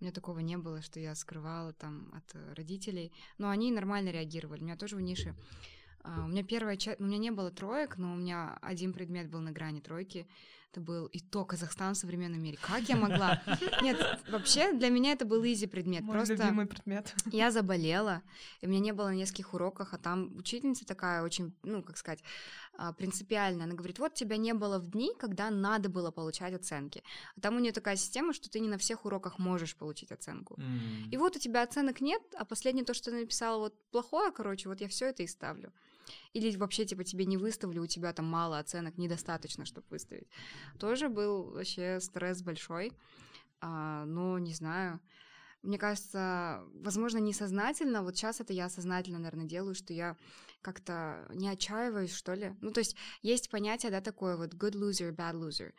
у 0.00 0.04
меня 0.04 0.12
такого 0.12 0.40
не 0.40 0.58
было, 0.58 0.82
что 0.82 1.00
я 1.00 1.14
скрывала 1.14 1.72
там 1.72 2.12
от 2.12 2.56
родителей, 2.56 3.12
но 3.38 3.48
они 3.48 3.72
нормально 3.72 4.10
реагировали. 4.10 4.60
У 4.60 4.64
меня 4.64 4.76
тоже 4.76 4.96
в 4.96 5.00
нише 5.00 5.34
у 6.04 6.28
меня 6.28 6.42
первая 6.42 6.76
часть, 6.76 7.00
у 7.00 7.04
меня 7.04 7.18
не 7.18 7.30
было 7.30 7.50
троек, 7.50 7.96
но 7.96 8.12
у 8.12 8.16
меня 8.16 8.58
один 8.62 8.92
предмет 8.92 9.30
был 9.30 9.40
на 9.40 9.52
грани 9.52 9.80
тройки. 9.80 10.26
Это 10.72 10.80
был 10.80 11.04
и 11.04 11.20
то 11.20 11.44
Казахстан 11.44 11.92
в 11.92 11.98
современном 11.98 12.42
мире. 12.42 12.58
Как 12.62 12.80
я 12.88 12.96
могла? 12.96 13.42
Нет, 13.82 14.20
вообще 14.30 14.72
для 14.72 14.88
меня 14.88 15.12
это 15.12 15.26
был 15.26 15.44
изи 15.44 15.66
предмет. 15.66 16.02
Мой 16.02 16.16
Просто 16.16 16.32
любимый 16.32 16.64
предмет. 16.64 17.14
Я 17.26 17.50
заболела, 17.50 18.22
и 18.62 18.66
у 18.66 18.70
меня 18.70 18.80
не 18.80 18.92
было 18.92 19.08
на 19.08 19.14
нескольких 19.14 19.52
уроках, 19.52 19.92
а 19.92 19.98
там 19.98 20.34
учительница 20.38 20.86
такая 20.86 21.22
очень, 21.22 21.54
ну, 21.62 21.82
как 21.82 21.98
сказать, 21.98 22.24
а, 22.78 22.94
принципиальная. 22.94 23.66
Она 23.66 23.74
говорит, 23.74 23.98
вот 23.98 24.14
тебя 24.14 24.38
не 24.38 24.54
было 24.54 24.78
в 24.78 24.86
дни, 24.86 25.12
когда 25.18 25.50
надо 25.50 25.90
было 25.90 26.10
получать 26.10 26.54
оценки. 26.54 27.02
А 27.36 27.40
там 27.42 27.56
у 27.56 27.58
нее 27.58 27.72
такая 27.72 27.96
система, 27.96 28.32
что 28.32 28.48
ты 28.48 28.58
не 28.58 28.68
на 28.68 28.78
всех 28.78 29.04
уроках 29.04 29.38
можешь 29.38 29.76
получить 29.76 30.10
оценку. 30.10 30.54
Mm. 30.54 31.10
И 31.10 31.16
вот 31.18 31.36
у 31.36 31.38
тебя 31.38 31.64
оценок 31.64 32.00
нет, 32.00 32.22
а 32.34 32.46
последнее 32.46 32.86
то, 32.86 32.94
что 32.94 33.10
ты 33.10 33.18
написала, 33.18 33.58
вот 33.58 33.74
плохое, 33.90 34.32
короче, 34.32 34.70
вот 34.70 34.80
я 34.80 34.88
все 34.88 35.08
это 35.10 35.22
и 35.22 35.26
ставлю. 35.26 35.70
Или 36.32 36.56
вообще, 36.56 36.84
типа, 36.84 37.04
тебе 37.04 37.26
не 37.26 37.36
выставили, 37.36 37.78
у 37.78 37.86
тебя 37.86 38.12
там 38.12 38.26
мало 38.26 38.58
оценок, 38.58 38.98
недостаточно, 38.98 39.64
чтобы 39.64 39.86
выставить. 39.90 40.28
Тоже 40.78 41.08
был 41.08 41.50
вообще 41.50 42.00
стресс 42.00 42.42
большой. 42.42 42.92
А, 43.60 44.04
но 44.06 44.38
не 44.38 44.54
знаю. 44.54 45.00
Мне 45.62 45.78
кажется, 45.78 46.64
возможно, 46.74 47.18
несознательно, 47.18 48.02
вот 48.02 48.16
сейчас 48.16 48.40
это 48.40 48.52
я 48.52 48.68
сознательно, 48.68 49.18
наверное, 49.18 49.46
делаю, 49.46 49.76
что 49.76 49.92
я 49.92 50.16
как-то 50.62 51.26
не 51.34 51.48
отчаиваюсь, 51.48 52.14
что 52.14 52.34
ли. 52.34 52.56
Ну, 52.60 52.70
то 52.70 52.80
есть 52.80 52.96
есть 53.22 53.50
понятие, 53.50 53.90
да, 53.90 54.00
такое 54.00 54.36
вот 54.36 54.54
good 54.54 54.72
loser, 54.72 55.14
bad 55.14 55.34
loser. 55.34 55.72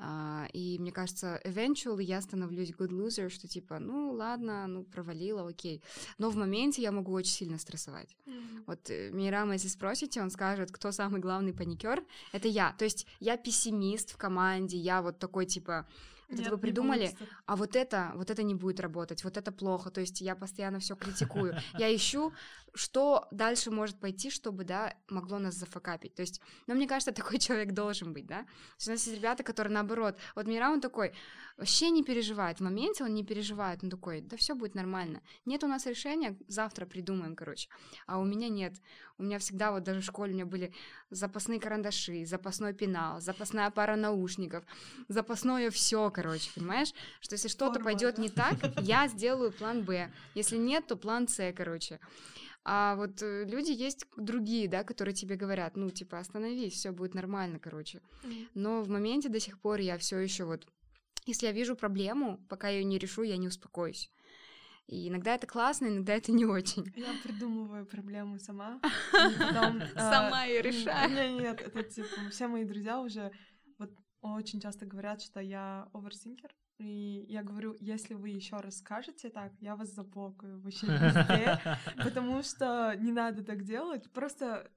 Uh, 0.00 0.48
и 0.52 0.78
мне 0.78 0.92
кажется, 0.92 1.40
eventually 1.44 2.04
я 2.04 2.20
становлюсь 2.20 2.70
good 2.70 2.90
loser, 2.90 3.30
что 3.30 3.48
типа, 3.48 3.80
ну, 3.80 4.12
ладно, 4.12 4.68
ну, 4.68 4.84
провалила, 4.84 5.48
окей. 5.48 5.82
Но 6.18 6.30
в 6.30 6.36
моменте 6.36 6.82
я 6.82 6.92
могу 6.92 7.12
очень 7.12 7.32
сильно 7.32 7.58
стрессовать. 7.58 8.16
Mm-hmm. 8.26 8.62
Вот 8.66 8.90
э, 8.90 9.10
Мирама, 9.10 9.54
если 9.54 9.66
спросите, 9.66 10.22
он 10.22 10.30
скажет, 10.30 10.70
кто 10.70 10.92
самый 10.92 11.20
главный 11.20 11.52
паникер, 11.52 12.04
это 12.32 12.46
я. 12.46 12.74
То 12.78 12.84
есть 12.84 13.08
я 13.18 13.36
пессимист 13.36 14.12
в 14.12 14.16
команде, 14.16 14.76
я 14.76 15.02
вот 15.02 15.18
такой, 15.18 15.46
типа, 15.46 15.84
вот 16.28 16.40
это 16.40 16.50
вы 16.50 16.58
придумали, 16.58 17.16
а 17.46 17.56
вот 17.56 17.74
это, 17.74 18.12
вот 18.14 18.30
это 18.30 18.42
не 18.42 18.54
будет 18.54 18.80
работать, 18.80 19.24
вот 19.24 19.36
это 19.36 19.50
плохо. 19.50 19.90
То 19.90 20.00
есть 20.00 20.20
я 20.20 20.36
постоянно 20.36 20.78
все 20.78 20.94
критикую. 20.94 21.56
Я 21.78 21.94
ищу, 21.94 22.32
что 22.78 23.26
дальше 23.32 23.70
может 23.70 23.98
пойти, 23.98 24.30
чтобы, 24.30 24.64
да, 24.64 24.94
могло 25.08 25.38
нас 25.38 25.54
зафакапить. 25.54 26.14
То 26.14 26.22
есть, 26.22 26.40
ну, 26.66 26.74
мне 26.74 26.86
кажется, 26.86 27.12
такой 27.22 27.38
человек 27.38 27.72
должен 27.72 28.12
быть, 28.12 28.26
да. 28.26 28.42
То 28.42 28.48
есть 28.78 28.88
у 28.88 28.90
нас 28.92 29.06
есть 29.06 29.18
ребята, 29.18 29.42
которые 29.42 29.72
наоборот. 29.72 30.16
Вот 30.34 30.46
Мира, 30.46 30.70
он 30.70 30.80
такой, 30.80 31.12
вообще 31.56 31.90
не 31.90 32.04
переживает. 32.04 32.58
В 32.58 32.62
моменте 32.62 33.04
он 33.04 33.14
не 33.14 33.24
переживает. 33.24 33.82
Он 33.82 33.90
такой, 33.90 34.20
да 34.20 34.36
все 34.36 34.54
будет 34.54 34.74
нормально. 34.74 35.20
Нет 35.44 35.64
у 35.64 35.66
нас 35.66 35.86
решения, 35.86 36.38
завтра 36.46 36.86
придумаем, 36.86 37.34
короче. 37.34 37.68
А 38.06 38.18
у 38.18 38.24
меня 38.24 38.48
нет. 38.48 38.74
У 39.18 39.24
меня 39.24 39.40
всегда, 39.40 39.72
вот 39.72 39.82
даже 39.82 40.00
в 40.00 40.04
школе 40.04 40.30
у 40.30 40.34
меня 40.34 40.46
были 40.46 40.72
запасные 41.10 41.58
карандаши, 41.58 42.24
запасной 42.24 42.72
пенал, 42.72 43.20
запасная 43.20 43.68
пара 43.70 43.96
наушников, 43.96 44.64
запасное 45.08 45.70
все, 45.70 46.08
короче, 46.10 46.52
понимаешь? 46.54 46.92
Что 47.20 47.34
если 47.34 47.48
что-то 47.48 47.80
пойдет 47.80 48.18
не 48.18 48.28
так, 48.28 48.54
я 48.80 49.08
сделаю 49.08 49.50
план 49.50 49.82
Б. 49.82 50.12
Если 50.34 50.56
нет, 50.56 50.86
то 50.86 50.94
план 50.96 51.26
С, 51.26 51.52
короче. 51.52 51.98
А 52.64 52.96
вот 52.96 53.22
э, 53.22 53.44
люди 53.44 53.70
есть 53.70 54.06
другие, 54.16 54.68
да, 54.68 54.84
которые 54.84 55.14
тебе 55.14 55.36
говорят, 55.36 55.76
ну, 55.76 55.90
типа, 55.90 56.18
остановись, 56.18 56.74
все 56.74 56.92
будет 56.92 57.14
нормально, 57.14 57.58
короче. 57.58 58.00
Но 58.54 58.82
в 58.82 58.88
моменте 58.88 59.28
до 59.28 59.40
сих 59.40 59.58
пор 59.60 59.80
я 59.80 59.96
все 59.96 60.18
еще 60.18 60.44
вот, 60.44 60.66
если 61.26 61.46
я 61.46 61.52
вижу 61.52 61.76
проблему, 61.76 62.38
пока 62.48 62.68
я 62.68 62.78
ее 62.78 62.84
не 62.84 62.98
решу, 62.98 63.22
я 63.22 63.36
не 63.36 63.48
успокоюсь. 63.48 64.10
И 64.88 65.08
иногда 65.08 65.34
это 65.34 65.46
классно, 65.46 65.86
иногда 65.86 66.14
это 66.14 66.32
не 66.32 66.46
очень. 66.46 66.90
Я 66.96 67.12
придумываю 67.22 67.84
проблему 67.84 68.38
сама. 68.38 68.80
Сама 69.94 70.44
ее 70.44 70.62
решаю. 70.62 71.10
Нет, 71.10 71.40
нет, 71.40 71.60
это 71.60 71.82
типа 71.82 72.30
все 72.30 72.48
мои 72.48 72.64
друзья 72.64 72.98
уже 73.00 73.30
вот 73.76 73.90
очень 74.22 74.60
часто 74.60 74.86
говорят, 74.86 75.20
что 75.20 75.40
я 75.40 75.88
оверсинкер. 75.92 76.54
И 76.78 77.26
я 77.28 77.42
говорю, 77.42 77.76
если 77.80 78.14
вы 78.14 78.28
еще 78.28 78.56
раз 78.56 78.78
скажете 78.78 79.30
так, 79.30 79.52
я 79.60 79.74
вас 79.74 79.92
заблокаю 79.92 80.60
вообще 80.60 80.86
везде, 80.86 81.58
потому 81.96 82.42
что 82.44 82.94
не 83.00 83.10
надо 83.10 83.42
так 83.42 83.64
делать. 83.64 84.08
Просто 84.12 84.70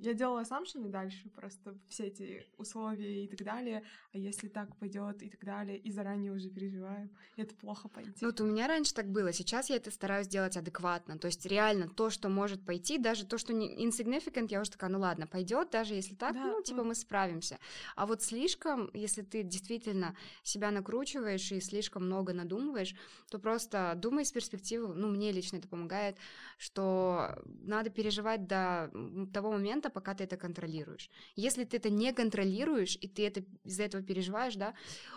я 0.00 0.14
делала 0.14 0.40
assumption 0.40 0.88
дальше, 0.88 1.28
просто 1.28 1.76
все 1.88 2.04
эти 2.04 2.46
условия 2.56 3.24
и 3.24 3.28
так 3.28 3.46
далее. 3.46 3.82
А 4.14 4.18
если 4.18 4.48
так 4.48 4.74
пойдет 4.76 5.22
и 5.22 5.28
так 5.28 5.44
далее, 5.44 5.76
и 5.76 5.90
заранее 5.90 6.32
уже 6.32 6.48
переживаю, 6.48 7.10
это 7.36 7.54
плохо 7.54 7.88
пойти. 7.88 8.16
Ну, 8.22 8.28
вот 8.28 8.40
у 8.40 8.46
меня 8.46 8.66
раньше 8.66 8.94
так 8.94 9.10
было, 9.10 9.30
сейчас 9.34 9.68
я 9.68 9.76
это 9.76 9.90
стараюсь 9.90 10.28
делать 10.28 10.56
адекватно. 10.56 11.18
То 11.18 11.26
есть 11.26 11.44
реально 11.44 11.86
то, 11.86 12.08
что 12.08 12.30
может 12.30 12.64
пойти, 12.64 12.96
даже 12.96 13.26
то, 13.26 13.36
что 13.36 13.52
не 13.52 13.86
insignificant, 13.86 14.46
я 14.48 14.62
уже 14.62 14.70
такая, 14.70 14.88
ну 14.88 15.00
ладно, 15.00 15.26
пойдет, 15.26 15.68
даже 15.70 15.92
если 15.92 16.14
так, 16.14 16.32
да, 16.32 16.46
ну, 16.46 16.62
типа 16.62 16.78
вот. 16.78 16.86
мы 16.86 16.94
справимся. 16.94 17.58
А 17.94 18.06
вот 18.06 18.22
слишком, 18.22 18.90
если 18.94 19.20
ты 19.20 19.42
действительно 19.42 20.16
себя 20.42 20.70
накручиваешь, 20.70 21.41
думаешь 21.42 21.52
и 21.52 21.60
слишком 21.60 22.06
много 22.06 22.32
надумываешь, 22.32 22.94
то 23.30 23.38
просто 23.38 23.92
думай 23.96 24.24
с 24.24 24.32
перспективы, 24.32 24.94
ну, 24.94 25.08
мне 25.08 25.32
лично 25.32 25.58
это 25.58 25.68
помогает, 25.68 26.16
что 26.58 27.42
надо 27.44 27.90
переживать 27.90 28.46
до 28.46 28.90
того 29.32 29.52
момента, 29.52 29.90
пока 29.90 30.14
ты 30.14 30.24
это 30.24 30.36
контролируешь. 30.36 31.10
Если 31.36 31.64
ты 31.64 31.76
это 31.76 31.90
не 31.90 32.12
контролируешь, 32.12 32.98
и 33.00 33.08
ты 33.08 33.26
это 33.26 33.42
из-за 33.64 33.84
этого 33.84 34.02
переживаешь, 34.02 34.56
да, 34.56 34.74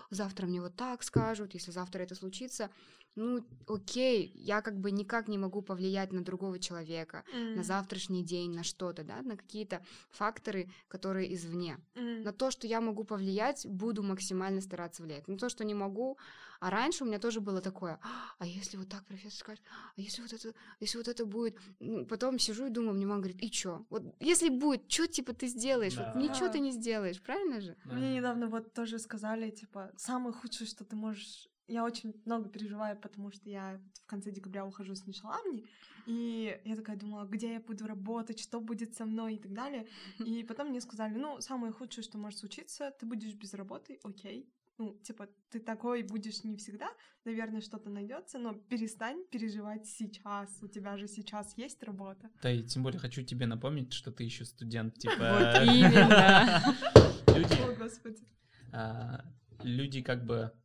завтра 0.10 0.48
мне 0.48 0.62
вот 0.62 0.76
так 0.76 1.04
скажут, 1.04 1.54
если 1.54 1.72
завтра 1.72 2.04
это 2.04 2.16
случится, 2.16 2.70
ну, 3.16 3.46
окей, 3.68 4.32
я 4.36 4.62
как 4.62 4.78
бы 4.78 4.92
никак 4.92 5.28
не 5.28 5.38
могу 5.38 5.62
повлиять 5.62 6.12
на 6.12 6.24
другого 6.24 6.60
человека, 6.60 7.24
mm. 7.34 7.56
на 7.56 7.64
завтрашний 7.64 8.24
день, 8.24 8.52
на 8.54 8.64
что-то, 8.64 9.04
да, 9.04 9.22
на 9.22 9.38
какие-то 9.38 9.82
факторы, 10.12 10.70
которые 10.88 11.34
извне. 11.34 11.78
Mm. 11.96 12.24
На 12.24 12.34
то, 12.34 12.52
что 12.52 12.68
я 12.68 12.82
могу 12.82 13.04
повлиять, 13.04 13.66
буду 13.66 14.04
максимально 14.04 14.62
стараться 14.62 15.04
влиять. 15.04 15.28
На 15.28 15.38
то, 15.38 15.50
что 15.50 15.64
не 15.64 15.74
могу, 15.74 16.18
а 16.60 16.70
раньше 16.70 17.04
у 17.04 17.08
меня 17.08 17.20
тоже 17.20 17.40
было 17.40 17.62
такое, 17.62 18.00
а 18.38 18.46
если 18.46 18.78
вот 18.78 18.90
так 18.90 19.06
профессор 19.06 19.40
скажет, 19.40 19.64
а 19.96 20.02
если 20.02 20.22
вот 20.22 20.34
это, 20.34 20.54
если 20.80 20.98
вот 20.98 21.08
это 21.08 21.26
будет, 21.26 21.58
ну, 21.80 22.06
потом 22.06 22.40
сижу 22.40 22.66
и 22.66 22.70
думаю, 22.70 22.96
мне 22.96 23.06
мама 23.06 23.22
говорит, 23.22 23.42
и 23.42 23.50
чё? 23.50 23.86
Вот 23.90 24.04
если 24.20 24.50
будет, 24.50 24.92
что 24.92 25.08
типа 25.08 25.34
ты 25.34 25.48
сделаешь? 25.48 25.96
Да. 25.96 26.12
Вот 26.14 26.22
ничего 26.22 26.50
ты 26.50 26.60
не 26.60 26.72
сделаешь, 26.72 27.22
правильно 27.22 27.62
же? 27.62 27.78
Да. 27.86 27.96
Мне 27.96 28.16
недавно 28.16 28.48
вот 28.48 28.74
тоже 28.74 29.00
сказали, 29.00 29.52
типа, 29.52 29.92
самое 29.98 30.34
худшее, 30.34 30.68
что 30.68 30.84
ты 30.84 30.96
можешь 30.96 31.50
я 31.68 31.84
очень 31.84 32.14
много 32.26 32.50
переживаю, 32.50 32.98
потому 32.98 33.32
что 33.32 33.50
я 33.50 33.80
в 34.04 34.06
конце 34.06 34.32
декабря 34.32 34.66
ухожу 34.66 34.96
с 34.96 35.06
Нишаламни, 35.08 35.66
и 36.06 36.60
я 36.64 36.76
такая 36.76 36.98
думала, 36.98 37.26
где 37.26 37.54
я 37.54 37.60
буду 37.60 37.88
работать, 37.88 38.40
что 38.40 38.60
будет 38.60 38.96
со 38.96 39.06
мной 39.06 39.36
и 39.36 39.40
так 39.40 39.54
далее. 39.54 39.88
И 40.20 40.44
потом 40.44 40.70
мне 40.70 40.82
сказали, 40.82 41.16
ну, 41.16 41.42
самое 41.42 41.74
худшее, 41.74 42.04
что 42.04 42.18
может 42.18 42.40
случиться, 42.40 42.92
ты 43.00 43.06
будешь 43.06 43.34
без 43.34 43.54
работы, 43.54 44.00
окей. 44.04 44.48
Ну, 44.78 44.94
типа, 45.04 45.30
ты 45.50 45.60
такой 45.62 46.04
будешь 46.04 46.44
не 46.44 46.58
всегда, 46.58 46.90
наверное, 47.24 47.62
что-то 47.62 47.90
найдется, 47.90 48.38
но 48.40 48.54
перестань 48.54 49.26
переживать 49.32 49.88
сейчас. 49.88 50.50
У 50.62 50.68
тебя 50.68 50.98
же 50.98 51.08
сейчас 51.08 51.58
есть 51.58 51.82
работа. 51.82 52.30
Да, 52.42 52.52
и 52.52 52.62
тем 52.62 52.84
более 52.84 53.00
хочу 53.00 53.24
тебе 53.24 53.46
напомнить, 53.46 53.94
что 53.94 54.12
ты 54.12 54.26
еще 54.26 54.44
студент, 54.44 54.96
типа. 55.00 55.16
Вот 55.16 55.64
именно. 55.64 56.62
Люди. 57.38 57.54
О, 57.64 57.76
господи. 57.76 58.28
А, 58.74 59.24
люди 59.64 60.02
как 60.02 60.26
бы 60.26 60.52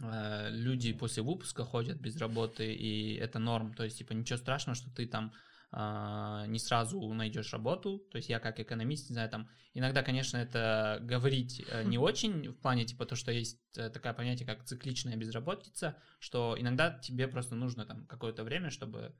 люди 0.00 0.92
после 0.92 1.22
выпуска 1.22 1.64
ходят 1.64 2.00
без 2.00 2.16
работы, 2.16 2.72
и 2.72 3.14
это 3.14 3.38
норм. 3.38 3.74
То 3.74 3.84
есть, 3.84 3.98
типа, 3.98 4.12
ничего 4.12 4.38
страшного, 4.38 4.76
что 4.76 4.90
ты 4.90 5.06
там 5.06 5.32
Uh, 5.72 6.46
не 6.46 6.60
сразу 6.60 7.12
найдешь 7.12 7.52
работу. 7.52 7.98
То 8.12 8.16
есть 8.18 8.28
я 8.28 8.38
как 8.38 8.60
экономист, 8.60 9.10
не 9.10 9.14
знаю, 9.14 9.28
там 9.28 9.50
иногда, 9.74 10.04
конечно, 10.04 10.36
это 10.36 11.00
говорить 11.02 11.60
uh, 11.68 11.84
не 11.84 11.98
очень 11.98 12.50
в 12.50 12.60
плане 12.60 12.84
типа 12.84 13.04
то, 13.04 13.16
что 13.16 13.32
есть 13.32 13.60
uh, 13.76 13.90
такое 13.90 14.14
понятие, 14.14 14.46
как 14.46 14.64
цикличная 14.64 15.16
безработица, 15.16 15.96
что 16.20 16.56
иногда 16.56 16.96
тебе 16.96 17.26
просто 17.26 17.56
нужно 17.56 17.84
там 17.84 18.06
какое-то 18.06 18.44
время, 18.44 18.70
чтобы 18.70 19.12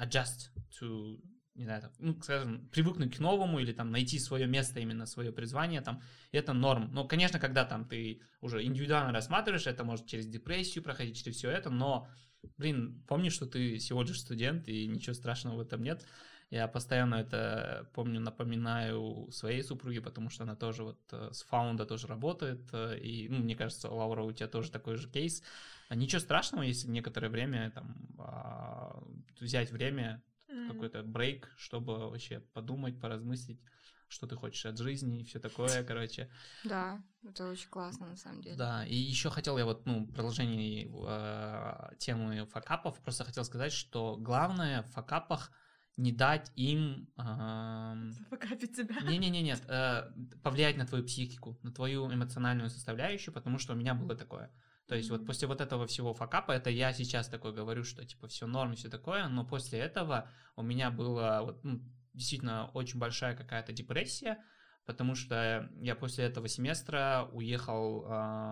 adjust 0.00 0.48
to 0.80 1.20
не 1.54 1.64
знаю, 1.64 1.82
там, 1.82 1.90
ну, 1.98 2.20
скажем, 2.22 2.68
привыкнуть 2.68 3.16
к 3.16 3.20
новому 3.20 3.58
или 3.58 3.72
там 3.72 3.90
найти 3.90 4.18
свое 4.18 4.46
место, 4.46 4.80
именно 4.80 5.06
свое 5.06 5.32
призвание, 5.32 5.80
там, 5.82 6.02
это 6.30 6.52
норм. 6.52 6.90
Но, 6.92 7.06
конечно, 7.06 7.38
когда 7.38 7.64
там 7.64 7.84
ты 7.84 8.22
уже 8.40 8.64
индивидуально 8.64 9.12
рассматриваешь, 9.12 9.66
это 9.66 9.84
может 9.84 10.06
через 10.06 10.26
депрессию 10.26 10.82
проходить, 10.82 11.22
через 11.22 11.36
все 11.36 11.50
это, 11.50 11.68
но, 11.70 12.08
блин, 12.56 13.04
помни, 13.06 13.28
что 13.28 13.46
ты 13.46 13.76
всего 13.76 14.02
лишь 14.02 14.20
студент, 14.20 14.66
и 14.68 14.86
ничего 14.86 15.14
страшного 15.14 15.56
в 15.56 15.60
этом 15.60 15.82
нет. 15.82 16.06
Я 16.50 16.68
постоянно 16.68 17.14
это 17.16 17.88
помню, 17.94 18.20
напоминаю 18.20 19.30
своей 19.30 19.62
супруге, 19.62 20.02
потому 20.02 20.28
что 20.28 20.44
она 20.44 20.54
тоже 20.54 20.84
вот 20.84 21.00
э, 21.10 21.30
с 21.32 21.42
фаунда 21.44 21.86
тоже 21.86 22.06
работает, 22.06 22.68
э, 22.72 22.98
и, 22.98 23.28
ну, 23.30 23.38
мне 23.38 23.56
кажется, 23.56 23.90
Лаура, 23.90 24.22
у 24.22 24.32
тебя 24.32 24.48
тоже 24.48 24.70
такой 24.70 24.96
же 24.96 25.08
кейс. 25.08 25.42
Ничего 25.88 26.20
страшного, 26.20 26.62
если 26.62 26.88
некоторое 26.88 27.28
время 27.28 27.70
там 27.70 27.96
а, 28.18 29.02
взять 29.40 29.70
время 29.70 30.22
mm-hmm. 30.52 30.68
какой-то 30.68 31.02
брейк, 31.02 31.52
чтобы 31.56 32.10
вообще 32.10 32.40
подумать, 32.52 33.00
поразмыслить, 33.00 33.60
что 34.08 34.26
ты 34.26 34.36
хочешь 34.36 34.66
от 34.66 34.78
жизни 34.78 35.20
и 35.20 35.24
все 35.24 35.38
такое, 35.38 35.82
короче. 35.88 36.30
Да, 36.64 37.02
это 37.24 37.48
очень 37.48 37.68
классно 37.68 38.08
на 38.08 38.16
самом 38.16 38.42
деле. 38.42 38.56
Да, 38.56 38.84
и 38.86 38.94
еще 38.94 39.30
хотел 39.30 39.58
я 39.58 39.64
вот, 39.64 39.86
ну, 39.86 40.06
продолжение 40.06 40.88
э, 40.88 41.94
темы 41.98 42.46
факапов, 42.46 43.00
просто 43.00 43.24
хотел 43.24 43.44
сказать, 43.44 43.72
что 43.72 44.16
главное 44.16 44.82
в 44.82 44.90
факапах 44.90 45.50
не 45.96 46.12
дать 46.12 46.50
им... 46.56 47.08
Э, 47.16 47.94
Зафакапить 48.10 48.76
тебя. 48.76 49.00
Не-не-не, 49.02 49.42
нет, 49.42 49.62
э, 49.68 50.10
повлиять 50.42 50.76
на 50.76 50.86
твою 50.86 51.04
психику, 51.04 51.58
на 51.62 51.72
твою 51.72 52.12
эмоциональную 52.12 52.70
составляющую, 52.70 53.34
потому 53.34 53.58
что 53.58 53.72
у 53.72 53.76
меня 53.76 53.94
было 53.94 54.14
такое. 54.14 54.50
То 54.88 54.96
есть 54.96 55.10
вот 55.10 55.26
после 55.26 55.48
вот 55.48 55.60
этого 55.60 55.86
всего 55.86 56.12
факапа, 56.12 56.52
это 56.52 56.70
я 56.70 56.92
сейчас 56.92 57.28
такой 57.28 57.52
говорю, 57.52 57.84
что 57.84 58.04
типа 58.04 58.28
все 58.28 58.46
норм, 58.46 58.74
все 58.74 58.88
такое, 58.88 59.28
но 59.28 59.46
после 59.46 59.78
этого 59.78 60.28
у 60.56 60.62
меня 60.62 60.90
была 60.90 61.42
вот, 61.42 61.64
ну, 61.64 61.80
действительно 62.12 62.70
очень 62.74 62.98
большая 62.98 63.36
какая-то 63.36 63.72
депрессия, 63.72 64.38
потому 64.84 65.14
что 65.14 65.70
я 65.80 65.94
после 65.94 66.24
этого 66.24 66.48
семестра 66.48 67.28
уехал 67.32 68.04
э, 68.04 68.08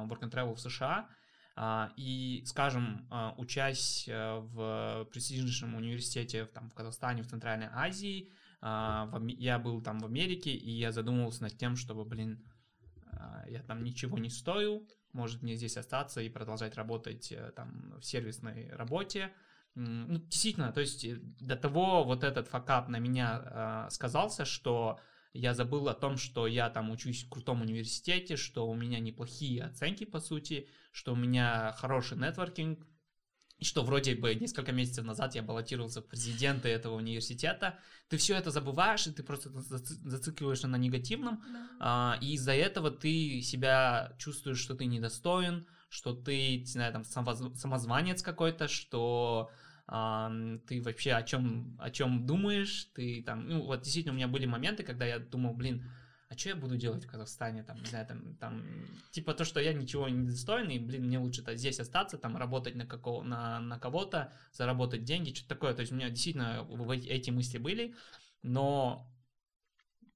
work 0.08 0.20
and 0.20 0.30
travel 0.30 0.54
в 0.54 0.60
США, 0.60 1.08
э, 1.56 1.88
и, 1.96 2.42
скажем, 2.46 3.08
э, 3.10 3.32
учась 3.36 4.08
в 4.08 5.08
престижнейшем 5.12 5.74
университете 5.74 6.46
там, 6.46 6.70
в 6.70 6.74
Казахстане, 6.74 7.22
в 7.22 7.28
Центральной 7.28 7.68
Азии, 7.72 8.30
а, 8.62 9.10
я 9.38 9.58
был 9.58 9.80
там 9.82 9.98
в 9.98 10.04
Америке, 10.04 10.50
и 10.50 10.70
я 10.70 10.92
задумывался 10.92 11.42
над 11.42 11.56
тем, 11.56 11.76
чтобы, 11.76 12.04
блин, 12.04 12.44
а, 13.12 13.44
я 13.48 13.62
там 13.62 13.82
ничего 13.82 14.18
не 14.18 14.28
стою, 14.28 14.86
может 15.12 15.42
мне 15.42 15.56
здесь 15.56 15.76
остаться 15.76 16.20
и 16.20 16.28
продолжать 16.28 16.74
работать 16.76 17.32
э, 17.32 17.52
там 17.54 17.94
в 18.00 18.04
сервисной 18.04 18.68
работе. 18.70 19.32
Ну, 19.74 20.18
действительно, 20.18 20.72
то 20.72 20.80
есть 20.80 21.04
э, 21.04 21.18
до 21.40 21.56
того 21.56 22.04
вот 22.04 22.24
этот 22.24 22.48
факап 22.48 22.88
на 22.88 22.98
меня 22.98 23.86
э, 23.86 23.90
сказался, 23.90 24.44
что 24.44 24.98
я 25.32 25.54
забыл 25.54 25.88
о 25.88 25.94
том, 25.94 26.16
что 26.16 26.46
я 26.46 26.70
там 26.70 26.90
учусь 26.90 27.24
в 27.24 27.28
крутом 27.28 27.62
университете, 27.62 28.36
что 28.36 28.68
у 28.68 28.74
меня 28.74 28.98
неплохие 28.98 29.64
оценки, 29.64 30.04
по 30.04 30.18
сути, 30.18 30.68
что 30.92 31.12
у 31.12 31.16
меня 31.16 31.72
хороший 31.78 32.18
нетворкинг, 32.18 32.84
что 33.64 33.82
вроде 33.82 34.14
бы 34.14 34.34
несколько 34.34 34.72
месяцев 34.72 35.04
назад 35.04 35.34
я 35.34 35.42
баллотировался 35.42 36.00
в 36.00 36.06
президенты 36.06 36.68
этого 36.68 36.94
университета, 36.94 37.78
ты 38.08 38.16
все 38.16 38.36
это 38.36 38.50
забываешь, 38.50 39.06
и 39.06 39.12
ты 39.12 39.22
просто 39.22 39.50
зацикливаешься 39.50 40.68
на 40.68 40.76
негативном, 40.76 41.42
да. 41.52 41.68
а, 41.80 42.18
и 42.20 42.34
из-за 42.34 42.52
этого 42.52 42.90
ты 42.90 43.40
себя 43.42 44.14
чувствуешь, 44.18 44.58
что 44.58 44.74
ты 44.74 44.86
недостоин, 44.86 45.66
что 45.88 46.14
ты, 46.14 46.58
не 46.58 46.66
знаю, 46.66 46.92
там, 46.92 47.04
самозванец 47.04 48.22
какой-то, 48.22 48.68
что 48.68 49.50
а, 49.86 50.32
ты 50.66 50.80
вообще 50.80 51.12
о 51.12 51.22
чем, 51.22 51.76
о 51.80 51.90
чем 51.90 52.24
думаешь, 52.26 52.88
ты 52.94 53.22
там, 53.24 53.48
ну, 53.48 53.62
вот 53.62 53.82
действительно 53.82 54.14
у 54.14 54.16
меня 54.16 54.28
были 54.28 54.46
моменты, 54.46 54.84
когда 54.84 55.04
я 55.04 55.18
думал, 55.18 55.52
блин, 55.52 55.84
а 56.30 56.38
что 56.38 56.50
я 56.50 56.56
буду 56.56 56.76
делать 56.76 57.04
в 57.04 57.10
Казахстане, 57.10 57.64
там, 57.64 57.76
не 57.78 57.86
знаю, 57.86 58.06
там, 58.06 58.36
там, 58.36 58.64
типа 59.10 59.34
то, 59.34 59.44
что 59.44 59.58
я 59.58 59.72
ничего 59.72 60.08
не 60.08 60.24
достоин, 60.28 60.70
и, 60.70 60.78
блин, 60.78 61.06
мне 61.06 61.18
лучше 61.18 61.42
-то 61.42 61.56
здесь 61.56 61.80
остаться, 61.80 62.18
там, 62.18 62.36
работать 62.36 62.76
на, 62.76 62.86
какого, 62.86 63.24
на, 63.24 63.58
на 63.58 63.80
кого-то, 63.80 64.32
заработать 64.52 65.02
деньги, 65.02 65.34
что-то 65.34 65.48
такое, 65.48 65.74
то 65.74 65.80
есть 65.80 65.90
у 65.90 65.96
меня 65.96 66.08
действительно 66.08 66.64
эти 67.08 67.30
мысли 67.30 67.58
были, 67.58 67.96
но 68.42 69.12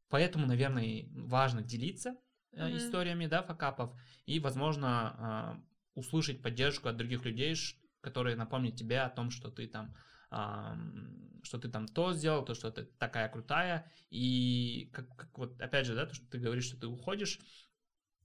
поэтому, 0.09 0.47
наверное, 0.47 1.09
важно 1.11 1.63
делиться 1.63 2.17
mm-hmm. 2.53 2.77
историями, 2.77 3.27
да, 3.27 3.43
факапов, 3.43 3.91
и, 4.25 4.39
возможно, 4.39 5.59
э, 5.59 5.99
услышать 5.99 6.43
поддержку 6.43 6.89
от 6.89 6.97
других 6.97 7.25
людей, 7.25 7.57
которые 8.01 8.37
напомнят 8.37 8.77
тебе 8.77 9.01
о 9.01 9.11
том, 9.11 9.31
что 9.31 9.51
ты 9.51 9.67
там 9.67 9.93
что 11.45 11.59
ты 11.59 11.69
там 11.69 11.87
то 11.87 12.13
сделал, 12.13 12.45
то, 12.45 12.55
что 12.55 12.71
ты 12.71 12.85
такая 12.99 13.29
крутая, 13.29 13.91
и 14.11 14.91
как, 14.93 15.15
как 15.17 15.39
вот 15.39 15.61
опять 15.61 15.87
же, 15.87 15.95
да, 15.95 16.07
то, 16.07 16.15
что 16.15 16.27
ты 16.27 16.39
говоришь, 16.39 16.65
что 16.65 16.79
ты 16.79 16.87
уходишь, 16.87 17.39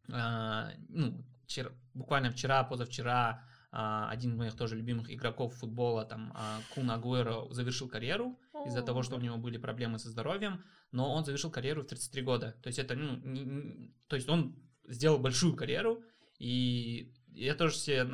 э, 0.07 0.71
ну, 0.87 1.23
вчера, 1.45 1.71
буквально 1.93 2.31
вчера, 2.31 2.63
позавчера 2.63 3.43
э, 3.71 4.05
один 4.09 4.31
из 4.31 4.37
моих 4.37 4.55
тоже 4.55 4.75
любимых 4.75 5.11
игроков 5.11 5.55
футбола, 5.55 6.05
там, 6.05 6.33
э, 6.35 6.73
Кун 6.73 6.89
Агуэро, 6.89 7.51
завершил 7.51 7.89
карьеру 7.89 8.39
из-за 8.65 8.81
того, 8.81 9.03
что 9.03 9.15
у 9.17 9.21
него 9.21 9.37
были 9.37 9.57
проблемы 9.57 9.99
со 9.99 10.09
здоровьем, 10.09 10.63
но 10.91 11.13
он 11.13 11.25
завершил 11.25 11.51
карьеру 11.51 11.83
в 11.83 11.87
33 11.87 12.21
года, 12.21 12.55
то 12.61 12.67
есть 12.67 12.79
это, 12.79 12.95
ну, 12.95 13.17
не, 13.17 13.43
не, 13.43 13.93
то 14.07 14.15
есть 14.15 14.27
он 14.27 14.55
сделал 14.87 15.19
большую 15.19 15.55
карьеру, 15.55 16.03
и 16.39 17.13
я 17.31 17.53
тоже 17.53 17.75
себе 17.75 18.05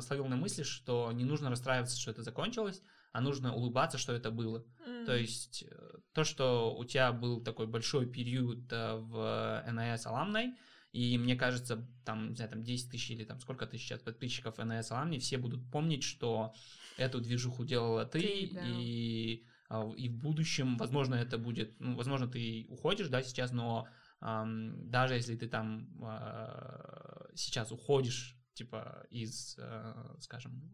словил 0.00 0.26
на 0.26 0.36
мысли, 0.36 0.62
что 0.62 1.12
не 1.12 1.24
нужно 1.24 1.50
расстраиваться, 1.50 2.00
что 2.00 2.10
это 2.10 2.22
закончилось, 2.22 2.82
а 3.12 3.20
нужно 3.20 3.54
улыбаться, 3.54 3.98
что 3.98 4.12
это 4.12 4.30
было. 4.30 4.64
Mm. 4.86 5.06
То 5.06 5.16
есть 5.16 5.64
э, 5.68 5.98
то, 6.12 6.24
что 6.24 6.76
у 6.76 6.84
тебя 6.84 7.12
был 7.12 7.42
такой 7.42 7.66
большой 7.66 8.06
период 8.06 8.72
э, 8.72 8.96
в 8.96 9.64
NIS 9.68 10.04
Alumni, 10.06 10.54
и 10.92 11.18
мне 11.18 11.36
кажется, 11.36 11.86
там, 12.04 12.30
не 12.30 12.36
знаю, 12.36 12.50
там 12.50 12.64
10 12.64 12.90
тысяч 12.90 13.10
или 13.10 13.24
там 13.24 13.40
сколько 13.40 13.66
тысяч 13.66 13.86
сейчас 13.86 14.00
подписчиков 14.02 14.58
NIS 14.58 14.90
Alumni, 14.90 15.18
все 15.18 15.38
будут 15.38 15.70
помнить, 15.70 16.02
что 16.02 16.54
эту 16.96 17.20
движуху 17.20 17.64
делала 17.64 18.04
ты, 18.04 18.20
ты 18.20 18.50
да. 18.54 18.62
и, 18.64 19.44
а, 19.68 19.90
и 19.96 20.08
в 20.08 20.16
будущем, 20.16 20.76
возможно, 20.76 21.14
это 21.14 21.38
будет, 21.38 21.78
ну, 21.78 21.94
возможно, 21.94 22.26
ты 22.26 22.66
уходишь, 22.68 23.08
да, 23.08 23.22
сейчас, 23.22 23.52
но 23.52 23.88
эм, 24.20 24.90
даже 24.90 25.14
если 25.14 25.36
ты 25.36 25.48
там 25.48 25.88
э, 26.02 27.28
сейчас 27.34 27.70
уходишь, 27.70 28.36
типа, 28.54 29.06
из, 29.10 29.56
э, 29.58 30.16
скажем, 30.20 30.72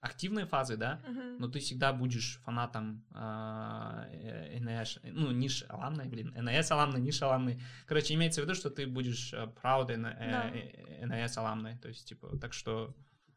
активной 0.00 0.46
фазы, 0.46 0.76
да, 0.76 1.00
uh-huh. 1.06 1.36
но 1.38 1.48
ты 1.48 1.58
всегда 1.58 1.92
будешь 1.92 2.40
фанатом 2.44 3.04
э, 3.14 4.58
НС, 4.60 4.98
ну, 5.02 5.30
ниш 5.30 5.64
аламной, 5.68 6.08
блин, 6.08 6.34
НС 6.36 6.70
аламной, 6.70 7.00
ниш 7.00 7.22
аламной. 7.22 7.60
Короче, 7.86 8.14
имеется 8.14 8.40
в 8.40 8.44
виду, 8.44 8.54
что 8.54 8.70
ты 8.70 8.86
будешь 8.86 9.32
э, 9.34 9.52
proud 9.62 9.90
э, 9.90 11.06
НС 11.06 11.36
аламной, 11.36 11.78
то 11.78 11.88
есть, 11.88 12.08
типа, 12.08 12.38
так 12.38 12.54
что 12.54 12.94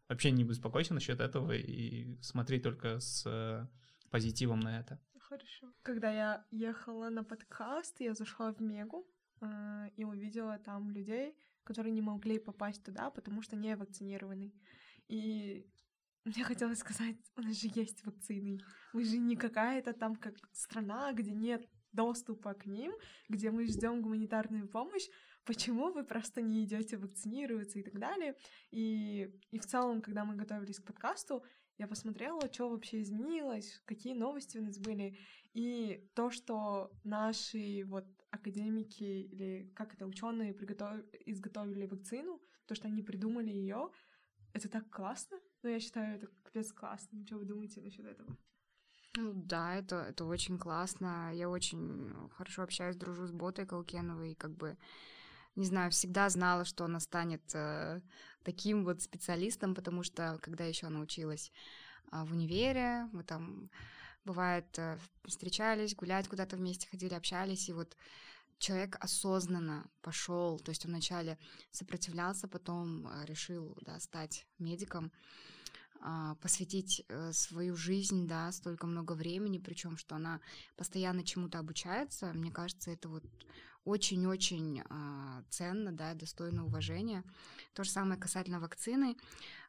вообще 0.08 0.32
не 0.32 0.44
беспокойся 0.44 0.94
насчет 0.94 1.20
этого 1.20 1.52
и 1.52 2.18
смотри 2.22 2.60
только 2.60 3.00
с 3.00 3.26
э, 3.26 3.68
позитивом 4.10 4.60
на 4.60 4.80
это. 4.80 5.00
Хорошо. 5.20 5.74
Когда 5.82 6.12
я 6.12 6.46
ехала 6.52 7.10
на 7.10 7.24
подкаст, 7.24 8.00
я 8.00 8.14
зашла 8.14 8.54
в 8.54 8.62
Мегу 8.62 9.06
э, 9.42 9.90
и 9.98 10.06
увидела 10.06 10.60
там 10.60 10.92
людей, 10.92 11.36
которые 11.64 11.92
не 11.92 12.02
могли 12.02 12.40
попасть 12.40 12.84
туда, 12.84 13.10
потому 13.10 13.42
что 13.42 13.56
не 13.56 13.76
вакцинированы. 13.76 14.54
И 15.10 15.66
мне 16.26 16.44
хотелось 16.44 16.80
сказать, 16.80 17.18
у 17.36 17.42
нас 17.42 17.60
же 17.60 17.70
есть 17.74 18.06
вакцины. 18.06 18.60
Мы 18.94 19.04
же 19.04 19.18
не 19.18 19.36
какая-то 19.36 19.94
там 19.94 20.16
как 20.16 20.36
страна, 20.54 21.12
где 21.14 21.32
нет 21.32 21.68
доступа 21.92 22.54
к 22.54 22.66
ним, 22.66 22.94
где 23.30 23.52
мы 23.52 23.66
ждем 23.66 24.02
гуманитарную 24.02 24.68
помощь. 24.68 25.08
Почему 25.46 25.92
вы 25.92 26.04
просто 26.04 26.42
не 26.42 26.64
идете 26.64 26.98
вакцинироваться 26.98 27.80
и 27.80 27.84
так 27.84 28.00
далее? 28.00 28.36
И, 28.72 29.30
и 29.52 29.60
в 29.60 29.66
целом, 29.66 30.02
когда 30.02 30.24
мы 30.24 30.36
готовились 30.36 30.80
к 30.80 30.86
подкасту, 30.86 31.44
я 31.78 31.88
посмотрела, 31.88 32.42
что 32.52 32.70
вообще 32.70 33.02
изменилось, 33.02 33.82
какие 33.86 34.14
новости 34.14 34.58
у 34.58 34.64
нас 34.64 34.80
были. 34.80 35.18
И 35.54 36.10
то, 36.16 36.30
что 36.30 36.92
наши 37.04 37.84
вот 37.86 38.06
академики 38.32 39.04
или 39.04 39.72
как 39.76 39.94
это 39.94 40.06
ученые 40.06 40.54
приготов... 40.54 41.02
изготовили 41.26 41.86
вакцину, 41.86 42.42
то, 42.66 42.76
что 42.76 42.88
они 42.88 43.04
придумали 43.04 43.50
ее, 43.50 43.92
это 44.54 44.70
так 44.70 44.90
классно. 44.90 45.40
Ну, 45.64 45.70
я 45.70 45.80
считаю, 45.80 46.18
это 46.18 46.28
капец 46.44 46.74
классно. 46.74 47.26
Что 47.26 47.38
вы 47.38 47.46
думаете 47.46 47.80
насчет 47.80 48.06
этого? 48.06 48.38
Ну 49.16 49.32
да, 49.34 49.76
это, 49.76 50.08
это 50.10 50.26
очень 50.26 50.58
классно. 50.58 51.32
Я 51.34 51.50
очень 51.50 52.14
хорошо 52.36 52.64
общаюсь, 52.64 52.98
дружу 52.98 53.28
с 53.28 53.32
Ботой 53.32 53.66
Калкеновой, 53.66 54.34
и 54.34 54.36
как 54.36 54.52
бы, 54.52 54.78
не 55.56 55.66
знаю, 55.66 55.92
всегда 55.92 56.28
знала, 56.30 56.66
что 56.66 56.84
она 56.84 57.00
станет 57.00 57.44
э, 57.54 58.02
таким 58.44 58.84
вот 58.84 59.02
специалистом, 59.02 59.74
потому 59.74 60.04
что 60.04 60.38
когда 60.42 60.66
еще 60.66 60.88
она 60.88 61.00
училась 61.00 61.52
э, 62.12 62.24
в 62.26 62.34
универе, 62.34 63.08
мы 63.14 63.24
там, 63.24 63.70
бывает, 64.26 64.68
э, 64.78 64.98
встречались, 65.26 65.96
гулять 65.96 66.28
куда-то 66.28 66.58
вместе 66.58 66.90
ходили, 66.90 67.14
общались, 67.14 67.70
и 67.70 67.74
вот 67.74 67.96
человек 68.58 68.98
осознанно 69.00 69.86
пошел, 70.02 70.60
то 70.60 70.72
есть 70.72 70.86
он 70.86 70.92
вначале 70.92 71.38
сопротивлялся, 71.72 72.48
потом 72.48 73.08
э, 73.08 73.26
решил 73.26 73.78
да, 73.82 74.00
стать 74.00 74.48
медиком, 74.58 75.12
посвятить 76.42 77.06
э, 77.08 77.32
свою 77.32 77.76
жизнь, 77.76 78.28
да, 78.28 78.52
столько 78.52 78.88
много 78.88 79.14
времени, 79.14 79.58
причем 79.58 79.98
что 79.98 80.16
она 80.16 80.42
постоянно 80.76 81.24
чему-то 81.24 81.60
обучается, 81.60 82.34
мне 82.34 82.52
кажется, 82.52 82.92
это 82.92 83.08
вот 83.10 83.24
очень-очень 83.86 84.80
э, 84.80 85.44
ценно, 85.50 85.92
да, 85.92 86.14
достойно 86.14 86.66
уважения. 86.66 87.24
То 87.74 87.84
же 87.84 87.90
самое 87.90 88.20
касательно 88.20 88.60
вакцины. 88.60 89.18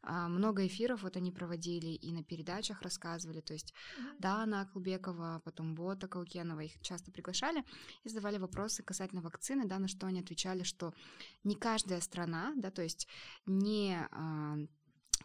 Э, 0.02 0.28
много 0.28 0.66
эфиров 0.66 1.02
вот 1.02 1.16
они 1.16 1.32
проводили 1.32 1.88
и 1.88 2.12
на 2.12 2.22
передачах 2.22 2.82
рассказывали. 2.82 3.40
То 3.40 3.54
есть 3.54 3.72
mm-hmm. 3.72 4.16
Дана 4.20 4.66
Клубекова, 4.66 5.42
потом 5.44 5.74
Бота 5.74 6.06
Каукенова, 6.06 6.60
их 6.60 6.80
часто 6.80 7.10
приглашали 7.10 7.64
и 8.04 8.08
задавали 8.08 8.38
вопросы 8.38 8.82
касательно 8.82 9.20
вакцины, 9.20 9.66
да, 9.66 9.78
на 9.78 9.88
что 9.88 10.06
они 10.06 10.20
отвечали, 10.20 10.62
что 10.62 10.94
не 11.42 11.56
каждая 11.56 12.00
страна, 12.00 12.52
да, 12.56 12.70
то 12.70 12.82
есть 12.82 13.08
не... 13.46 13.98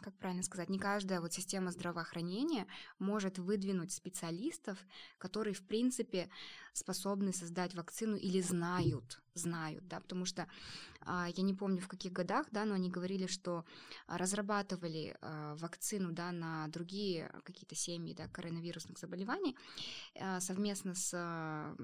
Как 0.01 0.13
правильно 0.17 0.43
сказать, 0.43 0.69
не 0.69 0.79
каждая 0.79 1.19
вот 1.19 1.33
система 1.33 1.71
здравоохранения 1.71 2.67
может 2.99 3.37
выдвинуть 3.37 3.91
специалистов, 3.91 4.77
которые, 5.17 5.53
в 5.53 5.61
принципе, 5.61 6.29
способны 6.73 7.33
создать 7.33 7.75
вакцину 7.75 8.15
или 8.15 8.39
знают, 8.39 9.21
знают, 9.33 9.85
да, 9.87 9.99
потому 9.99 10.25
что 10.25 10.47
я 11.05 11.43
не 11.43 11.53
помню 11.53 11.81
в 11.81 11.87
каких 11.87 12.11
годах, 12.11 12.47
да, 12.51 12.65
но 12.65 12.75
они 12.75 12.89
говорили, 12.89 13.27
что 13.27 13.65
разрабатывали 14.07 15.15
а, 15.21 15.55
вакцину, 15.55 16.11
да, 16.11 16.31
на 16.31 16.67
другие 16.67 17.31
какие-то 17.43 17.75
семьи, 17.75 18.13
да, 18.13 18.27
коронавирусных 18.27 18.97
заболеваний 18.97 19.55
а, 20.19 20.39
совместно 20.39 20.93
с, 20.95 21.75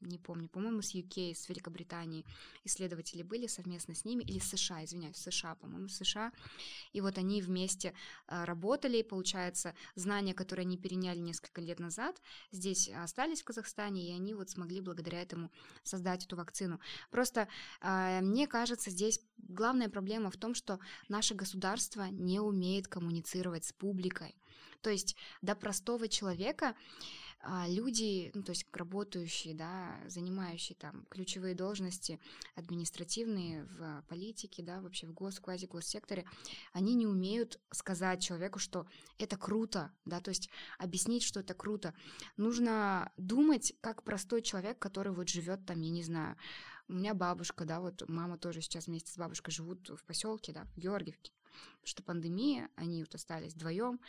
не 0.00 0.18
помню, 0.18 0.48
по-моему, 0.48 0.82
с 0.82 0.94
UK, 0.94 1.34
с 1.34 1.48
Великобританией 1.48 2.26
исследователи 2.64 3.22
были 3.22 3.46
совместно 3.46 3.94
с 3.94 4.04
ними, 4.04 4.22
или 4.24 4.38
США, 4.38 4.84
извиняюсь, 4.84 5.16
США, 5.16 5.54
по-моему, 5.54 5.88
США, 5.88 6.32
и 6.92 7.00
вот 7.00 7.18
они 7.18 7.42
вместе 7.42 7.94
работали, 8.26 8.98
и, 8.98 9.02
получается, 9.02 9.74
знания, 9.94 10.34
которые 10.34 10.64
они 10.64 10.76
переняли 10.76 11.18
несколько 11.18 11.60
лет 11.60 11.80
назад, 11.80 12.20
здесь 12.52 12.88
остались 12.88 13.42
в 13.42 13.44
Казахстане, 13.44 14.08
и 14.08 14.12
они 14.12 14.34
вот 14.34 14.50
смогли 14.50 14.80
благодаря 14.80 15.22
этому 15.22 15.50
создать 15.82 16.24
эту 16.24 16.36
вакцину. 16.36 16.80
Просто 17.10 17.48
мне 17.82 18.46
кажется, 18.50 18.90
здесь 18.90 19.20
главная 19.38 19.88
проблема 19.88 20.30
в 20.30 20.36
том, 20.36 20.54
что 20.54 20.78
наше 21.08 21.34
государство 21.34 22.08
не 22.10 22.40
умеет 22.40 22.88
коммуницировать 22.88 23.64
с 23.64 23.72
публикой. 23.72 24.36
То 24.82 24.90
есть 24.90 25.16
до 25.42 25.54
простого 25.54 26.08
человека 26.08 26.74
а, 27.42 27.66
люди, 27.68 28.30
ну, 28.34 28.42
то 28.42 28.50
есть 28.50 28.66
работающие, 28.72 29.54
да, 29.54 29.98
занимающие 30.08 30.76
там 30.76 31.06
ключевые 31.08 31.54
должности 31.54 32.20
административные 32.54 33.64
в 33.64 34.04
политике, 34.08 34.62
да, 34.62 34.80
вообще 34.82 35.06
в 35.06 35.14
гос, 35.14 35.40
квази 35.40 35.66
госсекторе, 35.66 36.26
они 36.74 36.94
не 36.94 37.06
умеют 37.06 37.58
сказать 37.70 38.22
человеку, 38.22 38.58
что 38.58 38.86
это 39.16 39.38
круто, 39.38 39.90
да, 40.04 40.20
то 40.20 40.28
есть 40.28 40.50
объяснить, 40.78 41.22
что 41.22 41.40
это 41.40 41.54
круто. 41.54 41.94
Нужно 42.36 43.10
думать, 43.16 43.72
как 43.80 44.02
простой 44.02 44.42
человек, 44.42 44.78
который 44.78 45.12
вот 45.12 45.30
живет 45.30 45.64
там, 45.64 45.80
я 45.80 45.90
не 45.90 46.02
знаю, 46.02 46.36
у 46.90 46.94
меня 46.94 47.14
бабушка, 47.14 47.64
да, 47.64 47.80
вот 47.80 48.08
мама 48.08 48.38
тоже 48.38 48.60
сейчас 48.60 48.86
вместе 48.86 49.12
с 49.12 49.16
бабушкой 49.16 49.52
живут 49.52 49.88
в 49.88 50.04
поселке, 50.04 50.52
да, 50.52 50.64
в 50.74 50.78
Георгиевке, 50.78 51.32
что 51.84 52.02
пандемия, 52.02 52.68
они 52.76 53.02
вот 53.02 53.14
остались 53.14 53.54
вдвоем, 53.54 54.00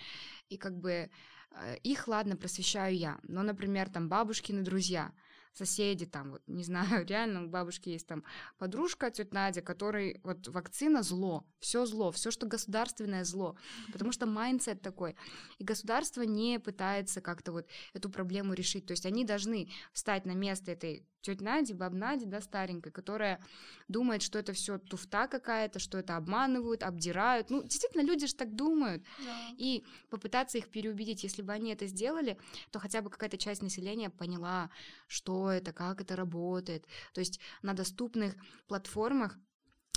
и 0.50 0.58
как 0.58 0.78
бы 0.78 1.10
Э, 1.52 1.78
их, 1.84 2.08
ладно, 2.08 2.36
просвещаю 2.38 2.96
я. 2.96 3.20
Но, 3.24 3.44
например, 3.44 3.90
там 3.90 4.10
бабушкины 4.10 4.62
друзья, 4.62 5.12
соседи, 5.54 6.06
там, 6.06 6.32
вот, 6.32 6.42
не 6.48 6.64
знаю, 6.64 7.06
реально 7.08 7.44
у 7.44 7.48
бабушки 7.50 7.90
есть 7.90 8.08
там 8.08 8.24
подружка, 8.58 9.12
тетя 9.12 9.30
Надя, 9.34 9.62
которой 9.62 10.22
вот 10.24 10.48
вакцина 10.48 11.04
зло, 11.04 11.46
все 11.60 11.86
зло, 11.86 12.12
все, 12.12 12.32
что 12.32 12.48
государственное 12.48 13.26
зло, 13.26 13.58
потому 13.92 14.12
что 14.12 14.26
mindset 14.26 14.82
такой. 14.82 15.16
И 15.58 15.64
государство 15.64 16.22
не 16.22 16.60
пытается 16.60 17.22
как-то 17.22 17.52
вот 17.52 17.68
эту 17.94 18.10
проблему 18.10 18.54
решить. 18.54 18.86
То 18.86 18.92
есть 18.92 19.06
они 19.06 19.26
должны 19.26 19.70
встать 19.92 20.26
на 20.26 20.34
место 20.34 20.72
этой 20.72 21.06
тетя 21.22 21.44
Нади, 21.44 21.74
баб 21.74 21.94
Нади, 21.94 22.26
да, 22.26 22.42
старенькой, 22.42 22.92
которая 22.92 23.40
думает, 23.88 24.22
что 24.22 24.40
это 24.40 24.54
все 24.54 24.78
туфта 24.78 25.28
какая-то, 25.28 25.80
что 25.80 25.98
это 25.98 26.18
обманывают, 26.18 26.84
обдирают. 26.84 27.50
Ну, 27.50 27.64
действительно, 27.64 28.02
люди 28.02 28.28
же 28.28 28.36
так 28.36 28.56
думают. 28.56 29.04
Да. 29.24 29.38
И 29.58 29.84
попытаться 30.10 30.58
их 30.58 30.70
переубедить, 30.70 31.24
если 31.24 31.42
бы 31.42 31.54
они 31.54 31.72
это 31.72 31.88
сделали, 31.88 32.38
то 32.72 32.80
хотя 32.80 33.02
бы 33.02 33.10
какая-то 33.10 33.38
часть 33.38 33.62
населения 33.62 34.10
поняла, 34.10 34.70
что 35.08 35.50
это, 35.50 35.74
как 35.74 36.02
это 36.02 36.16
работает. 36.16 36.86
То 37.14 37.20
есть 37.20 37.40
на 37.62 37.74
доступных 37.74 38.36
платформах 38.68 39.38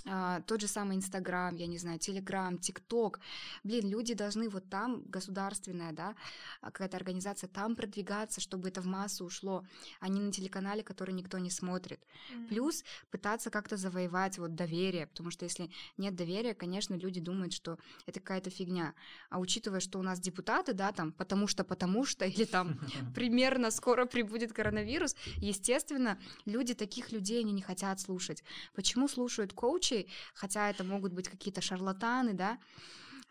а, 0.06 0.40
тот 0.42 0.60
же 0.60 0.68
самый 0.68 0.96
Инстаграм, 0.96 1.56
я 1.56 1.66
не 1.66 1.78
знаю, 1.78 1.98
Телеграм, 1.98 2.58
ТикТок. 2.58 3.20
Блин, 3.62 3.88
люди 3.88 4.14
должны 4.14 4.48
вот 4.48 4.68
там, 4.68 5.02
государственная, 5.06 5.92
да, 5.92 6.14
а, 6.60 6.70
какая-то 6.70 6.96
организация, 6.96 7.48
там 7.48 7.74
продвигаться, 7.74 8.40
чтобы 8.40 8.68
это 8.68 8.82
в 8.82 8.86
массу 8.86 9.24
ушло, 9.24 9.64
а 10.00 10.08
не 10.08 10.20
на 10.20 10.30
телеканале, 10.30 10.82
который 10.82 11.14
никто 11.14 11.38
не 11.38 11.50
смотрит. 11.50 12.00
Mm-hmm. 12.00 12.48
Плюс 12.48 12.84
пытаться 13.10 13.50
как-то 13.50 13.76
завоевать 13.76 14.38
вот 14.38 14.54
доверие, 14.54 15.06
потому 15.06 15.30
что 15.30 15.44
если 15.44 15.70
нет 15.96 16.14
доверия, 16.14 16.54
конечно, 16.54 16.94
люди 16.94 17.20
думают, 17.20 17.52
что 17.52 17.78
это 18.06 18.20
какая-то 18.20 18.50
фигня. 18.50 18.94
А 19.30 19.38
учитывая, 19.38 19.80
что 19.80 19.98
у 19.98 20.02
нас 20.02 20.20
депутаты, 20.20 20.74
да, 20.74 20.92
там, 20.92 21.12
потому 21.12 21.46
что, 21.46 21.64
потому 21.64 22.04
что, 22.04 22.24
или 22.26 22.44
там 22.44 22.78
примерно 23.14 23.70
скоро 23.70 24.04
прибудет 24.04 24.52
коронавирус, 24.52 25.16
естественно, 25.36 26.18
люди 26.44 26.74
таких 26.74 27.10
людей, 27.12 27.40
они 27.40 27.52
не 27.52 27.62
хотят 27.62 28.00
слушать. 28.00 28.44
Почему 28.74 29.08
слушают 29.08 29.54
коучи, 29.54 29.93
случай, 29.94 30.08
хотя 30.34 30.70
это 30.70 30.84
могут 30.84 31.12
быть 31.12 31.28
какие-то 31.28 31.60
шарлатаны, 31.60 32.34
да, 32.34 32.58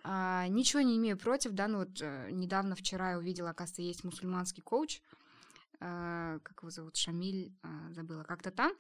а, 0.03 0.47
ничего 0.47 0.81
не 0.81 0.97
имею 0.97 1.17
против, 1.17 1.51
да, 1.51 1.67
ну 1.67 1.79
вот 1.79 2.01
э, 2.01 2.29
недавно, 2.31 2.75
вчера 2.75 3.11
я 3.11 3.17
увидела, 3.17 3.51
оказывается, 3.51 3.81
есть 3.81 4.03
мусульманский 4.03 4.61
коуч, 4.61 5.01
э, 5.79 6.39
как 6.43 6.61
его 6.61 6.71
зовут, 6.71 6.97
Шамиль, 6.97 7.53
э, 7.63 7.93
забыла, 7.93 8.23
как-то 8.23 8.51
там, 8.51 8.73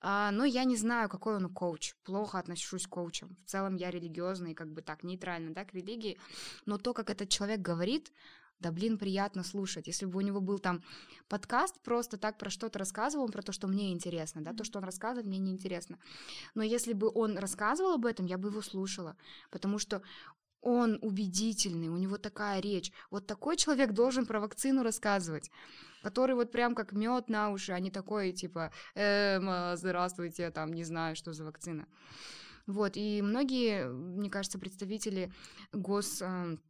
а, 0.00 0.30
но 0.30 0.44
я 0.44 0.64
не 0.64 0.76
знаю, 0.76 1.08
какой 1.08 1.36
он 1.36 1.52
коуч, 1.52 1.94
плохо 2.04 2.38
отношусь 2.38 2.86
к 2.86 2.90
коучам, 2.90 3.36
в 3.44 3.50
целом 3.50 3.74
я 3.76 3.90
религиозный, 3.90 4.54
как 4.54 4.68
бы 4.72 4.80
так, 4.80 5.02
нейтрально, 5.02 5.52
да, 5.54 5.64
к 5.64 5.74
религии, 5.74 6.18
но 6.66 6.78
то, 6.78 6.94
как 6.94 7.10
этот 7.10 7.28
человек 7.28 7.60
говорит, 7.60 8.12
да 8.60 8.70
блин, 8.70 8.98
приятно 8.98 9.42
слушать. 9.42 9.86
Если 9.86 10.06
бы 10.06 10.18
у 10.18 10.20
него 10.20 10.40
был 10.40 10.58
там 10.58 10.82
подкаст, 11.28 11.80
просто 11.80 12.16
так 12.16 12.38
про 12.38 12.50
что-то 12.50 12.78
рассказывал, 12.78 13.28
про 13.28 13.42
то, 13.42 13.52
что 13.52 13.66
мне 13.66 13.92
интересно, 13.92 14.42
да, 14.42 14.52
то, 14.52 14.64
что 14.64 14.78
он 14.78 14.84
рассказывает, 14.84 15.26
мне 15.26 15.38
неинтересно. 15.38 15.98
Но 16.54 16.62
если 16.62 16.92
бы 16.92 17.10
он 17.12 17.38
рассказывал 17.38 17.94
об 17.94 18.06
этом, 18.06 18.26
я 18.26 18.38
бы 18.38 18.48
его 18.48 18.62
слушала, 18.62 19.16
потому 19.50 19.78
что 19.78 20.02
он 20.62 20.98
убедительный, 21.00 21.88
у 21.88 21.96
него 21.96 22.18
такая 22.18 22.60
речь. 22.60 22.92
Вот 23.10 23.26
такой 23.26 23.56
человек 23.56 23.92
должен 23.92 24.26
про 24.26 24.40
вакцину 24.40 24.82
рассказывать, 24.82 25.50
который 26.02 26.34
вот 26.34 26.52
прям 26.52 26.74
как 26.74 26.92
мед 26.92 27.28
на 27.28 27.50
уши, 27.50 27.72
а 27.72 27.80
не 27.80 27.90
такой 27.90 28.32
типа, 28.32 28.70
эм, 28.94 29.76
здравствуйте, 29.76 30.50
там, 30.50 30.72
не 30.72 30.84
знаю, 30.84 31.16
что 31.16 31.32
за 31.32 31.44
вакцина. 31.44 31.86
Вот, 32.66 32.92
и 32.94 33.22
многие, 33.22 33.88
мне 33.88 34.30
кажется, 34.30 34.58
представители 34.58 35.32
гос 35.72 36.20
эм, 36.20 36.28
а, 36.28 36.69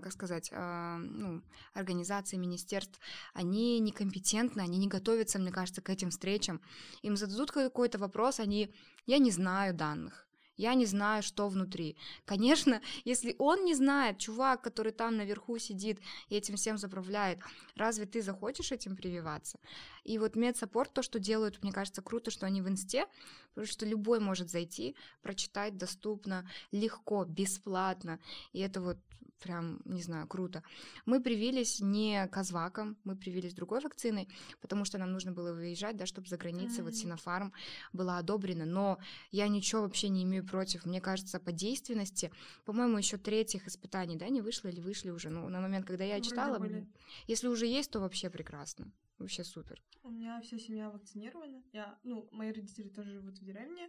как 0.00 0.12
сказать, 0.12 0.50
а, 0.52 0.98
ну, 0.98 1.42
организаций, 1.72 2.38
министерств, 2.38 3.00
они 3.32 3.80
некомпетентны, 3.80 4.60
они 4.60 4.78
не 4.78 4.88
готовятся, 4.88 5.38
мне 5.38 5.50
кажется, 5.50 5.80
к 5.80 5.90
этим 5.90 6.10
встречам. 6.10 6.60
Им 7.02 7.16
зададут 7.16 7.52
какой-то 7.52 7.98
вопрос, 7.98 8.40
они, 8.40 8.74
я 9.06 9.18
не 9.18 9.30
знаю 9.30 9.74
данных, 9.74 10.26
я 10.62 10.74
не 10.74 10.86
знаю, 10.86 11.22
что 11.22 11.48
внутри. 11.48 11.96
Конечно, 12.24 12.80
если 13.04 13.34
он 13.38 13.64
не 13.64 13.74
знает, 13.74 14.18
чувак, 14.18 14.62
который 14.62 14.92
там 14.92 15.16
наверху 15.16 15.58
сидит 15.58 15.98
и 16.28 16.36
этим 16.36 16.54
всем 16.56 16.78
заправляет, 16.78 17.38
разве 17.74 18.06
ты 18.06 18.22
захочешь 18.22 18.72
этим 18.72 18.96
прививаться? 18.96 19.58
И 20.04 20.18
вот 20.18 20.36
медсаппорт, 20.36 20.92
то, 20.92 21.02
что 21.02 21.18
делают, 21.18 21.62
мне 21.62 21.72
кажется, 21.72 22.02
круто, 22.02 22.30
что 22.30 22.46
они 22.46 22.62
в 22.62 22.68
инсте, 22.68 23.06
потому 23.54 23.66
что 23.66 23.86
любой 23.86 24.20
может 24.20 24.50
зайти, 24.50 24.94
прочитать 25.22 25.76
доступно, 25.76 26.48
легко, 26.72 27.24
бесплатно. 27.24 28.18
И 28.52 28.60
это 28.60 28.80
вот 28.80 28.98
прям, 29.42 29.80
не 29.84 30.02
знаю, 30.02 30.26
круто. 30.26 30.62
Мы 31.06 31.20
привились 31.20 31.80
не 31.80 32.26
казваком, 32.28 32.96
мы 33.04 33.16
привились 33.16 33.54
другой 33.54 33.80
вакциной, 33.80 34.28
потому 34.60 34.84
что 34.84 34.98
нам 34.98 35.12
нужно 35.12 35.32
было 35.32 35.52
выезжать, 35.52 35.96
да, 35.96 36.06
чтобы 36.06 36.28
за 36.28 36.36
границей 36.36 36.80
mm-hmm. 36.80 36.84
вот 36.84 36.94
Синофарм 36.94 37.52
была 37.92 38.18
одобрена, 38.18 38.64
но 38.64 38.98
я 39.30 39.48
ничего 39.48 39.82
вообще 39.82 40.08
не 40.08 40.22
имею 40.22 40.44
против. 40.52 40.86
Мне 40.86 41.00
кажется, 41.00 41.40
по 41.40 41.50
действенности, 41.50 42.30
по-моему, 42.64 42.98
еще 42.98 43.16
третьих 43.16 43.66
испытаний, 43.66 44.16
да, 44.16 44.28
не 44.28 44.40
вышло 44.42 44.68
или 44.68 44.80
вышли 44.80 45.10
уже, 45.10 45.30
ну, 45.30 45.48
на 45.48 45.60
момент, 45.60 45.86
когда 45.86 46.04
я 46.04 46.20
читала, 46.20 46.58
были. 46.58 46.86
если 47.26 47.48
уже 47.48 47.66
есть, 47.66 47.90
то 47.90 48.00
вообще 48.00 48.30
прекрасно. 48.30 48.92
Вообще 49.18 49.44
супер. 49.44 49.82
У 50.02 50.10
меня 50.10 50.40
вся 50.40 50.58
семья 50.58 50.90
вакцинирована. 50.90 51.62
Я, 51.72 51.98
ну, 52.04 52.28
мои 52.32 52.52
родители 52.52 52.88
тоже 52.88 53.10
живут 53.12 53.38
в 53.38 53.44
деревне 53.44 53.88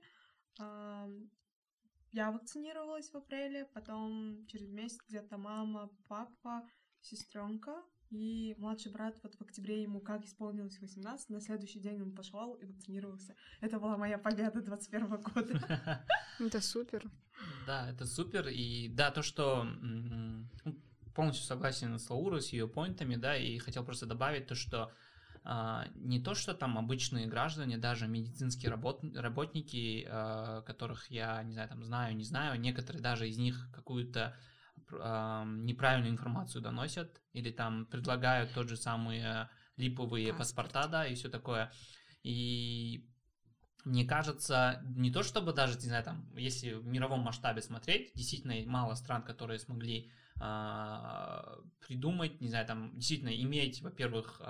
я 2.14 2.32
вакцинировалась 2.32 3.09
в 3.09 3.16
апреле, 3.16 3.66
потом 3.74 4.45
через 4.47 4.70
месяц 4.70 4.99
где-то 5.07 5.38
мама, 5.38 5.89
папа, 6.07 6.64
сестренка 7.01 7.84
и 8.14 8.55
младший 8.59 8.91
брат 8.91 9.18
вот 9.24 9.34
в 9.36 9.41
октябре 9.41 9.82
ему 9.82 9.99
как 9.99 10.24
исполнилось 10.24 10.80
18, 10.80 11.30
на 11.30 11.41
следующий 11.41 11.80
день 11.80 12.01
он 12.01 12.11
пошел 12.11 12.53
и 12.53 12.66
вакцинировался. 12.66 13.36
Это 13.59 13.80
была 13.80 13.97
моя 13.97 14.18
победа 14.18 14.61
21 14.61 15.07
года. 15.22 16.05
Это 16.39 16.61
супер. 16.61 17.03
Да, 17.66 17.89
это 17.89 18.05
супер. 18.05 18.47
И 18.47 18.88
да, 18.89 19.09
то, 19.11 19.22
что 19.24 19.68
полностью 21.16 21.45
согласен 21.45 21.97
с 21.97 22.09
Лаурой, 22.09 22.41
с 22.41 22.53
ее 22.53 22.68
поинтами, 22.68 23.16
да, 23.16 23.36
и 23.36 23.57
хотел 23.57 23.84
просто 23.84 24.05
добавить 24.05 24.47
то, 24.47 24.55
что 24.55 24.91
а, 25.43 25.88
не 25.95 26.22
то, 26.22 26.36
что 26.36 26.53
там 26.53 26.78
обычные 26.78 27.28
граждане, 27.28 27.78
даже 27.78 28.07
медицинские 28.07 28.72
работ, 28.72 29.03
работники, 29.16 30.07
а, 30.07 30.61
которых 30.61 31.09
я, 31.11 31.41
не 31.43 31.53
знаю, 31.53 31.70
там 31.70 31.84
знаю, 31.84 32.16
не 32.16 32.24
знаю, 32.24 32.59
некоторые 32.59 33.01
даже 33.01 33.28
из 33.28 33.38
них 33.38 33.68
какую-то 33.74 34.38
а, 35.02 35.46
неправильную 35.46 36.12
информацию 36.12 36.62
доносят 36.62 37.22
или 37.34 37.52
там 37.52 37.86
предлагают 37.86 38.54
тот 38.54 38.70
же 38.70 38.78
самые 38.78 39.50
липовые 39.78 40.34
Паспорт. 40.34 40.74
паспорта, 40.74 40.88
да, 40.88 41.08
и 41.08 41.16
все 41.16 41.30
такое. 41.30 41.72
И 42.24 43.10
мне 43.86 44.06
кажется, 44.06 44.82
не 44.96 45.12
то 45.12 45.24
чтобы 45.24 45.54
даже, 45.54 45.76
не 45.76 45.88
знаю, 45.88 46.04
там, 46.04 46.30
если 46.36 46.74
в 46.74 46.86
мировом 46.86 47.22
масштабе 47.22 47.62
смотреть, 47.62 48.12
действительно 48.16 48.56
мало 48.66 48.96
стран, 48.96 49.24
которые 49.24 49.60
смогли 49.60 50.12
а, 50.39 51.58
придумать, 51.86 52.39
не 52.41 52.48
знаю, 52.48 52.66
там 52.66 52.91
действительно 52.96 53.30
иметь, 53.30 53.82
во-первых, 53.82 54.41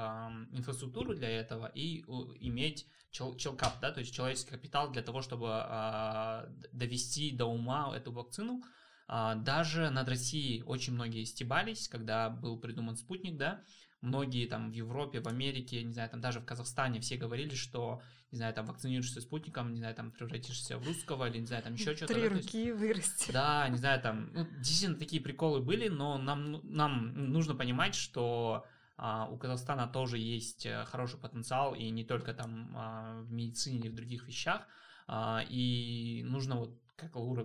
инфраструктуру 0.52 1.16
для 1.16 1.30
этого 1.30 1.72
и 1.74 2.02
иметь 2.40 2.88
челкап, 3.14 3.80
да, 3.80 3.92
то 3.92 4.00
есть 4.00 4.14
человеческий 4.14 4.52
капитал 4.52 4.92
для 4.92 5.04
того, 5.04 5.22
чтобы 5.22 5.48
а, 5.50 6.48
довести 6.72 7.32
до 7.32 7.46
ума 7.46 7.96
эту 7.96 8.12
вакцину. 8.12 8.64
Даже 9.08 9.90
над 9.90 10.08
Россией 10.08 10.64
очень 10.64 10.94
многие 10.94 11.24
стебались, 11.26 11.88
когда 11.88 12.30
был 12.30 12.60
придуман 12.60 12.96
спутник, 12.96 13.38
да, 13.38 13.64
многие 14.04 14.48
там 14.48 14.70
в 14.70 14.74
Европе, 14.74 15.22
в 15.22 15.28
Америке, 15.28 15.82
не 15.82 15.94
знаю, 15.94 16.10
там 16.10 16.22
даже 16.22 16.40
в 16.40 16.46
Казахстане 16.46 17.00
все 17.00 17.16
говорили, 17.16 17.56
что, 17.56 18.02
не 18.32 18.38
знаю, 18.38 18.54
там 18.54 18.66
вакцинируешься 18.66 19.22
спутником, 19.22 19.72
не 19.72 19.78
знаю, 19.78 19.96
там 19.96 20.12
превратишься 20.12 20.78
в 20.78 20.86
русского 20.86 21.30
или, 21.30 21.40
не 21.40 21.46
знаю, 21.46 21.64
там 21.64 21.74
еще 21.74 21.96
что-то. 21.96 22.14
Три 22.14 22.30
да, 22.30 22.36
руки 22.36 22.66
есть, 22.66 22.80
вырасти. 22.80 23.32
Да, 23.32 23.68
не 23.70 23.78
знаю, 23.78 24.02
там, 24.02 24.30
ну, 24.34 24.46
действительно 24.58 25.00
такие 25.00 25.22
приколы 25.22 25.62
были, 25.62 25.88
но 25.88 26.18
нам, 26.18 26.60
нам 26.64 27.32
нужно 27.32 27.56
понимать, 27.56 27.96
что 27.96 28.66
а, 28.98 29.28
у 29.32 29.38
Казахстана 29.38 29.88
тоже 29.88 30.18
есть 30.18 30.66
э, 30.66 30.84
хороший 30.86 31.20
потенциал, 31.20 31.74
и 31.74 31.90
не 31.90 32.04
только 32.04 32.34
там 32.34 32.72
а, 32.76 33.22
в 33.22 33.32
медицине 33.32 33.80
или 33.80 33.88
в 33.88 33.96
других 33.96 34.28
вещах, 34.28 34.68
а, 35.08 35.44
и 35.50 36.24
нужно 36.26 36.58
вот, 36.58 36.78
как 36.96 37.16
Лаура 37.16 37.44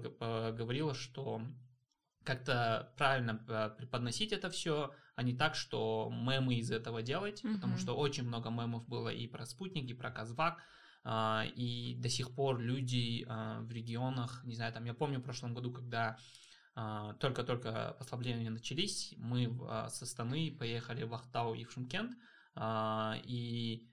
говорила, 0.53 0.94
что 0.94 1.42
как-то 2.24 2.92
правильно 2.96 3.42
э, 3.49 3.70
преподносить 3.78 4.32
это 4.32 4.51
все, 4.51 4.92
а 5.16 5.22
не 5.22 5.34
так, 5.34 5.55
что 5.55 6.12
мемы 6.12 6.57
из 6.57 6.70
этого 6.70 7.03
делать, 7.03 7.42
mm-hmm. 7.42 7.55
потому 7.55 7.76
что 7.78 7.96
очень 7.96 8.24
много 8.24 8.51
мемов 8.51 8.86
было 8.86 9.09
и 9.09 9.26
про 9.26 9.46
спутник, 9.46 9.90
и 9.90 9.94
про 9.94 10.11
Казвак, 10.11 10.62
а, 11.05 11.44
и 11.57 11.94
до 11.96 12.09
сих 12.09 12.34
пор 12.34 12.61
люди 12.61 13.24
а, 13.26 13.61
в 13.62 13.72
регионах, 13.72 14.44
не 14.44 14.55
знаю, 14.55 14.72
там, 14.72 14.84
я 14.84 14.94
помню 14.94 15.20
в 15.20 15.22
прошлом 15.22 15.55
году, 15.55 15.72
когда 15.72 16.18
а, 16.74 17.14
только-только 17.14 17.96
послабления 17.99 18.51
начались, 18.51 19.14
мы 19.16 19.59
со 19.88 20.05
Станы 20.05 20.55
поехали 20.59 21.05
в 21.05 21.14
Ахтау 21.14 21.55
и 21.55 21.64
в 21.64 21.72
Шумкент, 21.72 22.12
и 23.24 23.88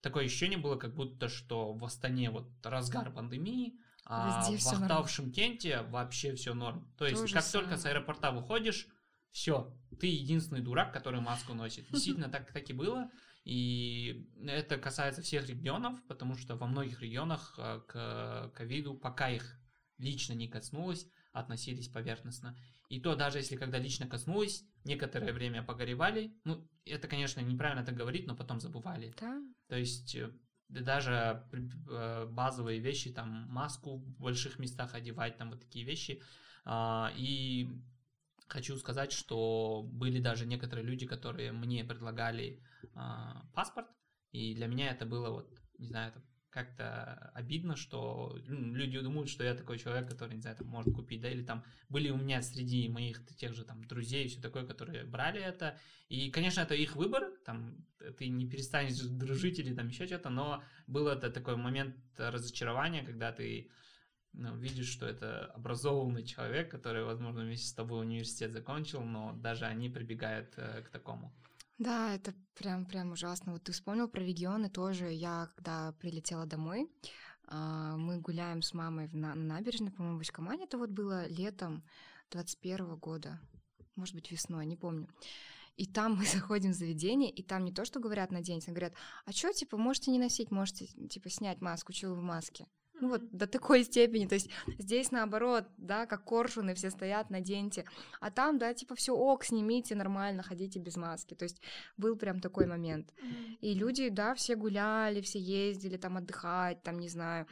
такое 0.00 0.26
ощущение 0.26 0.58
было, 0.58 0.76
как 0.76 0.94
будто, 0.94 1.28
что 1.28 1.72
в 1.72 1.84
Астане 1.84 2.30
вот 2.30 2.50
разгар 2.62 3.10
пандемии, 3.12 3.80
а 4.12 4.42
в 4.42 4.66
Ахтау, 4.66 5.04
в 5.04 5.10
Шимкенте 5.10 5.82
вообще 5.82 6.34
все 6.34 6.52
норм. 6.52 6.92
То 6.98 7.06
есть, 7.06 7.32
как 7.32 7.48
только 7.48 7.76
с 7.76 7.86
аэропорта 7.86 8.32
выходишь, 8.32 8.88
все, 9.30 9.72
ты 10.00 10.08
единственный 10.08 10.62
дурак, 10.62 10.92
который 10.92 11.20
маску 11.20 11.54
носит. 11.54 11.88
Действительно, 11.92 12.28
так, 12.28 12.52
так 12.52 12.68
и 12.68 12.72
было. 12.72 13.08
И 13.44 14.28
это 14.44 14.78
касается 14.78 15.22
всех 15.22 15.48
регионов, 15.48 15.96
потому 16.08 16.34
что 16.34 16.56
во 16.56 16.66
многих 16.66 17.00
регионах 17.00 17.54
э, 17.56 17.80
к 17.86 18.50
ковиду, 18.54 18.94
пока 18.94 19.30
их 19.30 19.60
лично 19.98 20.32
не 20.32 20.48
коснулось, 20.48 21.06
относились 21.32 21.88
поверхностно. 21.88 22.56
И 22.88 23.00
то 23.00 23.14
даже 23.14 23.38
если 23.38 23.54
когда 23.54 23.78
лично 23.78 24.08
коснулось, 24.08 24.64
некоторое 24.84 25.32
время 25.32 25.62
погоревали. 25.62 26.34
Ну, 26.42 26.68
это, 26.84 27.06
конечно, 27.06 27.38
неправильно 27.38 27.86
так 27.86 27.94
говорить, 27.94 28.26
но 28.26 28.34
потом 28.34 28.58
забывали. 28.58 29.14
Да. 29.20 29.40
То 29.68 29.76
есть 29.76 30.16
э, 30.74 30.80
даже 30.80 31.44
э, 31.52 32.26
базовые 32.26 32.80
вещи, 32.80 33.12
там 33.12 33.46
маску 33.48 33.96
в 33.98 34.20
больших 34.20 34.58
местах 34.58 34.94
одевать, 34.94 35.36
там 35.36 35.50
вот 35.50 35.60
такие 35.60 35.84
вещи. 35.84 36.22
А, 36.64 37.12
и 37.16 37.68
хочу 38.48 38.76
сказать, 38.76 39.12
что 39.12 39.82
были 39.84 40.20
даже 40.20 40.46
некоторые 40.46 40.84
люди, 40.84 41.06
которые 41.06 41.52
мне 41.52 41.84
предлагали 41.84 42.62
а, 42.94 43.46
паспорт, 43.54 43.88
и 44.32 44.54
для 44.54 44.66
меня 44.66 44.90
это 44.90 45.06
было 45.06 45.30
вот, 45.30 45.48
не 45.78 45.86
знаю, 45.86 46.10
это 46.10 46.22
как-то 46.50 47.30
обидно, 47.34 47.76
что 47.76 48.36
ну, 48.48 48.74
люди 48.74 48.98
думают, 49.00 49.30
что 49.30 49.44
я 49.44 49.54
такой 49.54 49.78
человек, 49.78 50.08
который, 50.08 50.34
не 50.34 50.40
знаю, 50.40 50.56
там 50.56 50.66
может 50.66 50.92
купить, 50.94 51.20
да, 51.20 51.30
или 51.30 51.42
там 51.42 51.64
были 51.88 52.10
у 52.10 52.16
меня 52.16 52.42
среди 52.42 52.88
моих 52.88 53.24
тех 53.36 53.54
же 53.54 53.64
там 53.64 53.84
друзей 53.84 54.24
и 54.24 54.28
все 54.28 54.40
такое, 54.40 54.66
которые 54.66 55.04
брали 55.04 55.40
это, 55.40 55.78
и, 56.08 56.30
конечно, 56.30 56.60
это 56.60 56.74
их 56.74 56.96
выбор, 56.96 57.30
там, 57.44 57.86
ты 58.18 58.28
не 58.28 58.48
перестанешь 58.48 58.98
дружить 58.98 59.58
или 59.58 59.74
там 59.74 59.88
еще 59.88 60.06
что-то, 60.06 60.30
но 60.30 60.62
был 60.86 61.08
это 61.08 61.30
такой 61.30 61.56
момент 61.56 61.96
разочарования, 62.16 63.02
когда 63.02 63.32
ты 63.32 63.70
ну, 64.32 64.56
видишь, 64.56 64.88
что 64.88 65.06
это 65.06 65.46
образованный 65.46 66.24
человек, 66.24 66.70
который, 66.70 67.04
возможно, 67.04 67.42
вместе 67.42 67.66
с 67.66 67.72
тобой 67.72 68.00
университет 68.00 68.52
закончил, 68.52 69.02
но 69.02 69.32
даже 69.32 69.64
они 69.64 69.88
прибегают 69.88 70.52
э, 70.56 70.82
к 70.82 70.88
такому. 70.90 71.32
Да, 71.80 72.14
это 72.14 72.34
прям, 72.54 72.84
прям 72.84 73.12
ужасно. 73.12 73.52
Вот 73.52 73.64
ты 73.64 73.72
вспомнил 73.72 74.06
про 74.06 74.20
регионы 74.20 74.68
тоже. 74.68 75.10
Я, 75.12 75.48
когда 75.54 75.92
прилетела 75.92 76.44
домой, 76.44 76.90
а, 77.44 77.96
мы 77.96 78.18
гуляем 78.20 78.60
с 78.60 78.74
мамой 78.74 79.08
на, 79.14 79.34
набережной, 79.34 79.90
по-моему, 79.90 80.18
в 80.18 80.22
Ичкамане. 80.22 80.64
Это 80.64 80.76
вот 80.76 80.90
было 80.90 81.26
летом 81.26 81.82
21 82.32 82.96
года. 82.96 83.40
Может 83.96 84.14
быть, 84.14 84.30
весной, 84.30 84.66
не 84.66 84.76
помню. 84.76 85.08
И 85.76 85.86
там 85.86 86.16
мы 86.16 86.26
заходим 86.26 86.72
в 86.72 86.76
заведение, 86.76 87.30
и 87.30 87.42
там 87.42 87.64
не 87.64 87.72
то, 87.72 87.86
что 87.86 87.98
говорят 87.98 88.30
наденьте, 88.30 88.70
а 88.70 88.74
говорят, 88.74 88.92
а 89.24 89.32
что, 89.32 89.50
типа, 89.50 89.78
можете 89.78 90.10
не 90.10 90.18
носить, 90.18 90.50
можете, 90.50 90.86
типа, 91.08 91.30
снять 91.30 91.62
маску, 91.62 91.94
что 91.94 92.10
вы 92.10 92.16
в 92.16 92.22
маске? 92.22 92.66
Ну 93.00 93.08
вот 93.08 93.22
до 93.30 93.46
такой 93.46 93.84
степени, 93.84 94.26
то 94.26 94.34
есть 94.34 94.50
здесь 94.78 95.10
наоборот, 95.10 95.64
да, 95.78 96.06
как 96.06 96.24
коршуны 96.24 96.74
все 96.74 96.90
стоят, 96.90 97.30
наденьте, 97.30 97.84
а 98.20 98.30
там, 98.30 98.58
да, 98.58 98.74
типа 98.74 98.94
все 98.94 99.14
ок, 99.14 99.44
снимите 99.44 99.94
нормально, 99.94 100.42
ходите 100.42 100.78
без 100.78 100.96
маски, 100.96 101.34
то 101.34 101.44
есть 101.44 101.62
был 101.96 102.16
прям 102.16 102.40
такой 102.40 102.66
момент. 102.66 103.14
И 103.60 103.74
люди, 103.74 104.10
да, 104.10 104.34
все 104.34 104.54
гуляли, 104.54 105.20
все 105.22 105.38
ездили 105.38 105.96
там 105.96 106.18
отдыхать, 106.18 106.82
там, 106.82 106.98
не 106.98 107.08
знаю, 107.08 107.46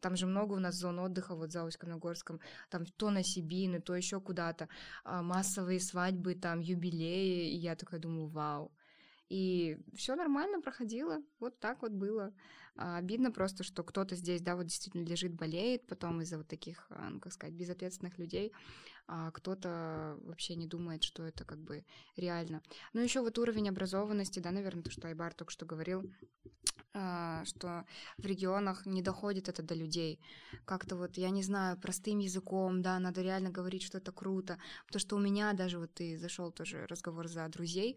там 0.00 0.16
же 0.16 0.26
много 0.26 0.54
у 0.54 0.58
нас 0.58 0.76
зон 0.76 0.98
отдыха 0.98 1.34
вот 1.34 1.52
за 1.52 1.64
Усть-Каменогорском, 1.64 2.40
там 2.68 2.84
то 2.86 3.10
на 3.10 3.22
Сибины, 3.22 3.80
то 3.80 3.94
еще 3.94 4.20
куда-то, 4.20 4.68
а, 5.04 5.22
массовые 5.22 5.80
свадьбы, 5.80 6.34
там 6.34 6.60
юбилеи, 6.60 7.50
и 7.50 7.56
я 7.56 7.74
такая 7.74 8.00
думаю, 8.00 8.28
вау. 8.28 8.72
И 9.28 9.78
все 9.94 10.16
нормально 10.16 10.60
проходило, 10.60 11.22
вот 11.38 11.58
так 11.60 11.82
вот 11.82 11.92
было. 11.92 12.32
А, 12.76 12.96
обидно 12.96 13.30
просто, 13.30 13.64
что 13.64 13.82
кто-то 13.82 14.16
здесь, 14.16 14.40
да, 14.40 14.56
вот 14.56 14.66
действительно 14.66 15.04
лежит, 15.04 15.34
болеет, 15.34 15.86
потом 15.86 16.20
из-за 16.22 16.38
вот 16.38 16.48
таких, 16.48 16.86
а, 16.90 17.10
ну, 17.10 17.20
как 17.20 17.32
сказать, 17.32 17.54
безответственных 17.54 18.18
людей, 18.18 18.52
а 19.06 19.30
кто-то 19.32 20.18
вообще 20.22 20.54
не 20.54 20.66
думает, 20.66 21.02
что 21.02 21.24
это 21.24 21.44
как 21.44 21.58
бы 21.58 21.84
реально. 22.16 22.62
Ну, 22.92 23.00
еще 23.00 23.20
вот 23.20 23.38
уровень 23.38 23.68
образованности, 23.68 24.38
да, 24.38 24.50
наверное, 24.50 24.84
то, 24.84 24.90
что 24.90 25.08
Айбар 25.08 25.34
только 25.34 25.52
что 25.52 25.66
говорил, 25.66 26.08
что 27.44 27.84
в 28.18 28.26
регионах 28.26 28.86
не 28.86 29.02
доходит 29.02 29.48
это 29.48 29.62
до 29.62 29.74
людей. 29.74 30.20
Как-то 30.64 30.96
вот, 30.96 31.16
я 31.18 31.30
не 31.30 31.42
знаю, 31.42 31.78
простым 31.78 32.18
языком, 32.18 32.82
да, 32.82 32.98
надо 32.98 33.22
реально 33.22 33.50
говорить, 33.50 33.82
что 33.82 33.98
это 33.98 34.10
круто. 34.12 34.58
Потому 34.86 35.00
что 35.00 35.16
у 35.16 35.20
меня 35.20 35.52
даже, 35.52 35.78
вот 35.78 35.94
ты 35.94 36.18
зашел 36.18 36.50
тоже 36.50 36.86
разговор 36.86 37.28
за 37.28 37.48
друзей, 37.48 37.96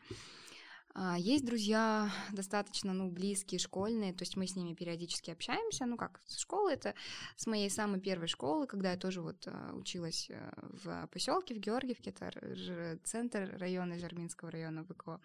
есть 1.18 1.46
друзья 1.46 2.12
достаточно, 2.32 2.94
ну, 2.94 3.10
близкие, 3.10 3.60
школьные, 3.60 4.14
то 4.14 4.22
есть 4.24 4.38
мы 4.38 4.46
с 4.46 4.56
ними 4.56 4.74
периодически 4.74 5.32
общаемся, 5.32 5.86
ну, 5.86 5.98
как 5.98 6.22
с 6.28 6.38
школы, 6.40 6.74
это 6.74 6.94
с 7.36 7.48
моей 7.48 7.70
самой 7.70 8.00
первой 8.00 8.28
школы, 8.28 8.68
когда 8.68 8.92
я 8.92 8.98
тоже 8.98 9.22
вот 9.22 9.48
а, 9.48 9.74
училась 9.74 10.28
э, 10.30 10.52
в 10.84 11.08
поселке 11.08 11.56
в 11.56 11.58
Георгиевке, 11.58 12.12
это 12.12 13.00
центр 13.04 13.56
района 13.58 13.98
Жерминского 13.98 14.52
района 14.52 14.84
ВКО. 14.84 15.20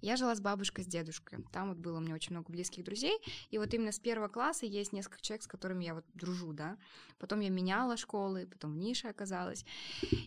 Я 0.00 0.16
жила 0.16 0.34
с 0.34 0.40
бабушкой, 0.40 0.84
с 0.84 0.88
дедушкой, 0.88 1.44
там 1.52 1.68
вот 1.68 1.78
было 1.78 1.98
у 1.98 2.00
меня 2.00 2.14
очень 2.14 2.32
много 2.32 2.50
близких 2.50 2.84
друзей, 2.84 3.18
и 3.50 3.58
вот 3.58 3.72
именно 3.74 3.92
с 3.92 4.00
первого 4.00 4.28
класса 4.28 4.66
есть 4.66 4.92
несколько 4.92 5.20
человек, 5.20 5.44
с 5.44 5.46
которыми 5.46 5.84
я 5.84 5.94
вот 5.94 6.04
дружу, 6.14 6.52
да, 6.52 6.78
потом 7.18 7.40
я 7.40 7.50
меняла 7.50 7.96
школы, 7.96 8.46
потом 8.46 8.72
в 8.72 8.76
нише 8.76 9.06
оказалась, 9.06 9.64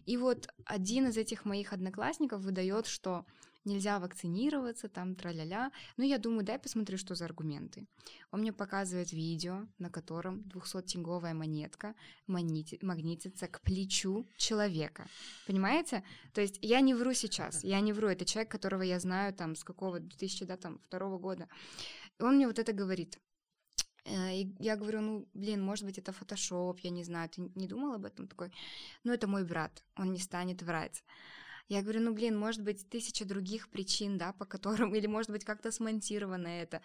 и 0.05 0.15
вот 0.15 0.47
один 0.63 1.07
из 1.07 1.17
этих 1.17 1.43
моих 1.43 1.73
одноклассников 1.73 2.41
выдает, 2.41 2.87
что 2.87 3.25
нельзя 3.69 3.99
вакцинироваться, 3.99 4.89
там 4.89 5.15
траля-ля. 5.15 5.71
Ну, 5.97 6.03
я 6.03 6.17
думаю, 6.17 6.43
дай 6.43 6.59
посмотрю, 6.59 6.97
что 6.97 7.15
за 7.15 7.25
аргументы. 7.25 7.85
Он 8.31 8.41
мне 8.41 8.51
показывает 8.51 9.13
видео, 9.13 9.67
на 9.77 9.89
котором 9.89 10.41
200-тинговая 10.53 11.33
монетка 11.33 11.95
магнитится 12.27 13.47
к 13.47 13.61
плечу 13.61 14.27
человека. 14.37 15.07
Понимаете? 15.47 16.03
То 16.33 16.41
есть 16.41 16.59
я 16.61 16.81
не 16.81 16.93
вру 16.93 17.13
сейчас, 17.13 17.63
я 17.63 17.79
не 17.79 17.93
вру. 17.93 18.07
Это 18.07 18.25
человек, 18.25 18.51
которого 18.51 18.81
я 18.81 18.99
знаю 18.99 19.33
там 19.33 19.55
с 19.55 19.63
какого 19.63 19.99
2002 19.99 21.17
года. 21.17 21.47
И 22.19 22.23
он 22.23 22.35
мне 22.35 22.47
вот 22.47 22.59
это 22.59 22.73
говорит. 22.73 23.19
Э, 24.05 24.35
и 24.35 24.55
я 24.59 24.75
говорю, 24.75 25.01
ну, 25.01 25.27
блин, 25.33 25.61
может 25.61 25.85
быть, 25.85 25.97
это 25.97 26.11
фотошоп, 26.11 26.79
я 26.79 26.89
не 26.89 27.03
знаю, 27.03 27.29
ты 27.29 27.51
не 27.55 27.67
думал 27.67 27.93
об 27.93 28.05
этом? 28.05 28.27
Такой, 28.27 28.51
ну, 29.03 29.13
это 29.13 29.27
мой 29.27 29.43
брат, 29.43 29.83
он 29.95 30.13
не 30.13 30.19
станет 30.19 30.61
врать. 30.61 31.03
Я 31.69 31.83
говорю, 31.83 32.01
ну, 32.01 32.13
блин, 32.13 32.35
может 32.35 32.63
быть, 32.63 32.89
тысяча 32.89 33.25
других 33.25 33.69
причин, 33.69 34.17
да, 34.17 34.33
по 34.33 34.45
которым, 34.45 34.95
или, 34.95 35.05
может 35.05 35.29
быть, 35.29 35.45
как-то 35.45 35.71
смонтировано 35.71 36.47
это. 36.47 36.81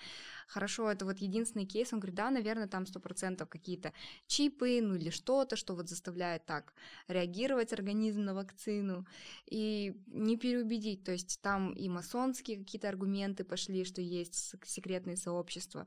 Хорошо, 0.46 0.90
это 0.90 1.06
вот 1.06 1.18
единственный 1.18 1.64
кейс. 1.64 1.94
Он 1.94 2.00
говорит, 2.00 2.16
да, 2.16 2.30
наверное, 2.30 2.68
там 2.68 2.86
сто 2.86 3.00
процентов 3.00 3.48
какие-то 3.48 3.94
чипы, 4.26 4.80
ну, 4.82 4.94
или 4.94 5.08
что-то, 5.08 5.56
что 5.56 5.74
вот 5.74 5.88
заставляет 5.88 6.44
так 6.44 6.74
реагировать 7.08 7.72
организм 7.72 8.24
на 8.24 8.34
вакцину. 8.34 9.06
И 9.46 9.96
не 10.06 10.36
переубедить, 10.36 11.02
то 11.02 11.12
есть 11.12 11.40
там 11.40 11.72
и 11.72 11.88
масонские 11.88 12.58
какие-то 12.58 12.90
аргументы 12.90 13.42
пошли, 13.42 13.84
что 13.84 14.02
есть 14.02 14.54
секретные 14.66 15.16
сообщества. 15.16 15.86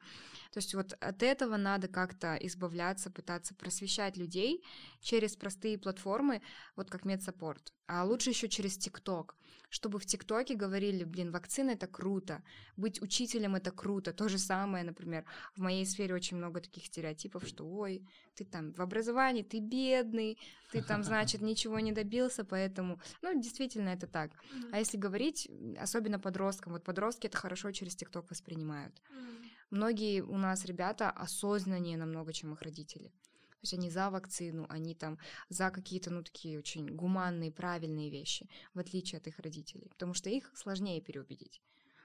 То 0.52 0.58
есть 0.58 0.74
вот 0.74 0.94
от 0.94 1.22
этого 1.22 1.56
надо 1.58 1.88
как-то 1.88 2.36
избавляться, 2.42 3.12
пытаться 3.12 3.54
просвещать 3.54 4.18
людей 4.18 4.64
через 5.02 5.36
простые 5.36 5.78
платформы, 5.78 6.42
вот 6.76 6.90
как 6.90 7.06
медсаппорт 7.06 7.74
а 7.88 8.04
лучше 8.04 8.32
еще 8.32 8.50
через 8.50 8.78
ТикТок, 8.88 9.36
чтобы 9.70 10.00
в 10.00 10.06
ТикТоке 10.06 10.56
говорили, 10.56 11.04
блин, 11.04 11.32
вакцина 11.32 11.72
это 11.72 11.88
круто, 11.88 12.42
быть 12.78 13.02
учителем 13.02 13.56
это 13.56 13.72
круто. 13.72 14.14
То 14.14 14.30
же 14.30 14.38
самое, 14.38 14.84
например, 14.84 15.26
в 15.56 15.62
моей 15.62 15.86
сфере 15.86 16.16
очень 16.16 16.38
много 16.38 16.62
таких 16.62 16.86
стереотипов, 16.86 17.46
что, 17.46 17.66
ой, 17.66 18.02
ты 18.36 18.46
там 18.46 18.72
в 18.72 18.82
образовании, 18.82 19.44
ты 19.44 19.60
бедный, 19.60 20.38
ты 20.72 20.82
там, 20.82 21.04
значит, 21.04 21.42
ничего 21.42 21.80
не 21.80 21.92
добился, 21.92 22.46
поэтому, 22.46 23.00
ну, 23.22 23.42
действительно, 23.42 23.90
это 23.90 24.08
так. 24.08 24.32
А 24.72 24.80
если 24.80 24.98
говорить, 24.98 25.50
особенно 25.78 26.20
подросткам, 26.20 26.74
вот 26.74 26.84
подростки 26.84 27.28
это 27.28 27.38
хорошо 27.38 27.72
через 27.72 27.96
ТикТок 27.96 28.30
воспринимают. 28.30 29.02
Многие 29.70 30.22
у 30.22 30.38
нас 30.38 30.66
ребята 30.66 31.12
осознаннее 31.12 31.98
намного, 31.98 32.32
чем 32.32 32.54
их 32.54 32.62
родители. 32.62 33.12
То 33.58 33.64
есть 33.64 33.74
они 33.74 33.90
за 33.90 34.10
вакцину, 34.10 34.66
они 34.70 34.94
там 34.94 35.18
за 35.50 35.72
какие-то, 35.72 36.12
ну, 36.12 36.24
такие 36.24 36.60
очень 36.60 36.96
гуманные, 36.96 37.52
правильные 37.52 38.10
вещи, 38.10 38.48
в 38.74 38.80
отличие 38.80 39.18
от 39.18 39.28
их 39.28 39.40
родителей. 39.40 39.88
Потому 39.90 40.14
что 40.14 40.30
их 40.30 40.52
сложнее 40.56 41.02
переубедить. 41.02 41.62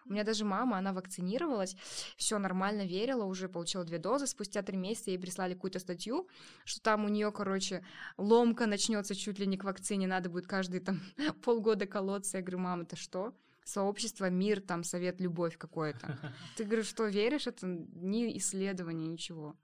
У 0.06 0.12
меня 0.12 0.24
даже 0.24 0.44
мама, 0.44 0.78
она 0.78 0.92
вакцинировалась, 0.92 1.76
все 2.16 2.38
нормально 2.38 2.86
верила, 2.86 3.24
уже 3.24 3.48
получила 3.48 3.84
две 3.84 3.98
дозы. 3.98 4.26
Спустя 4.26 4.62
три 4.62 4.76
месяца 4.76 5.10
ей 5.10 5.18
прислали 5.18 5.54
какую-то 5.54 5.78
статью, 5.78 6.28
что 6.64 6.80
там 6.80 7.04
у 7.04 7.08
нее, 7.08 7.30
короче, 7.30 7.84
ломка 8.16 8.66
начнется 8.66 9.14
чуть 9.14 9.38
ли 9.38 9.46
не 9.46 9.56
к 9.56 9.64
вакцине, 9.64 10.06
надо 10.06 10.28
будет 10.28 10.46
каждые 10.46 10.80
там 10.80 11.00
полгода 11.44 11.86
колоться. 11.86 12.38
Я 12.38 12.42
говорю, 12.42 12.58
мама, 12.58 12.82
это 12.82 12.96
что? 12.96 13.34
сообщество, 13.64 14.28
мир, 14.28 14.60
там, 14.60 14.84
совет, 14.84 15.20
любовь 15.20 15.56
какой-то. 15.56 16.18
Ты 16.56 16.64
говоришь, 16.64 16.86
что 16.86 17.06
веришь, 17.06 17.46
это 17.46 17.66
не 17.66 18.36
исследование, 18.38 19.06
ничего. 19.06 19.56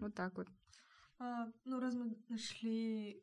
Вот 0.00 0.14
так 0.14 0.36
вот. 0.36 0.48
А, 1.18 1.48
ну, 1.64 1.80
раз 1.80 1.94
мы 1.94 2.16
нашли, 2.28 3.22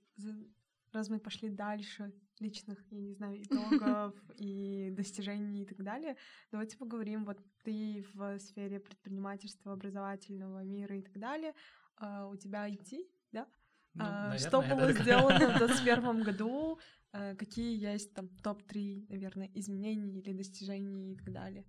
раз 0.91 1.09
мы 1.09 1.19
пошли 1.19 1.49
дальше 1.49 2.13
личных, 2.39 2.83
я 2.91 2.99
не 2.99 3.13
знаю, 3.13 3.41
итогов 3.43 4.15
и 4.37 4.89
достижений 4.91 5.63
и 5.63 5.65
так 5.65 5.83
далее, 5.83 6.17
давайте 6.51 6.77
поговорим. 6.77 7.25
Вот 7.25 7.39
ты 7.63 8.05
в 8.13 8.39
сфере 8.39 8.79
предпринимательства, 8.79 9.73
образовательного 9.73 10.63
мира 10.63 10.97
и 10.97 11.01
так 11.01 11.19
далее. 11.19 11.53
А, 11.97 12.27
у 12.27 12.35
тебя 12.35 12.67
IT, 12.67 13.07
да? 13.31 13.47
Ну, 13.93 14.03
а, 14.05 14.29
наверное, 14.29 14.39
что 14.39 14.61
было 14.61 14.93
сделано 14.93 15.53
в 15.53 15.57
2021 15.59 16.23
году? 16.23 16.79
А, 17.13 17.35
какие 17.35 17.77
есть 17.77 18.13
там 18.13 18.29
топ-3, 18.29 19.07
наверное, 19.09 19.51
изменений 19.53 20.19
или 20.19 20.33
достижений 20.33 21.13
и 21.13 21.15
так 21.15 21.31
далее? 21.31 21.65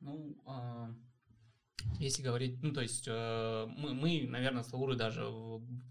Ну, 0.00 0.40
а, 0.46 0.94
если 1.98 2.22
говорить, 2.22 2.62
ну, 2.62 2.72
то 2.72 2.80
есть 2.80 3.06
э, 3.08 3.66
мы, 3.76 3.94
мы, 3.94 4.26
наверное, 4.28 4.62
с 4.62 4.72
Лаурой 4.72 4.96
даже 4.96 5.24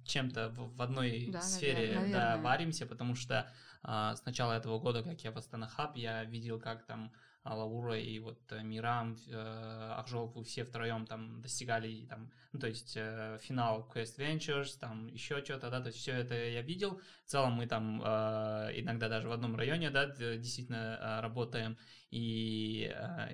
чем-то 0.06 0.50
в, 0.50 0.76
в 0.76 0.82
одной 0.82 1.30
да, 1.32 1.42
сфере 1.42 1.96
наверное, 1.96 2.12
да, 2.12 2.38
варимся, 2.38 2.86
потому 2.86 3.16
что 3.16 3.52
э, 3.84 4.14
с 4.16 4.26
начала 4.26 4.54
этого 4.54 4.80
года, 4.80 5.04
как 5.04 5.22
я 5.24 5.32
в 5.32 5.38
Астана 5.38 5.68
Хаб, 5.68 5.98
я 5.98 6.24
видел, 6.24 6.60
как 6.60 6.86
там 6.86 7.12
Лаура 7.54 7.98
и 8.00 8.20
вот 8.20 8.40
э, 8.52 8.62
Мирам, 8.64 9.18
э, 9.28 9.94
Ахжол, 9.98 10.28
вы 10.28 10.44
все 10.44 10.64
втроем 10.64 11.06
там 11.06 11.42
достигали, 11.42 12.06
там, 12.06 12.32
ну, 12.52 12.60
то 12.60 12.68
есть 12.68 12.94
э, 12.96 13.38
финал 13.42 13.90
Quest 13.94 14.18
Ventures, 14.18 14.78
там 14.80 15.08
еще 15.08 15.44
что-то, 15.44 15.70
да, 15.70 15.80
то 15.80 15.88
есть 15.88 16.00
все 16.00 16.14
это 16.14 16.36
я 16.36 16.62
видел. 16.62 17.02
В 17.26 17.30
целом 17.30 17.54
мы 17.54 17.68
там 17.68 18.00
иногда 18.00 19.10
даже 19.10 19.28
в 19.28 19.32
одном 19.32 19.56
районе, 19.56 19.90
да, 19.90 20.06
действительно 20.06 21.20
работаем. 21.22 21.78
И, 22.10 22.90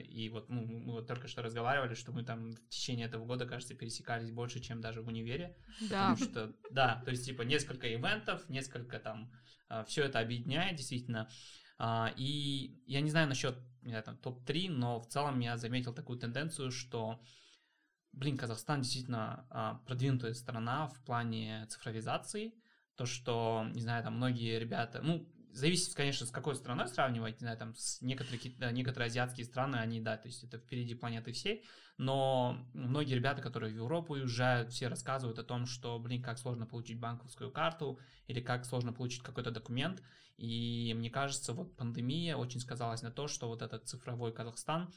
и 0.09 0.29
вот 0.29 0.49
ну, 0.49 0.65
мы 0.65 0.93
вот 0.93 1.07
только 1.07 1.27
что 1.27 1.43
разговаривали, 1.43 1.93
что 1.93 2.11
мы 2.11 2.23
там 2.23 2.53
в 2.53 2.69
течение 2.69 3.05
этого 3.05 3.23
года, 3.23 3.45
кажется, 3.45 3.75
пересекались 3.75 4.31
больше, 4.31 4.59
чем 4.59 4.81
даже 4.81 5.03
в 5.03 5.07
универе. 5.07 5.55
Да. 5.81 6.15
Потому 6.15 6.17
что, 6.17 6.53
да, 6.71 7.01
то 7.05 7.11
есть 7.11 7.25
типа 7.25 7.43
несколько 7.43 7.93
ивентов, 7.93 8.49
несколько 8.49 8.99
там, 8.99 9.31
все 9.85 10.05
это 10.05 10.19
объединяет 10.19 10.75
действительно. 10.75 11.29
А, 11.77 12.13
и 12.15 12.81
я 12.85 13.01
не 13.01 13.09
знаю 13.09 13.27
насчет 13.27 13.55
не 13.83 13.89
знаю, 13.89 14.03
там, 14.03 14.17
топ-3, 14.17 14.69
но 14.69 14.99
в 14.99 15.07
целом 15.07 15.39
я 15.39 15.57
заметил 15.57 15.93
такую 15.93 16.17
тенденцию, 16.17 16.71
что, 16.71 17.19
блин, 18.11 18.37
Казахстан 18.37 18.81
действительно 18.81 19.45
а, 19.49 19.75
продвинутая 19.85 20.33
страна 20.33 20.87
в 20.87 21.03
плане 21.03 21.65
цифровизации. 21.69 22.53
То, 22.95 23.05
что, 23.05 23.65
не 23.73 23.81
знаю, 23.81 24.03
там 24.03 24.15
многие 24.15 24.59
ребята, 24.59 25.01
ну, 25.01 25.27
зависит, 25.53 25.93
конечно, 25.93 26.25
с 26.25 26.31
какой 26.31 26.55
страной 26.55 26.87
сравнивать, 26.87 27.39
знаю, 27.39 27.57
там, 27.57 27.75
с 27.75 28.01
некоторые, 28.01 28.73
некоторые 28.73 29.07
азиатские 29.07 29.45
страны, 29.45 29.77
они, 29.77 30.01
да, 30.01 30.17
то 30.17 30.27
есть 30.27 30.43
это 30.43 30.57
впереди 30.57 30.95
планеты 30.95 31.31
всей, 31.31 31.63
но 31.97 32.67
многие 32.73 33.13
ребята, 33.13 33.41
которые 33.41 33.71
в 33.71 33.75
Европу 33.75 34.13
уезжают, 34.13 34.71
все 34.71 34.87
рассказывают 34.87 35.39
о 35.39 35.43
том, 35.43 35.65
что, 35.65 35.99
блин, 35.99 36.21
как 36.21 36.39
сложно 36.39 36.65
получить 36.65 36.99
банковскую 36.99 37.51
карту 37.51 37.99
или 38.27 38.41
как 38.41 38.65
сложно 38.65 38.93
получить 38.93 39.21
какой-то 39.21 39.51
документ, 39.51 40.01
и 40.37 40.93
мне 40.95 41.09
кажется, 41.09 41.53
вот 41.53 41.77
пандемия 41.77 42.35
очень 42.35 42.59
сказалась 42.59 43.03
на 43.03 43.11
то, 43.11 43.27
что 43.27 43.47
вот 43.47 43.61
этот 43.61 43.87
цифровой 43.87 44.33
Казахстан, 44.33 44.91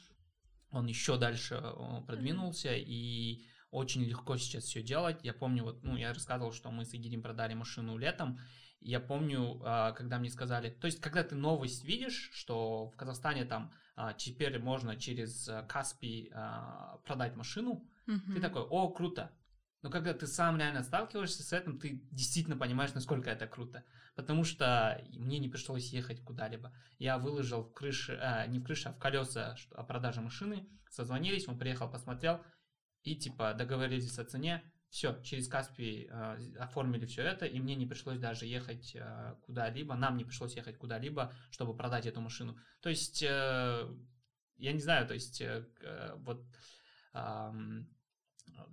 он 0.71 0.87
еще 0.87 1.17
дальше 1.17 1.55
э, 1.61 2.01
продвинулся, 2.05 2.69
mm-hmm. 2.69 2.83
и 2.85 3.47
очень 3.71 4.03
легко 4.03 4.37
сейчас 4.37 4.65
все 4.65 4.81
делать. 4.81 5.19
Я 5.23 5.33
помню, 5.33 5.63
вот, 5.63 5.83
ну, 5.83 5.95
я 5.97 6.13
рассказывал, 6.13 6.51
что 6.51 6.71
мы 6.71 6.85
с 6.85 6.93
Игорем 6.93 7.21
продали 7.21 7.53
машину 7.53 7.97
летом, 7.97 8.39
я 8.87 9.01
помню, 9.01 9.61
а, 9.65 9.91
когда 9.91 10.17
мне 10.17 10.29
сказали, 10.29 10.69
то 10.69 10.85
есть, 10.85 11.01
когда 11.01 11.23
ты 11.23 11.35
новость 11.35 11.83
видишь, 11.83 12.29
что 12.33 12.87
в 12.87 12.95
Казахстане 12.95 13.43
там 13.43 13.73
а, 13.95 14.13
теперь 14.13 14.57
можно 14.59 14.95
через 14.95 15.49
а, 15.49 15.63
Каспий 15.63 16.31
продать 17.05 17.35
машину, 17.35 17.85
mm-hmm. 18.07 18.33
ты 18.33 18.41
такой, 18.41 18.61
о, 18.61 18.89
круто. 18.89 19.31
Но 19.81 19.89
когда 19.89 20.13
ты 20.13 20.25
сам 20.25 20.57
реально 20.57 20.83
сталкиваешься 20.83 21.43
с 21.43 21.51
этим, 21.51 21.79
ты 21.79 22.01
действительно 22.11 22.55
понимаешь, 22.55 22.93
насколько 22.93 23.29
это 23.29 23.45
круто. 23.45 23.83
Потому 24.15 24.45
что 24.45 25.03
мне 25.11 25.37
не 25.37 25.49
пришлось 25.49 25.91
ехать 25.93 26.23
куда-либо. 26.23 26.73
Я 26.97 27.17
выложил 27.17 27.63
в 27.63 27.73
крыше, 27.73 28.17
а, 28.21 28.47
не 28.47 28.59
в 28.59 28.63
крыше, 28.63 28.89
а 28.89 28.93
в 28.93 28.99
колеса 28.99 29.57
о 29.71 29.83
продаже 29.83 30.21
машины. 30.21 30.67
Созвонились, 30.89 31.47
он 31.47 31.59
приехал, 31.59 31.91
посмотрел 31.91 32.41
и 33.03 33.15
типа 33.15 33.53
договорились 33.53 34.17
о 34.17 34.23
цене 34.23 34.63
все, 34.89 35.21
через 35.23 35.47
Каспий 35.47 36.07
э, 36.09 36.55
оформили 36.59 37.05
все 37.05 37.23
это, 37.23 37.45
и 37.45 37.59
мне 37.59 37.75
не 37.75 37.85
пришлось 37.85 38.19
даже 38.19 38.45
ехать 38.45 38.95
э, 38.95 39.35
куда-либо, 39.41 39.95
нам 39.95 40.17
не 40.17 40.23
пришлось 40.23 40.55
ехать 40.55 40.77
куда-либо, 40.77 41.33
чтобы 41.51 41.75
продать 41.75 42.05
эту 42.05 42.21
машину. 42.21 42.57
То 42.81 42.89
есть, 42.89 43.21
э, 43.21 43.87
я 44.57 44.73
не 44.73 44.79
знаю, 44.79 45.07
то 45.07 45.13
есть, 45.13 45.41
э, 45.41 45.65
э, 45.81 46.15
вот... 46.17 46.45
Э, 47.13 47.51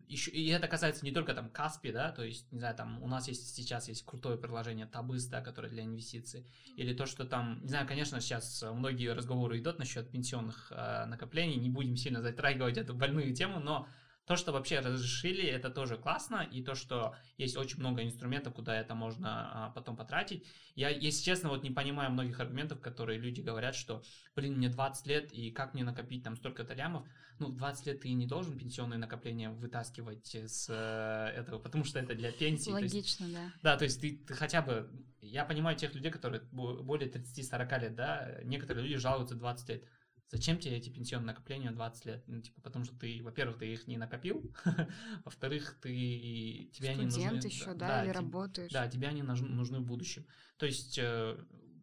еще, 0.07 0.31
и 0.31 0.49
это 0.49 0.69
касается 0.69 1.05
не 1.05 1.13
только 1.13 1.35
там 1.35 1.51
Каспи, 1.51 1.93
да, 1.93 2.13
то 2.13 2.23
есть, 2.23 2.51
не 2.53 2.59
знаю, 2.59 2.77
там 2.77 3.03
у 3.03 3.07
нас 3.07 3.29
есть 3.29 3.55
сейчас 3.55 3.89
есть 3.89 4.05
крутое 4.05 4.39
приложение 4.39 4.87
Табыс, 4.87 5.27
да, 5.27 5.41
которое 5.41 5.69
для 5.69 5.85
инвестиций, 5.85 6.47
или 6.77 6.95
то, 6.95 7.07
что 7.07 7.25
там, 7.25 7.61
не 7.63 7.69
знаю, 7.69 7.87
конечно, 7.87 8.21
сейчас 8.21 8.63
многие 8.63 9.13
разговоры 9.13 9.59
идут 9.59 9.79
насчет 9.79 10.11
пенсионных 10.11 10.73
э, 10.75 11.05
накоплений, 11.07 11.57
не 11.57 11.71
будем 11.71 11.97
сильно 11.97 12.23
затрагивать 12.23 12.79
эту 12.79 12.95
больную 12.95 13.35
тему, 13.35 13.61
но 13.61 13.89
то, 14.27 14.37
что 14.37 14.53
вообще 14.53 14.81
разрешили, 14.81 15.45
это 15.45 15.69
тоже 15.69 15.99
классно, 15.99 16.49
и 16.51 16.63
то, 16.63 16.75
что 16.75 17.15
есть 17.37 17.57
очень 17.57 17.79
много 17.81 18.03
инструментов, 18.03 18.55
куда 18.55 18.75
это 18.79 18.95
можно 18.95 19.67
а, 19.67 19.71
потом 19.71 19.97
потратить. 19.97 20.47
Я, 20.75 20.89
если 20.89 21.23
честно, 21.23 21.51
вот 21.51 21.63
не 21.63 21.71
понимаю 21.71 22.11
многих 22.11 22.41
аргументов, 22.41 22.81
которые 22.81 23.19
люди 23.19 23.43
говорят, 23.43 23.75
что, 23.75 24.03
блин, 24.35 24.57
мне 24.57 24.71
20 24.71 25.07
лет, 25.07 25.33
и 25.33 25.51
как 25.51 25.75
мне 25.75 25.85
накопить 25.85 26.25
там 26.25 26.37
столько-то 26.37 26.75
лямов? 26.75 27.07
Ну, 27.39 27.51
20 27.51 27.87
лет 27.87 28.01
ты 28.01 28.13
не 28.13 28.27
должен 28.27 28.59
пенсионные 28.59 28.99
накопления 28.99 29.51
вытаскивать 29.51 30.35
с 30.35 30.69
э, 30.71 31.39
этого, 31.39 31.59
потому 31.59 31.85
что 31.85 31.99
это 31.99 32.15
для 32.15 32.33
пенсии. 32.33 32.71
Логично, 32.71 33.25
есть, 33.25 33.35
да. 33.35 33.53
Да, 33.63 33.77
то 33.77 33.85
есть 33.85 34.01
ты, 34.01 34.17
ты 34.27 34.35
хотя 34.35 34.63
бы... 34.63 34.91
Я 35.21 35.45
понимаю 35.45 35.77
тех 35.77 35.95
людей, 35.95 36.13
которые 36.13 36.43
более 36.53 37.11
30-40 37.11 37.81
лет, 37.81 37.95
да, 37.95 38.41
некоторые 38.45 38.85
люди 38.87 38.99
жалуются 38.99 39.35
20 39.35 39.69
лет. 39.69 39.85
Зачем 40.31 40.59
тебе 40.59 40.77
эти 40.77 40.89
пенсионные 40.89 41.29
накопления 41.29 41.71
20 41.71 42.07
лет? 42.07 42.25
Ну, 42.27 42.41
типа, 42.41 42.61
потому 42.61 42.85
что 42.85 42.99
ты, 42.99 43.23
во-первых, 43.23 43.59
ты 43.59 43.73
их 43.73 43.87
не 43.87 43.97
накопил, 43.97 44.53
во-вторых, 45.25 45.79
ты 45.81 46.71
тебе 46.73 46.91
они 46.91 47.05
нужны. 47.05 47.37
еще, 47.47 47.75
да, 47.75 47.89
да 47.89 48.05
или 48.05 48.11
работаешь. 48.11 48.73
Да, 48.73 48.89
тебе 48.89 49.09
они 49.09 49.23
нужны, 49.23 49.79
в 49.79 49.85
будущем. 49.85 50.27
То 50.57 50.67
есть, 50.67 50.99
э, 50.99 51.37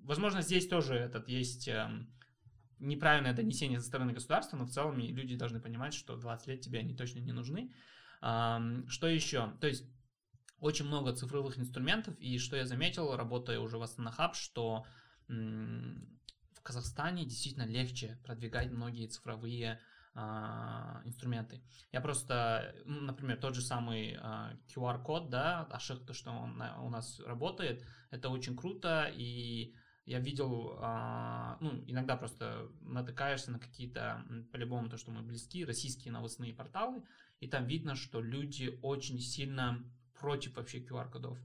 возможно, 0.04 0.42
здесь 0.42 0.68
тоже 0.68 0.96
этот 0.96 1.30
есть 1.30 1.68
э, 1.68 1.90
неправильное 2.80 3.34
донесение 3.34 3.80
со 3.80 3.88
стороны 3.88 4.12
государства, 4.12 4.58
но 4.58 4.66
в 4.66 4.72
целом 4.72 4.98
люди 4.98 5.36
должны 5.36 5.62
понимать, 5.62 5.94
что 5.94 6.18
20 6.18 6.48
лет 6.48 6.62
тебе 6.62 6.80
они 6.80 6.96
точно 6.96 7.20
не 7.20 7.32
нужны. 7.32 7.72
Что 8.20 9.08
еще? 9.08 9.54
То 9.62 9.68
есть, 9.68 9.86
очень 10.60 10.86
много 10.86 11.14
цифровых 11.14 11.58
инструментов, 11.58 12.16
и 12.20 12.38
что 12.38 12.56
я 12.56 12.66
заметил, 12.66 13.16
работая 13.16 13.60
уже 13.60 13.78
в 13.78 13.82
Астана 13.82 14.12
Хаб, 14.12 14.36
что 14.36 14.86
в 16.62 16.64
Казахстане 16.64 17.26
действительно 17.26 17.66
легче 17.66 18.20
продвигать 18.24 18.70
многие 18.72 19.08
цифровые 19.08 19.80
а, 20.14 21.02
инструменты. 21.06 21.64
Я 21.92 22.02
просто, 22.02 22.76
ну, 22.86 23.02
например, 23.02 23.38
тот 23.38 23.56
же 23.56 23.62
самый 23.62 24.16
а, 24.20 24.54
QR-код, 24.68 25.32
да, 25.32 25.64
Ашик, 25.72 26.06
то, 26.06 26.14
что 26.14 26.30
он 26.30 26.62
у 26.62 26.90
нас 26.90 27.20
работает, 27.22 27.84
это 28.12 28.30
очень 28.30 28.56
круто, 28.56 29.12
и 29.12 29.74
я 30.06 30.20
видел, 30.20 30.78
а, 30.82 31.58
ну, 31.62 31.84
иногда 31.88 32.16
просто 32.16 32.70
натыкаешься 32.82 33.50
на 33.50 33.58
какие-то, 33.58 34.24
по-любому, 34.52 34.88
то, 34.88 34.98
что 34.98 35.10
мы 35.12 35.24
близки, 35.24 35.66
российские 35.66 36.12
новостные 36.12 36.54
порталы, 36.54 37.04
и 37.40 37.48
там 37.48 37.66
видно, 37.66 37.96
что 37.96 38.22
люди 38.22 38.78
очень 38.84 39.20
сильно 39.20 39.84
против 40.14 40.58
вообще 40.58 40.78
QR-кодов. 40.80 41.40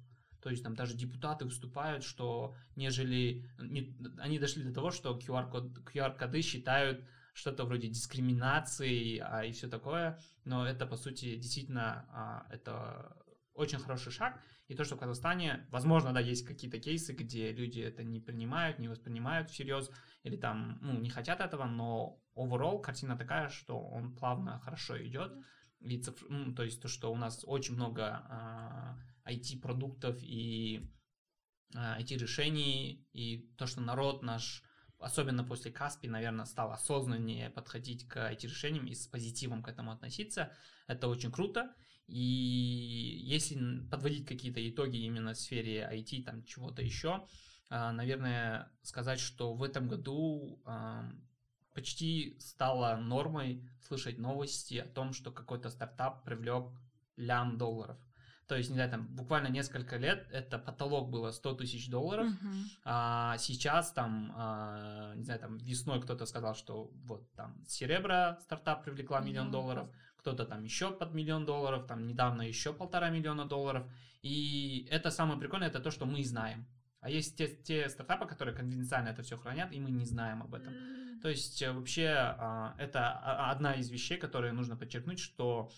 То 0.46 0.50
есть 0.50 0.62
там 0.62 0.76
даже 0.76 0.94
депутаты 0.94 1.44
выступают, 1.44 2.04
что 2.04 2.54
нежели... 2.76 3.50
Не, 3.58 3.96
они 4.18 4.38
дошли 4.38 4.62
до 4.62 4.72
того, 4.72 4.92
что 4.92 5.18
QR-код, 5.18 5.78
QR-коды 5.78 6.40
считают 6.40 7.04
что-то 7.32 7.64
вроде 7.64 7.88
дискриминации 7.88 9.18
а, 9.18 9.44
и 9.44 9.50
все 9.50 9.66
такое, 9.68 10.20
но 10.44 10.64
это, 10.64 10.86
по 10.86 10.94
сути, 10.96 11.34
действительно 11.34 12.06
а, 12.12 12.46
это 12.48 13.16
очень 13.54 13.80
хороший 13.80 14.12
шаг. 14.12 14.40
И 14.68 14.76
то, 14.76 14.84
что 14.84 14.94
в 14.94 15.00
Казахстане, 15.00 15.66
возможно, 15.72 16.12
да, 16.12 16.20
есть 16.20 16.46
какие-то 16.46 16.78
кейсы, 16.78 17.12
где 17.12 17.50
люди 17.50 17.80
это 17.80 18.04
не 18.04 18.20
принимают, 18.20 18.78
не 18.78 18.86
воспринимают 18.86 19.50
всерьез, 19.50 19.90
или 20.22 20.36
там, 20.36 20.78
ну, 20.80 20.92
не 21.00 21.10
хотят 21.10 21.40
этого, 21.40 21.64
но 21.64 22.22
overall 22.36 22.80
картина 22.80 23.16
такая, 23.16 23.48
что 23.48 23.80
он 23.80 24.14
плавно, 24.14 24.60
хорошо 24.60 24.96
идет. 25.04 25.32
И 25.80 25.98
цифр... 26.00 26.24
ну, 26.28 26.54
то 26.54 26.62
есть 26.62 26.80
то, 26.80 26.86
что 26.86 27.12
у 27.12 27.16
нас 27.16 27.42
очень 27.44 27.74
много 27.74 28.24
а, 28.28 28.96
IT-продуктов 29.26 30.16
и 30.22 30.88
IT-решений, 31.74 33.06
а, 33.12 33.16
и 33.16 33.38
то, 33.56 33.66
что 33.66 33.80
народ 33.80 34.22
наш 34.22 34.62
особенно 34.98 35.44
после 35.44 35.70
Каспи, 35.70 36.08
наверное, 36.08 36.46
стал 36.46 36.72
осознаннее 36.72 37.50
подходить 37.50 38.08
к 38.08 38.16
IT-решениям 38.16 38.86
и 38.86 38.94
с 38.94 39.06
позитивом 39.06 39.62
к 39.62 39.68
этому 39.68 39.92
относиться. 39.92 40.52
Это 40.86 41.08
очень 41.08 41.30
круто. 41.30 41.74
И 42.06 43.20
если 43.24 43.80
подводить 43.90 44.26
какие-то 44.26 44.66
итоги 44.66 44.98
именно 44.98 45.34
в 45.34 45.38
сфере 45.38 45.88
IT, 45.92 46.24
там 46.24 46.44
чего-то 46.44 46.82
еще, 46.82 47.26
а, 47.68 47.92
наверное, 47.92 48.72
сказать, 48.82 49.20
что 49.20 49.54
в 49.54 49.62
этом 49.62 49.88
году 49.88 50.62
почти 51.74 52.38
стало 52.40 52.96
нормой 52.96 53.68
слышать 53.86 54.18
новости 54.18 54.76
о 54.78 54.86
том, 54.86 55.12
что 55.12 55.30
какой-то 55.30 55.68
стартап 55.68 56.24
привлек 56.24 56.72
лям 57.16 57.58
долларов. 57.58 57.98
То 58.48 58.56
есть, 58.56 58.70
не 58.70 58.74
знаю, 58.76 58.90
там 58.90 59.06
буквально 59.08 59.48
несколько 59.48 59.96
лет 59.96 60.28
это 60.30 60.58
потолок 60.58 61.10
было 61.10 61.32
100 61.32 61.54
тысяч 61.54 61.88
долларов, 61.90 62.26
Мгм. 62.26 62.64
а 62.84 63.36
сейчас 63.38 63.90
там, 63.92 64.32
а, 64.36 65.14
не 65.16 65.24
знаю, 65.24 65.40
там 65.40 65.58
весной 65.58 66.00
кто-то 66.00 66.26
сказал, 66.26 66.54
что 66.54 66.90
вот 67.04 67.32
там 67.34 67.64
Серебра 67.66 68.38
стартап 68.42 68.84
привлекла 68.84 69.18
миллион 69.20 69.48
Миллион. 69.48 69.50
долларов, 69.50 69.88
кто-то 70.16 70.44
там 70.44 70.62
еще 70.64 70.90
под 70.92 71.12
миллион 71.14 71.44
долларов, 71.44 71.86
там 71.86 72.06
недавно 72.06 72.42
еще 72.42 72.72
полтора 72.72 73.10
миллиона 73.10 73.46
долларов. 73.46 73.90
И 74.22 74.86
это 74.90 75.10
самое 75.10 75.38
прикольное, 75.40 75.68
это 75.68 75.80
то, 75.80 75.90
что 75.90 76.06
мы 76.06 76.22
знаем. 76.24 76.66
А 77.00 77.10
есть 77.10 77.36
те, 77.36 77.48
те 77.48 77.88
стартапы, 77.88 78.26
которые 78.26 78.54
конфиденциально 78.56 79.08
это 79.10 79.22
все 79.22 79.36
хранят, 79.36 79.72
и 79.72 79.80
мы 79.80 79.90
не 79.90 80.04
знаем 80.04 80.42
об 80.42 80.54
этом. 80.54 80.72
М. 80.72 81.20
То 81.20 81.28
есть 81.28 81.62
э, 81.62 81.72
вообще 81.72 82.08
а, 82.08 82.74
это 82.78 82.98
а- 83.10 83.50
одна 83.50 83.74
из 83.74 83.90
вещей, 83.90 84.18
которые 84.18 84.52
нужно 84.52 84.76
подчеркнуть, 84.76 85.18
что 85.20 85.70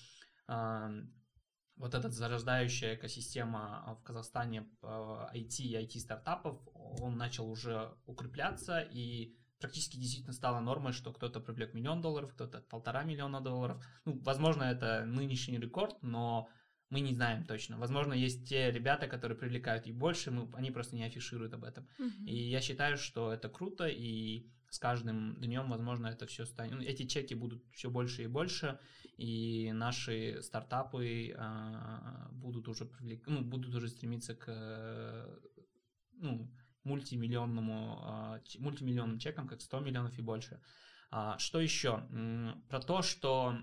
вот 1.79 1.95
эта 1.95 2.11
зарождающая 2.11 2.95
экосистема 2.95 3.83
а, 3.85 3.95
в 3.95 4.03
Казахстане 4.03 4.69
а, 4.83 5.31
IT 5.35 5.63
и 5.63 5.75
IT-стартапов, 5.77 6.61
он 6.75 7.17
начал 7.17 7.49
уже 7.49 7.95
укрепляться 8.07 8.81
и 8.81 9.35
практически 9.61 9.97
действительно 9.97 10.33
стало 10.33 10.61
нормой, 10.61 10.93
что 10.93 11.13
кто-то 11.13 11.41
привлек 11.41 11.75
миллион 11.75 12.01
долларов, 12.01 12.33
кто-то 12.33 12.61
полтора 12.63 13.05
миллиона 13.05 13.41
долларов. 13.41 13.85
Ну, 14.05 14.21
возможно, 14.23 14.65
это 14.65 15.05
нынешний 15.05 15.59
рекорд, 15.59 16.03
но 16.03 16.49
мы 16.91 17.01
не 17.01 17.15
знаем 17.15 17.45
точно. 17.45 17.79
Возможно, 17.79 18.13
есть 18.15 18.49
те 18.49 18.71
ребята, 18.71 19.09
которые 19.09 19.37
привлекают 19.37 19.87
и 19.87 19.93
больше, 19.93 20.31
мы, 20.31 20.49
они 20.55 20.71
просто 20.71 20.97
не 20.97 21.05
афишируют 21.05 21.55
об 21.55 21.65
этом. 21.65 21.89
Мгм. 21.99 22.27
И 22.27 22.35
я 22.35 22.61
считаю, 22.61 22.97
что 22.97 23.33
это 23.33 23.49
круто, 23.49 23.87
и 23.87 24.49
с 24.71 24.79
каждым 24.79 25.41
днем, 25.41 25.71
возможно, 25.71 26.09
это 26.09 26.27
все 26.27 26.45
станет. 26.45 26.75
ну, 26.75 26.83
Эти 26.83 27.07
чеки 27.07 27.35
будут 27.35 27.65
все 27.73 27.91
больше 27.91 28.25
и 28.25 28.27
больше, 28.27 28.79
и 29.17 29.73
наши 29.73 30.43
стартапы 30.43 31.35
а, 31.37 32.29
будут 32.33 32.69
уже 32.69 32.85
привлек... 32.85 33.27
ну, 33.27 33.41
будут 33.43 33.75
уже 33.75 33.89
стремиться 33.89 34.35
к 34.35 34.45
э, 34.49 35.39
ну, 36.13 36.51
мультимиллионному, 36.85 38.41
ч- 38.45 38.61
мультимиллионным 38.61 39.19
чекам, 39.19 39.49
как 39.49 39.61
100 39.61 39.81
миллионов 39.81 40.19
и 40.19 40.23
больше. 40.23 40.61
А, 41.11 41.39
Что 41.39 41.61
еще? 41.61 42.07
Про 42.69 42.81
то, 42.81 43.03
что 43.03 43.57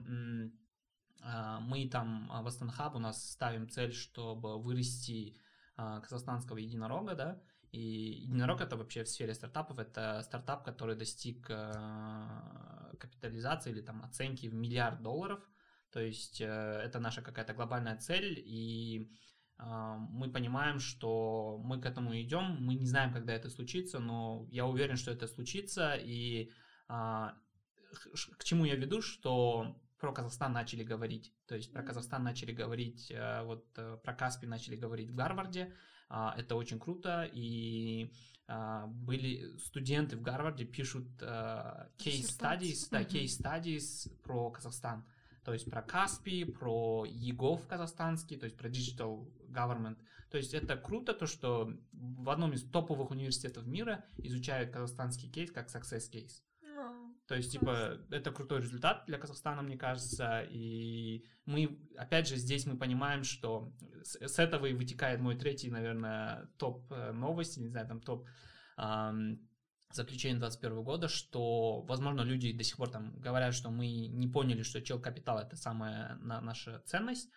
а, 1.21 1.59
мы 1.59 1.87
там 1.87 2.27
в 2.27 2.47
Астанхаб 2.47 2.95
у 2.95 2.99
нас 2.99 3.31
ставим 3.31 3.69
цель, 3.69 3.93
чтобы 3.93 4.61
вырасти 4.61 5.37
казахстанского 5.75 6.57
единорога, 6.57 7.15
да, 7.15 7.41
и 7.75 8.21
единорог 8.23 8.61
это 8.61 8.77
вообще 8.77 9.03
в 9.03 9.09
сфере 9.09 9.33
стартапов, 9.33 9.79
это 9.79 10.21
стартап, 10.23 10.63
который 10.63 10.95
достиг 10.95 11.47
а, 11.49 12.93
капитализации 12.99 13.71
или 13.71 13.81
там 13.81 14.01
оценки 14.01 14.47
в 14.47 14.53
миллиард 14.53 15.01
долларов, 15.01 15.39
то 15.91 15.99
есть 15.99 16.39
э, 16.39 16.45
это 16.45 16.99
наша 16.99 17.21
какая-то 17.21 17.53
глобальная 17.53 17.97
цель, 17.97 18.41
и 18.45 19.11
а, 19.57 19.97
мы 19.97 20.31
понимаем, 20.31 20.79
что 20.79 21.61
мы 21.65 21.81
к 21.81 21.85
этому 21.85 22.17
идем, 22.21 22.57
мы 22.61 22.75
не 22.75 22.85
знаем, 22.85 23.11
когда 23.11 23.33
это 23.33 23.49
случится, 23.49 23.99
но 23.99 24.47
я 24.51 24.65
уверен, 24.65 24.95
что 24.95 25.11
это 25.11 25.27
случится, 25.27 25.95
и 25.95 26.51
а, 26.87 27.33
к 28.37 28.43
чему 28.45 28.63
я 28.63 28.75
веду, 28.75 29.01
что 29.01 29.75
про 29.99 30.13
Казахстан 30.13 30.53
начали 30.53 30.83
говорить, 30.83 31.33
то 31.45 31.55
есть 31.55 31.73
про. 31.73 31.83
Казахстан 31.83 32.23
начали 32.23 32.53
говорить, 32.53 33.11
э, 33.11 33.43
вот 33.43 33.65
э, 33.77 33.97
про 34.03 34.13
Каспий 34.13 34.47
начали 34.47 34.77
говорить 34.77 35.09
в 35.09 35.15
Гарварде, 35.15 35.73
это 36.09 36.55
очень 36.55 36.79
круто, 36.79 37.29
и 37.31 38.11
а, 38.47 38.87
были 38.87 39.57
студенты 39.57 40.17
в 40.17 40.21
Гарварде 40.21 40.65
пишут 40.65 41.07
case 41.21 41.87
Диссертации. 41.97 42.73
studies, 42.73 42.87
да, 42.91 43.01
case 43.01 43.41
studies 43.41 44.21
про 44.21 44.51
Казахстан, 44.51 45.03
то 45.43 45.53
есть 45.53 45.69
про 45.69 45.81
Каспий, 45.81 46.45
про 46.45 47.05
ЕГОВ 47.07 47.67
казахстанский, 47.67 48.37
то 48.37 48.45
есть 48.45 48.57
про 48.57 48.69
digital 48.69 49.27
government. 49.49 49.97
То 50.29 50.37
есть 50.37 50.53
это 50.53 50.75
круто, 50.75 51.13
то, 51.13 51.27
что 51.27 51.71
в 51.93 52.29
одном 52.29 52.53
из 52.53 52.63
топовых 52.69 53.11
университетов 53.11 53.65
мира 53.65 54.03
изучают 54.17 54.71
казахстанский 54.71 55.29
кейс 55.29 55.51
как 55.51 55.67
success 55.67 56.11
case. 56.11 56.41
То 57.27 57.35
есть, 57.35 57.51
типа, 57.51 57.97
это 58.11 58.31
крутой 58.31 58.61
результат 58.61 59.03
для 59.07 59.17
Казахстана, 59.17 59.63
мне 59.63 59.77
кажется. 59.77 60.41
И 60.49 61.25
мы, 61.45 61.79
опять 61.97 62.27
же, 62.27 62.35
здесь 62.35 62.65
мы 62.65 62.77
понимаем, 62.77 63.23
что 63.23 63.73
с, 64.03 64.37
этого 64.37 64.67
и 64.67 64.73
вытекает 64.73 65.19
мой 65.19 65.35
третий, 65.35 65.71
наверное, 65.71 66.47
топ 66.57 66.91
э, 66.91 67.11
новости, 67.11 67.59
не 67.59 67.69
знаю, 67.69 67.87
там 67.87 68.01
топ 68.01 68.27
ам, 68.77 69.39
заключение 69.91 70.39
2021 70.39 70.83
года, 70.83 71.07
что, 71.07 71.81
возможно, 71.81 72.21
люди 72.21 72.51
до 72.51 72.63
сих 72.63 72.77
пор 72.77 72.89
там 72.89 73.19
говорят, 73.19 73.55
что 73.55 73.71
мы 73.71 73.87
не 73.87 74.27
поняли, 74.27 74.61
что 74.61 74.81
чел 74.81 75.01
капитал 75.01 75.39
это 75.39 75.55
самая 75.55 76.17
на- 76.17 76.41
наша 76.41 76.79
ценность, 76.85 77.31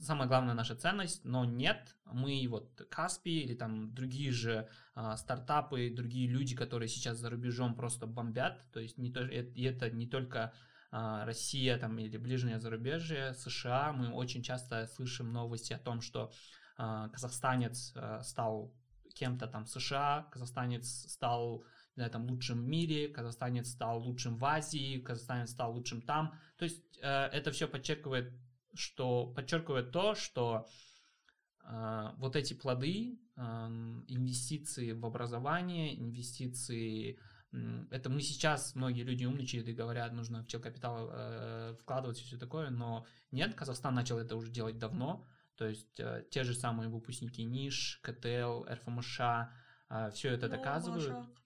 самая 0.00 0.28
главная 0.28 0.54
наша 0.54 0.74
ценность, 0.74 1.24
но 1.24 1.44
нет, 1.44 1.96
мы 2.04 2.46
вот 2.48 2.86
Каспи 2.90 3.40
или 3.40 3.54
там 3.54 3.94
другие 3.94 4.32
же 4.32 4.68
а, 4.94 5.16
стартапы, 5.16 5.90
другие 5.90 6.28
люди, 6.28 6.54
которые 6.54 6.88
сейчас 6.88 7.18
за 7.18 7.30
рубежом 7.30 7.74
просто 7.74 8.06
бомбят, 8.06 8.66
то 8.72 8.80
есть 8.80 8.98
не 8.98 9.10
то, 9.10 9.20
э- 9.22 9.52
и 9.54 9.62
это 9.64 9.90
не 9.90 10.06
только 10.06 10.52
а, 10.90 11.24
Россия 11.24 11.78
там 11.78 11.98
или 11.98 12.16
ближнее 12.16 12.60
зарубежье, 12.60 13.34
США, 13.34 13.92
мы 13.92 14.12
очень 14.12 14.42
часто 14.42 14.86
слышим 14.86 15.32
новости 15.32 15.72
о 15.72 15.78
том, 15.78 16.00
что 16.00 16.32
а, 16.76 17.08
казахстанец 17.08 17.92
а, 17.94 18.22
стал 18.22 18.74
кем-то 19.14 19.46
там 19.46 19.66
США, 19.66 20.28
казахстанец 20.30 20.88
стал 21.10 21.64
не 21.94 22.00
знаю, 22.00 22.10
там 22.10 22.26
лучшим 22.26 22.64
в 22.64 22.66
мире, 22.66 23.08
казахстанец 23.08 23.70
стал 23.70 24.00
лучшим 24.00 24.36
в 24.36 24.44
Азии, 24.44 24.98
казахстанец 25.00 25.50
стал 25.50 25.74
лучшим 25.74 26.00
там. 26.00 26.34
То 26.56 26.64
есть 26.64 26.82
э, 27.02 27.26
это 27.26 27.50
все 27.50 27.68
подчеркивает, 27.68 28.32
что 28.74 29.26
подчеркивает 29.26 29.90
то, 29.92 30.14
что 30.14 30.66
э, 31.64 32.10
вот 32.16 32.36
эти 32.36 32.54
плоды, 32.54 33.18
эм, 33.36 34.04
инвестиции 34.08 34.92
в 34.92 35.04
образование, 35.04 35.98
инвестиции 35.98 37.18
это 37.90 38.08
мы 38.08 38.22
сейчас, 38.22 38.74
многие 38.74 39.02
люди 39.02 39.26
умничают 39.26 39.68
и 39.68 39.74
говорят, 39.74 40.14
нужно 40.14 40.42
в 40.42 40.46
челкапитал 40.46 41.10
э, 41.12 41.76
вкладывать 41.78 42.18
и 42.18 42.24
все 42.24 42.38
такое, 42.38 42.70
но 42.70 43.04
нет, 43.30 43.54
Казахстан 43.54 43.94
начал 43.94 44.18
это 44.18 44.36
уже 44.36 44.50
делать 44.50 44.78
давно, 44.78 45.28
то 45.56 45.66
есть 45.68 46.00
э, 46.00 46.24
те 46.30 46.44
же 46.44 46.54
самые 46.54 46.88
выпускники 46.88 47.44
НИШ, 47.44 48.00
КТЛ, 48.02 48.64
РФМШ, 48.64 49.20
все 50.14 50.30
это 50.30 50.46
ну, 50.46 50.52
доказывают. 50.52 51.08
Болашак. 51.10 51.42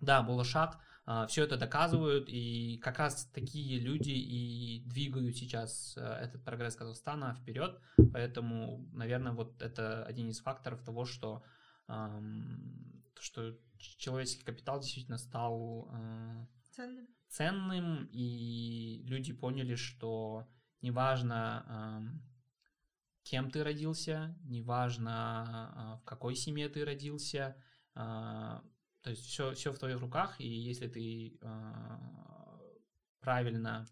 Да, 0.00 0.22
Булашак, 0.22 0.80
все 1.28 1.44
это 1.44 1.56
доказывают, 1.56 2.28
и 2.28 2.78
как 2.82 2.98
раз 2.98 3.26
такие 3.32 3.80
люди 3.80 4.10
и 4.10 4.82
двигают 4.86 5.36
сейчас 5.36 5.96
э, 5.96 6.00
этот 6.00 6.44
прогресс 6.44 6.76
Казахстана 6.76 7.34
вперед, 7.34 7.80
поэтому, 8.12 8.86
наверное, 8.92 9.32
вот 9.32 9.62
это 9.62 10.04
один 10.04 10.28
из 10.28 10.40
факторов 10.40 10.82
того, 10.82 11.04
что, 11.04 11.42
что 11.86 13.56
человеческий 13.78 14.44
капитал 14.44 14.80
действительно 14.80 15.18
стал 15.18 15.90
э, 15.92 16.46
Ценным. 16.72 17.08
ценным, 17.28 18.08
и 18.12 19.02
люди 19.06 19.32
поняли, 19.32 19.76
что 19.76 20.46
неважно, 20.82 22.20
кем 23.28 23.50
ты 23.50 23.62
родился, 23.62 24.34
неважно, 24.44 25.12
а, 25.12 25.96
в 25.96 26.04
какой 26.04 26.34
семье 26.34 26.68
ты 26.68 26.84
родился, 26.84 27.56
а, 27.94 28.62
то 29.08 29.12
есть 29.12 29.24
все, 29.24 29.54
все 29.54 29.72
в 29.72 29.78
твоих 29.78 30.00
руках, 30.00 30.38
и 30.38 30.46
если 30.46 30.86
ты 30.86 31.38
а, 31.40 32.60
правильно 33.20 33.88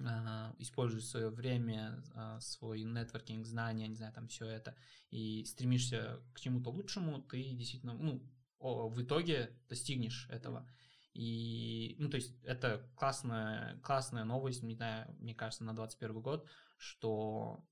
а, 0.00 0.52
используешь 0.58 1.06
свое 1.06 1.30
время, 1.30 2.02
а, 2.12 2.40
свой 2.40 2.82
нетворкинг, 2.82 3.46
знания, 3.46 3.86
не 3.86 3.94
знаю, 3.94 4.12
там 4.12 4.26
все 4.26 4.46
это, 4.46 4.74
и 5.10 5.44
стремишься 5.44 6.20
к 6.34 6.40
чему-то 6.40 6.70
лучшему, 6.70 7.22
ты 7.22 7.52
действительно, 7.52 7.94
ну, 7.94 8.28
в 8.58 9.00
итоге 9.00 9.56
достигнешь 9.68 10.26
этого. 10.28 10.68
И, 11.14 11.94
ну, 12.00 12.10
то 12.10 12.16
есть, 12.16 12.34
это 12.42 12.90
классная, 12.96 13.78
классная 13.84 14.24
новость, 14.24 14.64
не 14.64 14.74
знаю, 14.74 15.14
мне 15.20 15.36
кажется, 15.36 15.62
на 15.62 15.72
21 15.72 16.20
год, 16.20 16.48
что 16.78 17.64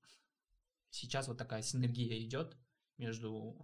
сейчас 0.89 1.27
вот 1.27 1.37
такая 1.37 1.63
синергия 1.63 2.17
идет 2.23 2.55
между 2.97 3.57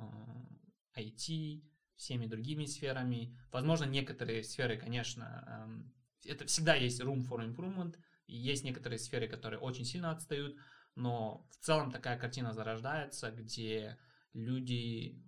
IT, 0.94 1.70
всеми 2.02 2.26
другими 2.26 2.65
сферами. 2.65 3.38
Возможно, 3.52 3.86
некоторые 3.86 4.44
сферы, 4.44 4.76
конечно, 4.76 5.45
эм, 5.48 5.94
это 6.26 6.45
всегда 6.48 6.73
есть 6.73 6.99
room 6.99 7.22
for 7.22 7.45
improvement, 7.45 7.95
есть 8.26 8.64
некоторые 8.64 8.98
сферы, 8.98 9.28
которые 9.28 9.60
очень 9.60 9.86
сильно 9.86 10.11
отстают, 10.11 10.57
но 10.95 11.48
в 11.52 11.57
целом 11.57 11.91
такая 11.91 12.18
картина 12.18 12.53
зарождается, 12.53 13.30
где 13.32 13.99
люди 14.34 15.22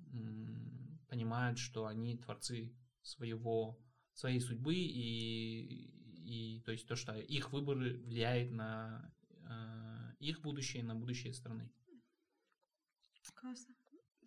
понимают, 1.07 1.59
что 1.59 1.85
они 1.85 2.17
творцы 2.17 2.75
своего 3.03 3.79
своей 4.13 4.39
судьбы 4.39 4.73
и, 4.73 6.57
и 6.57 6.61
то 6.65 6.71
есть 6.71 6.87
то, 6.87 6.95
что 6.95 7.13
их 7.15 7.51
выбор 7.51 7.77
влияет 7.77 8.51
на 8.51 9.13
э, 9.29 10.15
их 10.19 10.41
будущее, 10.41 10.83
на 10.83 10.95
будущее 10.95 11.33
страны. 11.33 11.71
Классно. 13.35 13.75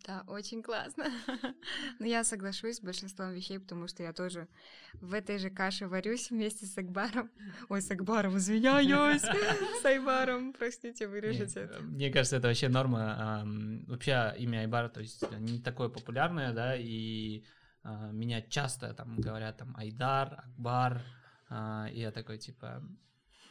Да, 0.07 0.23
очень 0.29 0.63
классно. 0.63 1.07
Но 1.99 2.07
я 2.07 2.23
соглашусь 2.23 2.77
с 2.77 2.81
большинством 2.81 3.33
вещей, 3.33 3.59
потому 3.59 3.89
что 3.89 4.05
я 4.05 4.13
тоже 4.13 4.47
в 4.95 5.13
этой 5.13 5.39
же 5.39 5.51
каше 5.51 5.89
варюсь 5.89 6.31
вместе 6.31 6.65
с 6.65 6.79
Акбаром. 6.79 7.29
Ой, 7.69 7.83
с 7.83 7.91
Акбаром, 7.91 8.37
извиняюсь. 8.37 9.23
С 9.83 9.85
Айбаром, 9.85 10.53
простите, 10.53 11.09
вырежете 11.09 11.61
это. 11.61 11.81
Мне 11.83 12.11
кажется, 12.11 12.37
это 12.37 12.47
вообще 12.47 12.69
норма. 12.69 13.43
Вообще 13.89 14.33
имя 14.39 14.59
Айбар, 14.61 14.89
то 14.91 15.01
есть 15.01 15.25
не 15.41 15.61
такое 15.61 15.89
популярное, 15.89 16.53
да, 16.53 16.77
и 16.77 17.45
а, 17.83 18.11
меня 18.13 18.43
часто 18.43 18.95
там 18.95 19.17
говорят 19.17 19.57
там 19.57 19.77
Айдар, 19.77 20.45
Акбар, 20.45 21.03
а, 21.49 21.89
и 21.93 22.01
я 22.01 22.13
такой 22.13 22.39
типа... 22.39 22.83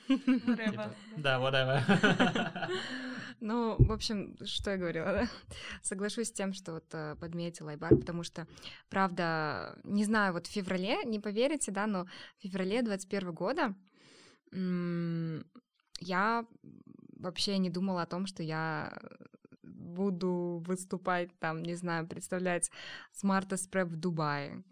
Whatever. 0.09 0.91
Да, 1.17 1.39
whatever. 1.39 2.69
Ну, 3.41 3.75
в 3.77 3.91
общем, 3.91 4.37
что 4.45 4.71
я 4.71 4.77
говорила, 4.77 5.05
да? 5.05 5.29
Соглашусь 5.81 6.29
с 6.29 6.31
тем, 6.31 6.53
что 6.53 6.71
вот 6.73 6.85
э, 6.93 7.15
подметила 7.19 7.71
Айбар, 7.71 7.95
потому 7.95 8.23
что, 8.23 8.47
правда, 8.89 9.77
не 9.83 10.05
знаю, 10.05 10.33
вот 10.33 10.47
в 10.47 10.51
феврале, 10.51 11.03
не 11.03 11.19
поверите, 11.19 11.71
да, 11.71 11.85
но 11.85 12.05
в 12.05 12.41
феврале 12.41 12.81
21 12.81 13.33
года 13.33 13.75
я 15.99 16.45
вообще 17.19 17.57
не 17.57 17.69
думала 17.69 18.03
о 18.03 18.07
том, 18.07 18.25
что 18.25 18.41
я 18.41 18.97
буду 19.63 20.63
выступать 20.65 21.37
там, 21.39 21.61
не 21.61 21.75
знаю, 21.75 22.07
представлять 22.07 22.71
Smart 23.21 23.49
Prep 23.49 23.85
в 23.85 23.95
Дубае, 23.95 24.63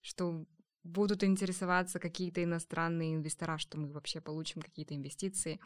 что 0.00 0.44
будут 0.84 1.24
интересоваться 1.24 1.98
какие-то 1.98 2.42
иностранные 2.42 3.14
инвестора, 3.14 3.58
что 3.58 3.78
мы 3.78 3.88
вообще 3.88 4.20
получим 4.20 4.62
какие-то 4.62 4.94
инвестиции. 4.94 5.60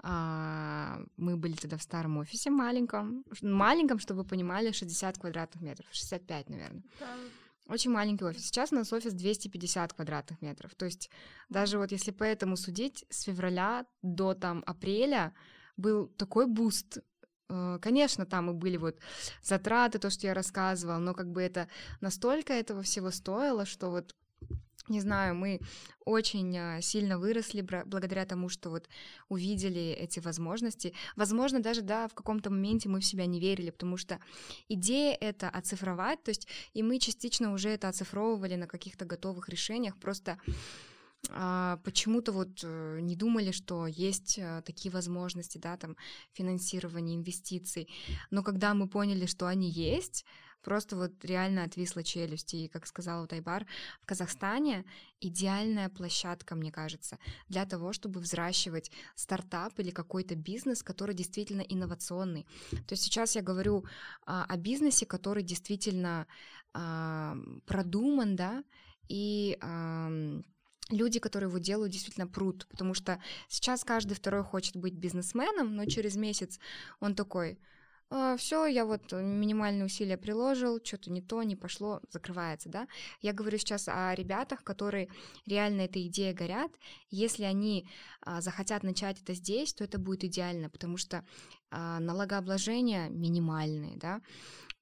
А, 0.00 1.00
мы 1.16 1.36
были 1.36 1.54
тогда 1.54 1.76
в 1.76 1.82
старом 1.82 2.18
офисе 2.18 2.50
маленьком, 2.50 3.24
маленьком, 3.42 3.98
чтобы 3.98 4.22
вы 4.22 4.28
понимали, 4.28 4.70
60 4.70 5.18
квадратных 5.18 5.62
метров, 5.62 5.86
65, 5.90 6.50
наверное. 6.50 6.82
Очень 7.68 7.90
маленький 7.90 8.24
офис. 8.24 8.46
Сейчас 8.46 8.72
у 8.72 8.76
нас 8.76 8.92
офис 8.92 9.12
250 9.12 9.92
квадратных 9.92 10.40
метров. 10.40 10.74
То 10.74 10.86
есть 10.86 11.10
даже 11.50 11.78
вот 11.78 11.92
если 11.92 12.12
по 12.12 12.24
этому 12.24 12.56
судить, 12.56 13.04
с 13.10 13.22
февраля 13.24 13.84
до 14.02 14.32
там 14.34 14.62
апреля 14.66 15.34
был 15.76 16.06
такой 16.06 16.46
boost 16.46 16.98
э, 17.50 17.78
Конечно, 17.82 18.24
там 18.24 18.50
и 18.50 18.54
были 18.54 18.78
вот 18.78 18.96
затраты, 19.42 19.98
то, 19.98 20.08
что 20.08 20.26
я 20.26 20.34
рассказывала, 20.34 20.98
но 20.98 21.12
как 21.12 21.30
бы 21.30 21.42
это 21.42 21.68
настолько 22.00 22.54
этого 22.54 22.82
всего 22.82 23.10
стоило, 23.10 23.66
что 23.66 23.90
вот 23.90 24.14
не 24.88 25.00
знаю, 25.00 25.34
мы 25.34 25.60
очень 26.04 26.56
а, 26.56 26.80
сильно 26.80 27.18
выросли 27.18 27.60
благодаря 27.60 28.24
тому, 28.24 28.48
что 28.48 28.70
вот 28.70 28.88
увидели 29.28 29.90
эти 29.90 30.20
возможности. 30.20 30.94
Возможно, 31.16 31.60
даже, 31.60 31.82
да, 31.82 32.08
в 32.08 32.14
каком-то 32.14 32.50
моменте 32.50 32.88
мы 32.88 33.00
в 33.00 33.04
себя 33.04 33.26
не 33.26 33.40
верили, 33.40 33.70
потому 33.70 33.96
что 33.96 34.18
идея 34.68 35.16
это 35.20 35.48
оцифровать, 35.48 36.22
то 36.22 36.30
есть 36.30 36.48
и 36.72 36.82
мы 36.82 36.98
частично 36.98 37.52
уже 37.52 37.70
это 37.70 37.88
оцифровывали 37.88 38.54
на 38.54 38.66
каких-то 38.66 39.04
готовых 39.04 39.48
решениях, 39.48 39.96
просто 39.98 40.38
почему-то 41.84 42.32
вот 42.32 42.60
э, 42.62 43.00
не 43.00 43.16
думали, 43.16 43.50
что 43.50 43.86
есть 43.86 44.38
э, 44.38 44.62
такие 44.64 44.90
возможности, 44.90 45.58
да, 45.58 45.76
там, 45.76 45.96
финансирования, 46.32 47.16
инвестиций. 47.16 47.88
Но 48.30 48.42
когда 48.42 48.72
мы 48.72 48.88
поняли, 48.88 49.26
что 49.26 49.46
они 49.46 49.68
есть, 49.68 50.24
просто 50.62 50.96
вот 50.96 51.24
реально 51.24 51.64
отвисла 51.64 52.02
челюсть. 52.02 52.54
И, 52.54 52.68
как 52.68 52.86
сказала 52.86 53.26
Тайбар, 53.26 53.66
в 54.00 54.06
Казахстане 54.06 54.84
идеальная 55.20 55.88
площадка, 55.88 56.54
мне 56.54 56.70
кажется, 56.70 57.18
для 57.48 57.64
того, 57.64 57.92
чтобы 57.92 58.20
взращивать 58.20 58.90
стартап 59.14 59.78
или 59.80 59.90
какой-то 59.90 60.34
бизнес, 60.34 60.82
который 60.82 61.14
действительно 61.14 61.62
инновационный. 61.62 62.46
То 62.70 62.92
есть 62.92 63.02
сейчас 63.02 63.36
я 63.36 63.42
говорю 63.42 63.84
а, 64.26 64.44
о 64.44 64.56
бизнесе, 64.56 65.06
который 65.06 65.42
действительно 65.42 66.26
а, 66.74 67.36
продуман, 67.66 68.36
да, 68.36 68.64
и 69.08 69.56
а, 69.60 70.10
люди, 70.90 71.18
которые 71.18 71.48
его 71.48 71.58
делают, 71.58 71.92
действительно 71.92 72.26
прут, 72.26 72.66
потому 72.68 72.94
что 72.94 73.20
сейчас 73.48 73.84
каждый 73.84 74.14
второй 74.14 74.42
хочет 74.42 74.76
быть 74.76 74.94
бизнесменом, 74.94 75.76
но 75.76 75.84
через 75.86 76.16
месяц 76.16 76.58
он 77.00 77.14
такой, 77.14 77.58
«А, 78.10 78.38
все, 78.38 78.66
я 78.66 78.86
вот 78.86 79.12
минимальные 79.12 79.84
усилия 79.84 80.16
приложил, 80.16 80.80
что-то 80.82 81.12
не 81.12 81.20
то, 81.20 81.42
не 81.42 81.56
пошло, 81.56 82.00
закрывается, 82.10 82.70
да. 82.70 82.88
Я 83.20 83.34
говорю 83.34 83.58
сейчас 83.58 83.86
о 83.86 84.14
ребятах, 84.14 84.64
которые 84.64 85.08
реально 85.46 85.82
этой 85.82 86.06
идеей 86.06 86.32
горят. 86.32 86.70
Если 87.10 87.42
они 87.42 87.86
а, 88.22 88.40
захотят 88.40 88.82
начать 88.82 89.20
это 89.20 89.34
здесь, 89.34 89.74
то 89.74 89.84
это 89.84 89.98
будет 89.98 90.24
идеально, 90.24 90.70
потому 90.70 90.96
что 90.96 91.22
а, 91.70 92.00
налогообложения 92.00 93.10
минимальные, 93.10 93.98
да. 93.98 94.22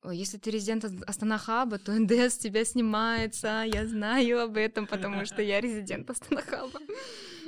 Если 0.05 0.39
ты 0.39 0.51
резидент 0.51 0.85
Астанахаба, 1.07 1.79
то 1.79 1.93
НДС 1.93 2.37
тебя 2.39 2.65
снимается. 2.65 3.65
Я 3.67 3.87
знаю 3.87 4.41
об 4.43 4.57
этом, 4.57 4.87
потому 4.87 5.25
что 5.25 5.43
я 5.43 5.61
резидент 5.61 6.09
Астанахаба. 6.11 6.81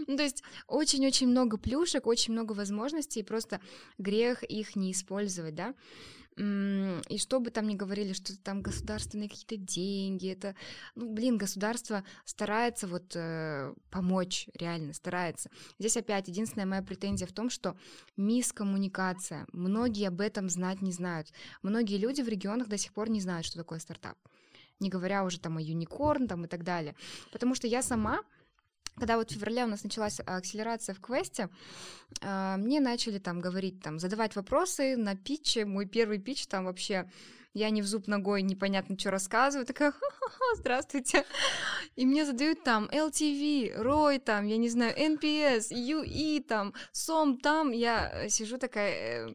Ну, 0.07 0.16
то 0.16 0.23
есть 0.23 0.43
очень-очень 0.66 1.29
много 1.29 1.59
плюшек, 1.59 2.07
очень 2.07 2.33
много 2.33 2.53
возможностей, 2.55 3.20
и 3.20 3.25
просто 3.25 3.61
грех 3.99 4.43
их 4.43 4.75
не 4.75 4.93
использовать, 4.93 5.55
да. 5.55 5.75
И 6.39 7.19
что 7.19 7.40
бы 7.40 7.51
там 7.51 7.66
ни 7.66 7.74
говорили, 7.74 8.12
что 8.12 8.36
там 8.40 8.62
государственные 8.62 9.28
какие-то 9.28 9.56
деньги, 9.56 10.31
это, 10.31 10.55
ну, 10.94 11.12
блин, 11.12 11.36
государство 11.36 12.05
старается 12.24 12.86
вот 12.86 13.16
э, 13.16 13.74
помочь, 13.90 14.48
реально 14.55 14.93
старается. 14.93 15.51
Здесь 15.81 15.97
опять 15.97 16.28
единственная 16.28 16.66
моя 16.66 16.82
претензия 16.82 17.27
в 17.27 17.32
том, 17.32 17.51
что 17.51 17.77
мискоммуникация. 18.16 19.47
Многие 19.52 20.06
об 20.06 20.20
этом 20.20 20.48
знать 20.48 20.81
не 20.81 20.93
знают. 20.93 21.32
Многие 21.62 21.97
люди 21.97 22.23
в 22.23 22.28
регионах 22.28 22.69
до 22.69 22.78
сих 22.78 22.93
пор 22.93 23.10
не 23.10 23.20
знают, 23.20 23.44
что 23.44 23.59
такое 23.59 23.81
стартап. 23.81 24.16
Не 24.78 24.90
говоря 24.90 25.24
уже 25.24 25.40
там 25.40 25.56
о 25.56 25.60
юникорн 25.60 26.28
там 26.28 26.44
и 26.44 26.48
так 26.48 26.62
далее. 26.62 26.94
Потому 27.32 27.56
что 27.56 27.66
я 27.66 27.82
сама 27.82 28.20
когда 28.99 29.16
вот 29.16 29.31
в 29.31 29.35
феврале 29.35 29.65
у 29.65 29.69
нас 29.69 29.85
началась 29.85 30.20
акселерация 30.20 30.95
в 30.95 31.01
квесте, 31.01 31.49
а, 32.20 32.57
мне 32.57 32.81
начали 32.81 33.19
там 33.19 33.41
говорить, 33.41 33.81
там, 33.83 33.99
задавать 33.99 34.37
вопросы 34.37 34.97
на 34.97 35.16
питче. 35.16 35.65
Мой 35.65 35.87
первый 35.87 36.19
питч 36.19 36.47
там 36.47 36.65
вообще 36.65 37.11
я 37.55 37.70
не 37.70 37.83
в 37.83 37.87
зуб 37.87 38.07
ногой, 38.07 38.43
непонятно, 38.43 38.99
что 38.99 39.11
рассказываю, 39.11 39.66
такая, 39.66 39.93
Ха-ха-ха, 39.93 40.57
здравствуйте. 40.57 41.25
И 41.97 42.07
мне 42.07 42.25
задают 42.25 42.62
там 42.62 42.87
LTV, 42.87 43.83
ROI 43.83 44.19
там, 44.20 44.47
я 44.47 44.57
не 44.57 44.69
знаю, 44.69 44.97
NPS, 44.97 45.70
UE 45.73 46.43
там, 46.43 46.75
SOM 46.93 47.39
там. 47.39 47.73
Я 47.73 48.29
сижу 48.29 48.59
такая, 48.59 49.29
«Э, 49.29 49.35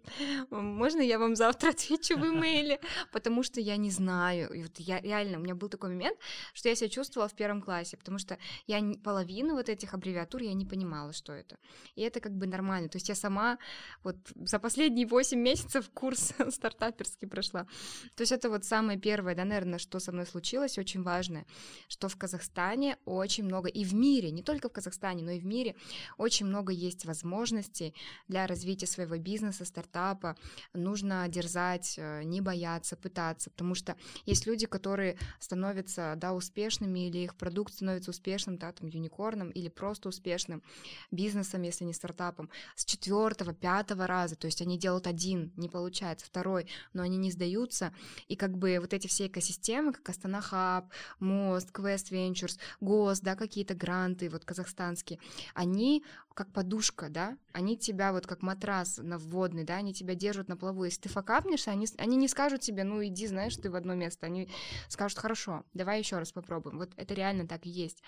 можно 0.50 1.02
я 1.02 1.20
вам 1.20 1.36
завтра 1.36 1.70
отвечу 1.70 2.18
в 2.18 2.26
имейле? 2.26 2.80
Потому 3.12 3.44
что 3.44 3.60
я 3.60 3.78
не 3.78 3.92
знаю. 3.92 4.54
И 4.54 4.64
вот 4.64 4.80
я 4.80 5.02
реально, 5.02 5.40
у 5.40 5.42
меня 5.42 5.56
был 5.56 5.70
такой 5.70 5.90
момент, 5.90 6.18
что 6.54 6.70
я 6.70 6.76
себя 6.76 6.90
чувствовала 6.90 7.28
в 7.28 7.34
первом 7.34 7.62
классе, 7.62 7.98
потому 7.98 8.20
что 8.20 8.38
я 8.68 8.82
половину 9.04 9.56
вот 9.56 9.70
этих 9.70 9.94
аббревиатур 9.94 10.42
я 10.42 10.54
не 10.54 10.66
понимала, 10.66 11.14
что 11.14 11.34
это. 11.34 11.58
И 11.96 12.02
это 12.02 12.20
как 12.20 12.32
бы 12.34 12.48
нормально. 12.48 12.90
То 12.90 12.98
есть 12.98 13.10
я 13.10 13.16
сама 13.16 13.58
вот 14.04 14.16
за 14.36 14.60
последние 14.60 15.08
8 15.08 15.38
месяцев 15.38 15.90
курс 15.94 16.34
стартаперский 16.50 17.28
прошла. 17.28 17.68
То 18.16 18.22
есть 18.22 18.32
это 18.32 18.50
вот 18.50 18.66
самое 18.66 19.00
первое, 19.00 19.36
да, 19.36 19.46
наверное, 19.46 19.80
что 19.80 20.00
со 20.00 20.12
мной 20.12 20.26
случилось, 20.26 20.78
очень 20.78 21.04
важное, 21.04 21.46
что 21.88 22.10
в 22.10 22.18
Казахстане 22.18 22.98
очень 23.06 23.44
много, 23.44 23.70
и 23.70 23.84
в 23.84 23.94
мире, 23.94 24.32
не 24.32 24.44
только 24.44 24.70
в 24.70 24.74
Казахстане, 24.74 25.24
но 25.24 25.32
и 25.32 25.40
в 25.40 25.46
мире, 25.46 25.76
очень 26.18 26.46
много 26.46 26.72
есть 26.72 27.06
возможностей 27.06 27.94
для 28.28 28.48
развития 28.48 28.88
своего 28.88 29.18
бизнеса, 29.18 29.66
стартапа. 29.66 30.36
Нужно 30.74 31.28
дерзать, 31.28 31.96
э, 31.98 32.24
не 32.24 32.42
бояться, 32.42 32.96
пытаться, 32.96 33.50
потому 33.50 33.76
что 33.76 33.96
есть 34.26 34.46
люди, 34.46 34.66
которые 34.66 35.18
становятся, 35.40 36.16
да, 36.18 36.34
успешными, 36.34 37.08
или 37.08 37.20
их 37.20 37.36
продукт 37.36 37.74
становится 37.74 38.12
успешным, 38.12 38.58
да, 38.58 38.72
там, 38.72 38.88
юникорном, 38.88 39.50
или 39.50 39.70
просто 39.70 40.10
успешным 40.10 40.64
бизнесом, 41.12 41.62
если 41.62 41.86
не 41.86 41.94
стартапом, 41.94 42.50
с 42.76 42.86
четвертого, 42.86 43.54
пятого 43.54 44.08
раза, 44.08 44.36
то 44.36 44.48
есть 44.48 44.62
они 44.62 44.78
делают 44.78 45.08
один, 45.08 45.52
не 45.56 45.70
получается, 45.70 46.26
второй, 46.26 46.68
но 46.94 47.04
они 47.04 47.18
не 47.18 47.32
сдаются, 47.32 47.93
и 48.28 48.36
как 48.36 48.58
бы 48.58 48.78
вот 48.80 48.94
эти 48.94 49.08
все 49.08 49.28
экосистемы, 49.28 49.94
как 49.94 50.10
Астана 50.10 50.42
Хаб, 50.42 50.90
Мост, 51.20 51.70
Quest 51.72 52.12
Ventures, 52.12 52.58
ГОС, 52.82 53.20
да, 53.22 53.36
какие-то 53.36 53.74
гранты 53.74 54.30
вот 54.30 54.46
казахстанские, 54.46 55.20
они 55.54 56.04
как 56.34 56.52
подушка, 56.52 57.10
да, 57.10 57.38
они 57.52 57.78
тебя 57.78 58.12
вот 58.12 58.26
как 58.26 58.42
матрас 58.42 58.98
на 58.98 59.18
вводный, 59.18 59.64
да, 59.64 59.76
они 59.76 59.94
тебя 59.94 60.16
держат 60.16 60.48
на 60.48 60.58
плаву. 60.58 60.84
Если 60.84 61.02
ты 61.02 61.10
факапнешься, 61.10 61.72
они, 61.72 61.88
они 61.98 62.18
не 62.18 62.28
скажут 62.28 62.62
тебе, 62.62 62.84
ну 62.84 63.06
иди, 63.06 63.28
знаешь, 63.28 63.56
ты 63.56 63.70
в 63.70 63.76
одно 63.76 63.94
место, 63.94 64.26
они 64.26 64.50
скажут, 64.90 65.20
хорошо, 65.20 65.64
давай 65.74 66.00
еще 66.00 66.18
раз 66.18 66.32
попробуем. 66.32 66.78
Вот 66.80 66.92
это 66.96 67.14
реально 67.14 67.48
так 67.48 67.66
и 67.66 67.70
есть. 67.70 68.02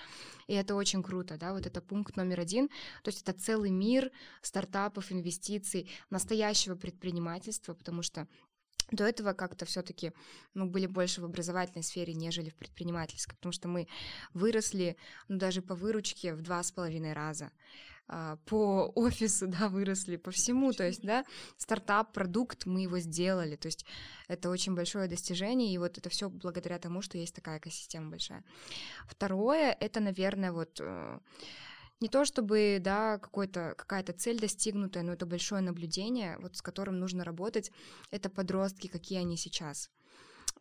И 0.47 0.53
это 0.53 0.75
очень 0.75 1.03
круто, 1.03 1.37
да, 1.37 1.53
вот 1.53 1.65
это 1.65 1.81
пункт 1.81 2.15
номер 2.15 2.39
один. 2.39 2.69
То 3.03 3.09
есть 3.09 3.21
это 3.21 3.33
целый 3.33 3.69
мир 3.69 4.11
стартапов, 4.41 5.11
инвестиций, 5.11 5.89
настоящего 6.09 6.75
предпринимательства, 6.75 7.73
потому 7.73 8.01
что 8.01 8.27
до 8.91 9.05
этого 9.05 9.33
как-то 9.33 9.65
все-таки 9.65 10.11
мы 10.53 10.65
были 10.65 10.85
больше 10.85 11.21
в 11.21 11.25
образовательной 11.25 11.83
сфере, 11.83 12.13
нежели 12.13 12.49
в 12.49 12.55
предпринимательской, 12.55 13.35
потому 13.35 13.51
что 13.51 13.67
мы 13.67 13.87
выросли, 14.33 14.97
ну, 15.27 15.37
даже 15.37 15.61
по 15.61 15.75
выручке 15.75 16.33
в 16.33 16.41
два 16.41 16.61
с 16.61 16.71
половиной 16.71 17.13
раза 17.13 17.51
а, 18.07 18.37
по 18.45 18.91
офису, 18.95 19.47
да, 19.47 19.69
выросли, 19.69 20.17
по 20.17 20.31
всему, 20.31 20.71
то 20.71 20.85
есть, 20.85 21.01
да, 21.01 21.25
стартап, 21.57 22.13
продукт, 22.13 22.65
мы 22.65 22.81
его 22.81 22.99
сделали, 22.99 23.55
то 23.55 23.67
есть 23.67 23.85
это 24.27 24.49
очень 24.49 24.75
большое 24.75 25.07
достижение, 25.07 25.73
и 25.73 25.77
вот 25.77 25.97
это 25.97 26.09
все 26.09 26.29
благодаря 26.29 26.77
тому, 26.77 27.01
что 27.01 27.17
есть 27.17 27.35
такая 27.35 27.57
экосистема 27.57 28.11
большая. 28.11 28.43
Второе, 29.07 29.75
это, 29.79 29.99
наверное, 29.99 30.51
вот 30.51 30.79
э, 30.79 31.19
не 32.01 32.09
то 32.09 32.25
чтобы, 32.25 32.79
да, 32.81 33.17
какой-то, 33.17 33.73
какая-то 33.77 34.13
цель 34.13 34.39
достигнутая, 34.39 35.03
но 35.03 35.13
это 35.13 35.25
большое 35.25 35.61
наблюдение, 35.61 36.37
вот 36.39 36.57
с 36.57 36.61
которым 36.61 36.99
нужно 36.99 37.23
работать, 37.23 37.71
это 38.11 38.29
подростки, 38.29 38.87
какие 38.87 39.19
они 39.19 39.37
сейчас. 39.37 39.89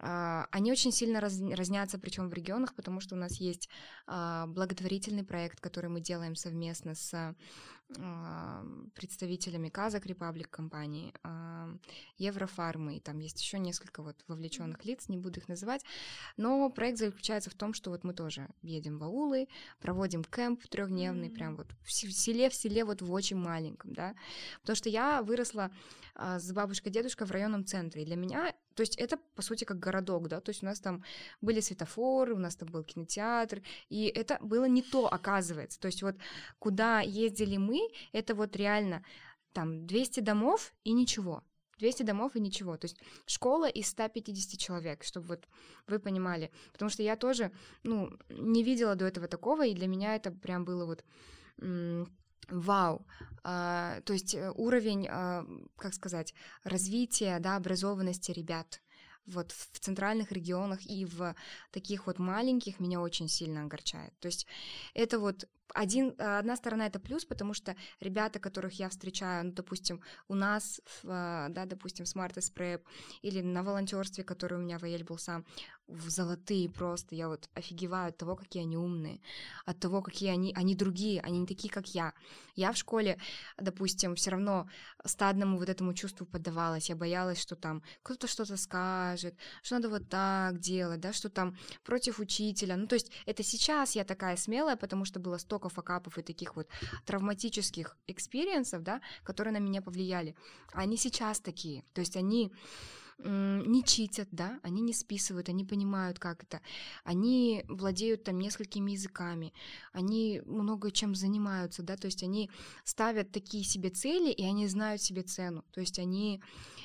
Uh, 0.01 0.47
они 0.51 0.73
очень 0.73 0.91
сильно 0.91 1.21
раз, 1.21 1.41
разнятся, 1.41 2.01
причем 2.01 2.29
в 2.29 2.35
регионах, 2.35 2.75
потому 2.75 3.01
что 3.01 3.15
у 3.15 3.19
нас 3.19 3.37
есть 3.37 3.69
uh, 4.09 4.47
благотворительный 4.49 5.25
проект, 5.25 5.61
который 5.61 5.89
мы 5.89 6.01
делаем 6.01 6.35
совместно 6.35 6.95
с 6.95 7.35
представителями 8.95 9.69
Казак 9.69 10.07
Republic 10.07 10.49
компании, 10.49 11.13
Еврофармы, 12.17 12.97
и 12.97 13.01
там 13.01 13.19
есть 13.19 13.41
еще 13.41 13.59
несколько 13.59 14.03
вот 14.03 14.17
вовлеченных 14.27 14.85
лиц, 14.85 15.09
не 15.09 15.19
буду 15.19 15.41
их 15.41 15.49
называть, 15.49 15.85
но 16.37 16.71
проект 16.71 16.99
заключается 16.99 17.51
в 17.51 17.55
том, 17.55 17.75
что 17.75 17.91
вот 17.91 18.03
мы 18.03 18.15
тоже 18.15 18.49
едем 18.63 18.99
в 18.99 19.05
аулы, 19.05 19.49
проводим 19.81 20.25
кемп 20.25 20.67
трехдневный, 20.69 21.29
mm-hmm. 21.29 21.35
прям 21.35 21.57
вот 21.57 21.69
в 21.83 21.93
селе, 21.93 22.49
в 22.49 22.55
селе 22.55 22.85
вот 22.85 23.03
в 23.03 23.13
очень 23.13 23.37
маленьком, 23.37 23.93
да, 23.93 24.15
потому 24.63 24.77
что 24.77 24.89
я 24.89 25.23
выросла 25.23 25.71
а, 26.15 26.39
с 26.39 26.53
бабушкой-дедушкой 26.53 27.27
в 27.27 27.31
районном 27.31 27.67
центре, 27.67 28.03
и 28.03 28.07
для 28.07 28.17
меня, 28.17 28.55
то 28.75 28.83
есть 28.83 28.97
это, 28.97 29.19
по 29.35 29.43
сути, 29.43 29.65
как 29.65 29.79
городок, 29.79 30.29
да, 30.29 30.41
то 30.41 30.51
есть 30.51 30.63
у 30.63 30.67
нас 30.67 30.81
там 30.81 31.05
были 31.41 31.61
светофоры, 31.61 32.35
у 32.35 32.39
нас 32.39 32.57
там 32.57 32.69
был 32.69 32.85
кинотеатр, 32.85 33.63
и 33.89 34.07
это 34.07 34.39
было 34.41 34.67
не 34.67 34.83
то, 34.83 35.07
оказывается, 35.07 35.81
то 35.81 35.87
есть 35.87 36.03
вот 36.03 36.17
куда 36.59 37.01
ездили 37.01 37.57
мы, 37.57 37.89
это 38.13 38.35
вот 38.35 38.57
реально 38.57 39.05
там 39.53 39.87
200 39.87 40.21
домов 40.21 40.75
и 40.85 40.93
ничего, 40.93 41.43
200 41.79 42.03
домов 42.03 42.37
и 42.37 42.41
ничего. 42.41 42.77
То 42.77 42.87
есть 42.87 42.99
школа 43.27 43.69
из 43.69 43.89
150 43.89 44.59
человек, 44.59 45.05
чтобы 45.05 45.27
вот 45.27 45.49
вы 45.87 45.99
понимали. 45.99 46.51
Потому 46.73 46.91
что 46.91 47.03
я 47.03 47.17
тоже, 47.17 47.51
ну, 47.83 48.11
не 48.29 48.63
видела 48.63 48.95
до 48.95 49.07
этого 49.07 49.29
такого, 49.29 49.67
и 49.67 49.75
для 49.75 49.87
меня 49.87 50.17
это 50.17 50.31
прям 50.31 50.65
было 50.65 50.87
вот 50.87 51.05
вау, 52.51 53.07
а, 53.43 54.01
то 54.03 54.13
есть 54.15 54.35
э, 54.35 54.51
уровень, 54.55 55.07
а, 55.11 55.47
как 55.77 55.93
сказать, 55.95 56.35
развития, 56.65 57.39
да, 57.41 57.57
образованности 57.57 58.33
ребят 58.33 58.81
вот 59.27 59.53
в 59.53 59.79
центральных 59.79 60.33
регионах 60.33 60.85
и 60.85 61.05
в 61.07 61.35
таких 61.71 62.07
вот 62.07 62.19
маленьких 62.19 62.81
меня 62.81 63.01
очень 63.01 63.29
сильно 63.29 63.63
огорчает. 63.63 64.13
То 64.21 64.27
есть 64.27 64.47
это 64.93 65.19
вот 65.19 65.49
один, 65.73 66.15
одна 66.19 66.57
сторона 66.57 66.87
это 66.87 67.01
плюс, 67.01 67.25
потому 67.25 67.55
что 67.55 67.75
ребята, 68.01 68.39
которых 68.39 68.79
я 68.79 68.89
встречаю, 68.91 69.47
ну, 69.47 69.53
допустим, 69.53 70.03
у 70.29 70.35
нас, 70.35 70.81
да, 71.03 71.49
допустим, 71.49 72.05
Smart 72.05 72.35
Prep 72.55 72.83
или 73.23 73.41
на 73.41 73.63
волонтерстве, 73.63 74.25
который 74.25 74.59
у 74.59 74.61
меня 74.61 74.79
в 74.79 74.85
Аэль 74.85 75.05
был 75.05 75.17
сам, 75.17 75.47
в 75.87 76.09
золотые 76.09 76.69
просто. 76.69 77.15
Я 77.15 77.29
вот 77.29 77.49
офигеваю 77.55 78.09
от 78.09 78.17
того, 78.17 78.37
какие 78.37 78.63
они 78.63 78.77
умные, 78.77 79.21
от 79.67 79.79
того, 79.79 80.03
какие 80.03 80.31
они, 80.31 80.53
они 80.55 80.75
другие, 80.75 81.21
они 81.21 81.41
не 81.41 81.47
такие, 81.47 81.73
как 81.73 81.95
я. 81.95 82.13
Я 82.57 82.73
в 82.73 82.77
школе, 82.77 83.19
допустим, 83.59 84.15
все 84.15 84.31
равно 84.31 84.69
стадному 85.05 85.59
вот 85.59 85.69
этому 85.69 85.93
чувству 85.95 86.27
поддавалась. 86.27 86.89
Я 86.89 86.97
боялась, 86.97 87.41
что 87.41 87.57
там 87.57 87.83
кто-то 88.03 88.27
что-то 88.27 88.57
скажет, 88.57 89.35
что 89.63 89.75
надо 89.77 89.89
вот 89.89 90.09
так 90.09 90.59
делать, 90.59 91.01
да, 91.01 91.13
что 91.13 91.29
там 91.29 91.57
против 91.85 92.19
учителя. 92.19 92.77
Ну, 92.77 92.87
то 92.87 92.95
есть 92.95 93.11
это 93.27 93.43
сейчас 93.43 93.95
я 93.95 94.05
такая 94.05 94.37
смелая, 94.37 94.77
потому 94.77 95.05
что 95.05 95.21
было 95.21 95.39
столько 95.39 95.69
fuckup 95.69 96.06
ов 96.06 96.19
и 96.19 96.23
таких 96.23 96.57
вот 96.57 96.69
травматических 97.05 97.97
experience 98.07 98.65
ов, 98.65 98.83
да, 98.83 99.01
которые 99.23 99.53
на 99.53 99.59
меня 99.59 99.83
повлияли. 99.83 100.35
Они 100.73 100.97
сейчас 100.97 101.41
такие. 101.41 101.85
То 101.93 102.01
есть 102.01 102.17
они 102.17 102.53
не 103.19 103.85
читят, 103.85 104.29
да, 104.33 104.61
они 104.63 104.83
не 104.83 104.93
списывают, 104.93 105.49
они 105.49 105.65
понимают, 105.65 106.19
как 106.19 106.43
это. 106.43 106.61
Они 107.05 107.65
владеют 107.69 108.25
там 108.25 108.39
несколькими 108.39 108.93
языками, 108.93 109.53
они 109.93 110.43
много 110.47 110.91
чем 110.91 111.15
занимаются, 111.15 111.83
да, 111.83 111.97
то 111.97 112.07
есть 112.07 112.23
они 112.23 112.51
ставят 112.85 113.33
такие 113.33 113.65
себе 113.65 113.91
цели, 113.91 114.31
и 114.31 114.45
они 114.45 114.67
знают 114.69 115.03
себе 115.03 115.23
цену, 115.23 115.65
то 115.71 115.81
есть 115.81 115.99
они 115.99 116.43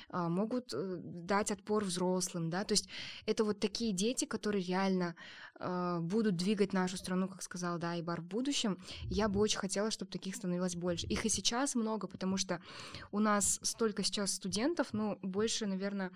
а, 0.10 0.30
могут 0.30 0.74
э, 0.74 0.98
дать 1.04 1.52
отпор 1.52 1.84
взрослым, 1.84 2.50
да, 2.50 2.64
то 2.64 2.74
есть 2.74 2.90
это 3.26 3.44
вот 3.44 3.60
такие 3.60 3.92
дети, 3.92 4.26
которые 4.26 4.64
реально 4.64 5.16
будут 5.60 6.38
двигать 6.38 6.74
нашу 6.74 6.98
страну, 6.98 7.28
как 7.28 7.42
сказал, 7.42 7.78
да, 7.78 7.92
Айбар 7.92 8.22
в 8.22 8.26
будущем. 8.26 8.78
Я 9.10 9.28
бы 9.28 9.40
очень 9.40 9.60
хотела, 9.60 9.92
чтобы 9.92 10.12
таких 10.12 10.36
становилось 10.36 10.76
больше. 10.76 11.06
Их 11.08 11.26
и 11.26 11.30
сейчас 11.30 11.76
много, 11.76 12.08
потому 12.08 12.38
что 12.38 12.62
у 13.12 13.20
нас 13.20 13.60
столько 13.62 14.04
сейчас 14.04 14.34
студентов, 14.34 14.88
ну, 14.94 15.20
больше, 15.22 15.66
наверное, 15.66 16.12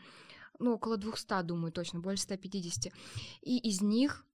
ну, 0.59 0.73
около 0.73 0.97
200, 0.97 1.43
думаю, 1.43 1.71
точно, 1.71 1.99
больше 1.99 2.23
150. 2.23 2.93
И 3.41 3.57
из 3.57 3.81
них 3.81 4.25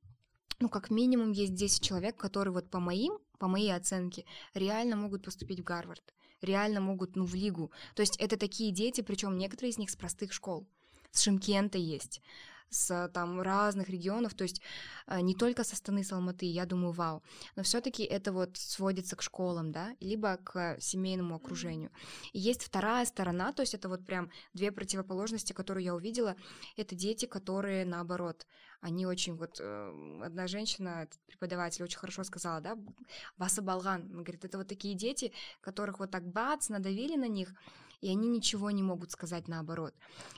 ну, 0.60 0.70
как 0.70 0.90
минимум 0.90 1.32
есть 1.32 1.54
10 1.54 1.82
человек, 1.82 2.18
которые 2.18 2.54
вот 2.54 2.70
по 2.70 2.80
моим, 2.80 3.18
по 3.38 3.48
моей 3.48 3.74
оценке, 3.74 4.26
реально 4.54 4.96
могут 4.96 5.24
поступить 5.24 5.62
в 5.62 5.64
Гарвард, 5.64 6.14
реально 6.42 6.82
могут, 6.82 7.16
ну, 7.16 7.26
в 7.26 7.34
лигу. 7.34 7.72
То 7.96 8.02
есть 8.02 8.18
это 8.18 8.38
такие 8.38 8.72
дети, 8.72 9.02
причем 9.02 9.38
некоторые 9.38 9.72
из 9.72 9.78
них 9.78 9.90
с 9.90 9.96
простых 9.96 10.34
школ. 10.34 10.68
С 11.12 11.22
Шимкента 11.22 11.78
есть, 11.78 12.22
с 12.70 13.10
там 13.14 13.42
разных 13.42 13.90
регионов, 13.90 14.34
то 14.34 14.44
есть 14.44 14.62
э, 15.08 15.22
не 15.22 15.36
только 15.36 15.64
со 15.64 15.74
Астаны, 15.74 16.04
с 16.04 16.12
Алматы, 16.12 16.46
я 16.46 16.66
думаю, 16.66 16.92
вау, 16.92 17.24
но 17.56 17.64
все-таки 17.64 18.04
это 18.04 18.32
вот 18.32 18.58
сводится 18.58 19.16
к 19.16 19.22
школам, 19.22 19.72
да, 19.72 19.96
либо 20.00 20.38
к 20.38 20.78
семейному 20.80 21.36
окружению. 21.36 21.92
И 22.34 22.40
есть 22.40 22.64
вторая 22.64 23.06
сторона, 23.06 23.52
то 23.54 23.62
есть 23.62 23.74
это 23.74 23.90
вот 23.90 24.06
прям 24.06 24.30
две 24.54 24.72
противоположности, 24.72 25.54
которые 25.54 25.86
я 25.86 25.96
увидела, 25.96 26.36
это 26.78 26.96
дети, 26.96 27.26
которые 27.26 27.86
наоборот, 27.86 28.46
они 28.82 29.06
очень 29.06 29.36
вот 29.36 29.60
э, 29.60 30.22
одна 30.24 30.48
женщина, 30.48 31.08
преподаватель, 31.28 31.84
очень 31.84 32.00
хорошо 32.00 32.24
сказала, 32.24 32.62
да, 32.62 32.78
Баса 33.38 33.62
Балган, 33.62 34.08
говорит, 34.10 34.46
это 34.46 34.58
вот 34.58 34.68
такие 34.68 34.96
дети, 34.96 35.34
которых 35.62 36.00
вот 36.00 36.12
так 36.12 36.26
бац, 36.26 36.70
надавили 36.70 37.16
на 37.16 37.28
них, 37.28 37.54
и 38.02 38.10
они 38.10 38.28
ничего 38.28 38.72
не 38.72 38.84
могут 38.84 39.12
сказать 39.12 39.48
наоборот. 39.48 39.94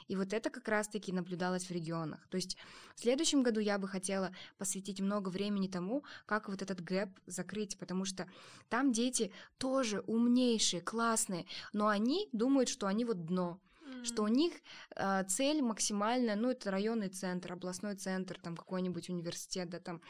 И 0.07 0.15
вот 0.15 0.33
это 0.33 0.49
как 0.49 0.67
раз-таки 0.67 1.11
наблюдалось 1.11 1.65
в 1.65 1.71
регионах. 1.71 2.27
То 2.29 2.38
есть 2.38 2.57
в 2.95 3.01
следующем 3.01 3.43
году 3.43 3.59
я 3.59 3.77
бы 3.77 3.88
хотела 3.88 4.31
посвятить 4.57 5.01
много 5.01 5.29
времени 5.29 5.67
тому, 5.67 6.03
как 6.25 6.49
вот 6.49 6.61
этот 6.61 6.81
гэп 6.81 7.09
закрыть, 7.25 7.77
потому 7.77 8.05
что 8.05 8.27
там 8.69 8.91
дети 8.91 9.31
тоже 9.57 10.01
умнейшие, 10.01 10.81
классные, 10.81 11.45
но 11.73 11.88
они 11.88 12.29
думают, 12.31 12.69
что 12.69 12.88
они 12.88 13.05
вот 13.05 13.25
дно, 13.25 13.59
что 14.03 14.23
у 14.23 14.27
них 14.27 14.53
э, 14.95 15.23
цель 15.27 15.61
максимальная, 15.61 16.35
ну, 16.35 16.49
это 16.49 16.71
районный 16.71 17.09
центр, 17.09 17.53
областной 17.53 17.95
центр, 17.95 18.39
там 18.39 18.55
какой-нибудь 18.57 19.09
университет, 19.09 19.69
да, 19.69 19.79
там, 19.79 20.01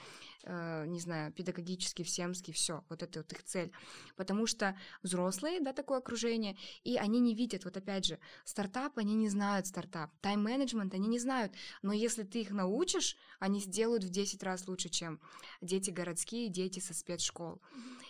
э, 0.44 0.86
не 0.88 1.00
знаю, 1.00 1.32
педагогический, 1.32 2.04
всемский, 2.04 2.54
все, 2.54 2.84
вот 2.90 3.04
это 3.04 3.20
вот 3.20 3.32
их 3.32 3.44
цель. 3.44 3.72
Потому 4.16 4.48
что 4.48 4.78
взрослые, 5.04 5.60
да, 5.62 5.74
такое 5.74 6.00
окружение, 6.00 6.58
и 6.84 6.98
они 6.98 7.20
не 7.20 7.36
видят, 7.36 7.66
вот 7.66 7.78
опять 7.78 8.06
же, 8.06 8.20
стартап, 8.46 8.98
они 8.98 9.16
не 9.16 9.30
знают 9.30 9.68
стартап, 9.68 10.12
тайм-менеджмент 10.22 10.94
они 10.94 11.08
не 11.08 11.20
знают, 11.20 11.54
но 11.82 11.94
если 11.94 12.24
ты 12.24 12.42
их 12.42 12.52
научишь, 12.52 13.18
они 13.40 13.60
сделают 13.60 14.04
в 14.04 14.10
10 14.10 14.44
раз 14.44 14.68
лучше, 14.68 14.90
чем 14.90 15.20
дети 15.62 15.90
городские, 15.92 16.50
дети 16.50 16.80
со 16.80 16.94
спецшкол. 16.94 17.62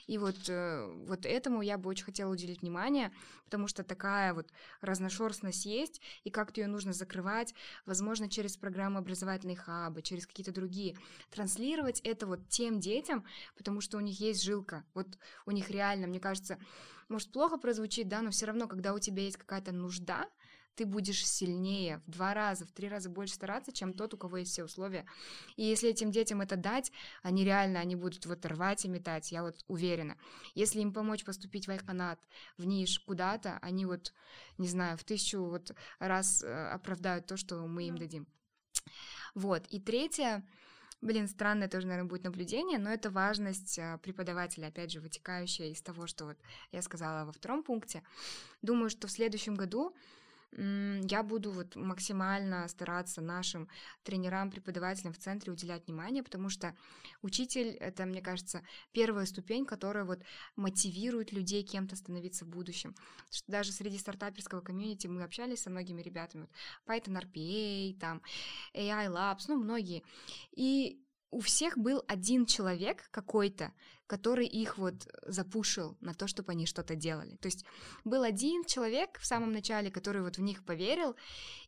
И 0.08 0.18
вот, 0.18 0.38
э, 0.48 0.88
вот 1.08 1.26
этому 1.26 1.62
я 1.62 1.78
бы 1.78 1.90
очень 1.90 2.06
хотела 2.06 2.32
уделить 2.32 2.62
внимание, 2.62 3.12
потому 3.46 3.68
что 3.68 3.84
такая 3.84 4.34
вот 4.34 4.50
разношерстность 4.82 5.66
есть, 5.66 6.02
и 6.24 6.30
как-то 6.30 6.62
ее 6.62 6.68
нужно 6.68 6.94
закрывать, 6.94 7.54
возможно, 7.86 8.30
через 8.30 8.58
программы 8.58 9.00
образовательной 9.00 9.56
хабы, 9.56 10.02
через 10.02 10.28
какие-то 10.28 10.54
другие. 10.54 10.98
Транслировать 11.30 12.00
это 12.02 12.28
вот 12.28 12.48
тем 12.50 12.80
детям, 12.80 13.26
потому 13.56 13.82
что 13.82 13.98
у 13.98 14.02
них 14.02 14.20
есть 14.20 14.44
жилка. 14.44 14.84
Вот 14.94 15.08
у 15.46 15.52
них 15.52 15.70
реально, 15.70 16.08
мне 16.08 16.20
кажется, 16.20 16.58
может, 17.10 17.32
плохо 17.32 17.58
прозвучит, 17.58 18.08
да, 18.08 18.22
но 18.22 18.32
все 18.32 18.46
равно, 18.46 18.68
когда 18.68 18.94
у 18.94 19.00
тебя 19.00 19.24
есть 19.24 19.38
какая-то 19.38 19.74
нужда, 19.74 20.30
ты 20.76 20.86
будешь 20.86 21.28
сильнее, 21.28 22.02
в 22.06 22.12
два 22.12 22.34
раза, 22.34 22.66
в 22.66 22.72
три 22.72 22.88
раза 22.90 23.10
больше 23.10 23.36
стараться, 23.36 23.72
чем 23.72 23.94
тот, 23.94 24.14
у 24.14 24.18
кого 24.18 24.38
есть 24.38 24.52
все 24.52 24.64
условия. 24.64 25.06
И 25.56 25.64
если 25.64 25.90
этим 25.90 26.12
детям 26.12 26.42
это 26.42 26.56
дать, 26.56 26.92
они 27.24 27.44
реально, 27.44 27.80
они 27.80 27.96
будут 27.96 28.26
вот 28.26 28.46
рвать 28.46 28.86
и 28.86 28.90
метать, 28.90 29.32
я 29.32 29.44
вот 29.44 29.64
уверена. 29.68 30.18
Если 30.56 30.80
им 30.80 30.94
помочь 30.94 31.24
поступить 31.24 31.68
в 31.68 31.72
Айханат, 31.72 32.20
в 32.58 32.66
Ниш, 32.66 33.00
куда-то, 33.00 33.58
они 33.62 33.86
вот, 33.86 34.14
не 34.58 34.68
знаю, 34.68 34.98
в 34.98 35.04
тысячу 35.04 35.44
вот 35.44 35.72
раз 36.00 36.44
э, 36.44 36.70
оправдают 36.70 37.26
то, 37.26 37.38
что 37.38 37.66
мы 37.68 37.88
им 37.88 37.98
дадим. 37.98 38.28
Вот, 39.36 39.66
и 39.68 39.80
третье, 39.80 40.44
Блин, 41.02 41.28
странное 41.28 41.68
тоже, 41.68 41.88
наверное, 41.88 42.10
будет 42.10 42.24
наблюдение, 42.24 42.78
но 42.78 42.92
это 42.92 43.10
важность 43.10 43.80
э, 43.80 43.98
преподавателя, 44.04 44.68
опять 44.68 44.92
же, 44.92 45.02
вытекающая 45.02 45.70
из 45.70 45.82
того, 45.82 46.06
что 46.06 46.26
вот 46.26 46.38
я 46.72 46.84
сказала 46.84 47.26
во 47.26 47.32
втором 47.32 47.64
пункте. 47.64 48.04
Думаю, 48.62 48.92
что 48.92 49.08
в 49.08 49.12
следующем 49.12 49.56
году 49.56 49.96
я 50.54 51.24
буду 51.24 51.52
вот 51.52 51.76
максимально 51.76 52.68
стараться 52.68 53.22
нашим 53.22 53.70
тренерам, 54.04 54.52
преподавателям 54.52 55.14
в 55.14 55.18
центре 55.18 55.52
уделять 55.52 55.88
внимание, 55.88 56.24
потому 56.24 56.50
что 56.50 56.76
учитель— 57.22 57.68
это, 57.80 58.06
мне 58.06 58.22
кажется, 58.22 58.62
первая 58.92 59.26
ступень, 59.26 59.66
которая 59.66 60.04
вот 60.04 60.20
мотивирует 60.58 61.32
людей 61.32 61.64
кем-то 61.64 61.96
становиться 61.96 62.44
в 62.44 62.50
будущем. 62.50 62.96
Что 63.30 63.50
даже 63.52 63.72
среди 63.72 63.98
стартаперского 63.98 64.62
комьюнити 64.62 65.08
мы 65.08 65.24
общались 65.24 65.62
со 65.62 65.70
многими 65.70 66.02
ребятами, 66.02 66.42
вот 66.42 66.52
Python 66.86 67.22
RPA, 67.22 67.98
там 68.00 68.22
AI 68.74 69.08
Labs, 69.08 69.46
ну, 69.48 69.56
многие. 69.56 70.04
И 70.52 71.02
у 71.32 71.40
всех 71.40 71.78
был 71.78 72.04
один 72.08 72.46
человек 72.46 73.08
какой-то, 73.10 73.72
который 74.12 74.46
их 74.46 74.78
вот 74.78 75.08
запушил 75.26 75.96
на 76.02 76.14
то, 76.14 76.28
чтобы 76.28 76.52
они 76.52 76.66
что-то 76.66 76.96
делали. 76.96 77.38
То 77.38 77.48
есть 77.48 77.64
был 78.04 78.24
один 78.24 78.66
человек 78.66 79.18
в 79.20 79.26
самом 79.26 79.54
начале, 79.54 79.90
который 79.90 80.22
вот 80.22 80.38
в 80.38 80.42
них 80.42 80.66
поверил, 80.66 81.16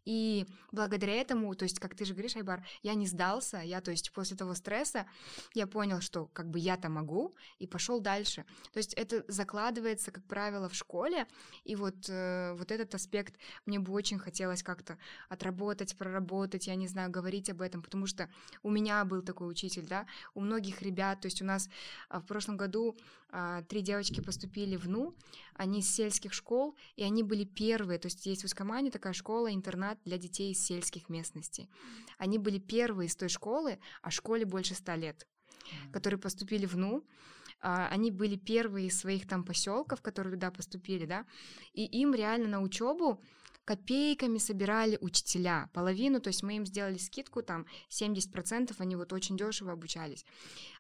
и 0.03 0.45
благодаря 0.73 1.13
этому, 1.13 1.55
то 1.55 1.63
есть, 1.63 1.79
как 1.79 1.95
ты 1.95 2.03
же 2.03 2.13
говоришь, 2.13 2.35
Айбар, 2.35 2.65
я 2.81 2.95
не 2.95 3.07
сдался, 3.07 3.59
я, 3.59 3.79
то 3.79 3.91
есть, 3.91 4.11
после 4.11 4.35
того 4.35 4.55
стресса 4.55 5.05
я 5.53 5.67
понял, 5.67 6.01
что 6.01 6.25
как 6.33 6.49
бы 6.49 6.59
я-то 6.59 6.89
могу, 6.89 7.33
и 7.59 7.67
пошел 7.67 8.01
дальше. 8.01 8.43
То 8.73 8.79
есть 8.79 8.93
это 8.95 9.23
закладывается, 9.29 10.11
как 10.11 10.25
правило, 10.25 10.67
в 10.67 10.75
школе, 10.75 11.27
и 11.63 11.77
вот, 11.77 12.09
э, 12.09 12.55
вот 12.57 12.71
этот 12.71 12.93
аспект 12.95 13.35
мне 13.65 13.79
бы 13.79 13.93
очень 13.93 14.19
хотелось 14.19 14.63
как-то 14.63 14.97
отработать, 15.29 15.95
проработать, 15.97 16.67
я 16.67 16.75
не 16.75 16.89
знаю, 16.89 17.09
говорить 17.09 17.49
об 17.49 17.61
этом, 17.61 17.81
потому 17.81 18.05
что 18.05 18.29
у 18.63 18.69
меня 18.69 19.05
был 19.05 19.21
такой 19.21 19.49
учитель, 19.49 19.87
да, 19.87 20.05
у 20.33 20.41
многих 20.41 20.81
ребят, 20.81 21.21
то 21.21 21.27
есть 21.27 21.41
у 21.41 21.45
нас 21.45 21.69
а, 22.09 22.19
в 22.19 22.25
прошлом 22.33 22.57
году 22.57 22.97
а, 23.29 23.61
три 23.61 23.81
девочки 23.81 24.19
поступили 24.19 24.75
в 24.75 24.89
НУ, 24.89 25.13
они 25.53 25.81
из 25.81 25.95
сельских 25.95 26.33
школ, 26.33 26.75
и 26.95 27.03
они 27.03 27.21
были 27.21 27.43
первые, 27.43 27.99
то 27.99 28.07
есть 28.07 28.25
есть 28.25 28.41
в 28.41 28.45
Ускомане 28.45 28.89
такая 28.89 29.13
школа, 29.13 29.53
интернат 29.53 29.99
для 30.03 30.17
детей 30.17 30.51
из 30.51 30.65
сельских 30.65 31.09
местностей. 31.09 31.69
Они 32.17 32.39
были 32.39 32.57
первые 32.57 33.05
из 33.05 33.15
той 33.15 33.29
школы, 33.29 33.77
а 34.01 34.09
школе 34.09 34.45
больше 34.45 34.73
ста 34.73 34.95
лет, 34.95 35.27
которые 35.91 36.19
поступили 36.19 36.65
в 36.65 36.75
НУ, 36.75 37.05
а, 37.61 37.87
они 37.89 38.09
были 38.09 38.35
первые 38.35 38.87
из 38.87 38.99
своих 38.99 39.27
там 39.27 39.43
поселков, 39.43 40.01
которые 40.01 40.33
туда 40.33 40.49
поступили, 40.49 41.05
да, 41.05 41.27
и 41.73 41.85
им 41.85 42.15
реально 42.15 42.47
на 42.47 42.61
учебу 42.61 43.21
копейками 43.65 44.37
собирали 44.37 44.97
учителя, 45.01 45.69
половину, 45.73 46.19
то 46.19 46.29
есть 46.29 46.43
мы 46.43 46.57
им 46.57 46.65
сделали 46.65 46.97
скидку, 46.97 47.41
там 47.41 47.65
70%, 47.89 48.73
они 48.77 48.95
вот 48.95 49.13
очень 49.13 49.37
дешево 49.37 49.71
обучались. 49.71 50.25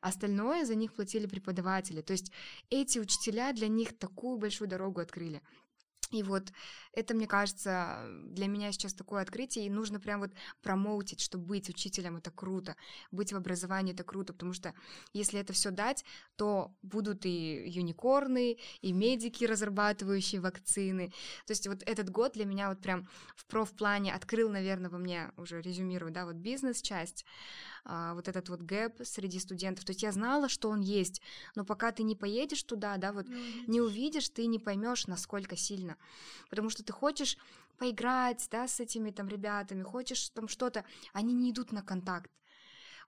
Остальное 0.01 0.65
за 0.65 0.75
них 0.75 0.93
платили 0.93 1.25
преподаватели, 1.27 2.01
то 2.01 2.13
есть 2.13 2.31
эти 2.69 2.99
учителя 2.99 3.53
для 3.53 3.67
них 3.67 3.97
такую 3.97 4.37
большую 4.37 4.67
дорогу 4.67 4.99
открыли. 4.99 5.41
И 6.13 6.21
вот 6.21 6.53
это, 6.93 7.15
мне 7.15 7.27
кажется, 7.27 8.05
для 8.23 8.47
меня 8.47 8.71
сейчас 8.71 8.93
такое 8.93 9.23
открытие, 9.23 9.65
и 9.65 9.69
нужно 9.69 9.99
прям 9.99 10.19
вот 10.19 10.31
промоутить, 10.61 11.19
что 11.19 11.39
быть 11.39 11.69
учителем— 11.69 12.17
это 12.17 12.29
круто, 12.29 12.75
быть 13.11 13.33
в 13.33 13.35
образовании— 13.35 13.93
это 13.95 14.03
круто, 14.03 14.31
потому 14.33 14.53
что 14.53 14.73
если 15.11 15.39
это 15.39 15.53
все 15.53 15.71
дать, 15.71 16.05
то 16.35 16.71
будут 16.83 17.25
и 17.25 17.63
юникорны, 17.67 18.57
и 18.81 18.93
медики, 18.93 19.43
разрабатывающие 19.45 20.39
вакцины. 20.39 21.11
То 21.47 21.51
есть 21.51 21.67
вот 21.67 21.81
этот 21.87 22.11
год 22.11 22.33
для 22.33 22.45
меня 22.45 22.69
вот 22.69 22.79
прям 22.79 23.07
в 23.35 23.45
профплане 23.47 24.13
открыл, 24.13 24.49
наверное, 24.49 24.91
во 24.91 24.99
мне, 24.99 25.31
уже 25.35 25.61
резюмирую, 25.61 26.11
да, 26.11 26.25
вот 26.25 26.35
бизнес-часть, 26.35 27.25
а, 27.85 28.13
вот 28.13 28.27
этот 28.27 28.49
вот 28.49 28.61
гэп 28.61 29.01
среди 29.03 29.39
студентов. 29.39 29.83
То 29.83 29.91
есть 29.91 30.03
я 30.03 30.11
знала, 30.11 30.47
что 30.47 30.69
он 30.69 30.79
есть, 30.79 31.21
но 31.55 31.65
пока 31.65 31.91
ты 31.91 32.03
не 32.03 32.15
поедешь 32.15 32.63
туда, 32.63 32.97
да, 32.97 33.11
вот 33.11 33.27
mm-hmm. 33.27 33.63
не 33.67 33.81
увидишь, 33.81 34.29
ты 34.29 34.45
не 34.45 34.59
поймешь, 34.59 35.07
насколько 35.07 35.57
сильно. 35.57 35.97
Потому 36.49 36.69
что 36.69 36.83
ты 36.83 36.93
хочешь 36.93 37.37
поиграть, 37.77 38.47
да, 38.51 38.67
с 38.67 38.79
этими 38.79 39.11
там 39.11 39.27
ребятами, 39.27 39.83
хочешь 39.83 40.29
там 40.29 40.47
что-то, 40.47 40.85
они 41.11 41.33
не 41.33 41.51
идут 41.51 41.71
на 41.71 41.81
контакт. 41.81 42.31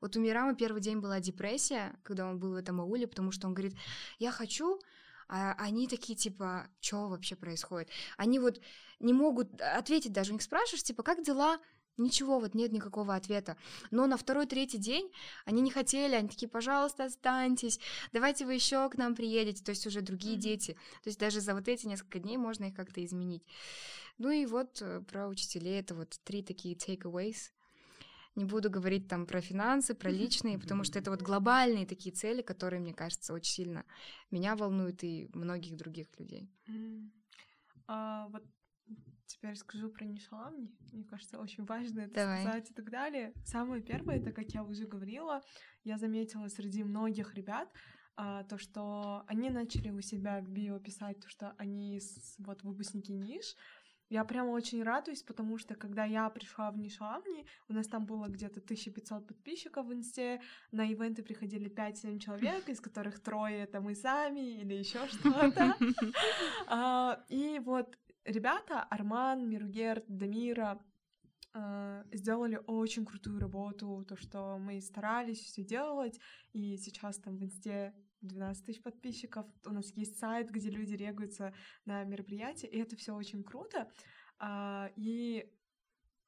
Вот 0.02 0.16
у 0.16 0.20
Мирама 0.20 0.56
первый 0.56 0.82
день 0.82 1.00
была 1.00 1.20
депрессия, 1.20 1.98
когда 2.04 2.28
он 2.28 2.40
был 2.40 2.52
в 2.52 2.56
этом 2.56 2.82
ауле, 2.82 3.08
потому 3.08 3.32
что 3.32 3.48
он 3.48 3.54
говорит, 3.54 3.76
я 4.20 4.32
хочу, 4.32 4.80
а 5.28 5.54
они 5.54 5.88
такие, 5.88 6.16
типа, 6.16 6.68
что 6.80 7.08
вообще 7.08 7.36
происходит? 7.36 7.90
Они 8.18 8.40
вот 8.40 8.62
не 9.00 9.14
могут 9.14 9.60
ответить 9.62 10.14
даже, 10.14 10.32
у 10.32 10.34
них 10.34 10.44
спрашиваешь, 10.44 10.84
типа, 10.84 11.04
как 11.04 11.24
дела? 11.24 11.60
Ничего, 11.98 12.40
вот 12.40 12.56
нет 12.56 12.74
никакого 12.74 13.16
ответа. 13.16 13.56
Но 13.90 14.06
на 14.06 14.18
второй-третий 14.18 14.78
день 14.78 15.10
они 15.46 15.62
не 15.62 15.72
хотели, 15.72 16.16
они 16.16 16.28
такие, 16.28 16.50
пожалуйста, 16.50 17.06
останьтесь, 17.06 17.80
давайте 18.12 18.46
вы 18.46 18.54
еще 18.54 18.90
к 18.90 18.98
нам 18.98 19.16
приедете, 19.16 19.64
то 19.64 19.70
есть 19.70 19.88
уже 19.88 20.02
другие 20.02 20.36
mm-hmm. 20.36 20.40
дети. 20.40 20.74
То 21.04 21.08
есть 21.08 21.20
даже 21.20 21.40
за 21.40 21.54
вот 21.54 21.68
эти 21.68 21.88
несколько 21.88 22.20
дней 22.20 22.38
можно 22.38 22.66
их 22.66 22.76
как-то 22.76 23.04
изменить. 23.04 23.44
Ну 24.18 24.30
и 24.30 24.46
вот 24.46 24.82
э, 24.82 25.02
про 25.02 25.28
учителей 25.28 25.80
это 25.80 25.96
вот 25.96 26.20
три 26.24 26.44
такие 26.44 26.76
takeaways. 26.76 27.52
Не 28.36 28.44
буду 28.44 28.70
говорить 28.70 29.08
там 29.08 29.26
про 29.26 29.40
финансы, 29.40 29.96
про 29.96 30.10
личные, 30.10 30.60
потому 30.60 30.84
что 30.84 31.00
это 31.00 31.10
вот 31.10 31.22
глобальные 31.22 31.86
такие 31.86 32.14
цели, 32.14 32.42
которые, 32.42 32.82
мне 32.82 32.94
кажется, 32.94 33.34
очень 33.34 33.54
сильно 33.54 33.86
меня 34.30 34.58
волнуют 34.58 35.04
и 35.04 35.30
многих 35.34 35.78
других 35.78 36.08
людей. 36.20 36.50
Mm. 36.68 37.10
А, 37.88 38.28
вот 38.28 38.44
Теперь 39.27 39.56
скажу 39.56 39.89
про 39.89 40.06
Нишаламни. 40.06 40.72
Мне 40.91 41.03
кажется, 41.03 41.39
очень 41.39 41.65
важно 41.65 42.02
это 42.02 42.14
Давай. 42.14 42.41
сказать 42.41 42.72
и 42.72 42.73
так 42.73 42.89
далее. 42.89 43.34
Самое 43.43 43.81
первое, 43.81 44.18
это, 44.18 44.31
как 44.31 44.49
я 44.49 44.64
уже 44.64 44.85
говорила, 44.85 45.41
я 45.84 45.97
заметила 45.97 46.47
среди 46.47 46.84
многих 46.84 47.34
ребят, 47.35 47.69
а, 48.18 48.43
то, 48.43 48.57
что 48.57 49.23
они 49.27 49.49
начали 49.49 49.89
у 49.89 50.02
себя 50.02 50.39
в 50.41 50.49
био 50.49 50.80
писать, 50.80 51.19
то, 51.19 51.30
что 51.30 51.53
они 51.57 51.99
с, 51.99 52.35
вот 52.39 52.64
выпускники 52.64 53.14
ниш. 53.14 53.56
Я 54.10 54.23
прямо 54.23 54.52
очень 54.52 54.84
радуюсь, 54.84 55.23
потому 55.23 55.57
что 55.57 55.73
когда 55.73 56.06
я 56.06 56.30
пришла 56.30 56.69
в 56.69 56.77
Нишаламни, 56.77 57.47
у 57.68 57.73
нас 57.73 57.88
там 57.88 58.06
было 58.06 58.27
где-то 58.27 58.60
1500 58.60 59.27
подписчиков 59.27 59.88
в 59.88 59.93
инсте, 59.93 60.41
на 60.72 60.85
ивенты 60.85 61.23
приходили 61.23 61.69
5-7 61.72 62.19
человек, 62.19 62.69
из 62.69 62.80
которых 62.80 63.19
трое 63.19 63.64
это 63.64 63.81
мы 63.81 63.95
сами 63.95 64.61
или 64.61 64.76
еще 64.76 65.07
что-то. 65.07 65.76
А, 66.68 67.26
и 67.30 67.60
вот 67.60 67.97
ребята, 68.26 68.84
Арман, 68.84 69.47
Миргерт, 69.47 70.06
Дамира, 70.07 70.81
э, 71.53 72.03
сделали 72.11 72.60
очень 72.68 73.06
крутую 73.06 73.39
работу, 73.39 74.06
то, 74.07 74.15
что 74.18 74.57
мы 74.57 74.81
старались 74.81 75.39
все 75.39 75.64
делать, 75.64 76.19
и 76.53 76.77
сейчас 76.77 77.18
там 77.18 77.38
в 77.38 77.43
инсте 77.43 77.93
12 78.22 78.65
тысяч 78.65 78.81
подписчиков, 78.81 79.45
у 79.65 79.72
нас 79.72 79.91
есть 79.95 80.18
сайт, 80.18 80.49
где 80.49 80.69
люди 80.69 80.95
регаются 80.95 81.53
на 81.85 82.03
мероприятия, 82.03 82.68
и 82.68 82.77
это 82.80 82.95
все 82.95 83.15
очень 83.15 83.43
круто. 83.43 83.89
А, 84.39 84.91
и 84.95 85.52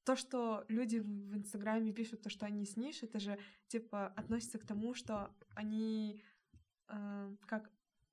то, 0.03 0.15
что 0.15 0.63
люди 0.69 0.99
в 0.99 1.35
Инстаграме 1.35 1.91
пишут, 1.91 2.21
то, 2.21 2.29
что 2.29 2.45
они 2.45 2.65
снишь, 2.65 3.03
это 3.03 3.19
же, 3.19 3.37
типа, 3.67 4.07
относится 4.07 4.57
к 4.57 4.65
тому, 4.65 4.93
что 4.93 5.35
они 5.55 6.23
э, 6.87 7.35
как 7.45 7.69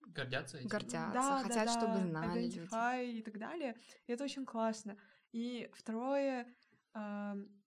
Гордятся 0.08 0.58
этим? 0.58 0.68
Гордятся, 0.68 1.10
да, 1.12 1.42
хотят, 1.42 1.66
да, 1.66 1.72
чтобы 1.72 1.94
да, 1.94 2.06
знали 2.06 2.42
люди. 2.44 3.18
и 3.18 3.22
так 3.22 3.38
далее. 3.38 3.76
И 4.06 4.12
это 4.12 4.24
очень 4.24 4.44
классно. 4.44 4.96
И 5.32 5.68
второе, 5.74 6.46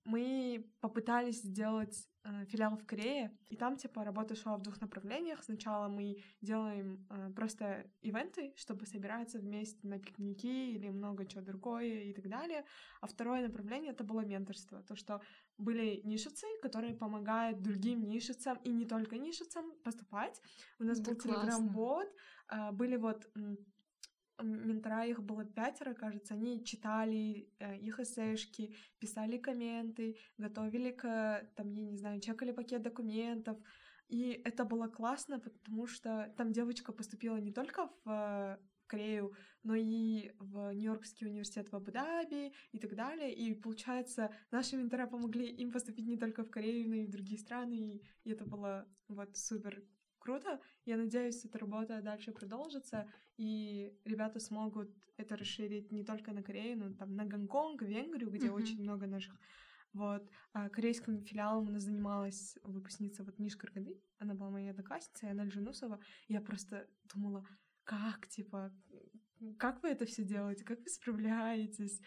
мы 0.07 0.65
попытались 0.79 1.41
сделать 1.41 2.07
э, 2.23 2.45
филиал 2.45 2.77
в 2.77 2.85
Корее, 2.85 3.37
и 3.49 3.57
там, 3.57 3.75
типа, 3.75 4.05
работа 4.05 4.35
шла 4.35 4.55
в 4.55 4.61
двух 4.61 4.79
направлениях. 4.79 5.43
Сначала 5.43 5.89
мы 5.89 6.23
делаем 6.39 7.05
э, 7.09 7.29
просто 7.35 7.91
ивенты, 7.99 8.53
чтобы 8.55 8.85
собираться 8.85 9.37
вместе 9.37 9.85
на 9.85 9.99
пикники 9.99 10.71
или 10.71 10.87
много 10.89 11.25
чего 11.25 11.41
другое 11.41 12.03
и 12.03 12.13
так 12.13 12.29
далее. 12.29 12.63
А 13.01 13.07
второе 13.07 13.45
направление— 13.45 13.91
это 13.93 14.05
было 14.05 14.21
менторство. 14.21 14.81
То, 14.83 14.95
что 14.95 15.19
были 15.57 16.01
нишицы, 16.03 16.45
которые 16.61 16.93
помогают 16.93 17.61
другим 17.61 18.07
нишицам 18.07 18.57
и 18.63 18.69
не 18.69 18.85
только 18.85 19.17
нишицам 19.17 19.71
поступать. 19.83 20.41
У 20.79 20.83
нас 20.83 20.99
это 20.99 21.11
был 21.11 21.17
телеграм-бот, 21.17 22.07
э, 22.51 22.71
были 22.71 22.95
вот 22.97 23.27
ментора 24.43 25.05
их 25.05 25.23
было 25.23 25.45
пятеро, 25.45 25.93
кажется, 25.93 26.35
они 26.35 26.63
читали 26.63 27.49
э, 27.59 27.77
их 27.77 27.99
эсэшки, 27.99 28.75
писали 28.99 29.37
комменты, 29.37 30.17
готовили 30.37 30.91
к, 30.91 31.49
там, 31.55 31.71
я 31.73 31.85
не 31.85 31.97
знаю, 31.97 32.21
чекали 32.21 32.51
пакет 32.51 32.83
документов, 32.83 33.57
и 34.09 34.41
это 34.45 34.63
было 34.63 34.87
классно, 34.87 35.39
потому 35.39 35.87
что 35.87 36.33
там 36.37 36.51
девочка 36.51 36.93
поступила 36.93 37.37
не 37.37 37.51
только 37.51 37.89
в 38.05 38.59
Корею, 38.87 39.33
но 39.63 39.75
и 39.75 40.31
в 40.39 40.73
Нью-Йоркский 40.73 41.27
университет 41.27 41.69
в 41.71 41.75
Абу-Даби 41.75 42.53
и 42.71 42.79
так 42.79 42.95
далее. 42.95 43.33
И 43.33 43.53
получается, 43.53 44.31
наши 44.51 44.77
ментора 44.77 45.07
помогли 45.07 45.47
им 45.47 45.71
поступить 45.71 46.07
не 46.07 46.17
только 46.17 46.43
в 46.43 46.49
Корею, 46.49 46.89
но 46.89 46.95
и 46.95 47.05
в 47.05 47.09
другие 47.09 47.39
страны, 47.39 48.01
и 48.23 48.31
это 48.31 48.45
было 48.45 48.87
вот 49.07 49.35
супер 49.37 49.83
круто. 50.19 50.59
Я 50.85 50.97
надеюсь, 50.97 51.45
эта 51.45 51.59
работа 51.59 52.01
дальше 52.01 52.31
продолжится, 52.31 53.09
и 53.37 53.97
ребята 54.05 54.39
смогут 54.39 54.89
это 55.17 55.35
расширить 55.35 55.91
не 55.91 56.03
только 56.03 56.31
на 56.31 56.43
Корею, 56.43 56.77
но 56.77 56.93
там 56.93 57.15
на 57.15 57.25
Гонконг, 57.25 57.81
Венгрию, 57.81 58.29
где 58.29 58.47
mm-hmm. 58.47 58.51
очень 58.51 58.81
много 58.81 59.07
наших 59.07 59.39
вот. 59.93 60.29
А 60.53 60.69
корейским 60.69 61.23
филиалом 61.23 61.69
она 61.69 61.79
занималась 61.79 62.57
выпускница 62.63 63.23
вот 63.23 63.39
Ниш 63.39 63.55
Каргады. 63.55 63.99
Она 64.19 64.33
была 64.33 64.49
моей 64.49 64.69
одноклассницей, 64.69 65.31
она 65.31 65.45
Джунусова. 65.45 65.99
Я 66.27 66.41
просто 66.41 66.87
думала, 67.13 67.47
как, 67.87 68.27
типа, 68.27 68.71
как 69.57 69.81
вы 69.81 69.89
это 69.89 70.05
все 70.05 70.23
делаете, 70.23 70.65
как 70.65 70.79
вы 70.79 70.89
справляетесь? 70.89 72.01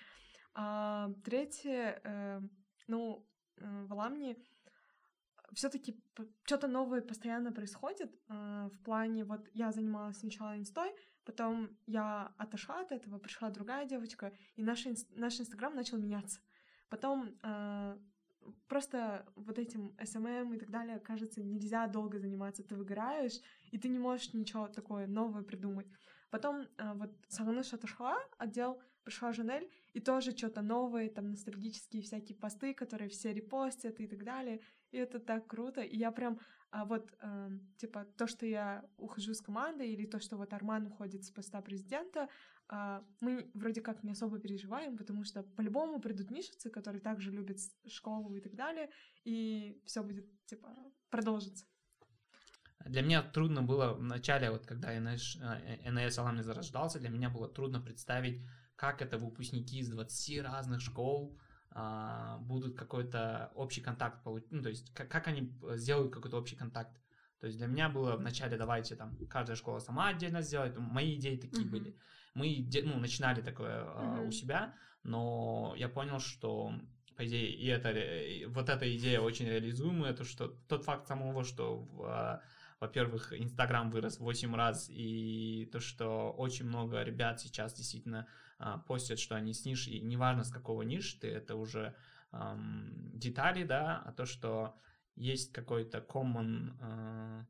А 0.52 1.10
третье, 1.24 2.00
э, 2.04 2.40
ну, 2.86 3.26
э, 3.56 3.84
в 3.86 3.92
Аламне 3.92 4.36
все-таки 5.54 5.98
что-то 6.44 6.68
новое 6.68 7.00
постоянно 7.00 7.50
происходит 7.50 8.14
э, 8.28 8.68
в 8.72 8.82
плане 8.84 9.24
вот 9.24 9.48
я 9.54 9.72
занималась 9.72 10.18
сначала 10.18 10.58
инстой, 10.58 10.94
потом 11.24 11.78
я 11.86 12.34
отошла 12.36 12.80
от 12.80 12.92
этого, 12.92 13.18
пришла 13.18 13.48
другая 13.50 13.86
девочка, 13.86 14.32
и 14.56 14.62
наш, 14.62 14.84
наш 15.10 15.40
инстаграм 15.40 15.74
начал 15.74 15.96
меняться. 15.96 16.40
Потом 16.90 17.38
э, 17.42 17.98
просто 18.68 19.26
вот 19.36 19.58
этим 19.58 19.94
SMM 19.98 20.54
и 20.54 20.58
так 20.58 20.70
далее, 20.70 20.98
кажется, 20.98 21.42
нельзя 21.42 21.86
долго 21.86 22.18
заниматься, 22.18 22.62
ты 22.62 22.74
выгораешь, 22.74 23.40
и 23.70 23.78
ты 23.78 23.88
не 23.88 23.98
можешь 23.98 24.32
ничего 24.32 24.68
такое 24.68 25.06
новое 25.06 25.42
придумать. 25.42 25.86
Потом 26.30 26.60
э, 26.60 26.92
вот 26.94 27.10
Саганыш 27.28 27.72
отошла, 27.72 28.18
отдел 28.38 28.80
пришла 29.04 29.32
Жанель, 29.32 29.68
и 29.92 30.00
тоже 30.00 30.30
что-то 30.36 30.62
новое, 30.62 31.08
там 31.08 31.30
ностальгические 31.30 32.02
всякие 32.02 32.36
посты, 32.36 32.74
которые 32.74 33.08
все 33.08 33.32
репостят 33.32 33.98
и 33.98 34.06
так 34.06 34.24
далее. 34.24 34.60
И 34.92 34.98
это 34.98 35.18
так 35.18 35.46
круто. 35.46 35.80
И 35.80 35.96
я 35.96 36.12
прям 36.12 36.38
а 36.72 36.84
вот, 36.84 37.12
э, 37.20 37.50
типа, 37.78 38.06
то, 38.16 38.28
что 38.28 38.46
я 38.46 38.84
ухожу 38.96 39.34
с 39.34 39.40
команды, 39.40 39.88
или 39.88 40.06
то, 40.06 40.20
что 40.20 40.36
вот 40.36 40.52
Арман 40.52 40.86
уходит 40.86 41.24
с 41.24 41.30
поста 41.30 41.60
президента, 41.60 42.28
мы 43.20 43.50
вроде 43.54 43.80
как 43.80 44.04
не 44.04 44.12
особо 44.12 44.38
переживаем, 44.38 44.96
потому 44.96 45.24
что 45.24 45.42
по-любому 45.42 46.00
придут 46.00 46.30
мишицы, 46.30 46.70
которые 46.70 47.00
также 47.00 47.30
любят 47.30 47.58
школу 47.88 48.34
и 48.34 48.40
так 48.40 48.54
далее, 48.54 48.90
и 49.24 49.80
все 49.86 50.02
будет, 50.02 50.26
типа, 50.46 50.68
продолжится. 51.10 51.64
Для 52.86 53.02
меня 53.02 53.22
трудно 53.22 53.62
было 53.62 53.92
в 53.92 54.02
начале, 54.02 54.50
вот 54.50 54.66
когда 54.66 54.98
НС, 54.98 55.36
НС 55.36 56.18
Аламни 56.18 56.42
зарождался, 56.42 56.98
для 56.98 57.10
меня 57.10 57.28
было 57.28 57.48
трудно 57.48 57.80
представить, 57.80 58.42
как 58.76 59.02
это 59.02 59.18
выпускники 59.18 59.80
из 59.80 59.90
20 59.90 60.42
разных 60.42 60.80
школ, 60.80 61.38
а, 61.72 62.38
будут 62.38 62.76
какой-то 62.76 63.52
общий 63.54 63.80
контакт 63.80 64.24
получить, 64.24 64.50
ну, 64.50 64.62
то 64.62 64.70
есть 64.70 64.92
как, 64.94 65.08
как 65.08 65.28
они 65.28 65.54
сделают 65.74 66.12
какой-то 66.12 66.38
общий 66.38 66.56
контакт. 66.56 66.96
То 67.38 67.46
есть 67.46 67.58
для 67.58 67.66
меня 67.66 67.88
было 67.88 68.16
вначале 68.16 68.56
давайте 68.56 68.96
там 68.96 69.16
каждая 69.28 69.56
школа 69.56 69.78
сама 69.78 70.08
отдельно 70.08 70.42
сделает, 70.42 70.76
мои 70.78 71.16
идеи 71.16 71.36
такие 71.36 71.66
mm-hmm. 71.66 71.70
были. 71.70 71.96
Мы 72.34 72.68
ну, 72.84 72.98
начинали 72.98 73.40
такое 73.40 73.84
mm-hmm. 73.84 74.26
у 74.28 74.30
себя, 74.30 74.74
но 75.02 75.74
я 75.76 75.88
понял, 75.88 76.20
что 76.20 76.72
по 77.16 77.26
идее, 77.26 77.50
и 77.50 77.66
это, 77.66 77.90
и 77.90 78.46
вот 78.46 78.68
эта 78.68 78.96
идея 78.96 79.20
очень 79.20 79.46
реализуемая, 79.46 80.14
то 80.14 80.24
что 80.24 80.48
тот 80.68 80.84
факт 80.84 81.06
самого, 81.06 81.44
что 81.44 81.86
а, 82.02 82.40
во-первых, 82.80 83.38
Инстаграм 83.38 83.90
вырос 83.90 84.16
в 84.16 84.22
8 84.22 84.54
раз, 84.54 84.88
и 84.88 85.68
то, 85.70 85.80
что 85.80 86.30
очень 86.32 86.64
много 86.64 87.02
ребят 87.02 87.38
сейчас 87.38 87.74
действительно 87.74 88.26
а, 88.58 88.78
постят, 88.78 89.18
что 89.18 89.36
они 89.36 89.52
с 89.52 89.66
ниш, 89.66 89.86
и 89.86 90.00
неважно 90.00 90.44
с 90.44 90.50
какого 90.50 90.80
ниш 90.80 91.12
ты, 91.14 91.28
это 91.28 91.56
уже 91.56 91.94
эм, 92.32 93.10
детали, 93.12 93.64
да, 93.64 94.02
а 94.06 94.12
то, 94.12 94.24
что 94.24 94.74
есть 95.14 95.52
какой-то 95.52 95.98
common 95.98 96.72
э, 96.80 97.44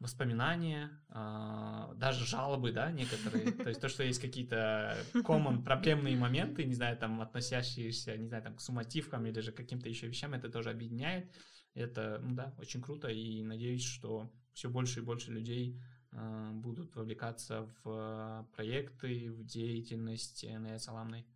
воспоминания, 0.00 0.90
э, 1.08 1.94
даже 1.96 2.26
жалобы, 2.26 2.72
да, 2.72 2.90
некоторые, 2.90 3.52
то 3.52 3.68
есть 3.68 3.80
то, 3.80 3.88
что 3.88 4.02
есть 4.02 4.20
какие-то 4.20 4.96
common 5.14 5.62
проблемные 5.62 6.16
моменты, 6.16 6.64
не 6.64 6.74
знаю, 6.74 6.96
там, 6.96 7.20
относящиеся, 7.20 8.16
не 8.16 8.26
знаю, 8.28 8.42
там, 8.42 8.56
к 8.56 8.60
сумативкам 8.60 9.26
или 9.26 9.40
же 9.40 9.52
каким-то 9.52 9.88
еще 9.88 10.08
вещам, 10.08 10.34
это 10.34 10.48
тоже 10.48 10.70
объединяет, 10.70 11.32
это, 11.74 12.20
ну 12.22 12.34
да, 12.34 12.54
очень 12.58 12.82
круто, 12.82 13.08
и 13.08 13.42
надеюсь, 13.42 13.84
что 13.84 14.30
все 14.52 14.68
больше 14.68 15.00
и 15.00 15.02
больше 15.02 15.32
людей 15.32 15.80
Э, 16.16 16.50
будут 16.52 16.94
вовлекаться 16.94 17.68
в 17.82 17.90
э, 17.90 18.44
проекты, 18.54 19.32
в 19.32 19.44
деятельность 19.44 20.46
НС 20.48 20.88
Аламной. 20.88 21.26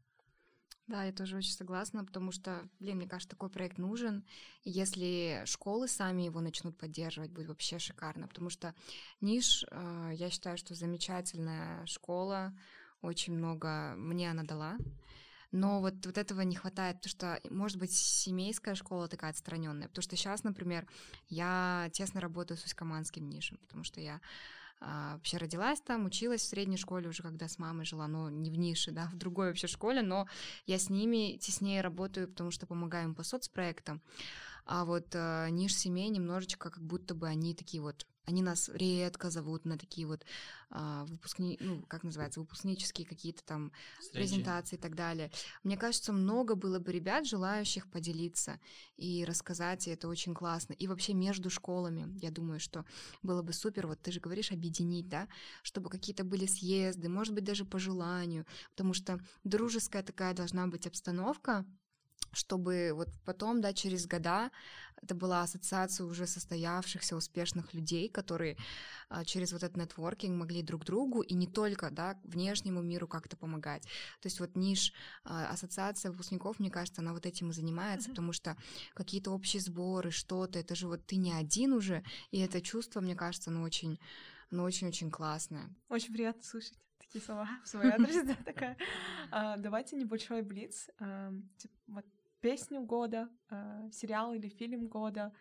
Да, 0.89 1.05
я 1.05 1.12
тоже 1.12 1.36
очень 1.36 1.52
согласна, 1.52 2.02
потому 2.02 2.32
что, 2.32 2.66
блин, 2.81 2.97
мне 2.97 3.06
кажется, 3.06 3.28
такой 3.28 3.51
проект 3.51 3.77
нужен. 3.77 4.24
И 4.65 4.70
если 4.70 5.43
школы 5.44 5.86
сами 5.86 6.23
его 6.23 6.40
начнут 6.40 6.78
поддерживать, 6.78 7.31
будет 7.31 7.48
вообще 7.48 7.78
шикарно, 7.78 8.27
потому 8.27 8.48
что 8.48 8.74
Ниш, 9.20 9.66
э, 9.70 10.10
я 10.15 10.31
считаю, 10.31 10.56
что 10.56 10.74
замечательная 10.74 11.85
школа, 11.85 12.55
очень 13.02 13.35
много 13.35 13.94
мне 13.98 14.31
она 14.31 14.44
дала. 14.44 14.78
Но 15.52 15.81
вот, 15.81 15.94
вот 16.06 16.16
этого 16.16 16.40
не 16.40 16.56
хватает, 16.56 16.97
потому 16.97 17.10
что, 17.10 17.40
может 17.51 17.78
быть, 17.78 17.93
семейская 17.93 18.74
школа 18.74 19.09
такая 19.09 19.31
отстраненная. 19.31 19.89
Потому 19.89 20.02
что 20.02 20.16
сейчас, 20.16 20.43
например, 20.43 20.86
я 21.28 21.90
тесно 21.93 22.20
работаю 22.23 22.56
с 22.56 22.65
Усть-Каманским 22.65 23.28
нишем, 23.28 23.59
потому 23.59 23.85
что 23.85 24.01
я 24.01 24.20
а, 24.81 25.15
вообще 25.15 25.39
родилась 25.39 25.81
там, 25.81 26.07
училась 26.07 26.43
в 26.43 26.49
средней 26.49 26.77
школе 26.77 27.09
уже, 27.09 27.23
когда 27.23 27.49
с 27.49 27.59
мамой 27.59 27.85
жила, 27.85 28.07
но 28.07 28.31
не 28.31 28.51
в 28.51 28.59
нише, 28.59 28.93
да, 28.93 29.07
в 29.13 29.17
другой 29.17 29.49
вообще 29.49 29.67
школе, 29.67 30.03
но 30.03 30.27
я 30.67 30.79
с 30.79 30.91
ними 30.91 31.37
теснее 31.37 31.81
работаю, 31.81 32.29
потому 32.29 32.51
что 32.51 32.67
помогаю 32.67 33.09
им 33.09 33.15
по 33.15 33.23
соцпроектам. 33.23 34.01
А 34.69 34.85
вот 34.85 35.07
э, 35.15 35.49
ниш 35.51 35.74
семей 35.74 36.11
немножечко 36.11 36.70
как 36.70 36.82
будто 36.82 37.15
бы 37.15 37.27
они 37.27 37.55
такие 37.55 37.82
вот 37.82 38.07
они 38.28 38.43
нас 38.43 38.69
редко 38.74 39.31
зовут 39.31 39.65
на 39.65 39.78
такие 39.78 40.07
вот 40.07 40.27
а, 40.69 41.07
выпускни, 41.07 41.57
ну, 41.61 41.82
как 41.89 42.03
называется, 42.03 42.40
выпускнические 42.40 43.07
какие-то 43.07 43.43
там 43.43 43.73
Встречи. 43.99 44.28
презентации 44.28 44.77
и 44.77 44.78
так 44.78 44.95
далее. 44.95 45.31
Мне 45.65 45.78
кажется, 45.78 46.12
много 46.12 46.55
было 46.55 46.78
бы 46.78 46.93
ребят, 46.93 47.27
желающих 47.27 47.90
поделиться 47.90 48.61
и 48.99 49.24
рассказать, 49.24 49.89
и 49.89 49.93
это 49.93 50.09
очень 50.09 50.35
классно. 50.35 50.74
И 50.74 50.86
вообще 50.86 51.15
между 51.15 51.49
школами, 51.49 52.07
я 52.20 52.31
думаю, 52.31 52.61
что 52.61 52.85
было 53.23 53.40
бы 53.40 53.55
супер, 53.55 53.86
вот 53.86 54.03
ты 54.03 54.12
же 54.12 54.20
говоришь, 54.20 54.53
объединить, 54.53 55.09
да, 55.09 55.27
чтобы 55.62 55.89
какие-то 55.89 56.23
были 56.23 56.45
съезды, 56.45 57.09
может 57.09 57.32
быть, 57.32 57.45
даже 57.45 57.65
по 57.65 57.78
желанию, 57.78 58.45
потому 58.73 58.93
что 58.93 59.19
дружеская 59.43 60.03
такая 60.03 60.35
должна 60.35 60.66
быть 60.66 60.86
обстановка, 60.86 61.65
чтобы 62.32 62.93
вот 62.95 63.09
потом, 63.24 63.61
да, 63.61 63.73
через 63.73 64.07
года 64.07 64.51
это 65.03 65.15
была 65.15 65.43
ассоциация 65.43 66.07
уже 66.07 66.27
состоявшихся 66.27 67.16
успешных 67.16 67.73
людей, 67.73 68.09
которые 68.09 68.57
а, 69.09 69.24
через 69.24 69.53
вот 69.53 69.62
этот 69.62 69.77
нетворкинг 69.77 70.36
могли 70.36 70.62
друг 70.62 70.85
другу 70.85 71.20
и 71.20 71.35
не 71.35 71.47
только, 71.47 71.90
да, 71.90 72.19
внешнему 72.24 72.82
миру 72.82 73.07
как-то 73.07 73.36
помогать. 73.36 73.82
То 74.20 74.27
есть 74.27 74.40
вот 74.40 74.57
ниш 74.57 74.93
а, 75.24 75.49
ассоциация 75.49 76.11
выпускников, 76.11 76.59
мне 76.59 76.70
кажется, 76.70 77.01
она 77.01 77.12
вот 77.12 77.27
этим 77.27 77.51
и 77.51 77.53
занимается, 77.53 78.09
mm-hmm. 78.09 78.12
потому 78.12 78.32
что 78.32 78.57
какие-то 78.95 79.31
общие 79.31 79.62
сборы, 79.62 80.11
что-то, 80.11 80.59
это 80.59 80.74
же 80.74 80.89
вот 80.89 81.07
ты 81.07 81.16
не 81.16 81.32
один 81.32 81.73
уже, 81.73 82.03
и 82.31 82.40
это 82.40 82.61
чувство, 82.61 83.01
мне 83.01 83.15
кажется, 83.15 83.51
оно 83.51 83.62
очень, 83.62 84.01
оно 84.51 84.65
очень-очень 84.65 85.11
классное. 85.11 85.70
Очень 85.89 86.12
приятно 86.12 86.43
слышать 86.43 86.78
такие 87.09 87.25
слова 87.25 87.49
в 87.65 87.69
свой 87.69 87.91
адрес, 87.91 88.25
да, 88.25 88.37
такая. 88.45 88.77
А, 89.31 89.57
давайте 89.57 89.97
небольшой 89.97 90.43
блиц. 90.43 90.91
Вот 91.87 92.05
песню 92.41 92.81
года, 92.83 93.29
э, 93.51 93.91
сериал 93.93 94.33
или 94.35 94.49
фильм 94.49 94.87
года 94.89 95.33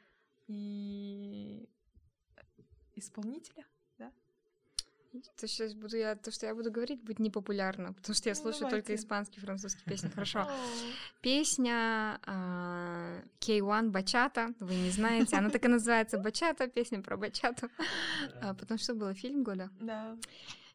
и 0.47 1.69
исполнителя, 2.95 3.65
да? 3.99 4.11
То 5.35 5.47
сейчас 5.47 5.73
буду 5.73 5.97
я, 5.97 6.15
то, 6.15 6.31
что 6.31 6.47
я 6.47 6.55
буду 6.55 6.71
говорить, 6.71 7.01
будет 7.03 7.19
непопулярно, 7.19 7.93
потому 7.93 8.15
что 8.15 8.29
я 8.29 8.35
ну, 8.35 8.41
слушаю 8.41 8.61
давайте. 8.61 8.87
только 8.87 8.95
испанские, 8.95 9.41
французские 9.41 9.85
песни. 9.85 10.09
Хорошо. 10.09 10.49
Песня 11.21 12.19
э, 12.25 13.23
K1 13.39 13.89
Бачата, 13.89 14.53
вы 14.59 14.73
не 14.73 14.89
знаете, 14.89 15.37
она 15.37 15.49
так 15.49 15.63
и 15.65 15.67
называется 15.67 16.17
Бачата, 16.17 16.67
песня 16.67 17.01
про 17.01 17.17
Бачату. 17.17 17.69
А, 18.41 18.53
потому 18.53 18.79
что 18.79 18.95
было 18.95 19.13
фильм 19.13 19.43
года. 19.43 19.69
Да. 19.79 20.17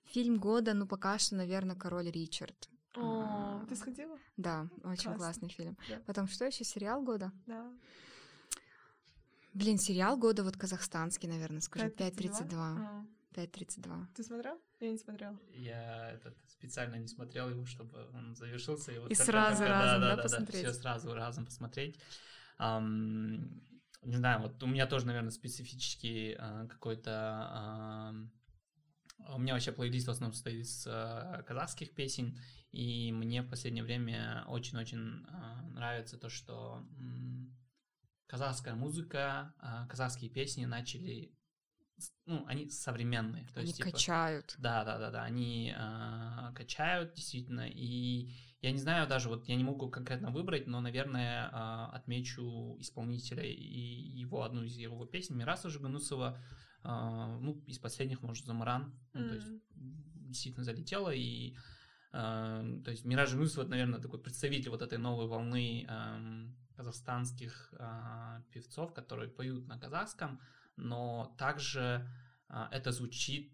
Фильм 0.04 0.38
года, 0.38 0.74
ну 0.74 0.86
пока 0.86 1.18
что, 1.18 1.36
наверное, 1.36 1.76
Король 1.76 2.10
Ричард. 2.10 2.68
О, 2.94 3.64
ты 3.68 3.76
сходила? 3.76 4.18
Да, 4.36 4.68
очень 4.84 5.04
Классно. 5.04 5.16
классный 5.16 5.48
фильм. 5.48 5.78
Да. 5.88 6.00
Потом 6.06 6.28
что 6.28 6.44
еще? 6.44 6.64
Сериал 6.64 7.02
года? 7.02 7.32
Да. 7.46 7.72
Блин, 9.54 9.78
сериал 9.78 10.16
года 10.18 10.44
вот 10.44 10.56
казахстанский, 10.56 11.28
наверное, 11.28 11.60
скажу. 11.60 11.86
5.32. 11.86 13.06
5.32. 13.34 13.86
А. 13.86 14.06
Ты 14.14 14.22
смотрел? 14.22 14.60
Я 14.80 14.90
не 14.90 14.98
смотрела. 14.98 15.38
Я 15.54 16.10
этот, 16.10 16.36
специально 16.48 16.96
не 16.96 17.08
смотрел 17.08 17.48
его, 17.48 17.64
чтобы 17.64 18.06
он 18.12 18.34
завершился. 18.34 18.92
И, 18.92 18.98
вот 18.98 19.10
и 19.10 19.14
сразу 19.14 19.58
только, 19.58 19.72
разом, 19.72 20.00
да, 20.00 20.10
да, 20.10 20.16
да, 20.16 20.22
посмотреть? 20.22 20.64
Да, 20.64 20.72
все 20.72 20.80
сразу 20.80 21.14
разом 21.14 21.44
посмотреть. 21.46 21.98
Um, 22.58 23.62
не 24.02 24.16
знаю, 24.16 24.42
вот 24.42 24.62
у 24.62 24.66
меня 24.66 24.86
тоже, 24.86 25.06
наверное, 25.06 25.30
специфический 25.30 26.34
uh, 26.34 26.68
какой-то... 26.68 28.12
Uh, 28.12 28.28
меня 29.42 29.54
вообще 29.54 29.72
плейлист 29.72 30.06
в 30.06 30.10
основном 30.10 30.32
состоит 30.32 30.60
из 30.60 30.86
uh, 30.86 31.42
казахских 31.44 31.94
песен, 31.94 32.38
и 32.72 33.12
мне 33.12 33.42
в 33.42 33.50
последнее 33.50 33.84
время 33.84 34.44
очень-очень 34.48 35.26
э, 35.28 35.62
нравится 35.74 36.16
то, 36.16 36.30
что 36.30 36.82
э, 36.98 37.02
казахская 38.26 38.74
музыка, 38.74 39.54
э, 39.60 39.86
казахские 39.90 40.30
песни 40.30 40.64
начали, 40.64 41.36
ну, 42.24 42.46
они 42.46 42.70
современные. 42.70 43.46
То 43.48 43.60
они 43.60 43.68
есть, 43.68 43.76
типа, 43.76 43.90
качают. 43.90 44.54
Да, 44.56 44.84
да, 44.84 44.98
да, 44.98 45.10
да, 45.10 45.22
они 45.22 45.74
э, 45.76 46.54
качают 46.54 47.12
действительно, 47.12 47.68
и 47.68 48.32
я 48.62 48.72
не 48.72 48.78
знаю 48.78 49.06
даже, 49.06 49.28
вот 49.28 49.46
я 49.48 49.56
не 49.56 49.64
могу 49.64 49.90
конкретно 49.90 50.30
выбрать, 50.30 50.66
но, 50.66 50.80
наверное, 50.80 51.50
э, 51.50 51.94
отмечу 51.94 52.78
исполнителя 52.80 53.44
и 53.44 53.80
его 54.18 54.44
одну 54.44 54.62
из 54.64 54.78
его 54.78 55.04
песен 55.04 55.36
Мираса 55.36 55.68
Жиганусова, 55.68 56.38
э, 56.38 56.62
ну, 56.84 57.62
из 57.66 57.78
последних, 57.78 58.22
может, 58.22 58.46
Замаран, 58.46 58.94
mm. 59.12 59.20
ну, 59.20 59.28
то 59.28 59.34
есть 59.34 59.48
действительно 59.74 60.64
залетела, 60.64 61.10
и 61.10 61.54
э, 62.12 62.80
то 62.84 62.90
есть 62.90 63.04
Мираж 63.04 63.32
Юнус, 63.32 63.56
вот, 63.56 63.68
наверное, 63.68 64.00
такой 64.00 64.20
представитель 64.20 64.70
вот 64.70 64.82
этой 64.82 64.98
новой 64.98 65.26
волны 65.26 65.86
казахстанских 66.76 67.72
э, 67.78 68.42
певцов, 68.50 68.94
которые 68.94 69.30
поют 69.30 69.66
на 69.68 69.78
казахском, 69.78 70.40
но 70.76 71.34
также 71.38 72.08
это 72.70 72.92
звучит 72.92 73.52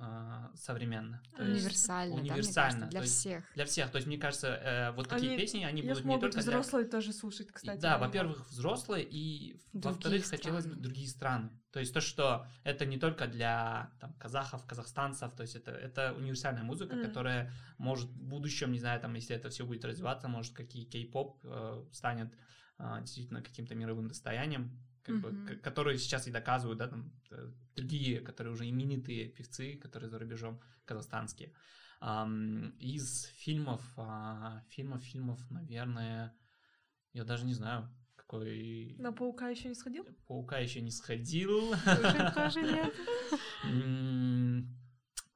а, 0.00 0.52
современно. 0.54 1.20
То 1.36 1.42
универсально, 1.42 2.12
есть, 2.14 2.22
универсально. 2.22 2.86
Да, 2.86 2.86
кажется, 2.86 2.90
для 2.90 3.00
есть, 3.00 3.14
всех. 3.14 3.54
Для 3.54 3.64
всех. 3.64 3.90
То 3.90 3.96
есть, 3.96 4.06
мне 4.06 4.16
кажется, 4.16 4.46
э, 4.48 4.92
вот 4.92 5.08
такие 5.08 5.32
они, 5.32 5.40
песни, 5.40 5.64
они 5.64 5.82
будут 5.82 6.04
не 6.04 6.20
только 6.20 6.38
взрослые 6.38 6.84
для... 6.84 6.92
тоже 6.92 7.12
слушать, 7.12 7.48
кстати. 7.50 7.80
Да, 7.80 7.98
во-первых, 7.98 8.48
взрослые, 8.48 9.04
и 9.04 9.60
во-вторых, 9.72 10.24
хотелось 10.26 10.66
бы 10.66 10.76
другие 10.76 11.08
страны. 11.08 11.50
То 11.78 11.80
есть 11.82 11.94
то, 11.94 12.00
что 12.00 12.44
это 12.64 12.84
не 12.84 12.98
только 12.98 13.28
для 13.28 13.92
там, 14.00 14.12
казахов, 14.14 14.66
казахстанцев, 14.66 15.32
то 15.32 15.42
есть 15.42 15.54
это, 15.54 15.70
это 15.70 16.12
универсальная 16.12 16.64
музыка, 16.64 16.96
mm. 16.96 17.06
которая 17.06 17.52
может 17.78 18.08
в 18.08 18.20
будущем, 18.20 18.72
не 18.72 18.80
знаю, 18.80 19.00
там, 19.00 19.14
если 19.14 19.36
это 19.36 19.48
все 19.48 19.64
будет 19.64 19.84
развиваться, 19.84 20.26
может, 20.26 20.56
какие 20.56 20.84
кей-поп 20.86 21.38
э, 21.44 21.84
станет 21.92 22.34
э, 22.80 22.96
действительно 23.02 23.42
каким-то 23.42 23.76
мировым 23.76 24.08
достоянием 24.08 24.76
как 25.04 25.14
mm-hmm. 25.14 25.46
бы, 25.46 25.56
которые 25.62 25.98
сейчас 25.98 26.26
и 26.26 26.32
доказывают, 26.32 26.80
да, 26.80 26.88
там 26.88 27.12
э, 27.30 27.48
другие, 27.76 28.22
которые 28.22 28.54
уже 28.54 28.68
именитые 28.68 29.28
певцы, 29.28 29.76
которые 29.76 30.10
за 30.10 30.18
рубежом 30.18 30.60
казахстанские. 30.84 31.52
Um, 32.00 32.76
из 32.80 33.26
фильмов, 33.36 33.82
uh, 33.96 34.62
фильмов, 34.68 35.04
фильмов, 35.04 35.38
наверное, 35.48 36.34
я 37.12 37.22
даже 37.22 37.44
не 37.44 37.54
знаю, 37.54 37.88
какой... 38.28 38.94
На 38.98 39.12
паука 39.12 39.48
еще 39.48 39.68
не 39.68 39.74
сходил? 39.74 40.06
Паука 40.26 40.58
еще 40.58 40.82
не 40.82 40.90
сходил. 40.90 41.74
Тоже 42.34 42.62
нет. 42.62 42.94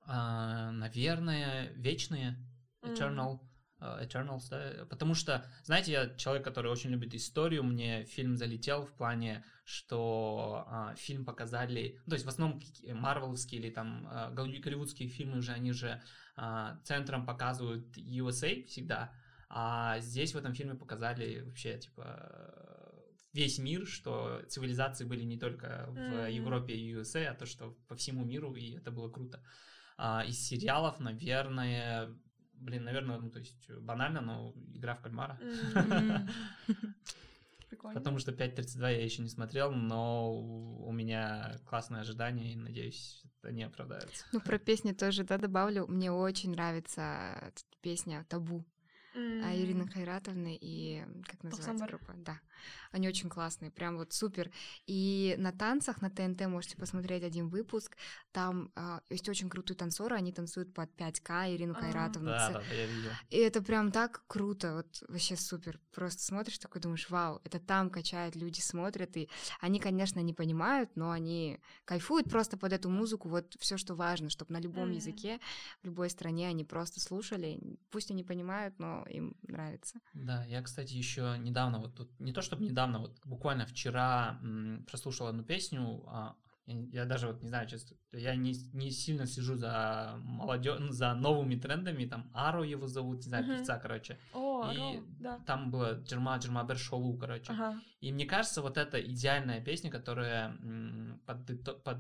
А, 0.05 0.71
наверное, 0.73 1.73
вечные. 1.75 2.37
Eternal. 2.83 3.41
Э, 3.81 4.05
Eternals, 4.05 4.49
да, 4.51 4.85
потому 4.91 5.15
что, 5.15 5.45
знаете, 5.65 5.93
я 5.93 6.15
человек, 6.17 6.45
который 6.45 6.71
очень 6.71 6.91
любит 6.91 7.15
историю, 7.15 7.65
мне 7.65 8.05
фильм 8.05 8.37
залетел 8.37 8.85
в 8.85 8.93
плане, 8.93 9.45
что 9.65 10.65
а, 10.69 10.95
фильм 10.97 11.25
показали, 11.25 12.01
ну, 12.05 12.11
то 12.11 12.15
есть 12.15 12.25
в 12.25 12.29
основном 12.29 12.61
марвеловские 12.85 13.61
или 13.61 13.71
там 13.71 14.07
а, 14.11 14.31
голливудские 14.31 15.09
фильмы 15.09 15.39
уже, 15.39 15.53
они 15.53 15.73
же 15.73 16.01
а, 16.37 16.81
центром 16.85 17.27
показывают 17.27 17.97
USA 17.97 18.65
всегда, 18.67 19.13
а 19.49 19.99
здесь 20.01 20.35
в 20.35 20.39
этом 20.39 20.55
фильме 20.55 20.75
показали 20.75 21.43
вообще, 21.43 21.79
типа, 21.79 22.72
весь 23.33 23.59
мир, 23.59 23.87
что 23.87 24.43
цивилизации 24.49 25.05
были 25.05 25.25
не 25.25 25.39
только 25.39 25.87
в 25.89 25.97
mm-hmm. 25.97 26.33
Европе 26.33 26.75
и 26.75 26.95
USA, 26.95 27.27
а 27.27 27.35
то, 27.35 27.47
что 27.47 27.77
по 27.89 27.95
всему 27.95 28.25
миру, 28.25 28.55
и 28.55 28.77
это 28.77 28.91
было 28.91 29.09
круто. 29.11 29.43
А, 29.97 30.25
из 30.27 30.39
сериалов, 30.39 31.01
наверное, 31.01 32.09
блин, 32.63 32.85
наверное, 32.85 33.19
ну, 33.19 33.31
то 33.31 33.39
есть 33.39 33.69
э, 33.69 33.79
банально, 33.79 34.21
но 34.21 34.55
игра 34.75 34.95
в 34.95 35.03
кальмара. 35.03 35.39
Прикольно. 37.69 37.99
Потому 37.99 38.19
что 38.19 38.33
5.32 38.33 38.81
я 38.81 39.05
еще 39.05 39.23
не 39.23 39.29
смотрел, 39.29 39.73
но 39.73 40.35
у 40.35 40.93
меня 40.93 41.59
классное 41.67 42.03
ожидание, 42.03 42.53
и 42.53 42.57
надеюсь, 42.57 43.23
это 43.41 43.53
не 43.53 43.63
оправдается. 43.63 44.27
Ну, 44.33 44.41
про 44.41 44.59
песни 44.59 44.93
тоже, 44.93 45.25
да, 45.25 45.39
добавлю. 45.39 45.87
Мне 45.87 46.13
очень 46.13 46.51
нравится 46.51 47.53
песня 47.81 48.27
«Табу». 48.29 48.65
Mm. 49.15 49.63
Ирины 49.63 49.89
Хайратовны 49.89 50.57
и 50.61 51.05
как 51.27 51.43
называется 51.43 51.87
группа? 51.87 52.15
Да, 52.17 52.41
они 52.93 53.09
очень 53.09 53.29
классные, 53.29 53.71
прям 53.71 53.97
вот 53.97 54.13
супер. 54.13 54.51
И 54.87 55.35
на 55.39 55.53
танцах 55.53 56.01
на 56.01 56.11
ТНТ 56.11 56.47
можете 56.47 56.77
посмотреть 56.77 57.23
один 57.23 57.49
выпуск. 57.49 57.97
Там 58.33 58.71
э, 58.75 59.01
есть 59.11 59.29
очень 59.29 59.51
крутые 59.51 59.77
танцоры, 59.77 60.17
они 60.17 60.33
танцуют 60.33 60.73
под 60.73 60.91
5К 60.97 61.55
Ирину 61.55 61.75
Хайратовну. 61.75 62.31
Да, 62.31 62.53
да, 62.53 62.63
я 62.75 62.87
видел. 62.87 63.11
И 63.31 63.37
это 63.37 63.63
прям 63.63 63.93
так 63.93 64.23
круто, 64.27 64.77
вот 64.77 65.05
вообще 65.09 65.37
супер. 65.37 65.79
Просто 65.93 66.23
смотришь 66.23 66.59
такой, 66.59 66.81
думаешь, 66.81 67.11
вау, 67.11 67.41
это 67.45 67.59
там 67.59 67.91
качают, 67.91 68.37
люди 68.37 68.61
смотрят, 68.61 69.17
и 69.17 69.29
они, 69.61 69.79
конечно, 69.79 70.21
не 70.21 70.33
понимают, 70.33 70.91
но 70.95 71.11
они 71.11 71.61
кайфуют 71.85 72.31
просто 72.31 72.57
под 72.57 72.73
эту 72.73 72.89
музыку. 72.89 73.29
Вот 73.29 73.57
все, 73.59 73.77
что 73.77 73.95
важно, 73.95 74.31
чтобы 74.31 74.53
на 74.53 74.59
любом 74.59 74.91
mm. 74.91 74.95
языке, 74.95 75.41
в 75.83 75.87
любой 75.87 76.11
стране 76.11 76.49
они 76.49 76.65
просто 76.65 77.01
слушали. 77.01 77.61
Пусть 77.91 78.11
они 78.11 78.25
понимают, 78.25 78.79
но 78.79 79.02
им 79.05 79.37
нравится. 79.43 80.01
Да, 80.15 80.45
я, 80.47 80.63
кстати, 80.63 80.95
еще 80.95 81.37
недавно, 81.39 81.79
вот 81.79 81.95
тут, 81.95 82.19
не 82.21 82.33
то 82.33 82.43
чтобы 82.43 82.65
недавно, 82.65 82.99
вот 82.99 83.19
буквально 83.25 83.67
вчера 83.67 84.39
м, 84.43 84.85
прослушал 84.89 85.27
одну 85.27 85.43
песню, 85.43 86.05
а, 86.07 86.37
я, 86.67 86.75
я 86.93 87.05
даже 87.05 87.27
вот 87.27 87.43
не 87.43 87.49
знаю, 87.49 87.69
честно, 87.69 87.97
я 88.13 88.37
не, 88.37 88.55
не 88.73 88.91
сильно 88.91 89.27
слежу 89.27 89.57
за 89.57 90.15
молодежь, 90.23 90.79
ну, 90.79 90.93
за 90.93 91.15
новыми 91.15 91.57
трендами, 91.57 92.07
там 92.07 92.31
Аро 92.33 92.63
его 92.63 92.87
зовут, 92.87 93.19
не 93.19 93.23
знаю, 93.23 93.45
uh-huh. 93.45 93.59
певца, 93.59 93.79
короче. 93.79 94.19
О, 94.33 94.71
и 94.73 94.79
Аро, 94.79 95.05
да. 95.19 95.39
там 95.47 95.71
было 95.71 96.01
Джерма 96.03 96.37
Джерма 96.39 96.65
Бершолу, 96.65 97.17
короче. 97.19 97.53
Ага. 97.53 97.81
И 98.01 98.13
мне 98.13 98.27
кажется, 98.27 98.63
вот 98.63 98.77
это 98.77 99.01
идеальная 99.01 99.61
песня, 99.61 99.91
которая 99.91 100.57
м, 100.63 101.21
под, 101.27 101.83
под, 101.83 101.99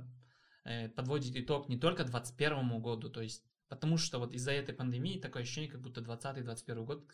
э, 0.65 0.89
подводит 0.91 1.37
итог 1.37 1.69
не 1.69 1.79
только 1.79 2.05
21 2.05 2.81
году, 2.81 3.11
то 3.11 3.20
есть 3.20 3.43
Потому 3.73 3.97
что 3.97 4.19
вот 4.19 4.35
из-за 4.35 4.53
этой 4.53 4.74
пандемии 4.74 5.19
такое 5.19 5.44
ощущение, 5.44 5.70
как 5.70 5.81
будто 5.81 6.03
20-21 6.03 6.85
год 6.85 7.11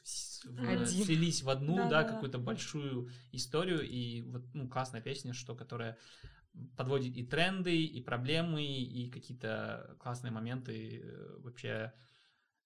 Один. 0.58 1.04
слились 1.04 1.44
в 1.44 1.50
одну, 1.50 1.76
да, 1.76 1.88
да, 1.88 2.02
да, 2.02 2.08
какую-то 2.12 2.38
большую 2.38 3.10
историю. 3.30 3.88
И 3.88 4.22
вот, 4.22 4.42
ну, 4.54 4.68
классная 4.68 5.00
песня, 5.00 5.34
что 5.34 5.54
которая 5.54 5.96
подводит 6.76 7.16
и 7.16 7.24
тренды, 7.24 7.84
и 7.84 8.02
проблемы, 8.02 8.64
и 8.64 9.08
какие-то 9.08 9.96
классные 10.00 10.32
моменты 10.32 11.00
э, 11.04 11.36
вообще 11.38 11.92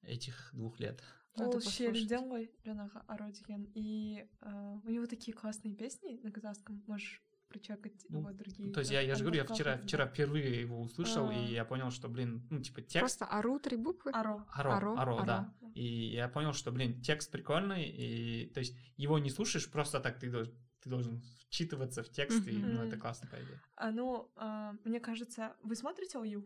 этих 0.01 0.48
двух 0.55 0.81
лет. 0.81 1.02
Ол 1.36 1.60
шерден 1.60 2.31
ғой 2.32 2.48
жаңағы 2.64 3.05
аро 3.09 3.28
деген 3.28 3.69
и 3.74 4.24
э, 4.24 4.81
у 4.85 4.89
него 4.89 5.05
такие 5.05 5.36
классные 5.36 5.74
песни 5.74 6.19
на 6.23 6.32
казахском 6.32 6.82
можешь 6.86 7.23
прочекать 7.53 7.93
ну, 8.09 8.20
его 8.20 8.33
другие. 8.33 8.73
То 8.73 8.81
есть 8.81 8.91
я, 8.91 9.01
я 9.01 9.15
же 9.15 9.24
говорю, 9.24 9.43
я 9.43 9.45
вчера, 9.45 9.79
вчера 9.79 10.07
впервые 10.07 10.61
его 10.61 10.81
услышал, 10.81 11.29
а... 11.29 11.33
и 11.33 11.53
я 11.53 11.65
понял, 11.65 11.91
что, 11.91 12.09
блин, 12.09 12.47
ну, 12.51 12.61
типа, 12.61 12.81
текст... 12.81 13.01
Просто 13.01 13.27
ару 13.27 13.59
три 13.59 13.77
буквы? 13.77 14.11
Аро. 14.12 14.45
Аро, 14.53 14.77
аро, 14.77 15.01
аро, 15.01 15.16
аро 15.16 15.27
да. 15.27 15.55
И 15.74 15.85
я 16.15 16.29
понял, 16.29 16.53
что, 16.53 16.73
блин, 16.73 17.01
текст 17.03 17.31
прикольный, 17.31 17.85
и, 17.85 18.47
то 18.53 18.61
есть, 18.61 18.77
его 18.97 19.19
не 19.19 19.31
слушаешь 19.31 19.70
просто 19.70 20.01
так, 20.01 20.19
ты 20.19 20.31
должен, 20.31 20.55
ты 20.81 20.91
должен 20.91 21.23
вчитываться 21.47 22.03
в 22.03 22.09
текст, 22.09 22.47
и, 22.49 22.53
ну, 22.53 22.83
это 22.83 22.97
классно, 22.97 23.29
по 23.29 23.37
идее. 23.37 23.61
А, 23.77 23.91
ну, 23.91 24.31
а, 24.37 24.74
мне 24.85 25.01
кажется, 25.01 25.55
вы 25.62 25.77
смотрите 25.77 26.19
ОЮ? 26.19 26.45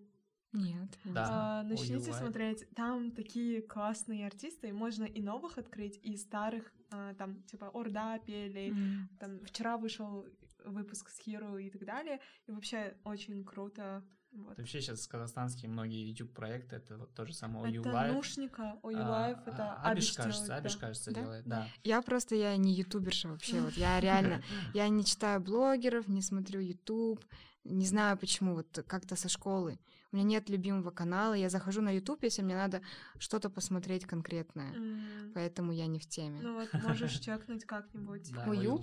Нет. 0.53 0.99
Да. 1.05 1.27
А, 1.29 1.63
начните 1.63 2.13
смотреть. 2.13 2.69
Там 2.75 3.11
такие 3.11 3.63
классные 3.63 4.27
артисты. 4.27 4.73
Можно 4.73 5.05
и 5.05 5.21
новых 5.21 5.59
открыть, 5.59 5.99
и 6.03 6.17
старых. 6.17 6.73
А, 6.91 7.15
там, 7.15 7.43
типа, 7.43 7.71
Орда 7.75 8.19
пели. 8.19 8.73
Mm. 8.73 9.19
Там 9.19 9.41
вчера 9.45 9.77
вышел 9.77 10.27
выпуск 10.67 11.11
с 11.11 11.19
Хиру 11.19 11.59
и 11.59 11.71
так 11.71 11.85
далее. 11.85 12.21
И 12.47 12.53
вообще 12.53 12.97
очень 13.05 13.45
круто. 13.45 14.05
Вот. 14.33 14.59
Вообще 14.59 14.83
сейчас 14.83 15.07
казахстанские 15.07 15.71
многие 15.71 16.07
YouTube-проекты, 16.11 16.77
это 16.77 16.99
вот 16.99 17.15
то 17.15 17.25
же 17.25 17.33
самое 17.33 17.73
OU 17.73 17.83
Это. 17.83 18.13
Нушника, 18.13 18.79
OU 18.83 18.93
Live, 18.93 19.43
а, 19.47 19.51
это 19.51 19.73
а, 19.73 19.91
Абиш, 19.91 20.13
кажется, 20.13 20.45
делает, 20.45 20.61
Абиш, 20.61 20.75
да. 20.75 20.81
кажется, 20.81 21.11
да? 21.11 21.21
делает, 21.21 21.45
да. 21.47 21.69
Я 21.85 22.03
просто, 22.03 22.35
я 22.35 22.55
не 22.57 22.75
ютуберша 22.75 23.29
вообще, 23.29 23.61
вот 23.61 23.75
я 23.75 23.99
реально, 23.99 24.43
я 24.75 24.89
не 24.89 25.05
читаю 25.05 25.41
блогеров, 25.41 26.07
не 26.09 26.21
смотрю 26.21 26.61
YouTube, 26.61 27.25
не 27.65 27.87
знаю 27.87 28.19
почему, 28.19 28.55
вот 28.55 28.85
как-то 28.87 29.17
со 29.17 29.29
школы. 29.29 29.79
У 30.17 30.19
меня 30.19 30.29
нет 30.29 30.49
любимого 30.49 30.91
канала, 30.91 31.35
я 31.35 31.51
захожу 31.51 31.83
на 31.83 31.91
YouTube, 31.91 32.23
если 32.23 32.41
мне 32.41 32.57
надо 32.57 32.81
что-то 33.19 33.51
посмотреть 33.51 34.07
конкретное, 34.07 34.73
mm. 34.73 35.33
поэтому 35.35 35.73
я 35.73 35.87
не 35.87 35.99
в 35.99 36.07
теме. 36.09 36.41
Ну 36.43 36.55
вот, 36.55 36.73
можешь 36.83 37.19
чекнуть 37.19 37.67
как-нибудь. 37.67 38.33
Да, 38.33 38.47
Ою? 38.49 38.79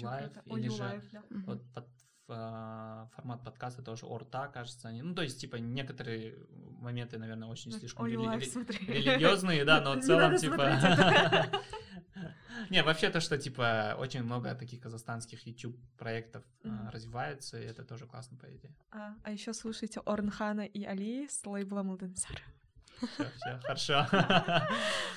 Или 0.45 0.69
же 0.69 1.01
вот 1.47 1.63
под 1.73 1.87
формат 2.27 3.43
подкаста 3.43 3.81
тоже 3.81 4.05
орта, 4.05 4.47
кажется. 4.47 4.87
Они, 4.87 5.01
ну, 5.01 5.13
то 5.13 5.21
есть, 5.21 5.41
типа, 5.41 5.57
некоторые 5.57 6.37
моменты, 6.81 7.17
наверное, 7.17 7.47
очень 7.47 7.71
слишком 7.71 8.05
рели- 8.05 8.87
религиозные, 8.87 9.65
да, 9.65 9.81
но 9.81 9.93
в 9.95 10.01
целом, 10.03 10.37
типа... 10.37 11.51
Не, 12.69 12.81
вообще 12.83 13.09
то, 13.09 13.19
что, 13.19 13.37
типа, 13.37 13.95
очень 13.99 14.23
много 14.23 14.55
таких 14.55 14.81
казахстанских 14.81 15.45
YouTube-проектов 15.45 16.43
mm-hmm. 16.63 16.91
развивается, 16.91 17.59
и 17.59 17.65
это 17.65 17.83
тоже 17.83 18.05
классно, 18.05 18.37
по 18.37 18.45
идее. 18.45 18.73
А, 18.91 19.15
а 19.23 19.31
еще 19.31 19.53
слушайте 19.53 19.99
Орнхана 20.05 20.61
и 20.61 20.83
Али 20.85 21.27
с 21.27 21.45
лейбла 21.45 21.83
Мулденсар. 21.83 22.41
Все, 23.15 23.25
все, 23.35 23.59
хорошо. 23.61 24.05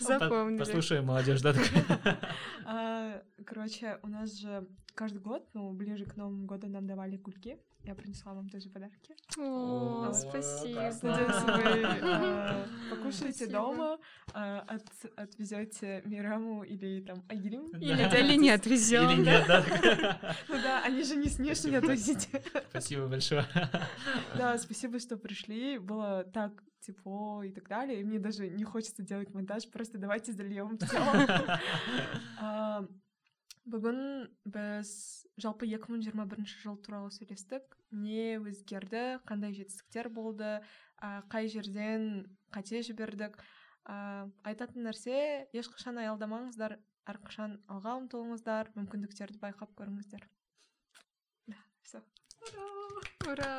Запомнили. 0.00 0.58
Послушаем 0.58 1.06
молодежь, 1.06 1.40
да? 1.42 1.54
А, 2.68 3.22
короче, 3.44 3.98
у 4.02 4.08
нас 4.08 4.32
же 4.38 4.66
каждый 4.94 5.20
год, 5.20 5.46
ну, 5.54 5.72
ближе 5.72 6.04
к 6.04 6.16
Новому 6.16 6.46
году 6.46 6.68
нам 6.68 6.86
давали 6.86 7.16
кульки. 7.16 7.58
Я 7.84 7.94
принесла 7.94 8.34
вам 8.34 8.48
тоже 8.48 8.68
подарки. 8.68 9.14
О, 9.38 10.12
спасибо. 10.12 10.90
Надеюсь, 11.02 11.42
вы 11.42 11.62
э, 12.02 12.66
покушаете 12.90 13.46
дома, 13.46 13.98
от- 14.32 14.82
отвезете 15.14 16.02
Мираму 16.04 16.64
или 16.64 17.00
там 17.02 17.22
Айгерим. 17.28 17.68
Или 17.76 18.36
не 18.36 18.50
отвезем. 18.50 19.08
Или 19.08 19.20
нет, 19.26 19.44
да? 19.46 19.64
Ну 20.48 20.54
да, 20.60 20.82
они 20.82 21.04
же 21.04 21.14
не 21.14 21.28
не 21.38 21.76
отвозите. 21.76 22.42
Спасибо 22.70 23.06
большое. 23.06 23.46
Да, 24.36 24.58
спасибо, 24.58 24.98
что 24.98 25.16
пришли. 25.16 25.78
Было 25.78 26.24
так 26.24 26.64
тепло 26.86 27.42
и 27.42 27.52
так 27.52 27.68
далее. 27.68 28.00
И 28.00 28.04
мне 28.04 28.18
даже 28.18 28.48
не 28.48 28.64
хочется 28.64 29.02
делать 29.02 29.34
монтаж, 29.34 29.68
просто 29.70 29.98
давайте 29.98 30.32
зальем 30.32 30.78
все. 32.38 32.88
Бүгін 33.66 34.30
біз 34.46 34.90
жалпы 35.42 35.66
2021 35.66 36.46
жыл 36.46 36.76
туралы 36.86 37.10
сөйлестік. 37.10 37.74
Не 37.90 38.38
өзгерді, 38.38 39.18
қандай 39.26 39.58
жетістіктер 39.58 40.06
болды, 40.06 40.60
қай 41.02 41.50
жерден 41.50 42.28
қате 42.54 42.84
жібердік. 42.86 43.42
А, 43.86 44.26
айтатын 44.46 44.86
нәрсе, 44.86 45.18
ешқашан 45.54 45.98
аялдамаңыздар, 46.02 46.76
әрқашан 47.10 47.58
алға 47.70 47.96
ұмтылыңыздар, 48.00 48.70
мүмкіндіктерді 48.78 49.42
байқап 49.42 49.74
көріңіздер. 49.78 50.26
Да, 51.50 51.58
все. 51.82 52.02
Ура! 53.26 53.56